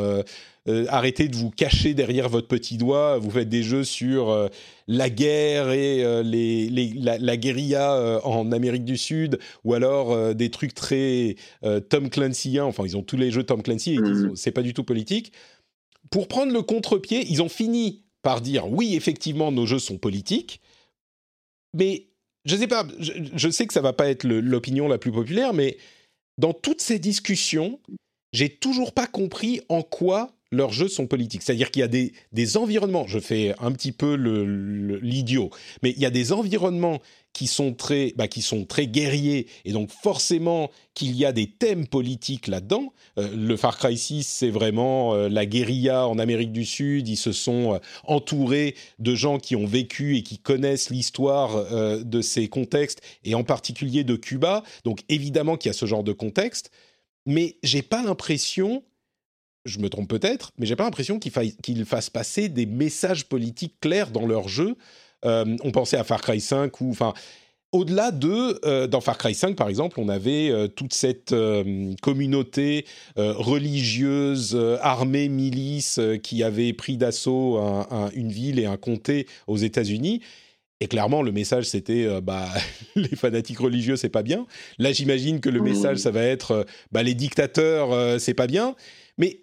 arrêtez 0.90 1.28
de 1.28 1.36
vous 1.36 1.50
cacher 1.50 1.94
derrière 1.94 2.30
votre 2.30 2.48
petit 2.48 2.78
doigt. 2.78 3.18
Vous 3.18 3.32
faites 3.32 3.50
des 3.50 3.64
jeux 3.64 3.84
sur 3.84 4.30
euh, 4.30 4.48
la 4.88 5.10
guerre 5.10 5.72
et 5.72 6.04
euh, 6.04 6.24
les, 6.24 6.70
la, 6.70 7.38
guérilla 7.38 8.22
en 8.24 8.52
Amérique 8.52 8.86
du 8.86 8.98
Sud, 8.98 9.40
ou 9.64 9.74
alors 9.74 10.36
des 10.36 10.50
trucs 10.50 10.74
très 10.74 11.36
Tom 11.90 12.10
Clancy. 12.10 12.60
Enfin, 12.60 12.84
ils 12.86 12.98
ont 12.98 13.04
tous 13.04 13.18
les 13.18 13.32
jeux 13.32 13.44
Tom 13.44 13.62
Clancy 13.62 13.96
et 13.96 14.00
mmh. 14.00 14.36
c'est 14.36 14.52
pas 14.52 14.62
du 14.62 14.74
tout 14.74 14.84
politique. 14.84 15.34
Pour 16.10 16.28
prendre 16.28 16.54
le 16.54 16.62
contre-pied, 16.62 17.26
ils 17.30 17.42
ont 17.42 17.50
fini 17.50 18.04
par 18.22 18.42
dire 18.42 18.70
oui, 18.72 18.96
effectivement, 18.96 19.52
nos 19.52 19.66
jeux 19.66 19.80
sont 19.80 19.98
politiques, 19.98 20.62
mais 21.74 22.08
je 22.46 22.56
sais 22.56 22.68
pas, 22.68 22.88
je, 23.00 23.12
je 23.36 23.50
sais 23.50 23.68
que 23.68 23.74
ça 23.74 23.82
va 23.82 23.94
pas 23.94 24.10
être 24.10 24.24
l'opinion 24.24 24.88
la 24.88 24.98
plus 24.98 25.12
populaire, 25.12 25.54
mais 25.54 25.78
dans 26.38 26.54
toutes 26.54 26.82
ces 26.82 27.00
discussions, 27.00 27.80
j'ai 28.34 28.50
toujours 28.50 28.94
pas 28.94 29.08
compris 29.08 29.62
en 29.70 29.82
quoi 29.82 30.37
leurs 30.52 30.72
jeux 30.72 30.88
sont 30.88 31.08
politiques. 31.08 31.42
C'est-à-dire 31.42 31.72
qu'il 31.72 31.82
y 31.82 31.84
a 31.84 31.90
des, 31.90 32.14
des, 32.32 32.58
environnements, 32.58 33.08
je 33.08 33.20
fais 33.20 33.54
un 33.60 33.72
petit 33.72 33.92
peu 33.92 34.14
l'idiot, 35.02 35.50
mais 35.84 35.92
il 35.92 36.02
y 36.02 36.06
a 36.06 36.10
des 36.10 36.32
environnements 36.32 37.00
qui 37.34 37.46
sont 37.46 37.74
très, 37.74 38.14
bah, 38.16 38.28
qui 38.28 38.42
sont 38.42 38.66
très 38.66 38.88
guerriers, 38.88 39.46
et 39.64 39.72
donc 39.72 39.92
forcément 39.92 40.72
qu'il 40.96 41.16
y 41.16 41.24
a 41.24 41.32
des 41.32 41.46
thèmes 41.46 41.86
politiques 41.86 42.48
là-dedans. 42.48 42.94
Euh, 43.20 43.30
le 43.36 43.56
Far 43.58 43.78
Cry 43.78 43.96
6, 43.96 44.24
c'est 44.24 44.50
vraiment 44.50 45.14
euh, 45.14 45.30
la 45.30 45.46
guérilla 45.46 46.08
en 46.08 46.18
Amérique 46.18 46.52
du 46.52 46.66
Sud. 46.66 47.08
Ils 47.08 47.16
se 47.16 47.32
sont 47.34 47.76
euh, 47.76 47.78
entourés 48.06 48.74
de 48.98 49.14
gens 49.14 49.38
qui 49.38 49.56
ont 49.56 49.68
vécu 49.68 50.18
et 50.18 50.24
qui 50.24 50.40
connaissent 50.40 50.90
l'histoire 50.90 51.68
de 52.04 52.22
ces 52.22 52.48
contextes, 52.48 53.02
et 53.24 53.36
en 53.36 53.44
particulier 53.44 54.04
de 54.04 54.16
Cuba. 54.16 54.64
Donc 54.84 55.02
évidemment 55.10 55.58
qu'il 55.58 55.70
y 55.70 55.72
a 55.72 55.74
ce 55.74 55.86
genre 55.86 56.04
de 56.04 56.14
contexte, 56.14 56.72
mais 57.28 57.58
j'ai 57.62 57.84
pas 57.84 58.02
l'impression 58.02 58.84
je 59.68 59.80
me 59.80 59.90
trompe 59.90 60.10
peut-être, 60.10 60.52
mais 60.58 60.66
j'ai 60.66 60.76
pas 60.76 60.86
l'impression 60.86 61.20
qu'ils 61.20 61.86
fassent 61.86 62.10
passer 62.10 62.50
des 62.50 62.66
messages 62.66 63.26
politiques 63.26 63.76
clairs 63.82 64.12
dans 64.12 64.26
leur 64.26 64.48
jeu. 64.48 64.76
Euh, 65.26 65.58
on 65.64 65.72
pensait 65.72 65.98
à 65.98 66.04
Far 66.04 66.22
Cry 66.22 66.42
5 66.42 66.82
ou 66.82 66.90
enfin. 66.92 67.14
Au-delà 67.74 68.12
de, 68.12 68.62
euh, 68.66 68.88
dans 68.88 69.02
Far 69.02 69.18
Cry 69.18 69.36
5 69.36 69.58
par 69.58 69.68
exemple, 69.68 70.00
on 70.00 70.08
avait 70.08 70.50
euh, 70.50 70.70
toute 70.70 70.94
cette 70.94 71.36
communauté 72.02 72.86
religieuse, 73.18 74.58
armée, 74.82 75.28
milice 75.28 76.00
qui 76.24 76.44
avait 76.44 76.72
pris 76.72 76.96
d'assaut 76.96 77.58
une 78.16 78.32
ville 78.32 78.60
et 78.60 78.66
un 78.66 78.78
comté 78.78 79.28
aux 79.48 79.58
États-Unis. 79.58 80.22
Et 80.80 80.88
clairement, 80.88 81.22
le 81.22 81.34
message, 81.34 81.66
c'était 81.66 82.08
bah, 82.22 82.48
les 82.96 83.10
fanatiques 83.10 83.60
religieux, 83.60 83.98
c'est 83.98 84.08
pas 84.10 84.24
bien. 84.24 84.48
Là, 84.78 84.94
j'imagine 84.94 85.42
que 85.42 85.50
le 85.50 85.60
message, 85.60 85.98
ça 85.98 86.12
va 86.12 86.22
être 86.22 86.66
bah, 86.94 87.04
les 87.04 87.16
dictateurs, 87.16 88.18
c'est 88.22 88.34
pas 88.34 88.48
bien. 88.48 88.76
Mais 89.18 89.42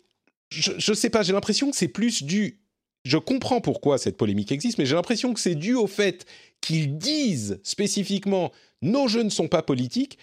je 0.61 0.95
sais 0.95 1.11
pas, 1.11 1.23
j'ai 1.23 1.33
l'impression 1.33 1.71
que 1.71 1.77
c'est 1.77 1.89
plus 1.89 2.23
dû. 2.23 2.61
Je 3.05 3.19
comprends 3.19 3.61
pourquoi 3.61 3.99
cette 3.99 4.17
polémique 4.17 4.51
existe, 4.51 4.79
mais 4.79 4.87
j'ai 4.87 4.95
l'impression 4.95 5.35
que 5.35 5.41
c'est 5.41 5.55
dû 5.55 5.75
au 5.75 5.87
fait 5.87 6.25
qu'ils 6.61 6.97
disent 6.97 7.61
spécifiquement 7.63 8.51
nos 8.81 9.09
jeux 9.09 9.23
ne 9.23 9.31
sont 9.31 9.49
pas 9.49 9.63
politiques, 9.63 10.19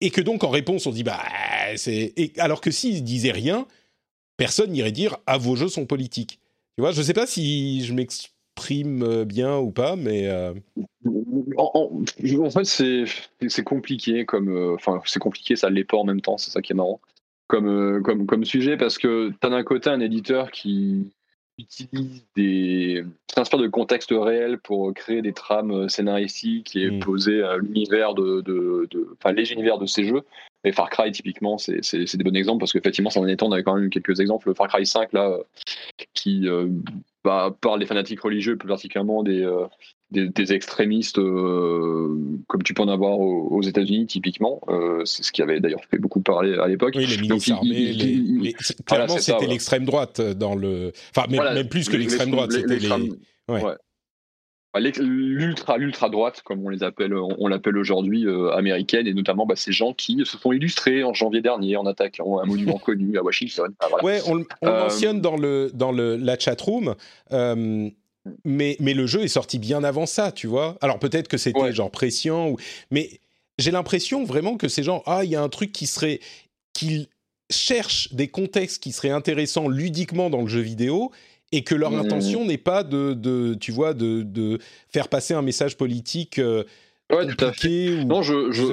et 0.00 0.10
que 0.10 0.20
donc 0.20 0.44
en 0.44 0.50
réponse 0.50 0.86
on 0.86 0.92
dit 0.92 1.02
bah 1.02 1.22
c'est. 1.76 2.14
Alors 2.38 2.60
que 2.60 2.70
s'ils 2.70 3.04
disaient 3.04 3.32
rien, 3.32 3.66
personne 4.38 4.70
n'irait 4.70 4.92
dire 4.92 5.18
ah 5.26 5.36
vos 5.36 5.56
jeux 5.56 5.68
sont 5.68 5.86
politiques. 5.86 6.40
Tu 6.76 6.82
vois, 6.82 6.92
je 6.92 7.00
ne 7.00 7.04
sais 7.04 7.12
pas 7.12 7.26
si 7.26 7.84
je 7.84 7.92
m'exprime 7.92 9.24
bien 9.24 9.58
ou 9.58 9.70
pas, 9.70 9.96
mais. 9.96 10.26
Euh, 10.28 10.54
en, 11.56 12.50
fait, 12.50 12.64
c'est 13.48 13.64
compliqué 13.64 14.24
comme. 14.24 14.48
Euh, 14.48 14.74
enfin, 14.74 15.02
c'est 15.04 15.18
compliqué, 15.18 15.56
ça 15.56 15.68
l'est 15.68 15.84
pas 15.84 15.98
en 15.98 16.04
même 16.04 16.22
temps, 16.22 16.38
c'est 16.38 16.50
ça 16.50 16.62
qui 16.62 16.72
est 16.72 16.76
marrant 16.76 17.00
comme, 17.50 17.68
euh, 17.68 18.00
comme, 18.00 18.26
comme 18.26 18.44
sujet 18.44 18.76
parce 18.76 18.96
que 18.96 19.30
tu 19.30 19.46
as 19.46 19.50
d'un 19.50 19.64
côté 19.64 19.90
un 19.90 20.00
éditeur 20.00 20.50
qui 20.50 21.12
utilise 21.58 22.24
des 22.36 23.04
s'inspire 23.34 23.58
de 23.58 23.68
contexte 23.68 24.12
réel 24.12 24.58
pour 24.58 24.94
créer 24.94 25.20
des 25.20 25.34
trames 25.34 25.72
euh, 25.72 25.88
scénaristiques 25.88 26.74
et 26.76 26.90
mm. 26.90 27.00
poser 27.00 27.42
l'univers 27.60 28.14
de, 28.14 28.40
de, 28.40 28.88
enfin 29.18 29.32
les 29.32 29.52
univers 29.52 29.78
de 29.78 29.84
ces 29.84 30.04
jeux 30.04 30.22
et 30.64 30.72
Far 30.72 30.88
Cry 30.88 31.10
typiquement 31.10 31.58
c'est 31.58 32.16
des 32.16 32.24
bons 32.24 32.36
exemples 32.36 32.60
parce 32.60 32.72
qu'effectivement 32.72 33.10
ça 33.10 33.20
en 33.20 33.26
est 33.26 33.36
temps 33.36 33.48
on 33.48 33.52
avait 33.52 33.64
quand 33.64 33.74
même 33.74 33.90
quelques 33.90 34.20
exemples 34.20 34.54
Far 34.54 34.68
Cry 34.68 34.86
5 34.86 35.12
là 35.12 35.36
qui 36.14 36.48
euh, 36.48 36.68
bah, 37.24 37.54
par 37.60 37.76
les 37.76 37.86
fanatiques 37.86 38.20
religieux, 38.20 38.56
plus 38.56 38.68
particulièrement 38.68 39.22
des, 39.22 39.46
des, 40.10 40.52
extrémistes 40.52 41.16
comme 41.16 42.62
tu 42.64 42.74
peux 42.74 42.82
en 42.82 42.88
avoir 42.88 43.18
aux, 43.18 43.62
États-Unis 43.62 44.06
typiquement. 44.06 44.60
c'est 45.04 45.22
ce 45.22 45.32
qui 45.32 45.42
avait 45.42 45.60
d'ailleurs 45.60 45.84
fait 45.90 45.98
beaucoup 45.98 46.20
parler 46.20 46.54
à 46.58 46.66
l'époque. 46.66 46.94
Oui, 46.96 47.06
les 47.06 47.18
milices 47.18 47.50
armées. 47.50 48.54
Clairement, 48.86 49.18
c'était 49.18 49.46
l'extrême 49.46 49.84
droite 49.84 50.20
dans 50.20 50.54
le. 50.54 50.92
Enfin, 51.14 51.26
même, 51.28 51.68
plus 51.68 51.88
que 51.88 51.96
l'extrême 51.96 52.30
droite, 52.30 52.52
c'était 52.52 52.78
les. 52.78 52.88
Ouais. 53.48 53.62
L'ultra, 54.78 55.78
l'ultra 55.78 56.08
droite, 56.08 56.42
comme 56.44 56.64
on 56.64 56.68
les 56.68 56.84
appelle, 56.84 57.12
on, 57.12 57.48
l'appelle 57.48 57.76
aujourd'hui 57.76 58.24
euh, 58.24 58.52
américaine, 58.52 59.08
et 59.08 59.14
notamment 59.14 59.44
bah, 59.44 59.56
ces 59.56 59.72
gens 59.72 59.92
qui 59.92 60.18
se 60.24 60.38
sont 60.38 60.52
illustrés 60.52 61.02
en 61.02 61.12
janvier 61.12 61.40
dernier 61.40 61.76
en 61.76 61.86
attaquant 61.86 62.38
un 62.38 62.44
monument 62.44 62.78
connu 62.84 63.18
à 63.18 63.22
Washington. 63.22 63.74
Ah, 63.80 64.04
Ouais, 64.04 64.20
on, 64.28 64.44
euh, 64.64 64.82
mentionne 64.82 65.20
dans 65.20 65.36
le 65.36 65.72
dans 65.74 65.90
le 65.90 66.14
la 66.14 66.38
chatroom. 66.38 66.94
Euh, 67.32 67.90
mais, 68.44 68.76
mais 68.78 68.94
le 68.94 69.06
jeu 69.06 69.22
est 69.22 69.28
sorti 69.28 69.58
bien 69.58 69.82
avant 69.82 70.06
ça, 70.06 70.30
tu 70.30 70.46
vois. 70.46 70.76
Alors 70.82 70.98
peut-être 70.98 71.26
que 71.26 71.38
c'était 71.38 71.72
genre 71.72 71.90
pression, 71.90 72.50
ou... 72.50 72.56
mais 72.90 73.18
j'ai 73.58 73.70
l'impression 73.72 74.24
vraiment 74.24 74.56
que 74.56 74.68
ces 74.68 74.82
gens, 74.82 75.02
ah, 75.06 75.24
il 75.24 75.30
y 75.30 75.36
a 75.36 75.42
un 75.42 75.48
truc 75.48 75.72
qui 75.72 75.86
serait, 75.86 76.20
qu'ils 76.74 77.08
cherchent 77.50 78.12
des 78.12 78.28
contextes 78.28 78.82
qui 78.82 78.92
seraient 78.92 79.10
intéressants 79.10 79.68
ludiquement 79.68 80.30
dans 80.30 80.42
le 80.42 80.48
jeu 80.48 80.60
vidéo 80.60 81.10
et 81.52 81.62
que 81.64 81.74
leur 81.74 81.92
mmh. 81.92 82.00
intention 82.00 82.44
n'est 82.44 82.58
pas 82.58 82.84
de, 82.84 83.14
de, 83.14 83.54
tu 83.54 83.72
vois, 83.72 83.94
de, 83.94 84.22
de, 84.22 84.58
faire 84.88 85.08
passer 85.08 85.34
un 85.34 85.42
message 85.42 85.76
politique 85.76 86.38
euh, 86.38 86.64
ouais, 87.10 87.26
Ou, 87.26 88.04
non, 88.04 88.22
je, 88.22 88.52
je, 88.52 88.62
je, 88.62 88.72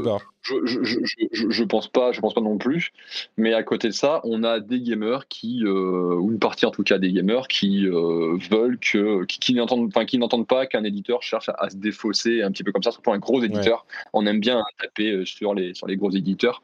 je, 0.66 1.50
je, 1.50 1.64
pense 1.64 1.88
pas, 1.88 2.12
je 2.12 2.20
pense 2.20 2.34
pas 2.34 2.42
non 2.42 2.58
plus. 2.58 2.92
Mais 3.38 3.54
à 3.54 3.64
côté 3.64 3.88
de 3.88 3.94
ça, 3.94 4.22
on 4.24 4.44
a 4.44 4.60
des 4.60 4.82
gamers 4.82 5.28
qui, 5.28 5.64
euh, 5.64 6.16
ou 6.16 6.32
une 6.32 6.40
partie 6.40 6.66
en 6.66 6.72
tout 6.72 6.84
cas 6.84 6.98
des 6.98 7.12
gamers 7.12 7.48
qui 7.48 7.86
euh, 7.86 8.38
veulent 8.50 8.80
que, 8.80 9.26
qui, 9.26 9.40
qui 9.40 9.54
n'entendent, 9.54 9.88
enfin, 9.88 10.06
qui 10.06 10.18
n'entendent 10.18 10.48
pas 10.48 10.66
qu'un 10.66 10.84
éditeur 10.84 11.24
cherche 11.24 11.50
à, 11.58 11.70
se 11.70 11.76
défausser 11.76 12.42
un 12.42 12.52
petit 12.52 12.64
peu 12.64 12.72
comme 12.72 12.84
ça, 12.84 12.92
surtout 12.92 13.12
un 13.12 13.20
gros 13.20 13.44
éditeur. 13.44 13.86
On 14.14 14.26
aime 14.26 14.40
bien 14.40 14.62
taper 14.80 15.12
euh, 15.12 15.26
sur 15.26 15.54
les, 15.54 15.74
sur 15.74 15.88
les 15.88 15.98
gros 15.98 16.12
éditeurs 16.12 16.62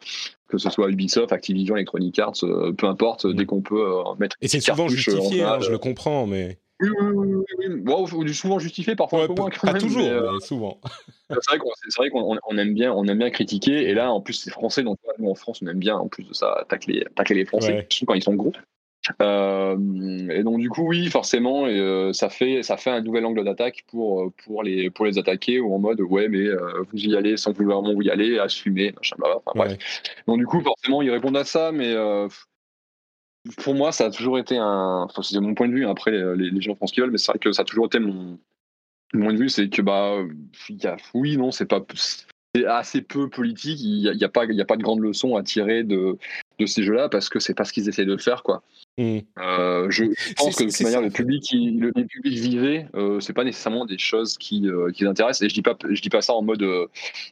que 0.49 0.59
ce 0.59 0.69
soit 0.69 0.87
Ubisoft, 0.87 1.31
Activision, 1.31 1.75
Electronic 1.75 2.19
Arts, 2.19 2.45
peu 2.77 2.85
importe, 2.85 3.25
dès 3.25 3.47
qu'on 3.47 3.61
peut 3.61 3.83
mettre. 4.19 4.35
Et 4.39 4.47
c'est 4.47 4.59
souvent 4.59 4.87
justifié, 4.87 5.41
hein, 5.41 5.57
je 5.59 5.71
le 5.71 5.79
comprends, 5.79 6.27
mais. 6.27 6.59
Oui, 6.79 6.89
oui, 6.99 7.43
oui, 7.57 7.83
oui. 8.13 8.33
souvent 8.33 8.59
justifié, 8.59 8.95
parfois 8.95 9.23
un 9.23 9.27
peu 9.27 9.33
moins. 9.33 9.49
pas 9.49 9.73
toujours, 9.75 10.01
mais 10.01 10.39
souvent. 10.39 10.79
c'est 11.29 11.97
vrai 11.97 12.09
qu'on 12.09 12.37
on 12.47 12.57
aime 12.57 12.73
bien, 12.73 12.91
on 12.91 13.05
aime 13.05 13.19
bien 13.19 13.29
critiquer. 13.29 13.89
Et 13.89 13.93
là, 13.93 14.11
en 14.11 14.21
plus, 14.21 14.33
c'est 14.33 14.51
français, 14.51 14.83
donc 14.83 14.97
nous 15.19 15.29
en 15.29 15.35
France, 15.35 15.59
on 15.61 15.67
aime 15.67 15.79
bien, 15.79 15.95
en 15.95 16.07
plus 16.07 16.23
de 16.23 16.33
ça, 16.33 16.65
tacler, 16.69 17.05
tacler 17.15 17.35
les 17.35 17.45
Français, 17.45 17.87
quand 18.05 18.13
ils 18.13 18.23
sont 18.23 18.35
gros. 18.35 18.53
Euh, 19.21 20.29
et 20.29 20.43
donc 20.43 20.59
du 20.59 20.69
coup, 20.69 20.87
oui, 20.87 21.09
forcément, 21.09 21.67
et, 21.67 21.77
euh, 21.77 22.13
ça 22.13 22.29
fait 22.29 22.63
ça 22.63 22.77
fait 22.77 22.89
un 22.89 23.01
nouvel 23.01 23.25
angle 23.25 23.43
d'attaque 23.43 23.83
pour 23.87 24.21
euh, 24.21 24.33
pour 24.45 24.63
les 24.63 24.89
pour 24.89 25.05
les 25.05 25.17
attaquer 25.17 25.59
ou 25.59 25.73
en 25.73 25.79
mode 25.79 25.99
ouais, 25.99 26.29
mais 26.29 26.47
vous 26.49 27.05
y 27.05 27.15
allez 27.15 27.35
sans 27.35 27.51
vouloir 27.51 27.81
vraiment 27.81 28.01
y 28.01 28.09
aller, 28.09 28.39
assumer, 28.39 28.93
machin, 28.93 29.17
bref. 29.19 29.77
Donc 30.25 30.37
du 30.37 30.45
coup, 30.45 30.61
forcément, 30.61 31.01
ils 31.01 31.11
répondent 31.11 31.35
à 31.35 31.43
ça, 31.43 31.71
mais 31.73 31.93
pour 33.57 33.75
moi, 33.75 33.91
ça 33.91 34.05
a 34.05 34.11
toujours 34.11 34.39
été 34.39 34.57
un. 34.57 35.07
Enfin, 35.09 35.21
c'est 35.21 35.39
mon 35.39 35.53
point 35.53 35.67
de 35.67 35.73
vue. 35.73 35.85
Hein, 35.85 35.91
après, 35.91 36.11
les, 36.11 36.49
les 36.49 36.61
gens 36.61 36.75
font 36.75 36.87
ce 36.87 36.93
qu'ils 36.93 37.03
veulent, 37.03 37.11
mais 37.11 37.17
c'est 37.17 37.31
vrai 37.31 37.39
que 37.39 37.51
ça 37.51 37.63
a 37.63 37.65
toujours 37.65 37.85
été 37.87 37.99
mon 37.99 38.37
mon 39.13 39.25
point 39.25 39.33
de 39.33 39.37
vue, 39.37 39.49
c'est 39.49 39.69
que 39.69 39.81
bah, 39.81 40.17
y 40.69 40.87
a, 40.87 40.97
oui, 41.13 41.37
non, 41.37 41.51
c'est 41.51 41.65
pas, 41.65 41.83
c'est 42.55 42.65
assez 42.65 43.01
peu 43.01 43.29
politique. 43.29 43.79
Il 43.81 44.01
n'y 44.01 44.09
a, 44.09 44.13
y 44.13 44.23
a, 44.23 44.29
pas, 44.29 44.43
a 44.43 44.65
pas 44.65 44.77
de 44.77 44.83
grande 44.83 45.01
leçon 45.01 45.35
à 45.35 45.43
tirer 45.43 45.83
de, 45.83 46.17
de 46.59 46.65
ces 46.65 46.83
jeux-là 46.83 47.09
parce 47.09 47.29
que 47.29 47.39
c'est 47.39 47.53
pas 47.53 47.65
ce 47.65 47.73
qu'ils 47.73 47.87
essaient 47.89 48.05
de 48.05 48.17
faire, 48.17 48.43
quoi. 48.43 48.63
Mmh. 48.97 49.19
Euh, 49.39 49.89
je 49.89 50.05
pense 50.35 50.55
que 50.55 50.63
de 50.65 50.69
toute 50.69 50.81
manière, 50.81 51.01
le 51.01 51.09
public, 51.09 51.47
le, 51.53 51.91
public 51.91 52.37
vivait, 52.37 52.87
euh, 52.95 53.19
c'est 53.19 53.33
pas 53.33 53.43
nécessairement 53.43 53.85
des 53.85 53.97
choses 53.97 54.37
qui, 54.37 54.67
euh, 54.67 54.91
qui 54.91 55.05
intéressent. 55.05 55.43
Et 55.43 55.49
je 55.49 55.53
dis 55.53 55.63
pas, 55.63 55.75
je 55.87 56.01
dis 56.01 56.09
pas 56.09 56.21
ça 56.21 56.33
en 56.33 56.43
mode, 56.43 56.63
euh, 56.63 56.87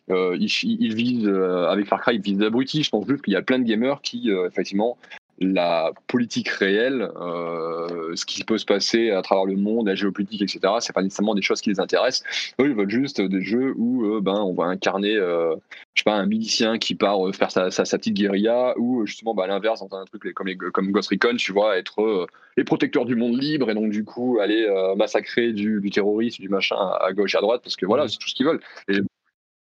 euh 0.10 0.38
ils, 0.40 0.50
ils, 0.64 1.30
avec 1.30 1.88
Far 1.88 2.02
Cry, 2.02 2.16
ils 2.16 2.22
visent 2.22 2.38
d'abrutis. 2.38 2.84
Je 2.84 2.90
pense 2.90 3.08
juste 3.08 3.24
qu'il 3.24 3.34
y 3.34 3.38
a 3.38 3.42
plein 3.42 3.60
de 3.60 3.64
gamers 3.64 4.02
qui, 4.02 4.30
effectivement, 4.48 4.98
la 5.40 5.92
politique 6.08 6.50
réelle, 6.50 7.10
euh, 7.20 8.16
ce 8.16 8.26
qui 8.26 8.44
peut 8.44 8.58
se 8.58 8.66
passer 8.66 9.10
à 9.12 9.22
travers 9.22 9.46
le 9.46 9.56
monde, 9.56 9.88
la 9.88 9.96
géopolitique, 9.96 10.42
etc. 10.42 10.74
C'est 10.80 10.94
pas 10.94 11.02
nécessairement 11.02 11.36
des 11.36 11.42
choses 11.42 11.62
qui 11.62 11.70
les 11.70 11.80
intéressent. 11.80 12.24
Eux, 12.60 12.70
ils 12.70 12.76
veulent 12.76 12.90
juste 12.90 13.22
des 13.22 13.42
jeux 13.42 13.74
où 13.78 14.06
euh, 14.06 14.22
ben 14.22 14.36
on 14.36 14.54
va 14.54 14.66
incarner, 14.66 15.16
euh, 15.16 15.56
je 15.94 16.02
sais 16.02 16.04
pas, 16.04 16.16
un 16.16 16.26
milicien 16.26 16.78
qui 16.78 16.96
part 16.96 17.20
faire 17.34 17.52
sa, 17.52 17.72
sa, 17.72 17.98
petite 17.98 18.14
guérilla, 18.14 18.74
ou 18.78 19.06
justement, 19.06 19.34
bah, 19.34 19.46
à 19.46 19.48
l'inverse, 19.48 19.80
dans 19.80 19.98
un 19.98 20.06
truc 20.06 20.34
comme, 20.34 20.54
comme 20.72 20.92
Ghost 20.92 21.10
Recon, 21.10 21.36
tu 21.38 21.52
vois, 21.52 21.78
être 21.78 22.28
les 22.58 22.64
protecteurs 22.64 23.06
du 23.06 23.16
monde 23.16 23.42
libre 23.42 23.72
et 23.72 23.74
donc 23.74 23.92
du 23.92 24.04
coup 24.04 24.40
aller 24.42 24.68
massacrer 24.98 25.54
du, 25.54 25.80
du 25.82 25.90
terrorisme, 25.90 26.42
du 26.42 26.50
machin 26.50 26.76
à, 26.76 27.14
gauche 27.14 27.34
et 27.34 27.38
à 27.38 27.42
droite, 27.42 27.62
parce 27.64 27.76
que 27.76 27.86
voilà, 27.86 28.06
mmh. 28.06 28.10
c'est 28.10 28.18
tout 28.20 28.30
ce 28.30 28.36
qu'ils 28.36 28.46
veulent. 28.46 28.62
Et 28.90 29.00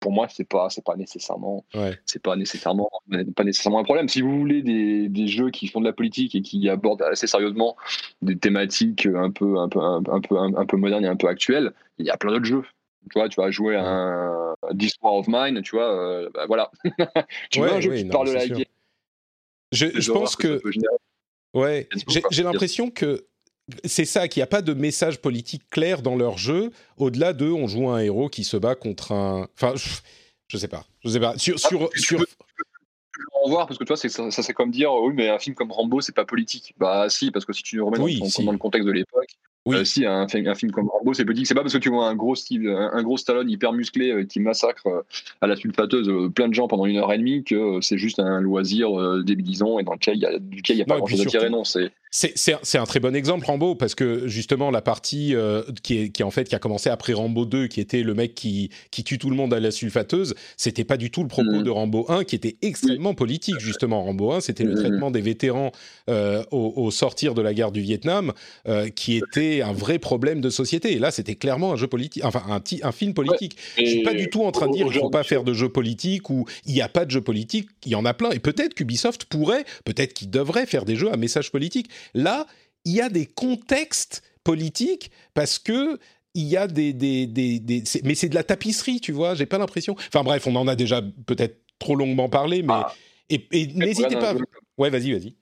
pour 0.00 0.12
moi 0.12 0.26
c'est 0.28 0.48
pas 0.48 0.68
c'est 0.70 0.84
pas 0.84 0.96
nécessairement 0.96 1.64
c'est 2.06 2.22
pas 2.22 2.36
nécessairement 2.36 2.90
pas 3.36 3.44
nécessairement 3.44 3.78
un 3.78 3.84
problème. 3.84 4.08
Si 4.08 4.22
vous 4.22 4.38
voulez 4.38 4.62
des, 4.62 5.08
des, 5.08 5.26
jeux 5.26 5.50
qui 5.50 5.68
font 5.68 5.80
de 5.80 5.86
la 5.86 5.92
politique 5.92 6.34
et 6.34 6.42
qui 6.42 6.68
abordent 6.68 7.02
assez 7.02 7.26
sérieusement 7.26 7.76
des 8.22 8.36
thématiques 8.36 9.06
un 9.06 9.30
peu 9.30 9.58
un 9.58 9.68
peu 9.68 9.80
un, 9.80 10.02
peu 10.20 10.38
un, 10.38 10.66
peu 10.66 10.76
modernes 10.76 11.04
et 11.04 11.08
un 11.08 11.16
peu 11.16 11.28
actuelles 11.28 11.72
il 11.98 12.06
y 12.06 12.10
a 12.10 12.16
plein 12.16 12.32
d'autres 12.32 12.44
jeux. 12.44 12.64
Tu 13.10 13.18
vois 13.18 13.28
tu 13.28 13.40
vas 13.40 13.50
jouer 13.50 13.76
à 13.76 13.84
un 13.84 14.56
This 14.78 14.94
War 15.02 15.14
of 15.14 15.26
Mine 15.28 15.62
tu 15.62 15.76
vois 15.76 15.94
euh, 15.94 16.30
bah, 16.34 16.46
voilà. 16.46 16.70
Tu 17.50 17.60
vois 17.60 17.74
un 17.74 17.80
jeu 17.80 17.94
qui 17.94 18.04
parle 18.06 18.28
de 18.28 18.32
la 18.32 18.48
guerre 18.48 18.66
je, 19.72 19.86
je 20.00 20.10
pense 20.10 20.34
que, 20.34 20.60
ouais 21.54 21.88
j'ai 22.30 22.42
l'impression 22.42 22.90
que 22.90 23.24
c'est 23.84 24.04
ça, 24.04 24.28
qu'il 24.28 24.40
n'y 24.40 24.44
a 24.44 24.48
pas 24.48 24.62
de 24.62 24.74
message 24.74 25.20
politique 25.20 25.68
clair 25.70 26.02
dans 26.02 26.16
leur 26.16 26.38
jeu, 26.38 26.70
au-delà 26.96 27.32
de 27.32 27.46
on 27.46 27.66
joue 27.66 27.88
un 27.88 27.98
héros 27.98 28.28
qui 28.28 28.44
se 28.44 28.56
bat 28.56 28.74
contre 28.74 29.12
un. 29.12 29.48
Enfin, 29.54 29.74
je, 30.48 30.56
sais 30.56 30.68
pas. 30.68 30.84
Je 31.04 31.10
sais 31.10 31.20
pas. 31.20 31.36
Sur. 31.38 31.56
Ah, 31.56 31.68
sur, 31.68 31.90
sur... 31.96 32.24
en 33.44 33.48
voir 33.48 33.66
parce 33.66 33.78
que 33.78 33.84
tu 33.84 33.88
vois, 33.88 33.96
ça, 33.96 34.30
ça 34.30 34.42
c'est 34.42 34.52
comme 34.52 34.70
dire 34.70 34.92
oui, 34.92 35.12
mais 35.14 35.28
un 35.28 35.38
film 35.38 35.54
comme 35.54 35.72
Rambo, 35.72 36.00
c'est 36.00 36.14
pas 36.14 36.24
politique. 36.24 36.74
Bah, 36.78 37.08
si, 37.08 37.30
parce 37.30 37.44
que 37.44 37.52
si 37.52 37.62
tu 37.62 37.80
remets 37.80 37.98
dans, 37.98 38.52
le 38.52 38.58
contexte 38.58 38.86
de 38.86 38.92
l'époque, 38.92 39.28
oui. 39.66 39.76
Euh, 39.76 39.84
si 39.84 40.06
un, 40.06 40.26
un, 40.32 40.54
film 40.54 40.72
comme 40.72 40.88
Rambo, 40.88 41.12
c'est 41.12 41.26
petit. 41.26 41.44
C'est 41.44 41.54
pas 41.54 41.60
parce 41.60 41.74
que 41.74 41.78
tu 41.78 41.90
vois 41.90 42.08
un 42.08 42.14
gros 42.14 42.34
style, 42.34 42.66
un, 42.68 43.02
gros 43.02 43.18
Stallone 43.18 43.50
hyper 43.50 43.72
musclé 43.72 44.10
euh, 44.10 44.24
qui 44.24 44.40
massacre 44.40 44.86
euh, 44.86 45.02
à 45.42 45.46
la 45.46 45.54
sulfateuse 45.54 46.10
plein 46.34 46.48
de 46.48 46.54
gens 46.54 46.66
pendant 46.66 46.86
une 46.86 46.96
heure 46.96 47.12
et 47.12 47.18
demie 47.18 47.44
que 47.44 47.78
c'est 47.82 47.98
juste 47.98 48.20
un 48.20 48.40
loisir 48.40 48.90
débilisant 49.22 49.78
et 49.78 49.82
dans 49.82 49.92
lequel 49.92 50.16
il 50.16 50.22
y 50.22 50.26
a, 50.26 50.38
duquel 50.38 50.76
il 50.76 50.78
n'y 50.78 50.82
a 50.82 50.86
pas 50.86 50.96
grand 50.96 51.06
chose 51.06 51.20
à 51.20 51.24
tirer. 51.26 51.50
Non, 51.50 51.64
c'est 51.64 51.92
c'est 52.12 52.78
un 52.78 52.86
très 52.86 52.98
bon 52.98 53.14
exemple 53.14 53.46
Rambo 53.46 53.76
parce 53.76 53.94
que 53.94 54.26
justement 54.26 54.72
la 54.72 54.82
partie 54.82 55.36
euh, 55.36 55.62
qui 55.84 55.98
est 55.98 56.08
qui 56.08 56.24
en 56.24 56.32
fait 56.32 56.48
qui 56.48 56.56
a 56.56 56.58
commencé 56.58 56.90
après 56.90 57.12
Rambo 57.12 57.44
2 57.44 57.68
qui 57.68 57.80
était 57.80 58.02
le 58.02 58.14
mec 58.14 58.34
qui 58.34 58.70
qui 58.90 59.04
tue 59.04 59.16
tout 59.16 59.30
le 59.30 59.36
monde 59.36 59.54
à 59.54 59.60
la 59.60 59.70
sulfateuse 59.70 60.34
c'était 60.56 60.82
pas 60.82 60.96
du 60.96 61.12
tout 61.12 61.22
le 61.22 61.28
propos 61.28 61.60
mm. 61.60 61.62
de 61.62 61.70
Rambo 61.70 62.06
1 62.08 62.24
qui 62.24 62.34
était 62.34 62.56
extrêmement 62.62 63.14
politique 63.14 63.29
justement 63.58 64.02
Rambo 64.02 64.32
1 64.32 64.40
c'était 64.40 64.64
le 64.64 64.72
mm. 64.72 64.76
traitement 64.76 65.10
des 65.10 65.20
vétérans 65.20 65.72
euh, 66.08 66.42
au, 66.50 66.90
sortir 66.90 67.34
de 67.34 67.42
la 67.42 67.54
guerre 67.54 67.72
du 67.72 67.80
Vietnam 67.80 68.32
euh, 68.68 68.88
qui 68.88 69.16
était 69.16 69.62
un 69.62 69.72
vrai 69.72 69.98
problème 69.98 70.40
de 70.40 70.50
société 70.50 70.92
et 70.92 70.98
là 70.98 71.10
c'était 71.10 71.36
clairement 71.36 71.72
un 71.72 71.76
jeu 71.76 71.86
politique 71.86 72.24
enfin 72.24 72.42
un, 72.48 72.60
un 72.82 72.92
film 72.92 73.14
politique 73.14 73.56
je 73.78 73.84
suis 73.84 74.02
pas 74.02 74.14
du 74.14 74.28
tout 74.28 74.42
en 74.42 74.52
train 74.52 74.68
de 74.68 74.72
dire 74.72 74.86
qu'il 74.86 75.00
faut 75.00 75.10
pas 75.10 75.24
faire 75.24 75.44
de 75.44 75.52
jeux 75.52 75.68
politiques 75.68 76.30
ou 76.30 76.46
il 76.66 76.74
n'y 76.74 76.82
a 76.82 76.88
pas 76.88 77.04
de 77.04 77.10
jeux 77.10 77.20
politiques 77.20 77.68
il 77.84 77.92
y 77.92 77.94
en 77.94 78.04
a 78.04 78.14
plein 78.14 78.30
et 78.30 78.38
peut-être 78.38 78.74
qu'Ubisoft 78.74 79.24
pourrait 79.26 79.64
peut-être 79.84 80.14
qu'il 80.14 80.30
devrait 80.30 80.66
faire 80.66 80.84
des 80.84 80.96
jeux 80.96 81.12
à 81.12 81.16
message 81.16 81.50
politique 81.50 81.90
Là, 82.14 82.46
il 82.84 82.92
y 82.92 83.00
a 83.00 83.08
des 83.08 83.26
contextes 83.26 84.22
politiques 84.44 85.10
parce 85.34 85.58
que 85.58 85.98
il 86.34 86.44
y 86.44 86.56
a 86.56 86.68
des, 86.68 86.92
des, 86.92 87.26
des, 87.26 87.82
mais 88.04 88.14
c'est 88.14 88.28
de 88.28 88.36
la 88.36 88.44
tapisserie, 88.44 89.00
tu 89.00 89.10
vois. 89.10 89.34
J'ai 89.34 89.46
pas 89.46 89.58
l'impression. 89.58 89.96
Enfin 89.98 90.22
bref, 90.22 90.46
on 90.46 90.54
en 90.54 90.68
a 90.68 90.76
déjà 90.76 91.02
peut-être 91.26 91.58
trop 91.80 91.96
longuement 91.96 92.28
parlé, 92.28 92.62
mais 92.62 92.74
ah. 92.74 92.94
Et, 93.30 93.66
n'hésitez 93.74 94.16
pas. 94.16 94.34
Ouais, 94.78 94.90
vas-y, 94.90 95.12
vas-y. 95.12 95.34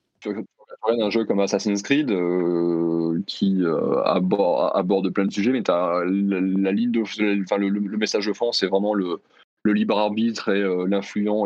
Un 0.87 1.09
jeu 1.09 1.25
comme 1.25 1.39
Assassin's 1.39 1.81
Creed 1.81 2.09
euh, 2.09 3.21
qui 3.27 3.63
euh, 3.63 4.01
aborde, 4.03 5.09
plein 5.09 5.25
de 5.25 5.31
sujets, 5.31 5.51
mais 5.51 5.69
as 5.69 6.03
la, 6.05 6.71
ligne 6.71 6.91
de, 6.91 7.01
enfin, 7.43 7.57
le, 7.57 7.97
message 7.97 8.27
de 8.27 8.33
fond, 8.33 8.51
c'est 8.51 8.67
vraiment 8.67 8.93
le, 8.93 9.19
le 9.63 9.73
libre 9.73 9.97
arbitre 9.97 10.49
et 10.49 10.61
euh, 10.61 10.85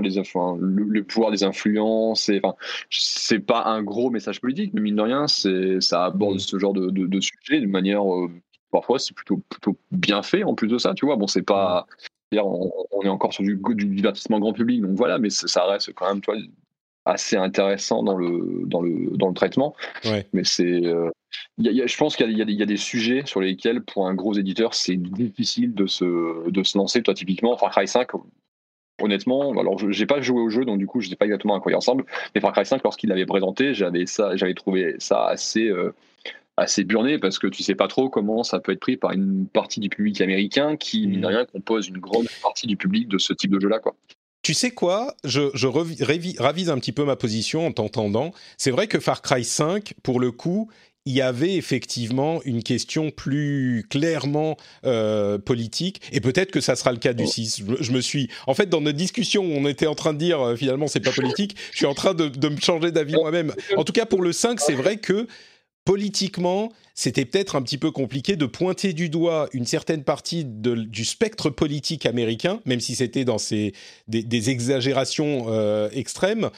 les 0.01 0.19
enfin, 0.19 0.57
le, 0.59 1.03
pouvoir 1.03 1.31
des 1.31 1.43
influences. 1.43 2.23
C'est 2.23 2.39
enfin, 2.43 2.55
c'est 2.89 3.39
pas 3.39 3.63
un 3.65 3.83
gros 3.83 4.09
message 4.09 4.39
politique, 4.39 4.71
mais 4.73 4.81
mine 4.81 4.95
de 4.95 5.01
rien, 5.01 5.27
c'est 5.27 5.81
ça 5.81 6.05
aborde 6.05 6.35
mm. 6.35 6.39
ce 6.39 6.59
genre 6.59 6.73
de, 6.73 6.89
de, 6.89 7.19
sujet 7.19 7.59
de 7.59 7.67
manière 7.67 8.03
euh, 8.11 8.29
parfois 8.71 8.99
c'est 8.99 9.15
plutôt 9.15 9.41
plutôt 9.49 9.77
bien 9.91 10.21
fait. 10.21 10.43
En 10.43 10.55
plus 10.55 10.67
de 10.67 10.77
ça, 10.77 10.93
tu 10.93 11.05
vois, 11.05 11.15
bon, 11.15 11.27
c'est 11.27 11.43
pas 11.43 11.87
on, 12.39 12.71
on, 12.91 13.01
est 13.01 13.09
encore 13.09 13.33
sur 13.33 13.43
du, 13.43 13.59
du, 13.75 13.85
divertissement 13.85 14.39
grand 14.39 14.53
public, 14.53 14.81
donc 14.81 14.91
voilà, 14.91 15.17
mais 15.17 15.29
ça 15.29 15.65
reste 15.65 15.93
quand 15.93 16.07
même, 16.07 16.21
tu 16.21 16.31
vois, 16.31 16.41
assez 17.05 17.35
intéressant 17.35 18.03
dans 18.03 18.15
le 18.15 18.63
dans 18.65 18.81
le 18.81 19.17
dans 19.17 19.27
le 19.27 19.33
traitement. 19.33 19.75
Mais 20.33 20.43
c'est 20.43 20.85
euh, 20.85 21.09
je 21.57 21.97
pense 21.97 22.15
qu'il 22.15 22.31
y, 22.31 22.53
y, 22.53 22.63
a 22.63 22.65
des 22.65 22.77
sujets 22.77 23.23
sur 23.25 23.41
lesquels, 23.41 23.81
pour 23.83 24.07
un 24.07 24.13
gros 24.13 24.33
éditeur, 24.33 24.73
c'est 24.73 24.95
difficile 24.95 25.73
de 25.73 25.87
se, 25.87 26.49
de 26.49 26.63
se 26.63 26.77
lancer. 26.77 27.01
Toi, 27.01 27.13
typiquement, 27.13 27.57
Far 27.57 27.71
Cry 27.71 27.87
5, 27.87 28.09
honnêtement, 29.01 29.51
alors 29.59 29.77
j'ai 29.91 30.05
pas 30.05 30.21
joué 30.21 30.41
au 30.41 30.49
jeu, 30.49 30.65
donc 30.65 30.79
du 30.79 30.87
coup, 30.87 31.01
je 31.01 31.09
sais 31.09 31.15
pas 31.15 31.25
exactement 31.25 31.55
à 31.55 31.59
quoi 31.59 31.71
il 31.71 31.75
ressemble. 31.75 32.05
Mais 32.33 32.41
Far 32.41 32.53
Cry 32.53 32.65
5, 32.65 32.83
lorsqu'il 32.83 33.09
l'avait 33.09 33.25
présenté, 33.25 33.73
j'avais 33.73 34.05
ça, 34.05 34.35
j'avais 34.35 34.53
trouvé 34.53 34.95
ça 34.99 35.25
assez, 35.25 35.67
euh, 35.67 35.93
assez 36.57 36.83
burné 36.83 37.17
parce 37.17 37.39
que 37.39 37.47
tu 37.47 37.63
sais 37.63 37.75
pas 37.75 37.87
trop 37.87 38.09
comment 38.09 38.43
ça 38.43 38.59
peut 38.59 38.71
être 38.71 38.79
pris 38.79 38.97
par 38.97 39.11
une 39.11 39.47
partie 39.47 39.79
du 39.79 39.89
public 39.89 40.21
américain 40.21 40.77
qui, 40.77 41.07
mine 41.07 41.21
de 41.21 41.27
rien, 41.27 41.45
compose 41.45 41.87
une 41.87 41.97
grande 41.97 42.27
partie 42.41 42.67
du 42.67 42.77
public 42.77 43.07
de 43.07 43.17
ce 43.17 43.33
type 43.33 43.51
de 43.51 43.59
jeu-là, 43.59 43.79
quoi. 43.79 43.95
Tu 44.43 44.53
sais 44.53 44.71
quoi? 44.71 45.15
Je, 45.23 45.49
je 45.53 45.67
ravise 45.67 46.69
un 46.69 46.77
petit 46.77 46.91
peu 46.91 47.05
ma 47.05 47.15
position 47.15 47.65
en 47.65 47.71
t'entendant. 47.71 48.33
C'est 48.57 48.71
vrai 48.71 48.87
que 48.87 48.99
Far 48.99 49.21
Cry 49.21 49.45
5, 49.45 49.93
pour 50.03 50.19
le 50.19 50.31
coup, 50.31 50.69
il 51.05 51.13
y 51.13 51.21
avait 51.21 51.55
effectivement 51.55 52.41
une 52.43 52.63
question 52.63 53.09
plus 53.09 53.85
clairement 53.89 54.57
euh, 54.85 55.37
politique, 55.37 56.01
et 56.11 56.21
peut-être 56.21 56.51
que 56.51 56.61
ça 56.61 56.75
sera 56.75 56.91
le 56.91 56.97
cas 56.97 57.13
du 57.13 57.25
6. 57.25 57.63
Je, 57.79 57.91
me 57.91 58.01
suis, 58.01 58.29
en 58.47 58.53
fait, 58.53 58.67
dans 58.67 58.81
notre 58.81 58.97
discussion 58.97 59.43
où 59.43 59.51
on 59.51 59.67
était 59.67 59.87
en 59.87 59.95
train 59.95 60.13
de 60.13 60.19
dire 60.19 60.41
euh, 60.41 60.55
finalement 60.55 60.87
c'est 60.87 61.01
pas 61.01 61.11
politique, 61.11 61.55
je 61.71 61.77
suis 61.77 61.85
en 61.85 61.93
train 61.93 62.13
de, 62.13 62.27
de 62.27 62.49
me 62.49 62.59
changer 62.59 62.91
d'avis 62.91 63.13
moi-même. 63.21 63.53
En 63.75 63.83
tout 63.83 63.93
cas, 63.93 64.05
pour 64.05 64.21
le 64.21 64.31
5, 64.31 64.59
c'est 64.59 64.75
vrai 64.75 64.97
que 64.97 65.27
politiquement, 65.85 66.71
c'était 66.95 67.25
peut-être 67.25 67.55
un 67.55 67.61
petit 67.61 67.77
peu 67.77 67.91
compliqué 67.91 68.35
de 68.35 68.45
pointer 68.45 68.93
du 68.93 69.09
doigt 69.09 69.49
une 69.53 69.65
certaine 69.65 70.03
partie 70.03 70.45
du 70.45 71.05
spectre 71.05 71.49
politique 71.49 72.05
américain, 72.05 72.61
même 72.65 72.79
si 72.79 72.95
c'était 72.95 73.25
dans 73.25 73.37
des, 74.07 74.49
exagérations 74.49 75.45
euh, 75.49 75.89
extrêmes. 75.91 76.49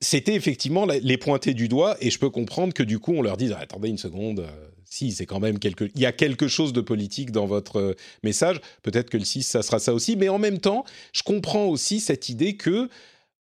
C'était 0.00 0.34
effectivement 0.34 0.86
les 0.86 1.18
pointer 1.18 1.54
du 1.54 1.68
doigt, 1.68 1.96
et 2.00 2.10
je 2.10 2.18
peux 2.18 2.30
comprendre 2.30 2.74
que 2.74 2.82
du 2.82 2.98
coup 2.98 3.14
on 3.14 3.22
leur 3.22 3.36
dise 3.36 3.54
ah, 3.56 3.60
attendez 3.62 3.88
une 3.88 3.98
seconde, 3.98 4.40
euh, 4.40 4.68
si 4.84 5.12
c'est 5.12 5.24
quand 5.26 5.40
même 5.40 5.58
quelque, 5.58 5.90
il 5.94 6.00
y 6.00 6.06
a 6.06 6.12
quelque 6.12 6.46
chose 6.46 6.72
de 6.72 6.80
politique 6.80 7.32
dans 7.32 7.46
votre 7.46 7.76
euh, 7.78 7.94
message. 8.22 8.60
Peut-être 8.82 9.08
que 9.08 9.16
le 9.16 9.24
6 9.24 9.42
ça 9.42 9.62
sera 9.62 9.78
ça 9.78 9.94
aussi, 9.94 10.16
mais 10.16 10.28
en 10.28 10.38
même 10.38 10.58
temps, 10.58 10.84
je 11.12 11.22
comprends 11.22 11.66
aussi 11.66 12.00
cette 12.00 12.28
idée 12.28 12.56
que 12.56 12.90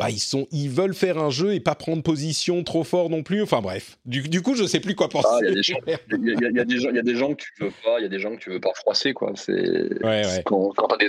bah, 0.01 0.09
ils, 0.09 0.19
sont, 0.19 0.47
ils 0.51 0.71
veulent 0.71 0.95
faire 0.95 1.19
un 1.19 1.29
jeu 1.29 1.53
et 1.53 1.61
pas 1.61 1.75
prendre 1.75 2.03
position 2.03 2.65
trop 2.65 2.85
fort 2.85 3.11
non 3.11 3.23
plus. 3.23 3.43
Enfin 3.43 3.61
bref, 3.61 3.99
du, 4.07 4.23
du 4.23 4.41
coup, 4.41 4.55
je 4.55 4.65
sais 4.65 4.81
plus 4.81 4.95
quoi 4.95 5.11
penser. 5.11 5.29
Il 5.43 5.49
y, 5.49 6.59
a 6.59 7.03
des 7.03 7.15
gens 7.15 7.35
que 7.35 7.43
tu 7.43 7.53
veux 7.61 7.71
pas, 7.85 7.99
il 7.99 8.03
y 8.03 8.07
a 8.07 8.09
des 8.09 8.19
gens 8.19 8.35
que 8.35 8.41
tu 8.41 8.49
veux 8.49 8.61
pas 8.61 8.73
froisser, 8.75 9.13
quoi. 9.13 9.33
C'est 9.35 9.53
ouais, 9.53 10.25
ouais. 10.25 10.43
quand, 10.47 10.73
quand 10.75 10.97
des 10.97 11.07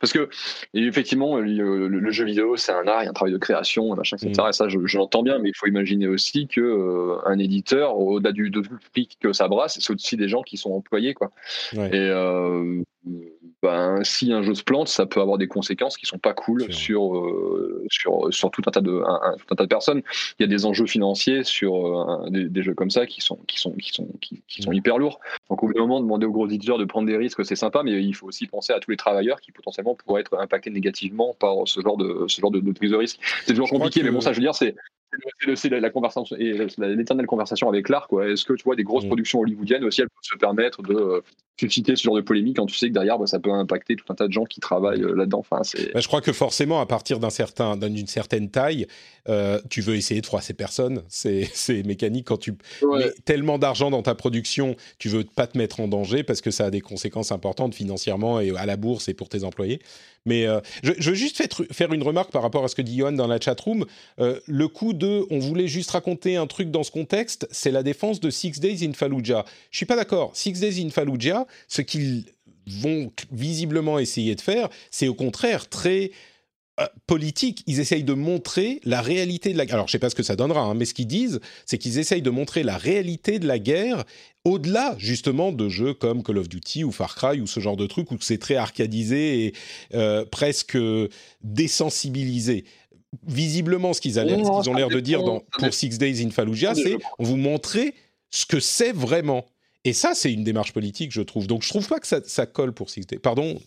parce 0.00 0.12
que 0.12 0.28
effectivement, 0.74 1.38
le, 1.38 2.10
jeu 2.10 2.26
vidéo, 2.26 2.56
c'est 2.56 2.72
un 2.72 2.86
art, 2.86 3.02
il 3.02 3.04
y 3.04 3.08
a 3.08 3.10
un 3.10 3.14
travail 3.14 3.32
de 3.32 3.38
création, 3.38 3.94
machin, 3.94 4.16
etc. 4.16 4.32
Mm. 4.36 4.48
Et 4.48 4.52
ça, 4.52 4.68
je, 4.68 4.98
l'entends 4.98 5.22
bien, 5.22 5.38
mais 5.38 5.48
il 5.48 5.56
faut 5.56 5.66
imaginer 5.66 6.06
aussi 6.06 6.48
que 6.48 6.60
euh, 6.60 7.16
un 7.24 7.38
éditeur, 7.38 7.98
au-delà 7.98 8.32
du 8.32 8.50
de 8.50 8.62
prix 8.92 9.08
que 9.20 9.32
ça 9.32 9.48
brasse, 9.48 9.78
c'est 9.80 9.92
aussi 9.92 10.18
des 10.18 10.28
gens 10.28 10.42
qui 10.42 10.58
sont 10.58 10.72
employés, 10.72 11.14
quoi. 11.14 11.30
Et 11.74 11.78
euh, 11.94 12.82
ben, 13.62 14.04
si 14.04 14.32
un 14.32 14.42
jeu 14.42 14.54
se 14.54 14.62
plante, 14.62 14.88
ça 14.88 15.06
peut 15.06 15.20
avoir 15.20 15.38
des 15.38 15.48
conséquences 15.48 15.96
qui 15.96 16.06
sont 16.06 16.18
pas 16.18 16.34
cool 16.34 16.72
sur, 16.72 17.16
euh, 17.16 17.84
sur, 17.90 18.17
sur 18.30 18.50
tout 18.50 18.62
un 18.66 18.70
tas 18.70 18.80
de, 18.80 19.02
un, 19.06 19.32
un, 19.32 19.54
tas 19.54 19.64
de 19.64 19.68
personnes. 19.68 20.02
Il 20.38 20.42
y 20.42 20.44
a 20.44 20.48
des 20.48 20.66
enjeux 20.66 20.86
financiers 20.86 21.44
sur 21.44 21.74
euh, 21.74 22.30
des, 22.30 22.48
des, 22.48 22.62
jeux 22.62 22.74
comme 22.74 22.90
ça 22.90 23.06
qui 23.06 23.20
sont, 23.20 23.38
qui 23.46 23.58
sont, 23.58 23.72
qui 23.72 23.92
sont, 23.92 24.08
qui, 24.20 24.42
qui 24.48 24.62
sont 24.62 24.72
hyper 24.72 24.98
lourds. 24.98 25.20
Donc, 25.50 25.62
au 25.62 25.66
bout 25.66 25.74
d'un 25.74 25.80
moment, 25.80 26.00
demander 26.00 26.26
aux 26.26 26.32
gros 26.32 26.48
éditeurs 26.48 26.78
de 26.78 26.84
prendre 26.84 27.06
des 27.06 27.16
risques, 27.16 27.44
c'est 27.44 27.56
sympa, 27.56 27.82
mais 27.82 28.02
il 28.02 28.14
faut 28.14 28.26
aussi 28.26 28.46
penser 28.46 28.72
à 28.72 28.80
tous 28.80 28.90
les 28.90 28.96
travailleurs 28.96 29.40
qui 29.40 29.52
potentiellement 29.52 29.94
pourraient 29.94 30.22
être 30.22 30.38
impactés 30.38 30.70
négativement 30.70 31.34
par 31.38 31.56
ce 31.66 31.80
genre 31.80 31.96
de, 31.96 32.24
ce 32.28 32.40
genre 32.40 32.50
de, 32.50 32.60
de 32.60 32.72
prise 32.72 32.90
de 32.90 32.96
risque. 32.96 33.20
C'est 33.44 33.52
toujours 33.52 33.70
compliqué, 33.70 34.02
mais 34.02 34.10
bon, 34.10 34.20
ça, 34.20 34.32
je 34.32 34.38
veux 34.38 34.44
dire, 34.44 34.54
c'est, 34.54 34.74
c'est 35.54 35.68
la, 35.68 35.80
la, 35.80 35.90
conversation 35.90 36.36
et 36.36 36.66
l'éternelle 36.78 37.26
conversation 37.26 37.68
avec 37.68 37.88
l'art 37.88 38.08
quoi. 38.08 38.28
Est-ce 38.28 38.44
que 38.44 38.52
tu 38.52 38.64
vois 38.64 38.76
des 38.76 38.82
grosses 38.82 39.04
mm. 39.04 39.08
productions 39.08 39.40
hollywoodiennes 39.40 39.84
aussi 39.84 40.02
elles 40.02 40.08
peuvent 40.08 40.18
se 40.22 40.36
permettre 40.36 40.82
de 40.82 40.94
euh, 40.94 41.20
susciter 41.58 41.96
ce 41.96 42.02
genre 42.02 42.16
de 42.16 42.20
polémique 42.20 42.56
quand 42.56 42.66
tu 42.66 42.76
sais 42.76 42.88
que 42.88 42.94
derrière 42.94 43.18
bah, 43.18 43.26
ça 43.26 43.38
peut 43.38 43.50
impacter 43.50 43.96
tout 43.96 44.04
un 44.10 44.14
tas 44.14 44.28
de 44.28 44.32
gens 44.32 44.44
qui 44.44 44.60
travaillent 44.60 45.02
euh, 45.02 45.14
là-dedans. 45.14 45.38
Enfin 45.40 45.60
c'est 45.62 45.92
bah, 45.92 46.00
je 46.00 46.08
crois 46.08 46.20
que 46.20 46.32
forcément 46.32 46.80
à 46.80 46.86
partir 46.86 47.18
d'un 47.18 47.30
certain 47.30 47.76
d'une 47.76 48.06
certaine 48.06 48.50
taille 48.50 48.86
euh, 49.28 49.60
tu 49.70 49.80
veux 49.80 49.94
essayer 49.94 50.20
de 50.20 50.26
froisser 50.26 50.54
personne. 50.54 51.02
C'est 51.08 51.48
c'est 51.52 51.82
mécanique 51.84 52.26
quand 52.26 52.38
tu 52.38 52.52
mets 52.82 53.12
tellement 53.24 53.58
d'argent 53.58 53.90
dans 53.90 54.02
ta 54.02 54.14
production 54.14 54.76
tu 54.98 55.08
veux 55.08 55.24
pas 55.24 55.46
te 55.46 55.56
mettre 55.56 55.80
en 55.80 55.88
danger 55.88 56.22
parce 56.22 56.40
que 56.40 56.50
ça 56.50 56.66
a 56.66 56.70
des 56.70 56.80
conséquences 56.80 57.32
importantes 57.32 57.74
financièrement 57.74 58.40
et 58.40 58.56
à 58.56 58.66
la 58.66 58.76
bourse 58.76 59.08
et 59.08 59.14
pour 59.14 59.28
tes 59.28 59.44
employés 59.44 59.80
mais 60.26 60.46
euh, 60.46 60.60
je, 60.82 60.92
veux 61.10 61.14
juste 61.14 61.42
faire 61.72 61.92
une 61.92 62.02
remarque 62.02 62.30
par 62.30 62.42
rapport 62.42 62.64
à 62.64 62.68
ce 62.68 62.74
que 62.74 62.82
dit 62.82 62.98
Johan 62.98 63.12
dans 63.12 63.26
la 63.26 63.40
chatroom. 63.40 63.86
Euh, 64.20 64.38
le 64.46 64.68
coup 64.68 64.92
de 64.92 65.26
on 65.30 65.38
voulait 65.38 65.68
juste 65.68 65.90
raconter 65.90 66.36
un 66.36 66.46
truc 66.46 66.70
dans 66.70 66.82
ce 66.82 66.90
contexte, 66.90 67.48
c'est 67.50 67.70
la 67.70 67.82
défense 67.82 68.20
de 68.20 68.30
Six 68.30 68.60
Days 68.60 68.86
in 68.86 68.92
Fallujah. 68.92 69.44
Je 69.70 69.76
suis 69.76 69.86
pas 69.86 69.96
d'accord. 69.96 70.30
Six 70.34 70.60
Days 70.60 70.84
in 70.84 70.90
Fallujah, 70.90 71.46
ce 71.68 71.82
qu'ils 71.82 72.24
vont 72.66 73.10
visiblement 73.32 73.98
essayer 73.98 74.34
de 74.34 74.40
faire, 74.40 74.68
c'est 74.90 75.08
au 75.08 75.14
contraire 75.14 75.68
très 75.68 76.10
politique, 77.06 77.62
ils 77.66 77.80
essayent 77.80 78.04
de 78.04 78.12
montrer 78.12 78.80
la 78.84 79.00
réalité 79.00 79.52
de 79.52 79.58
la 79.58 79.66
guerre. 79.66 79.76
Alors, 79.76 79.88
je 79.88 79.92
sais 79.92 79.98
pas 79.98 80.10
ce 80.10 80.14
que 80.14 80.22
ça 80.22 80.36
donnera, 80.36 80.60
hein, 80.60 80.74
mais 80.74 80.84
ce 80.84 80.94
qu'ils 80.94 81.06
disent, 81.06 81.40
c'est 81.66 81.78
qu'ils 81.78 81.98
essayent 81.98 82.22
de 82.22 82.30
montrer 82.30 82.62
la 82.62 82.76
réalité 82.76 83.38
de 83.38 83.46
la 83.46 83.58
guerre 83.58 84.04
au-delà, 84.44 84.94
justement, 84.98 85.52
de 85.52 85.68
jeux 85.68 85.94
comme 85.94 86.22
Call 86.22 86.38
of 86.38 86.48
Duty 86.48 86.84
ou 86.84 86.92
Far 86.92 87.14
Cry 87.14 87.40
ou 87.40 87.46
ce 87.46 87.60
genre 87.60 87.76
de 87.76 87.86
trucs 87.86 88.10
où 88.12 88.16
c'est 88.20 88.38
très 88.38 88.56
arcadisé 88.56 89.46
et 89.46 89.52
euh, 89.94 90.24
presque 90.24 90.78
désensibilisé. 91.42 92.64
Visiblement, 93.26 93.92
ce 93.92 94.00
qu'ils 94.00 94.18
ont 94.20 94.74
l'air 94.74 94.88
de 94.88 95.00
dire 95.00 95.22
dans, 95.22 95.42
pour 95.58 95.72
Six 95.72 95.98
Days 95.98 96.24
in 96.24 96.30
Fallujah, 96.30 96.74
c'est 96.74 96.96
on 97.18 97.24
vous 97.24 97.36
montrer 97.36 97.94
ce 98.30 98.46
que 98.46 98.60
c'est 98.60 98.92
vraiment. 98.92 99.46
Et 99.84 99.92
ça, 99.92 100.12
c'est 100.14 100.32
une 100.32 100.44
démarche 100.44 100.72
politique, 100.72 101.12
je 101.12 101.22
trouve. 101.22 101.46
Donc, 101.46 101.62
je 101.62 101.70
trouve 101.70 101.88
pas 101.88 101.98
que 101.98 102.06
ça, 102.06 102.20
ça 102.24 102.46
colle 102.46 102.72
pour 102.72 102.90
Six 102.90 103.06
Days. 103.06 103.18
Pardon, 103.18 103.58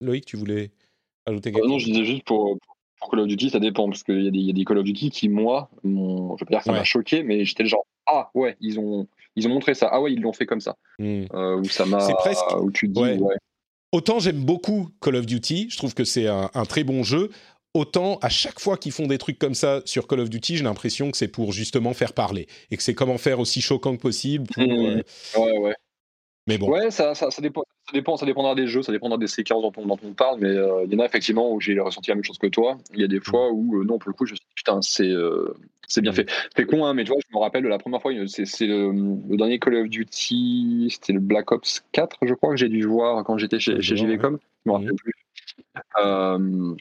Loïc, 0.00 0.26
tu 0.26 0.36
voulais 0.36 0.70
ajouter 1.26 1.52
quelque 1.52 1.66
Non, 1.66 1.78
je 1.78 1.86
disais 1.86 2.04
juste 2.04 2.24
pour, 2.24 2.58
pour, 2.98 3.10
Call 3.10 3.20
of 3.20 3.26
Duty, 3.26 3.50
ça 3.50 3.60
dépend. 3.60 3.88
Parce 3.88 4.02
qu'il 4.02 4.34
y, 4.34 4.46
y, 4.46 4.50
a 4.50 4.52
des 4.52 4.64
Call 4.64 4.78
of 4.78 4.84
Duty 4.84 5.10
qui, 5.10 5.28
moi, 5.28 5.70
je 5.84 5.88
veux 5.88 6.36
pas 6.38 6.46
dire 6.50 6.58
que 6.58 6.64
ça 6.64 6.72
m'a 6.72 6.84
choqué, 6.84 7.22
mais 7.22 7.44
j'étais 7.44 7.62
le 7.62 7.68
genre, 7.68 7.86
ah 8.06 8.30
ouais, 8.34 8.56
ils 8.60 8.78
ont, 8.78 9.06
ils 9.36 9.46
ont 9.46 9.50
montré 9.50 9.74
ça. 9.74 9.88
Ah 9.90 10.00
ouais, 10.00 10.12
ils 10.12 10.20
l'ont 10.20 10.32
fait 10.32 10.46
comme 10.46 10.60
ça. 10.60 10.76
Hmm. 10.98 11.24
Euh, 11.32 11.62
ça 11.64 11.86
m'a. 11.86 12.00
C'est 12.00 12.14
presque. 12.14 12.44
Où 12.60 12.70
tu 12.70 12.88
dis, 12.88 13.18
Autant 13.92 14.20
j'aime 14.20 14.44
beaucoup 14.44 14.90
Call 15.00 15.16
of 15.16 15.26
Duty, 15.26 15.68
je 15.68 15.76
trouve 15.76 15.94
que 15.94 16.04
c'est 16.04 16.28
un, 16.28 16.48
très 16.68 16.84
bon 16.84 17.02
jeu. 17.02 17.30
Autant 17.74 18.18
à 18.18 18.28
chaque 18.28 18.60
fois 18.60 18.76
qu'ils 18.76 18.92
font 18.92 19.06
des 19.06 19.18
trucs 19.18 19.38
comme 19.38 19.54
ça 19.54 19.82
sur 19.84 20.06
Call 20.06 20.20
of 20.20 20.30
Duty, 20.30 20.56
j'ai 20.56 20.64
l'impression 20.64 21.10
que 21.10 21.16
c'est 21.16 21.28
pour 21.28 21.52
justement 21.52 21.92
faire 21.92 22.12
parler 22.12 22.46
et 22.70 22.76
que 22.76 22.82
c'est 22.82 22.94
comment 22.94 23.18
faire 23.18 23.40
aussi 23.40 23.60
choquant 23.60 23.96
que 23.96 24.00
possible. 24.00 24.46
Pour, 24.52 24.62
hmm. 24.62 24.70
euh, 24.70 25.02
Ouais, 25.36 25.58
ouais. 25.58 25.74
Mais 26.46 26.58
bon. 26.58 26.70
Ouais, 26.70 26.90
ça, 26.90 27.14
ça, 27.14 27.30
ça, 27.30 27.42
dépend, 27.42 27.62
ça, 27.86 27.92
dépend, 27.92 28.16
ça 28.16 28.26
dépendra 28.26 28.54
des 28.54 28.66
jeux, 28.66 28.82
ça 28.82 28.92
dépendra 28.92 29.18
des 29.18 29.26
séquences 29.26 29.62
dont 29.62 29.72
on, 29.76 29.86
dont 29.86 29.98
on 30.02 30.14
parle, 30.14 30.40
mais 30.40 30.48
euh, 30.48 30.84
il 30.84 30.92
y 30.92 30.96
en 30.96 31.00
a 31.00 31.04
effectivement 31.04 31.52
où 31.52 31.60
j'ai 31.60 31.78
ressenti 31.78 32.10
la 32.10 32.14
même 32.16 32.24
chose 32.24 32.38
que 32.38 32.46
toi. 32.46 32.78
Il 32.94 33.00
y 33.00 33.04
a 33.04 33.08
des 33.08 33.20
fois 33.20 33.50
où, 33.50 33.84
non, 33.84 33.98
pour 33.98 34.10
le 34.10 34.14
coup, 34.14 34.26
je 34.26 34.32
me 34.32 34.36
suis 34.36 34.44
dit, 34.44 34.54
putain, 34.54 34.80
c'est 34.82 35.12
c'est 35.90 36.00
bien 36.00 36.12
mm. 36.12 36.14
fait. 36.14 36.30
C'est 36.56 36.64
con, 36.64 36.84
hein, 36.86 36.94
mais 36.94 37.04
tu 37.04 37.10
vois, 37.10 37.20
je 37.20 37.36
me 37.36 37.40
rappelle 37.40 37.64
de 37.64 37.68
la 37.68 37.78
première 37.78 38.00
fois, 38.00 38.12
c'est 38.26 38.66
le, 38.66 38.92
le, 39.28 39.36
dernier 39.36 39.58
Call 39.58 39.74
of 39.74 39.88
Duty, 39.88 40.88
c'était 40.90 41.12
le 41.12 41.20
Black 41.20 41.52
Ops 41.52 41.84
4, 41.92 42.18
je 42.22 42.34
crois, 42.34 42.50
que 42.50 42.56
j'ai 42.56 42.68
dû 42.68 42.84
voir 42.86 43.24
quand 43.24 43.36
j'étais 43.36 43.58
chez, 43.58 43.80
chez 43.82 43.96
JVcom. 43.96 44.38
Je 44.64 44.70
me 44.70 44.74
rappelle 44.74 44.92
mm. 44.92 44.96
plus. 44.96 45.12
Euh, 46.02 46.74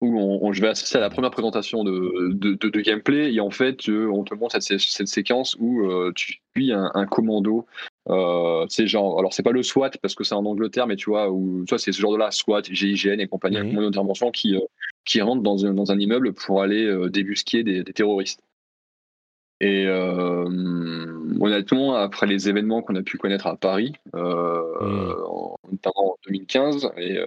où 0.00 0.18
on, 0.18 0.52
je 0.52 0.60
vais 0.60 0.68
assister 0.68 0.98
à 0.98 1.00
la 1.00 1.08
première 1.08 1.30
présentation 1.30 1.84
de, 1.84 2.32
de, 2.34 2.54
de, 2.54 2.80
gameplay 2.80 3.32
et 3.32 3.40
en 3.40 3.50
fait 3.50 3.88
euh, 3.88 4.10
on 4.12 4.22
te 4.24 4.34
montre 4.34 4.60
cette, 4.60 4.80
cette 4.80 5.08
séquence 5.08 5.56
où 5.58 5.86
euh, 5.86 6.12
tu 6.14 6.40
suis 6.54 6.72
un, 6.72 6.90
un 6.94 7.06
commando 7.06 7.64
euh, 8.08 8.66
c'est 8.68 8.86
genre 8.86 9.18
alors 9.18 9.32
c'est 9.32 9.42
pas 9.42 9.52
le 9.52 9.62
SWAT 9.62 9.92
parce 10.02 10.14
que 10.14 10.24
c'est 10.24 10.34
en 10.34 10.44
Angleterre 10.44 10.86
mais 10.86 10.96
tu 10.96 11.10
vois 11.10 11.30
où 11.30 11.64
tu 11.66 11.78
c'est 11.78 11.92
ce 11.92 12.00
genre 12.00 12.12
de 12.12 12.18
là 12.18 12.30
SWAT 12.30 12.62
GIGN 12.64 13.20
et 13.20 13.26
compagnie 13.26 13.58
mmh. 13.58 13.68
commando 13.70 13.90
d'intervention 13.90 14.30
qui 14.30 14.58
qui 15.04 15.20
rentre 15.22 15.42
dans 15.42 15.64
un, 15.64 15.72
dans 15.72 15.90
un 15.90 15.98
immeuble 15.98 16.34
pour 16.34 16.62
aller 16.62 17.08
débusquer 17.10 17.62
des, 17.62 17.82
des, 17.82 17.92
terroristes 17.92 18.40
et 19.60 19.86
honnêtement 21.40 21.94
après 21.94 22.26
les 22.26 22.48
événements 22.48 22.82
qu'on 22.82 22.96
a 22.96 23.02
pu 23.02 23.16
connaître 23.16 23.46
à 23.46 23.56
Paris 23.56 23.94
mmh. 24.12 24.18
notamment 25.72 26.12
en 26.12 26.16
2015 26.26 26.90
et 26.98 27.20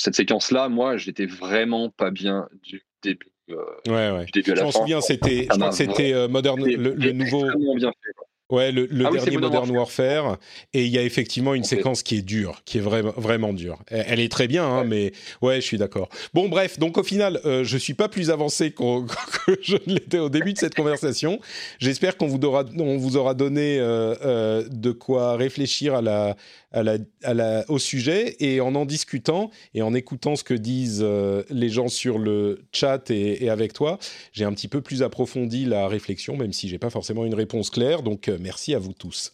cette 0.00 0.14
séquence-là, 0.14 0.68
moi, 0.68 0.96
j'étais 0.96 1.26
vraiment 1.26 1.90
pas 1.90 2.10
bien 2.10 2.48
du 2.62 2.82
début. 3.02 3.32
Euh, 3.50 3.56
ouais, 3.88 4.10
ouais. 4.10 4.24
Du 4.26 4.32
début 4.32 4.52
à 4.52 4.54
la 4.54 4.60
je 4.60 4.64
m'en 4.64 4.72
souviens, 4.72 5.00
c'était, 5.00 5.42
je 5.42 5.56
crois 5.56 5.68
que 5.68 5.74
c'était 5.74 6.14
euh, 6.14 6.28
Modern, 6.28 6.58
le, 6.64 6.94
le 6.94 7.12
nouveau. 7.12 7.44
Bien 7.76 7.90
fait, 7.90 8.12
Ouais, 8.50 8.72
le, 8.72 8.86
le 8.86 9.06
ah 9.06 9.10
dernier 9.10 9.36
Modern 9.36 9.70
Warfare. 9.70 10.38
Et 10.74 10.84
il 10.84 10.90
y 10.90 10.98
a 10.98 11.02
effectivement 11.02 11.54
une 11.54 11.64
séquence 11.64 12.02
qui 12.02 12.16
est 12.16 12.22
dure, 12.22 12.62
qui 12.64 12.78
est 12.78 12.80
vraiment 12.80 13.12
vraiment 13.16 13.52
dure. 13.52 13.78
Elle, 13.88 14.20
est 14.20 14.30
très 14.30 14.48
bien, 14.48 14.64
hein, 14.64 14.84
mais 14.84 15.12
ouais, 15.42 15.56
je 15.56 15.66
suis 15.66 15.78
d'accord. 15.78 16.08
Bon, 16.34 16.48
bref, 16.48 16.78
donc 16.78 16.98
au 16.98 17.02
final, 17.02 17.40
euh, 17.44 17.64
je 17.64 17.78
suis 17.78 17.94
pas 17.94 18.08
plus 18.08 18.30
avancé 18.30 18.72
qu 18.72 18.82
que 19.46 19.58
je 19.62 19.76
ne 19.86 19.94
l'étais 19.94 20.18
au 20.18 20.28
début 20.28 20.52
de 20.52 20.58
cette 20.58 20.74
conversation. 20.74 21.40
J'espère 21.78 22.16
qu'on 22.16 22.26
vous 22.26 22.38
aura, 22.44 22.64
on 22.78 22.96
vous 22.96 23.16
aura 23.16 23.34
donné 23.34 23.78
euh, 23.78 24.14
euh, 24.24 24.64
de 24.70 24.92
quoi 24.92 25.36
réfléchir 25.36 25.94
à 25.94 26.02
la, 26.02 26.36
à 26.72 26.82
la, 26.82 26.98
à 27.22 27.34
la, 27.34 27.64
au 27.68 27.78
sujet 27.78 28.36
et 28.40 28.60
en 28.60 28.74
en 28.74 28.84
discutant 28.84 29.50
et 29.74 29.82
en 29.82 29.94
écoutant 29.94 30.36
ce 30.36 30.44
que 30.44 30.54
disent 30.54 31.02
euh, 31.02 31.42
les 31.50 31.68
gens 31.68 31.88
sur 31.88 32.18
le 32.18 32.62
chat 32.72 33.10
et, 33.10 33.44
et 33.44 33.50
avec 33.50 33.72
toi, 33.72 33.98
j'ai 34.32 34.44
un 34.44 34.52
petit 34.52 34.68
peu 34.68 34.80
plus 34.80 35.02
approfondi 35.02 35.64
la 35.64 35.88
réflexion, 35.88 36.36
même 36.36 36.52
si 36.52 36.68
j'ai 36.68 36.78
pas 36.78 36.90
forcément 36.90 37.24
une 37.24 37.34
réponse 37.34 37.70
claire. 37.70 38.02
Donc 38.02 38.28
merci 38.40 38.74
à 38.74 38.78
vous 38.78 38.92
tous. 38.92 39.32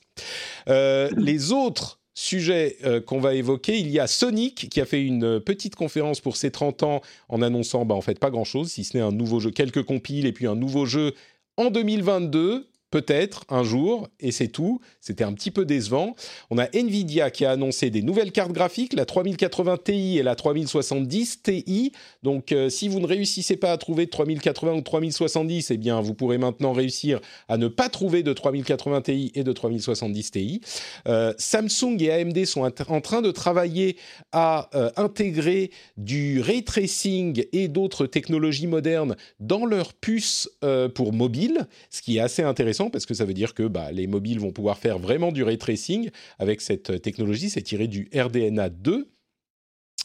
Euh, 0.68 1.08
les 1.16 1.52
autres 1.52 2.00
sujets 2.14 2.76
euh, 2.84 3.00
qu'on 3.00 3.20
va 3.20 3.34
évoquer, 3.34 3.78
il 3.78 3.90
y 3.90 4.00
a 4.00 4.06
Sonic 4.06 4.68
qui 4.70 4.80
a 4.80 4.86
fait 4.86 5.02
une 5.02 5.40
petite 5.40 5.76
conférence 5.76 6.20
pour 6.20 6.36
ses 6.36 6.50
30 6.50 6.82
ans 6.82 7.02
en 7.28 7.42
annonçant 7.42 7.84
bah, 7.84 7.94
en 7.94 8.00
fait 8.00 8.18
pas 8.18 8.30
grand-chose, 8.30 8.70
si 8.72 8.84
ce 8.84 8.96
n'est 8.96 9.02
un 9.02 9.12
nouveau 9.12 9.38
jeu, 9.40 9.50
quelques 9.50 9.82
compiles 9.82 10.26
et 10.26 10.32
puis 10.32 10.46
un 10.46 10.56
nouveau 10.56 10.86
jeu 10.86 11.14
en 11.56 11.70
2022 11.70 12.66
peut-être 12.90 13.44
un 13.48 13.64
jour, 13.64 14.08
et 14.20 14.30
c'est 14.30 14.48
tout. 14.48 14.80
C'était 15.00 15.24
un 15.24 15.32
petit 15.32 15.50
peu 15.50 15.64
décevant. 15.64 16.14
On 16.50 16.58
a 16.58 16.66
Nvidia 16.72 17.30
qui 17.30 17.44
a 17.44 17.50
annoncé 17.50 17.90
des 17.90 18.02
nouvelles 18.02 18.32
cartes 18.32 18.52
graphiques, 18.52 18.92
la 18.92 19.04
3080 19.04 19.78
Ti 19.84 20.18
et 20.18 20.22
la 20.22 20.34
3070 20.34 21.42
Ti. 21.42 21.92
Donc, 22.22 22.52
euh, 22.52 22.68
si 22.68 22.88
vous 22.88 23.00
ne 23.00 23.06
réussissez 23.06 23.56
pas 23.56 23.72
à 23.72 23.78
trouver 23.78 24.06
de 24.06 24.10
3080 24.10 24.74
ou 24.74 24.80
3070, 24.82 25.70
eh 25.70 25.76
bien, 25.76 26.00
vous 26.00 26.14
pourrez 26.14 26.38
maintenant 26.38 26.72
réussir 26.72 27.20
à 27.48 27.56
ne 27.56 27.68
pas 27.68 27.88
trouver 27.88 28.22
de 28.22 28.32
3080 28.32 29.02
Ti 29.02 29.32
et 29.34 29.42
de 29.42 29.52
3070 29.52 30.30
Ti. 30.30 30.60
Euh, 31.08 31.34
Samsung 31.38 31.96
et 32.00 32.12
AMD 32.12 32.44
sont 32.44 32.70
en 32.88 33.00
train 33.00 33.22
de 33.22 33.30
travailler 33.30 33.96
à 34.32 34.70
euh, 34.74 34.90
intégrer 34.96 35.70
du 35.96 36.40
ray 36.40 36.62
tracing 36.62 37.44
et 37.52 37.68
d'autres 37.68 38.06
technologies 38.06 38.66
modernes 38.66 39.16
dans 39.40 39.66
leurs 39.66 39.92
puces 39.94 40.48
pour 40.94 41.12
mobile, 41.12 41.66
ce 41.90 42.02
qui 42.02 42.16
est 42.16 42.20
assez 42.20 42.42
intéressant 42.42 42.75
parce 42.90 43.06
que 43.06 43.14
ça 43.14 43.24
veut 43.24 43.34
dire 43.34 43.54
que 43.54 43.64
bah, 43.64 43.92
les 43.92 44.06
mobiles 44.06 44.40
vont 44.40 44.52
pouvoir 44.52 44.78
faire 44.78 44.98
vraiment 44.98 45.32
du 45.32 45.42
ray 45.42 45.58
tracing 45.58 46.10
avec 46.38 46.60
cette 46.60 47.02
technologie. 47.02 47.50
C'est 47.50 47.62
tiré 47.62 47.88
du 47.88 48.08
RDNA 48.14 48.68
2. 48.70 49.08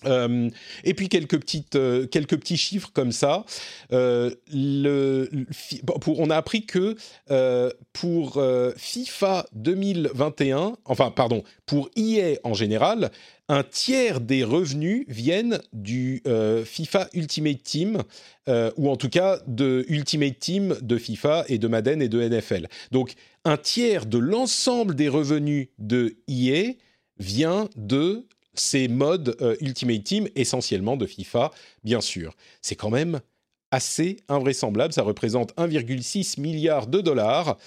Euh, 0.05 0.49
et 0.83 0.93
puis 0.93 1.09
quelques 1.09 1.39
petites, 1.39 1.75
euh, 1.75 2.07
quelques 2.07 2.37
petits 2.37 2.57
chiffres 2.57 2.89
comme 2.93 3.11
ça. 3.11 3.45
Euh, 3.91 4.31
le, 4.51 5.29
pour, 6.01 6.19
on 6.19 6.29
a 6.29 6.35
appris 6.35 6.65
que 6.65 6.95
pour 7.93 8.43
FIFA 8.77 9.45
2021, 9.53 10.77
enfin 10.85 11.11
pardon, 11.11 11.43
pour 11.65 11.89
EA 11.95 12.37
en 12.43 12.53
général, 12.53 13.11
un 13.51 13.63
tiers 13.63 14.21
des 14.21 14.45
revenus 14.45 15.03
viennent 15.09 15.59
du 15.73 16.21
euh, 16.25 16.63
FIFA 16.63 17.09
Ultimate 17.13 17.61
Team, 17.61 18.01
euh, 18.47 18.71
ou 18.77 18.89
en 18.89 18.95
tout 18.95 19.09
cas 19.09 19.41
de 19.45 19.83
Ultimate 19.89 20.39
Team 20.39 20.77
de 20.81 20.97
FIFA 20.97 21.43
et 21.49 21.57
de 21.57 21.67
Madden 21.67 22.01
et 22.01 22.07
de 22.07 22.21
NFL. 22.21 22.69
Donc 22.91 23.15
un 23.43 23.57
tiers 23.57 24.05
de 24.05 24.17
l'ensemble 24.17 24.95
des 24.95 25.09
revenus 25.09 25.67
de 25.79 26.15
EA 26.29 26.75
vient 27.17 27.67
de 27.75 28.25
ces 28.53 28.87
modes 28.87 29.35
euh, 29.41 29.57
Ultimate 29.59 30.05
Team, 30.05 30.29
essentiellement 30.35 30.95
de 30.95 31.05
FIFA, 31.05 31.51
bien 31.83 31.99
sûr. 31.99 32.37
C'est 32.61 32.77
quand 32.77 32.89
même 32.89 33.19
assez 33.69 34.15
invraisemblable, 34.29 34.93
ça 34.93 35.03
représente 35.03 35.53
1,6 35.57 36.39
milliard 36.39 36.87
de 36.87 37.01
dollars. 37.01 37.57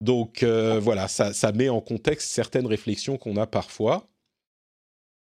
Donc 0.00 0.42
voilà, 0.42 1.08
ça 1.08 1.52
met 1.52 1.70
en 1.70 1.80
contexte 1.80 2.30
certaines 2.30 2.66
réflexions 2.66 3.16
qu'on 3.16 3.36
a 3.36 3.46
parfois. 3.46 4.06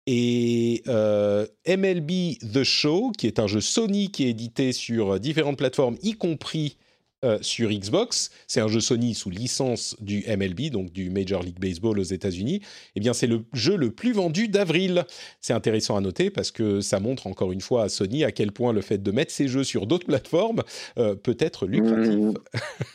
Et 0.05 0.83
euh, 0.87 1.45
MLB 1.67 2.37
The 2.53 2.63
Show, 2.63 3.11
qui 3.17 3.27
est 3.27 3.39
un 3.39 3.47
jeu 3.47 3.61
Sony 3.61 4.11
qui 4.11 4.25
est 4.25 4.29
édité 4.29 4.73
sur 4.73 5.19
différentes 5.19 5.57
plateformes, 5.57 5.97
y 6.03 6.13
compris 6.13 6.77
euh, 7.23 7.37
sur 7.41 7.69
Xbox, 7.69 8.31
c'est 8.47 8.59
un 8.59 8.67
jeu 8.67 8.81
Sony 8.81 9.13
sous 9.13 9.29
licence 9.29 9.95
du 10.01 10.25
MLB, 10.27 10.69
donc 10.71 10.91
du 10.91 11.09
Major 11.09 11.41
League 11.41 11.59
Baseball 11.59 11.97
aux 11.97 12.03
États-Unis. 12.03 12.61
Eh 12.95 12.99
bien, 12.99 13.13
c'est 13.13 13.27
le 13.27 13.45
jeu 13.53 13.77
le 13.77 13.91
plus 13.91 14.11
vendu 14.11 14.49
d'avril. 14.49 15.05
C'est 15.39 15.53
intéressant 15.53 15.95
à 15.95 16.01
noter 16.01 16.29
parce 16.29 16.51
que 16.51 16.81
ça 16.81 16.99
montre 16.99 17.27
encore 17.27 17.53
une 17.53 17.61
fois 17.61 17.83
à 17.83 17.89
Sony 17.89 18.25
à 18.25 18.33
quel 18.33 18.51
point 18.51 18.73
le 18.73 18.81
fait 18.81 19.01
de 19.01 19.11
mettre 19.11 19.31
ses 19.31 19.47
jeux 19.47 19.63
sur 19.63 19.87
d'autres 19.87 20.05
plateformes 20.05 20.63
euh, 20.97 21.15
peut 21.15 21.37
être 21.39 21.65
lucratif. 21.65 22.13
Mmh. 22.13 22.33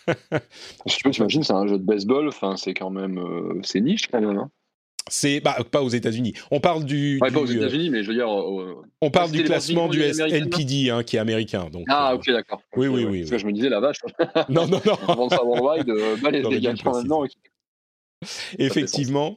tu 0.86 1.02
peux 1.02 1.10
t'imaginer, 1.10 1.44
c'est 1.44 1.54
un 1.54 1.66
jeu 1.66 1.78
de 1.78 1.84
baseball. 1.84 2.28
Enfin, 2.28 2.56
c'est 2.58 2.74
quand 2.74 2.90
même, 2.90 3.18
c'est 3.62 3.80
niche 3.80 4.08
quand 4.08 4.20
même. 4.20 4.36
Hein 4.36 4.50
c'est 5.10 5.40
bah, 5.40 5.56
pas 5.70 5.82
aux 5.82 5.88
États-Unis. 5.88 6.34
On 6.50 6.60
parle 6.60 6.84
du. 6.84 7.18
pas 7.20 7.30
aux 7.38 7.46
États-Unis, 7.46 7.90
mais 7.90 8.02
je 8.02 8.08
veux 8.08 8.14
dire. 8.14 8.28
on 8.28 9.10
parle 9.10 9.30
du 9.30 9.44
classement 9.44 9.88
du 9.88 10.02
NPD, 10.02 10.90
hein, 10.90 11.02
qui 11.02 11.16
est 11.16 11.20
américain. 11.20 11.68
Donc, 11.70 11.84
ah, 11.88 12.14
ok, 12.14 12.30
d'accord. 12.30 12.62
Oui, 12.76 12.86
oui, 12.88 13.04
oui. 13.04 13.20
Parce 13.20 13.30
que 13.30 13.38
je 13.38 13.46
me 13.46 13.52
disais 13.52 13.68
la 13.68 13.80
vache. 13.80 13.98
non, 14.48 14.66
non, 14.66 14.80
non. 14.84 14.94
Avant 15.08 15.28
ça, 15.28 15.42
worldwide, 15.44 15.88
euh, 15.90 16.16
bah, 16.22 16.30
les, 16.30 16.60
gars, 16.60 16.74
maintenant. 16.84 17.24
Effectivement. 18.58 19.36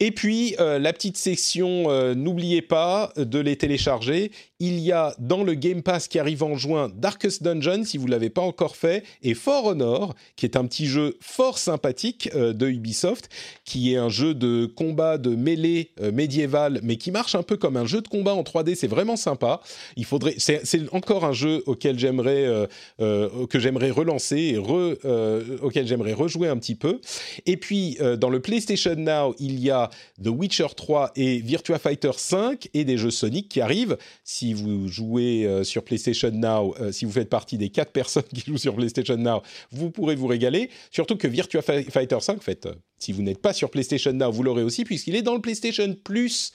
Et 0.00 0.12
puis, 0.12 0.54
euh, 0.60 0.78
la 0.78 0.92
petite 0.92 1.16
section, 1.16 1.90
euh, 1.90 2.14
n'oubliez 2.14 2.62
pas 2.62 3.12
de 3.16 3.38
les 3.38 3.56
télécharger. 3.56 4.30
Il 4.66 4.80
y 4.80 4.92
a 4.92 5.14
dans 5.18 5.44
le 5.44 5.52
Game 5.52 5.82
Pass 5.82 6.08
qui 6.08 6.18
arrive 6.18 6.42
en 6.42 6.56
juin 6.56 6.90
Darkest 6.96 7.42
Dungeon, 7.42 7.84
si 7.84 7.98
vous 7.98 8.06
ne 8.06 8.12
l'avez 8.12 8.30
pas 8.30 8.40
encore 8.40 8.76
fait, 8.76 9.04
et 9.22 9.34
For 9.34 9.66
Honor, 9.66 10.14
qui 10.36 10.46
est 10.46 10.56
un 10.56 10.64
petit 10.64 10.86
jeu 10.86 11.18
fort 11.20 11.58
sympathique 11.58 12.30
euh, 12.34 12.54
de 12.54 12.66
Ubisoft, 12.68 13.28
qui 13.66 13.92
est 13.92 13.98
un 13.98 14.08
jeu 14.08 14.32
de 14.32 14.64
combat 14.64 15.18
de 15.18 15.36
mêlée 15.36 15.90
médiéval, 16.14 16.80
mais 16.82 16.96
qui 16.96 17.10
marche 17.10 17.34
un 17.34 17.42
peu 17.42 17.58
comme 17.58 17.76
un 17.76 17.84
jeu 17.84 18.00
de 18.00 18.08
combat 18.08 18.32
en 18.32 18.40
3D. 18.42 18.74
C'est 18.74 18.88
vraiment 18.88 19.16
sympa. 19.16 19.60
Il 19.96 20.06
faudrait, 20.06 20.36
c'est 20.38 20.62
encore 20.94 21.26
un 21.26 21.34
jeu 21.34 21.62
auquel 21.66 21.98
j'aimerais, 21.98 22.68
que 22.98 23.58
j'aimerais 23.58 23.90
relancer 23.90 24.36
et 24.36 24.58
auquel 24.58 25.86
j'aimerais 25.86 26.14
rejouer 26.14 26.48
un 26.48 26.56
petit 26.56 26.74
peu. 26.74 27.00
Et 27.44 27.58
puis, 27.58 27.98
dans 28.18 28.30
le 28.30 28.40
PlayStation 28.40 28.94
Now, 28.96 29.34
il 29.38 29.58
y 29.60 29.70
a 29.70 29.90
The 30.22 30.28
Witcher 30.28 30.68
3 30.74 31.12
et 31.16 31.40
Virtua 31.40 31.78
Fighter 31.78 32.12
5 32.16 32.70
et 32.72 32.84
des 32.84 32.96
jeux 32.96 33.10
Sonic 33.10 33.48
qui 33.48 33.60
arrivent. 33.60 33.98
Si 34.22 34.53
vous 34.54 34.88
jouez 34.88 35.46
euh, 35.46 35.64
sur 35.64 35.84
PlayStation 35.84 36.30
Now, 36.30 36.74
euh, 36.80 36.92
si 36.92 37.04
vous 37.04 37.12
faites 37.12 37.28
partie 37.28 37.58
des 37.58 37.68
4 37.68 37.92
personnes 37.92 38.22
qui 38.34 38.40
jouent 38.46 38.58
sur 38.58 38.74
PlayStation 38.74 39.16
Now, 39.16 39.42
vous 39.70 39.90
pourrez 39.90 40.14
vous 40.14 40.26
régaler. 40.26 40.70
Surtout 40.90 41.16
que 41.16 41.28
Virtua 41.28 41.62
Fighter 41.62 42.18
5, 42.20 42.38
en 42.38 42.40
fait, 42.40 42.66
euh, 42.66 42.74
si 42.98 43.12
vous 43.12 43.22
n'êtes 43.22 43.42
pas 43.42 43.52
sur 43.52 43.70
PlayStation 43.70 44.12
Now, 44.12 44.30
vous 44.30 44.42
l'aurez 44.42 44.62
aussi 44.62 44.84
puisqu'il 44.84 45.16
est 45.16 45.22
dans 45.22 45.34
le 45.34 45.40
PlayStation 45.40 45.94
Plus. 46.02 46.52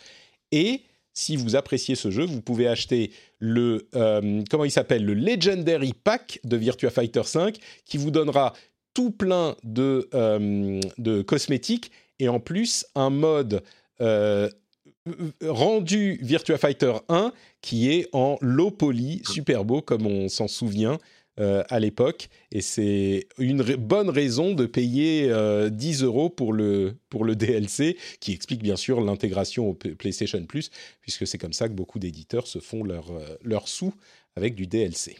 Et 0.51 0.81
si 1.13 1.35
vous 1.35 1.55
appréciez 1.55 1.95
ce 1.95 2.09
jeu, 2.09 2.25
vous 2.25 2.41
pouvez 2.41 2.67
acheter 2.67 3.11
le 3.39 3.87
comment 4.49 4.63
il 4.63 4.71
s'appelle 4.71 5.03
le 5.05 5.13
Legendary 5.13 5.93
Pack 5.93 6.39
de 6.43 6.55
Virtua 6.55 6.89
Fighter 6.89 7.23
5 7.23 7.57
qui 7.85 7.97
vous 7.97 8.09
donnera 8.09 8.53
tout 8.93 9.11
plein 9.11 9.55
de, 9.63 10.09
de 10.97 11.21
cosmétiques 11.21 11.91
et 12.19 12.29
en 12.29 12.39
plus 12.39 12.85
un 12.95 13.09
mode 13.09 13.63
rendu 15.41 16.19
Virtua 16.21 16.57
Fighter 16.57 16.93
1 17.09 17.31
qui 17.61 17.89
est 17.89 18.07
en 18.13 18.37
low 18.41 18.71
poly, 18.71 19.21
super 19.25 19.65
beau 19.65 19.81
comme 19.81 20.05
on 20.05 20.29
s'en 20.29 20.47
souvient 20.47 20.97
euh, 21.39 21.63
à 21.69 21.79
l'époque. 21.79 22.27
Et 22.51 22.61
c'est 22.61 23.27
une 23.37 23.63
bonne 23.63 24.09
raison 24.09 24.53
de 24.53 24.65
payer 24.65 25.23
10 25.23 25.31
euh, 25.31 26.05
euros 26.05 26.29
pour 26.29 26.51
le, 26.51 26.97
pour 27.09 27.23
le 27.23 27.35
DLC, 27.35 27.97
qui 28.19 28.33
explique 28.33 28.61
bien 28.61 28.75
sûr 28.75 28.99
l'intégration 28.99 29.69
au 29.69 29.73
PlayStation 29.73 30.43
Plus, 30.45 30.69
puisque 31.01 31.25
c'est 31.25 31.37
comme 31.37 31.53
ça 31.53 31.69
que 31.69 31.73
beaucoup 31.73 31.99
d'éditeurs 31.99 32.45
se 32.45 32.59
font 32.59 32.83
leur, 32.83 33.05
leur 33.41 33.69
sous 33.69 33.93
avec 34.35 34.53
du 34.55 34.67
DLC. 34.67 35.15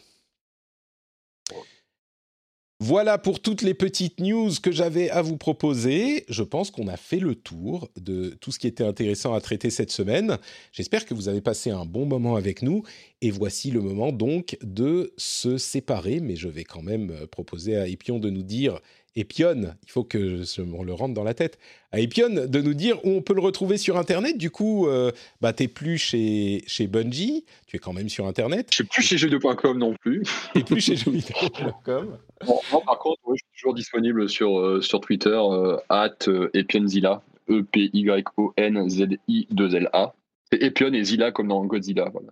Voilà 2.82 3.18
pour 3.18 3.40
toutes 3.40 3.60
les 3.60 3.74
petites 3.74 4.20
news 4.20 4.50
que 4.62 4.72
j'avais 4.72 5.10
à 5.10 5.20
vous 5.20 5.36
proposer. 5.36 6.24
Je 6.30 6.42
pense 6.42 6.70
qu'on 6.70 6.88
a 6.88 6.96
fait 6.96 7.18
le 7.18 7.34
tour 7.34 7.90
de 8.00 8.30
tout 8.40 8.52
ce 8.52 8.58
qui 8.58 8.66
était 8.66 8.84
intéressant 8.84 9.34
à 9.34 9.40
traiter 9.42 9.68
cette 9.68 9.90
semaine. 9.90 10.38
J'espère 10.72 11.04
que 11.04 11.12
vous 11.12 11.28
avez 11.28 11.42
passé 11.42 11.68
un 11.68 11.84
bon 11.84 12.06
moment 12.06 12.36
avec 12.36 12.62
nous. 12.62 12.82
Et 13.20 13.30
voici 13.30 13.70
le 13.70 13.82
moment 13.82 14.12
donc 14.12 14.56
de 14.62 15.12
se 15.18 15.58
séparer. 15.58 16.20
Mais 16.20 16.36
je 16.36 16.48
vais 16.48 16.64
quand 16.64 16.80
même 16.80 17.10
euh, 17.10 17.26
proposer 17.26 17.76
à 17.76 17.86
Epion 17.86 18.18
de 18.18 18.30
nous 18.30 18.42
dire 18.42 18.80
Epion, 19.16 19.74
il 19.82 19.90
faut 19.90 20.04
que 20.04 20.44
je 20.44 20.62
me 20.62 20.84
le 20.84 20.92
rentre 20.92 21.14
dans 21.14 21.24
la 21.24 21.34
tête, 21.34 21.58
à 21.90 21.98
Epion 21.98 22.28
de 22.28 22.60
nous 22.60 22.74
dire 22.74 23.04
où 23.04 23.10
on 23.10 23.22
peut 23.22 23.34
le 23.34 23.40
retrouver 23.40 23.76
sur 23.76 23.96
Internet. 23.96 24.38
Du 24.38 24.50
coup, 24.50 24.86
euh, 24.86 25.10
bah, 25.40 25.52
tu 25.52 25.64
n'es 25.64 25.68
plus 25.68 25.98
chez, 25.98 26.62
chez 26.66 26.86
Bungie, 26.86 27.44
tu 27.66 27.74
es 27.76 27.80
quand 27.80 27.92
même 27.92 28.08
sur 28.08 28.26
Internet. 28.26 28.68
Je 28.70 28.82
ne 28.82 28.84
suis 28.84 28.84
plus 28.84 29.02
chez 29.02 29.16
jeux2.com 29.16 29.78
non 29.78 29.94
plus. 30.00 30.22
Tu 30.54 30.62
plus 30.62 30.80
chez 30.80 30.94
jeux2.com. 30.94 32.18
Bon, 32.46 32.58
par 32.86 32.98
contre, 32.98 33.20
je 33.32 33.34
suis 33.34 33.44
toujours 33.54 33.74
disponible 33.74 34.30
sur, 34.30 34.58
euh, 34.58 34.80
sur 34.80 35.02
Twitter, 35.02 35.28
euh, 35.28 35.76
at 35.90 36.16
Epionzilla, 36.54 37.20
E-P-Y-O-N-Z-I-2-L-A. 37.50 40.14
C'est 40.50 40.62
Epion 40.62 40.94
et 40.94 41.04
Zilla 41.04 41.32
comme 41.32 41.48
dans 41.48 41.62
Godzilla. 41.66 42.08
Voilà. 42.10 42.28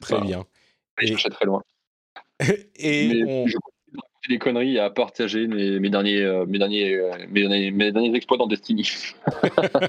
Très 0.00 0.20
bien. 0.20 0.44
Je 0.98 1.06
cherchais 1.06 1.30
très 1.30 1.46
loin. 1.46 1.62
et 2.76 3.22
on 3.24 3.46
des 4.28 4.38
conneries 4.38 4.78
à 4.78 4.88
partager 4.88 5.46
mes, 5.48 5.90
derniers, 5.90 6.22
euh, 6.22 6.42
euh, 6.42 6.46
mes, 6.46 6.58
derniers, 6.58 7.70
mes, 7.72 7.92
derniers, 7.92 8.14
exploits 8.14 8.38
dans 8.38 8.46
Destiny. 8.46 8.88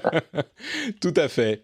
Tout 1.00 1.14
à 1.16 1.28
fait. 1.28 1.62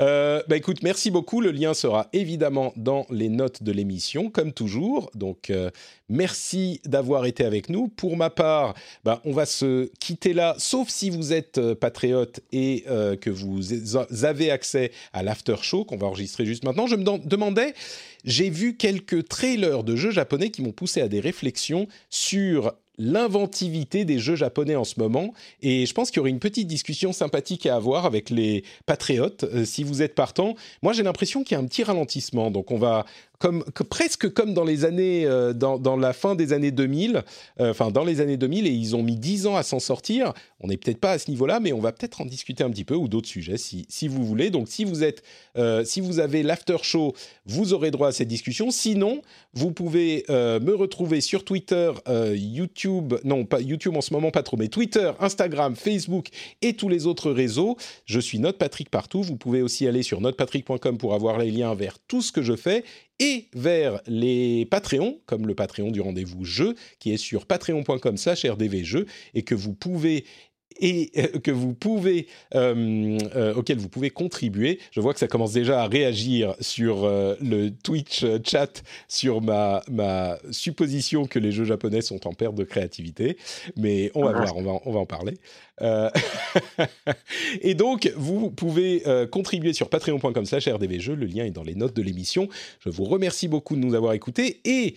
Euh, 0.00 0.42
bah 0.48 0.56
écoute, 0.56 0.82
merci 0.82 1.10
beaucoup. 1.10 1.40
Le 1.40 1.50
lien 1.50 1.72
sera 1.72 2.08
évidemment 2.12 2.72
dans 2.76 3.06
les 3.10 3.28
notes 3.28 3.62
de 3.62 3.72
l'émission, 3.72 4.28
comme 4.28 4.52
toujours. 4.52 5.10
Donc, 5.14 5.50
merci 6.08 6.80
d'avoir 6.84 7.24
été 7.24 7.44
avec 7.44 7.70
nous. 7.70 7.88
Pour 7.88 8.16
ma 8.16 8.28
part, 8.28 8.74
bah, 9.04 9.22
on 9.24 9.32
va 9.32 9.46
se 9.46 9.90
quitter 9.98 10.34
là, 10.34 10.54
sauf 10.58 10.88
si 10.88 11.08
vous 11.08 11.32
êtes 11.32 11.74
patriote 11.74 12.40
et 12.52 12.84
que 13.20 13.30
vous 13.30 13.72
avez 14.24 14.50
accès 14.50 14.92
à 15.12 15.22
l'after 15.22 15.56
show 15.62 15.84
qu'on 15.84 15.96
va 15.96 16.06
enregistrer 16.06 16.44
juste 16.44 16.64
maintenant. 16.64 16.86
Je 16.86 16.96
me 16.96 17.26
demandais 17.26 17.74
j'ai 18.24 18.50
vu 18.50 18.76
quelques 18.76 19.28
trailers 19.28 19.84
de 19.84 19.96
jeux 19.96 20.10
japonais 20.10 20.50
qui 20.50 20.62
m'ont 20.62 20.72
poussé 20.72 21.00
à 21.00 21.08
des 21.08 21.20
réflexions 21.20 21.86
sur 22.10 22.72
l'inventivité 23.00 24.04
des 24.04 24.18
jeux 24.18 24.36
japonais 24.36 24.76
en 24.76 24.84
ce 24.84 25.00
moment. 25.00 25.32
Et 25.62 25.86
je 25.86 25.94
pense 25.94 26.10
qu'il 26.10 26.18
y 26.18 26.20
aurait 26.20 26.30
une 26.30 26.38
petite 26.38 26.68
discussion 26.68 27.12
sympathique 27.12 27.64
à 27.64 27.74
avoir 27.74 28.04
avec 28.04 28.28
les 28.28 28.62
patriotes, 28.84 29.44
euh, 29.44 29.64
si 29.64 29.84
vous 29.84 30.02
êtes 30.02 30.14
partant. 30.14 30.54
Moi, 30.82 30.92
j'ai 30.92 31.02
l'impression 31.02 31.42
qu'il 31.42 31.56
y 31.56 31.60
a 31.60 31.62
un 31.62 31.66
petit 31.66 31.82
ralentissement. 31.82 32.50
Donc, 32.50 32.70
on 32.70 32.76
va 32.76 33.06
presque 33.88 34.32
comme 34.32 34.52
dans 34.54 34.64
les 34.64 34.84
années, 34.84 35.24
euh, 35.24 35.52
dans, 35.52 35.96
la 35.96 36.12
fin 36.12 36.34
des 36.34 36.52
années 36.52 36.70
2000, 36.70 37.22
euh, 37.60 37.72
dans 37.90 38.04
les 38.04 38.20
années 38.20 38.36
2000, 38.36 38.66
et 38.66 38.70
ils 38.70 38.94
ont 38.94 39.02
mis 39.02 39.16
10 39.16 39.46
ans 39.46 39.56
à 39.56 39.62
s'en 39.62 39.80
sortir. 39.80 40.32
On 40.60 40.68
n'est 40.68 40.76
peut-être 40.76 41.00
pas 41.00 41.12
à 41.12 41.18
ce 41.18 41.30
niveau-là, 41.30 41.58
mais 41.58 41.72
on 41.72 41.80
va 41.80 41.92
peut-être 41.92 42.20
en 42.20 42.26
discuter 42.26 42.62
un 42.62 42.70
petit 42.70 42.84
peu 42.84 42.94
ou 42.94 43.08
d'autres 43.08 43.28
sujets 43.28 43.56
si, 43.56 43.86
si 43.88 44.08
vous 44.08 44.24
voulez. 44.24 44.50
Donc 44.50 44.68
si 44.68 44.84
vous 44.84 45.02
êtes, 45.02 45.22
euh, 45.56 45.84
si 45.84 46.00
vous 46.00 46.20
avez 46.20 46.42
l'after 46.42 46.76
show, 46.82 47.14
vous 47.46 47.72
aurez 47.72 47.90
droit 47.90 48.08
à 48.08 48.12
cette 48.12 48.28
discussion. 48.28 48.70
Sinon, 48.70 49.22
vous 49.54 49.72
pouvez 49.72 50.24
me 50.28 50.72
retrouver 50.74 51.20
sur 51.20 51.44
Twitter, 51.44 51.92
YouTube, 52.34 53.14
non 53.24 53.44
pas 53.44 53.60
YouTube 53.60 53.96
en 53.96 54.00
ce 54.00 54.12
moment 54.12 54.30
pas 54.30 54.42
trop, 54.42 54.56
mais 54.56 54.68
Twitter, 54.68 55.12
Instagram, 55.18 55.76
Facebook 55.76 56.28
et 56.62 56.74
tous 56.74 56.88
les 56.88 57.06
autres 57.06 57.30
réseaux. 57.30 57.76
Je 58.04 58.20
suis 58.20 58.38
Note 58.38 58.58
Patrick 58.58 58.90
partout. 58.90 59.22
Vous 59.22 59.36
pouvez 59.36 59.62
aussi 59.62 59.86
aller 59.86 60.02
sur 60.02 60.20
notepatrick.com 60.20 60.98
pour 60.98 61.14
avoir 61.14 61.38
les 61.38 61.50
liens 61.50 61.74
vers 61.74 61.98
tout 61.98 62.22
ce 62.22 62.32
que 62.32 62.42
je 62.42 62.56
fais 62.56 62.84
et 63.20 63.48
vers 63.54 64.00
les 64.06 64.66
Patreons, 64.66 65.20
comme 65.26 65.46
le 65.46 65.54
Patreon 65.54 65.90
du 65.90 66.00
rendez-vous 66.00 66.44
jeu, 66.44 66.74
qui 66.98 67.12
est 67.12 67.18
sur 67.18 67.46
patreon.com 67.46 68.16
slash 68.16 68.44
rdvjeux, 68.44 69.06
et 69.34 69.42
que 69.42 69.54
vous 69.54 69.74
pouvez 69.74 70.24
et 70.80 71.10
euh, 71.16 71.38
que 71.38 71.50
vous 71.50 71.74
pouvez, 71.74 72.26
euh, 72.54 73.18
euh, 73.36 73.54
auquel 73.54 73.78
vous 73.78 73.88
pouvez 73.88 74.10
contribuer. 74.10 74.78
Je 74.90 75.00
vois 75.00 75.12
que 75.12 75.20
ça 75.20 75.28
commence 75.28 75.52
déjà 75.52 75.82
à 75.82 75.86
réagir 75.86 76.54
sur 76.60 77.08
le 77.40 77.68
Twitch 77.70 78.24
chat 78.44 78.82
sur 79.08 79.40
ma, 79.40 79.82
ma 79.90 80.38
supposition 80.50 81.26
que 81.26 81.38
les 81.38 81.52
jeux 81.52 81.64
japonais 81.64 82.00
sont 82.00 82.26
en 82.26 82.32
perte 82.32 82.54
de 82.54 82.64
créativité, 82.64 83.36
mais 83.76 84.10
on 84.14 84.24
va 84.24 84.32
voir, 84.32 84.56
on 84.56 84.62
va, 84.62 84.72
on 84.84 84.92
va 84.92 85.00
en 85.00 85.06
parler. 85.06 85.34
et 87.62 87.74
donc, 87.74 88.12
vous 88.16 88.50
pouvez 88.50 89.02
contribuer 89.30 89.72
sur 89.72 89.88
patreon.com/slash 89.88 90.68
rdvjeux. 90.68 91.14
Le 91.14 91.26
lien 91.26 91.44
est 91.44 91.50
dans 91.50 91.62
les 91.62 91.74
notes 91.74 91.96
de 91.96 92.02
l'émission. 92.02 92.48
Je 92.80 92.90
vous 92.90 93.04
remercie 93.04 93.48
beaucoup 93.48 93.76
de 93.76 93.80
nous 93.80 93.94
avoir 93.94 94.12
écoutés 94.12 94.60
et 94.64 94.96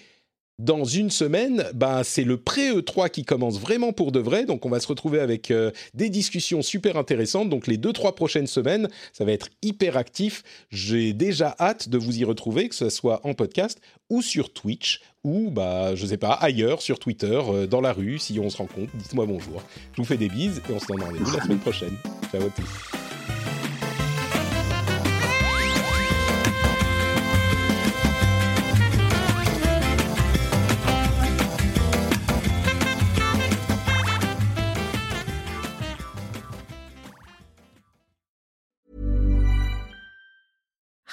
dans 0.59 0.85
une 0.85 1.09
semaine, 1.09 1.65
bah, 1.73 2.03
c'est 2.03 2.23
le 2.23 2.37
pré-E3 2.37 3.09
qui 3.09 3.25
commence 3.25 3.59
vraiment 3.59 3.91
pour 3.91 4.11
de 4.11 4.19
vrai. 4.19 4.45
Donc, 4.45 4.65
on 4.65 4.69
va 4.69 4.79
se 4.79 4.87
retrouver 4.87 5.19
avec 5.19 5.51
euh, 5.51 5.71
des 5.93 6.09
discussions 6.09 6.61
super 6.61 6.97
intéressantes. 6.97 7.49
Donc, 7.49 7.67
les 7.67 7.77
deux, 7.77 7.93
trois 7.93 8.15
prochaines 8.15 8.47
semaines, 8.47 8.87
ça 9.13 9.25
va 9.25 9.31
être 9.31 9.49
hyper 9.61 9.97
actif. 9.97 10.43
J'ai 10.69 11.13
déjà 11.13 11.55
hâte 11.59 11.89
de 11.89 11.97
vous 11.97 12.19
y 12.19 12.23
retrouver, 12.23 12.69
que 12.69 12.75
ce 12.75 12.89
soit 12.89 13.21
en 13.25 13.33
podcast 13.33 13.79
ou 14.09 14.21
sur 14.21 14.53
Twitch 14.53 15.01
ou, 15.23 15.49
bah, 15.49 15.95
je 15.95 16.05
sais 16.05 16.17
pas, 16.17 16.33
ailleurs, 16.33 16.81
sur 16.81 16.99
Twitter, 16.99 17.41
euh, 17.47 17.65
dans 17.65 17.81
la 17.81 17.93
rue, 17.93 18.19
si 18.19 18.39
on 18.39 18.49
se 18.49 18.57
rencontre. 18.57 18.95
Dites-moi 18.95 19.25
bonjour. 19.25 19.63
Je 19.93 20.01
vous 20.01 20.05
fais 20.05 20.17
des 20.17 20.29
bises 20.29 20.61
et 20.69 20.73
on 20.73 20.79
se 20.79 20.85
donne 20.85 21.01
rendez-vous 21.01 21.35
la 21.35 21.43
semaine 21.43 21.59
prochaine. 21.59 21.95
Ciao 22.31 22.41
à 22.41 22.49
tous. 22.49 23.82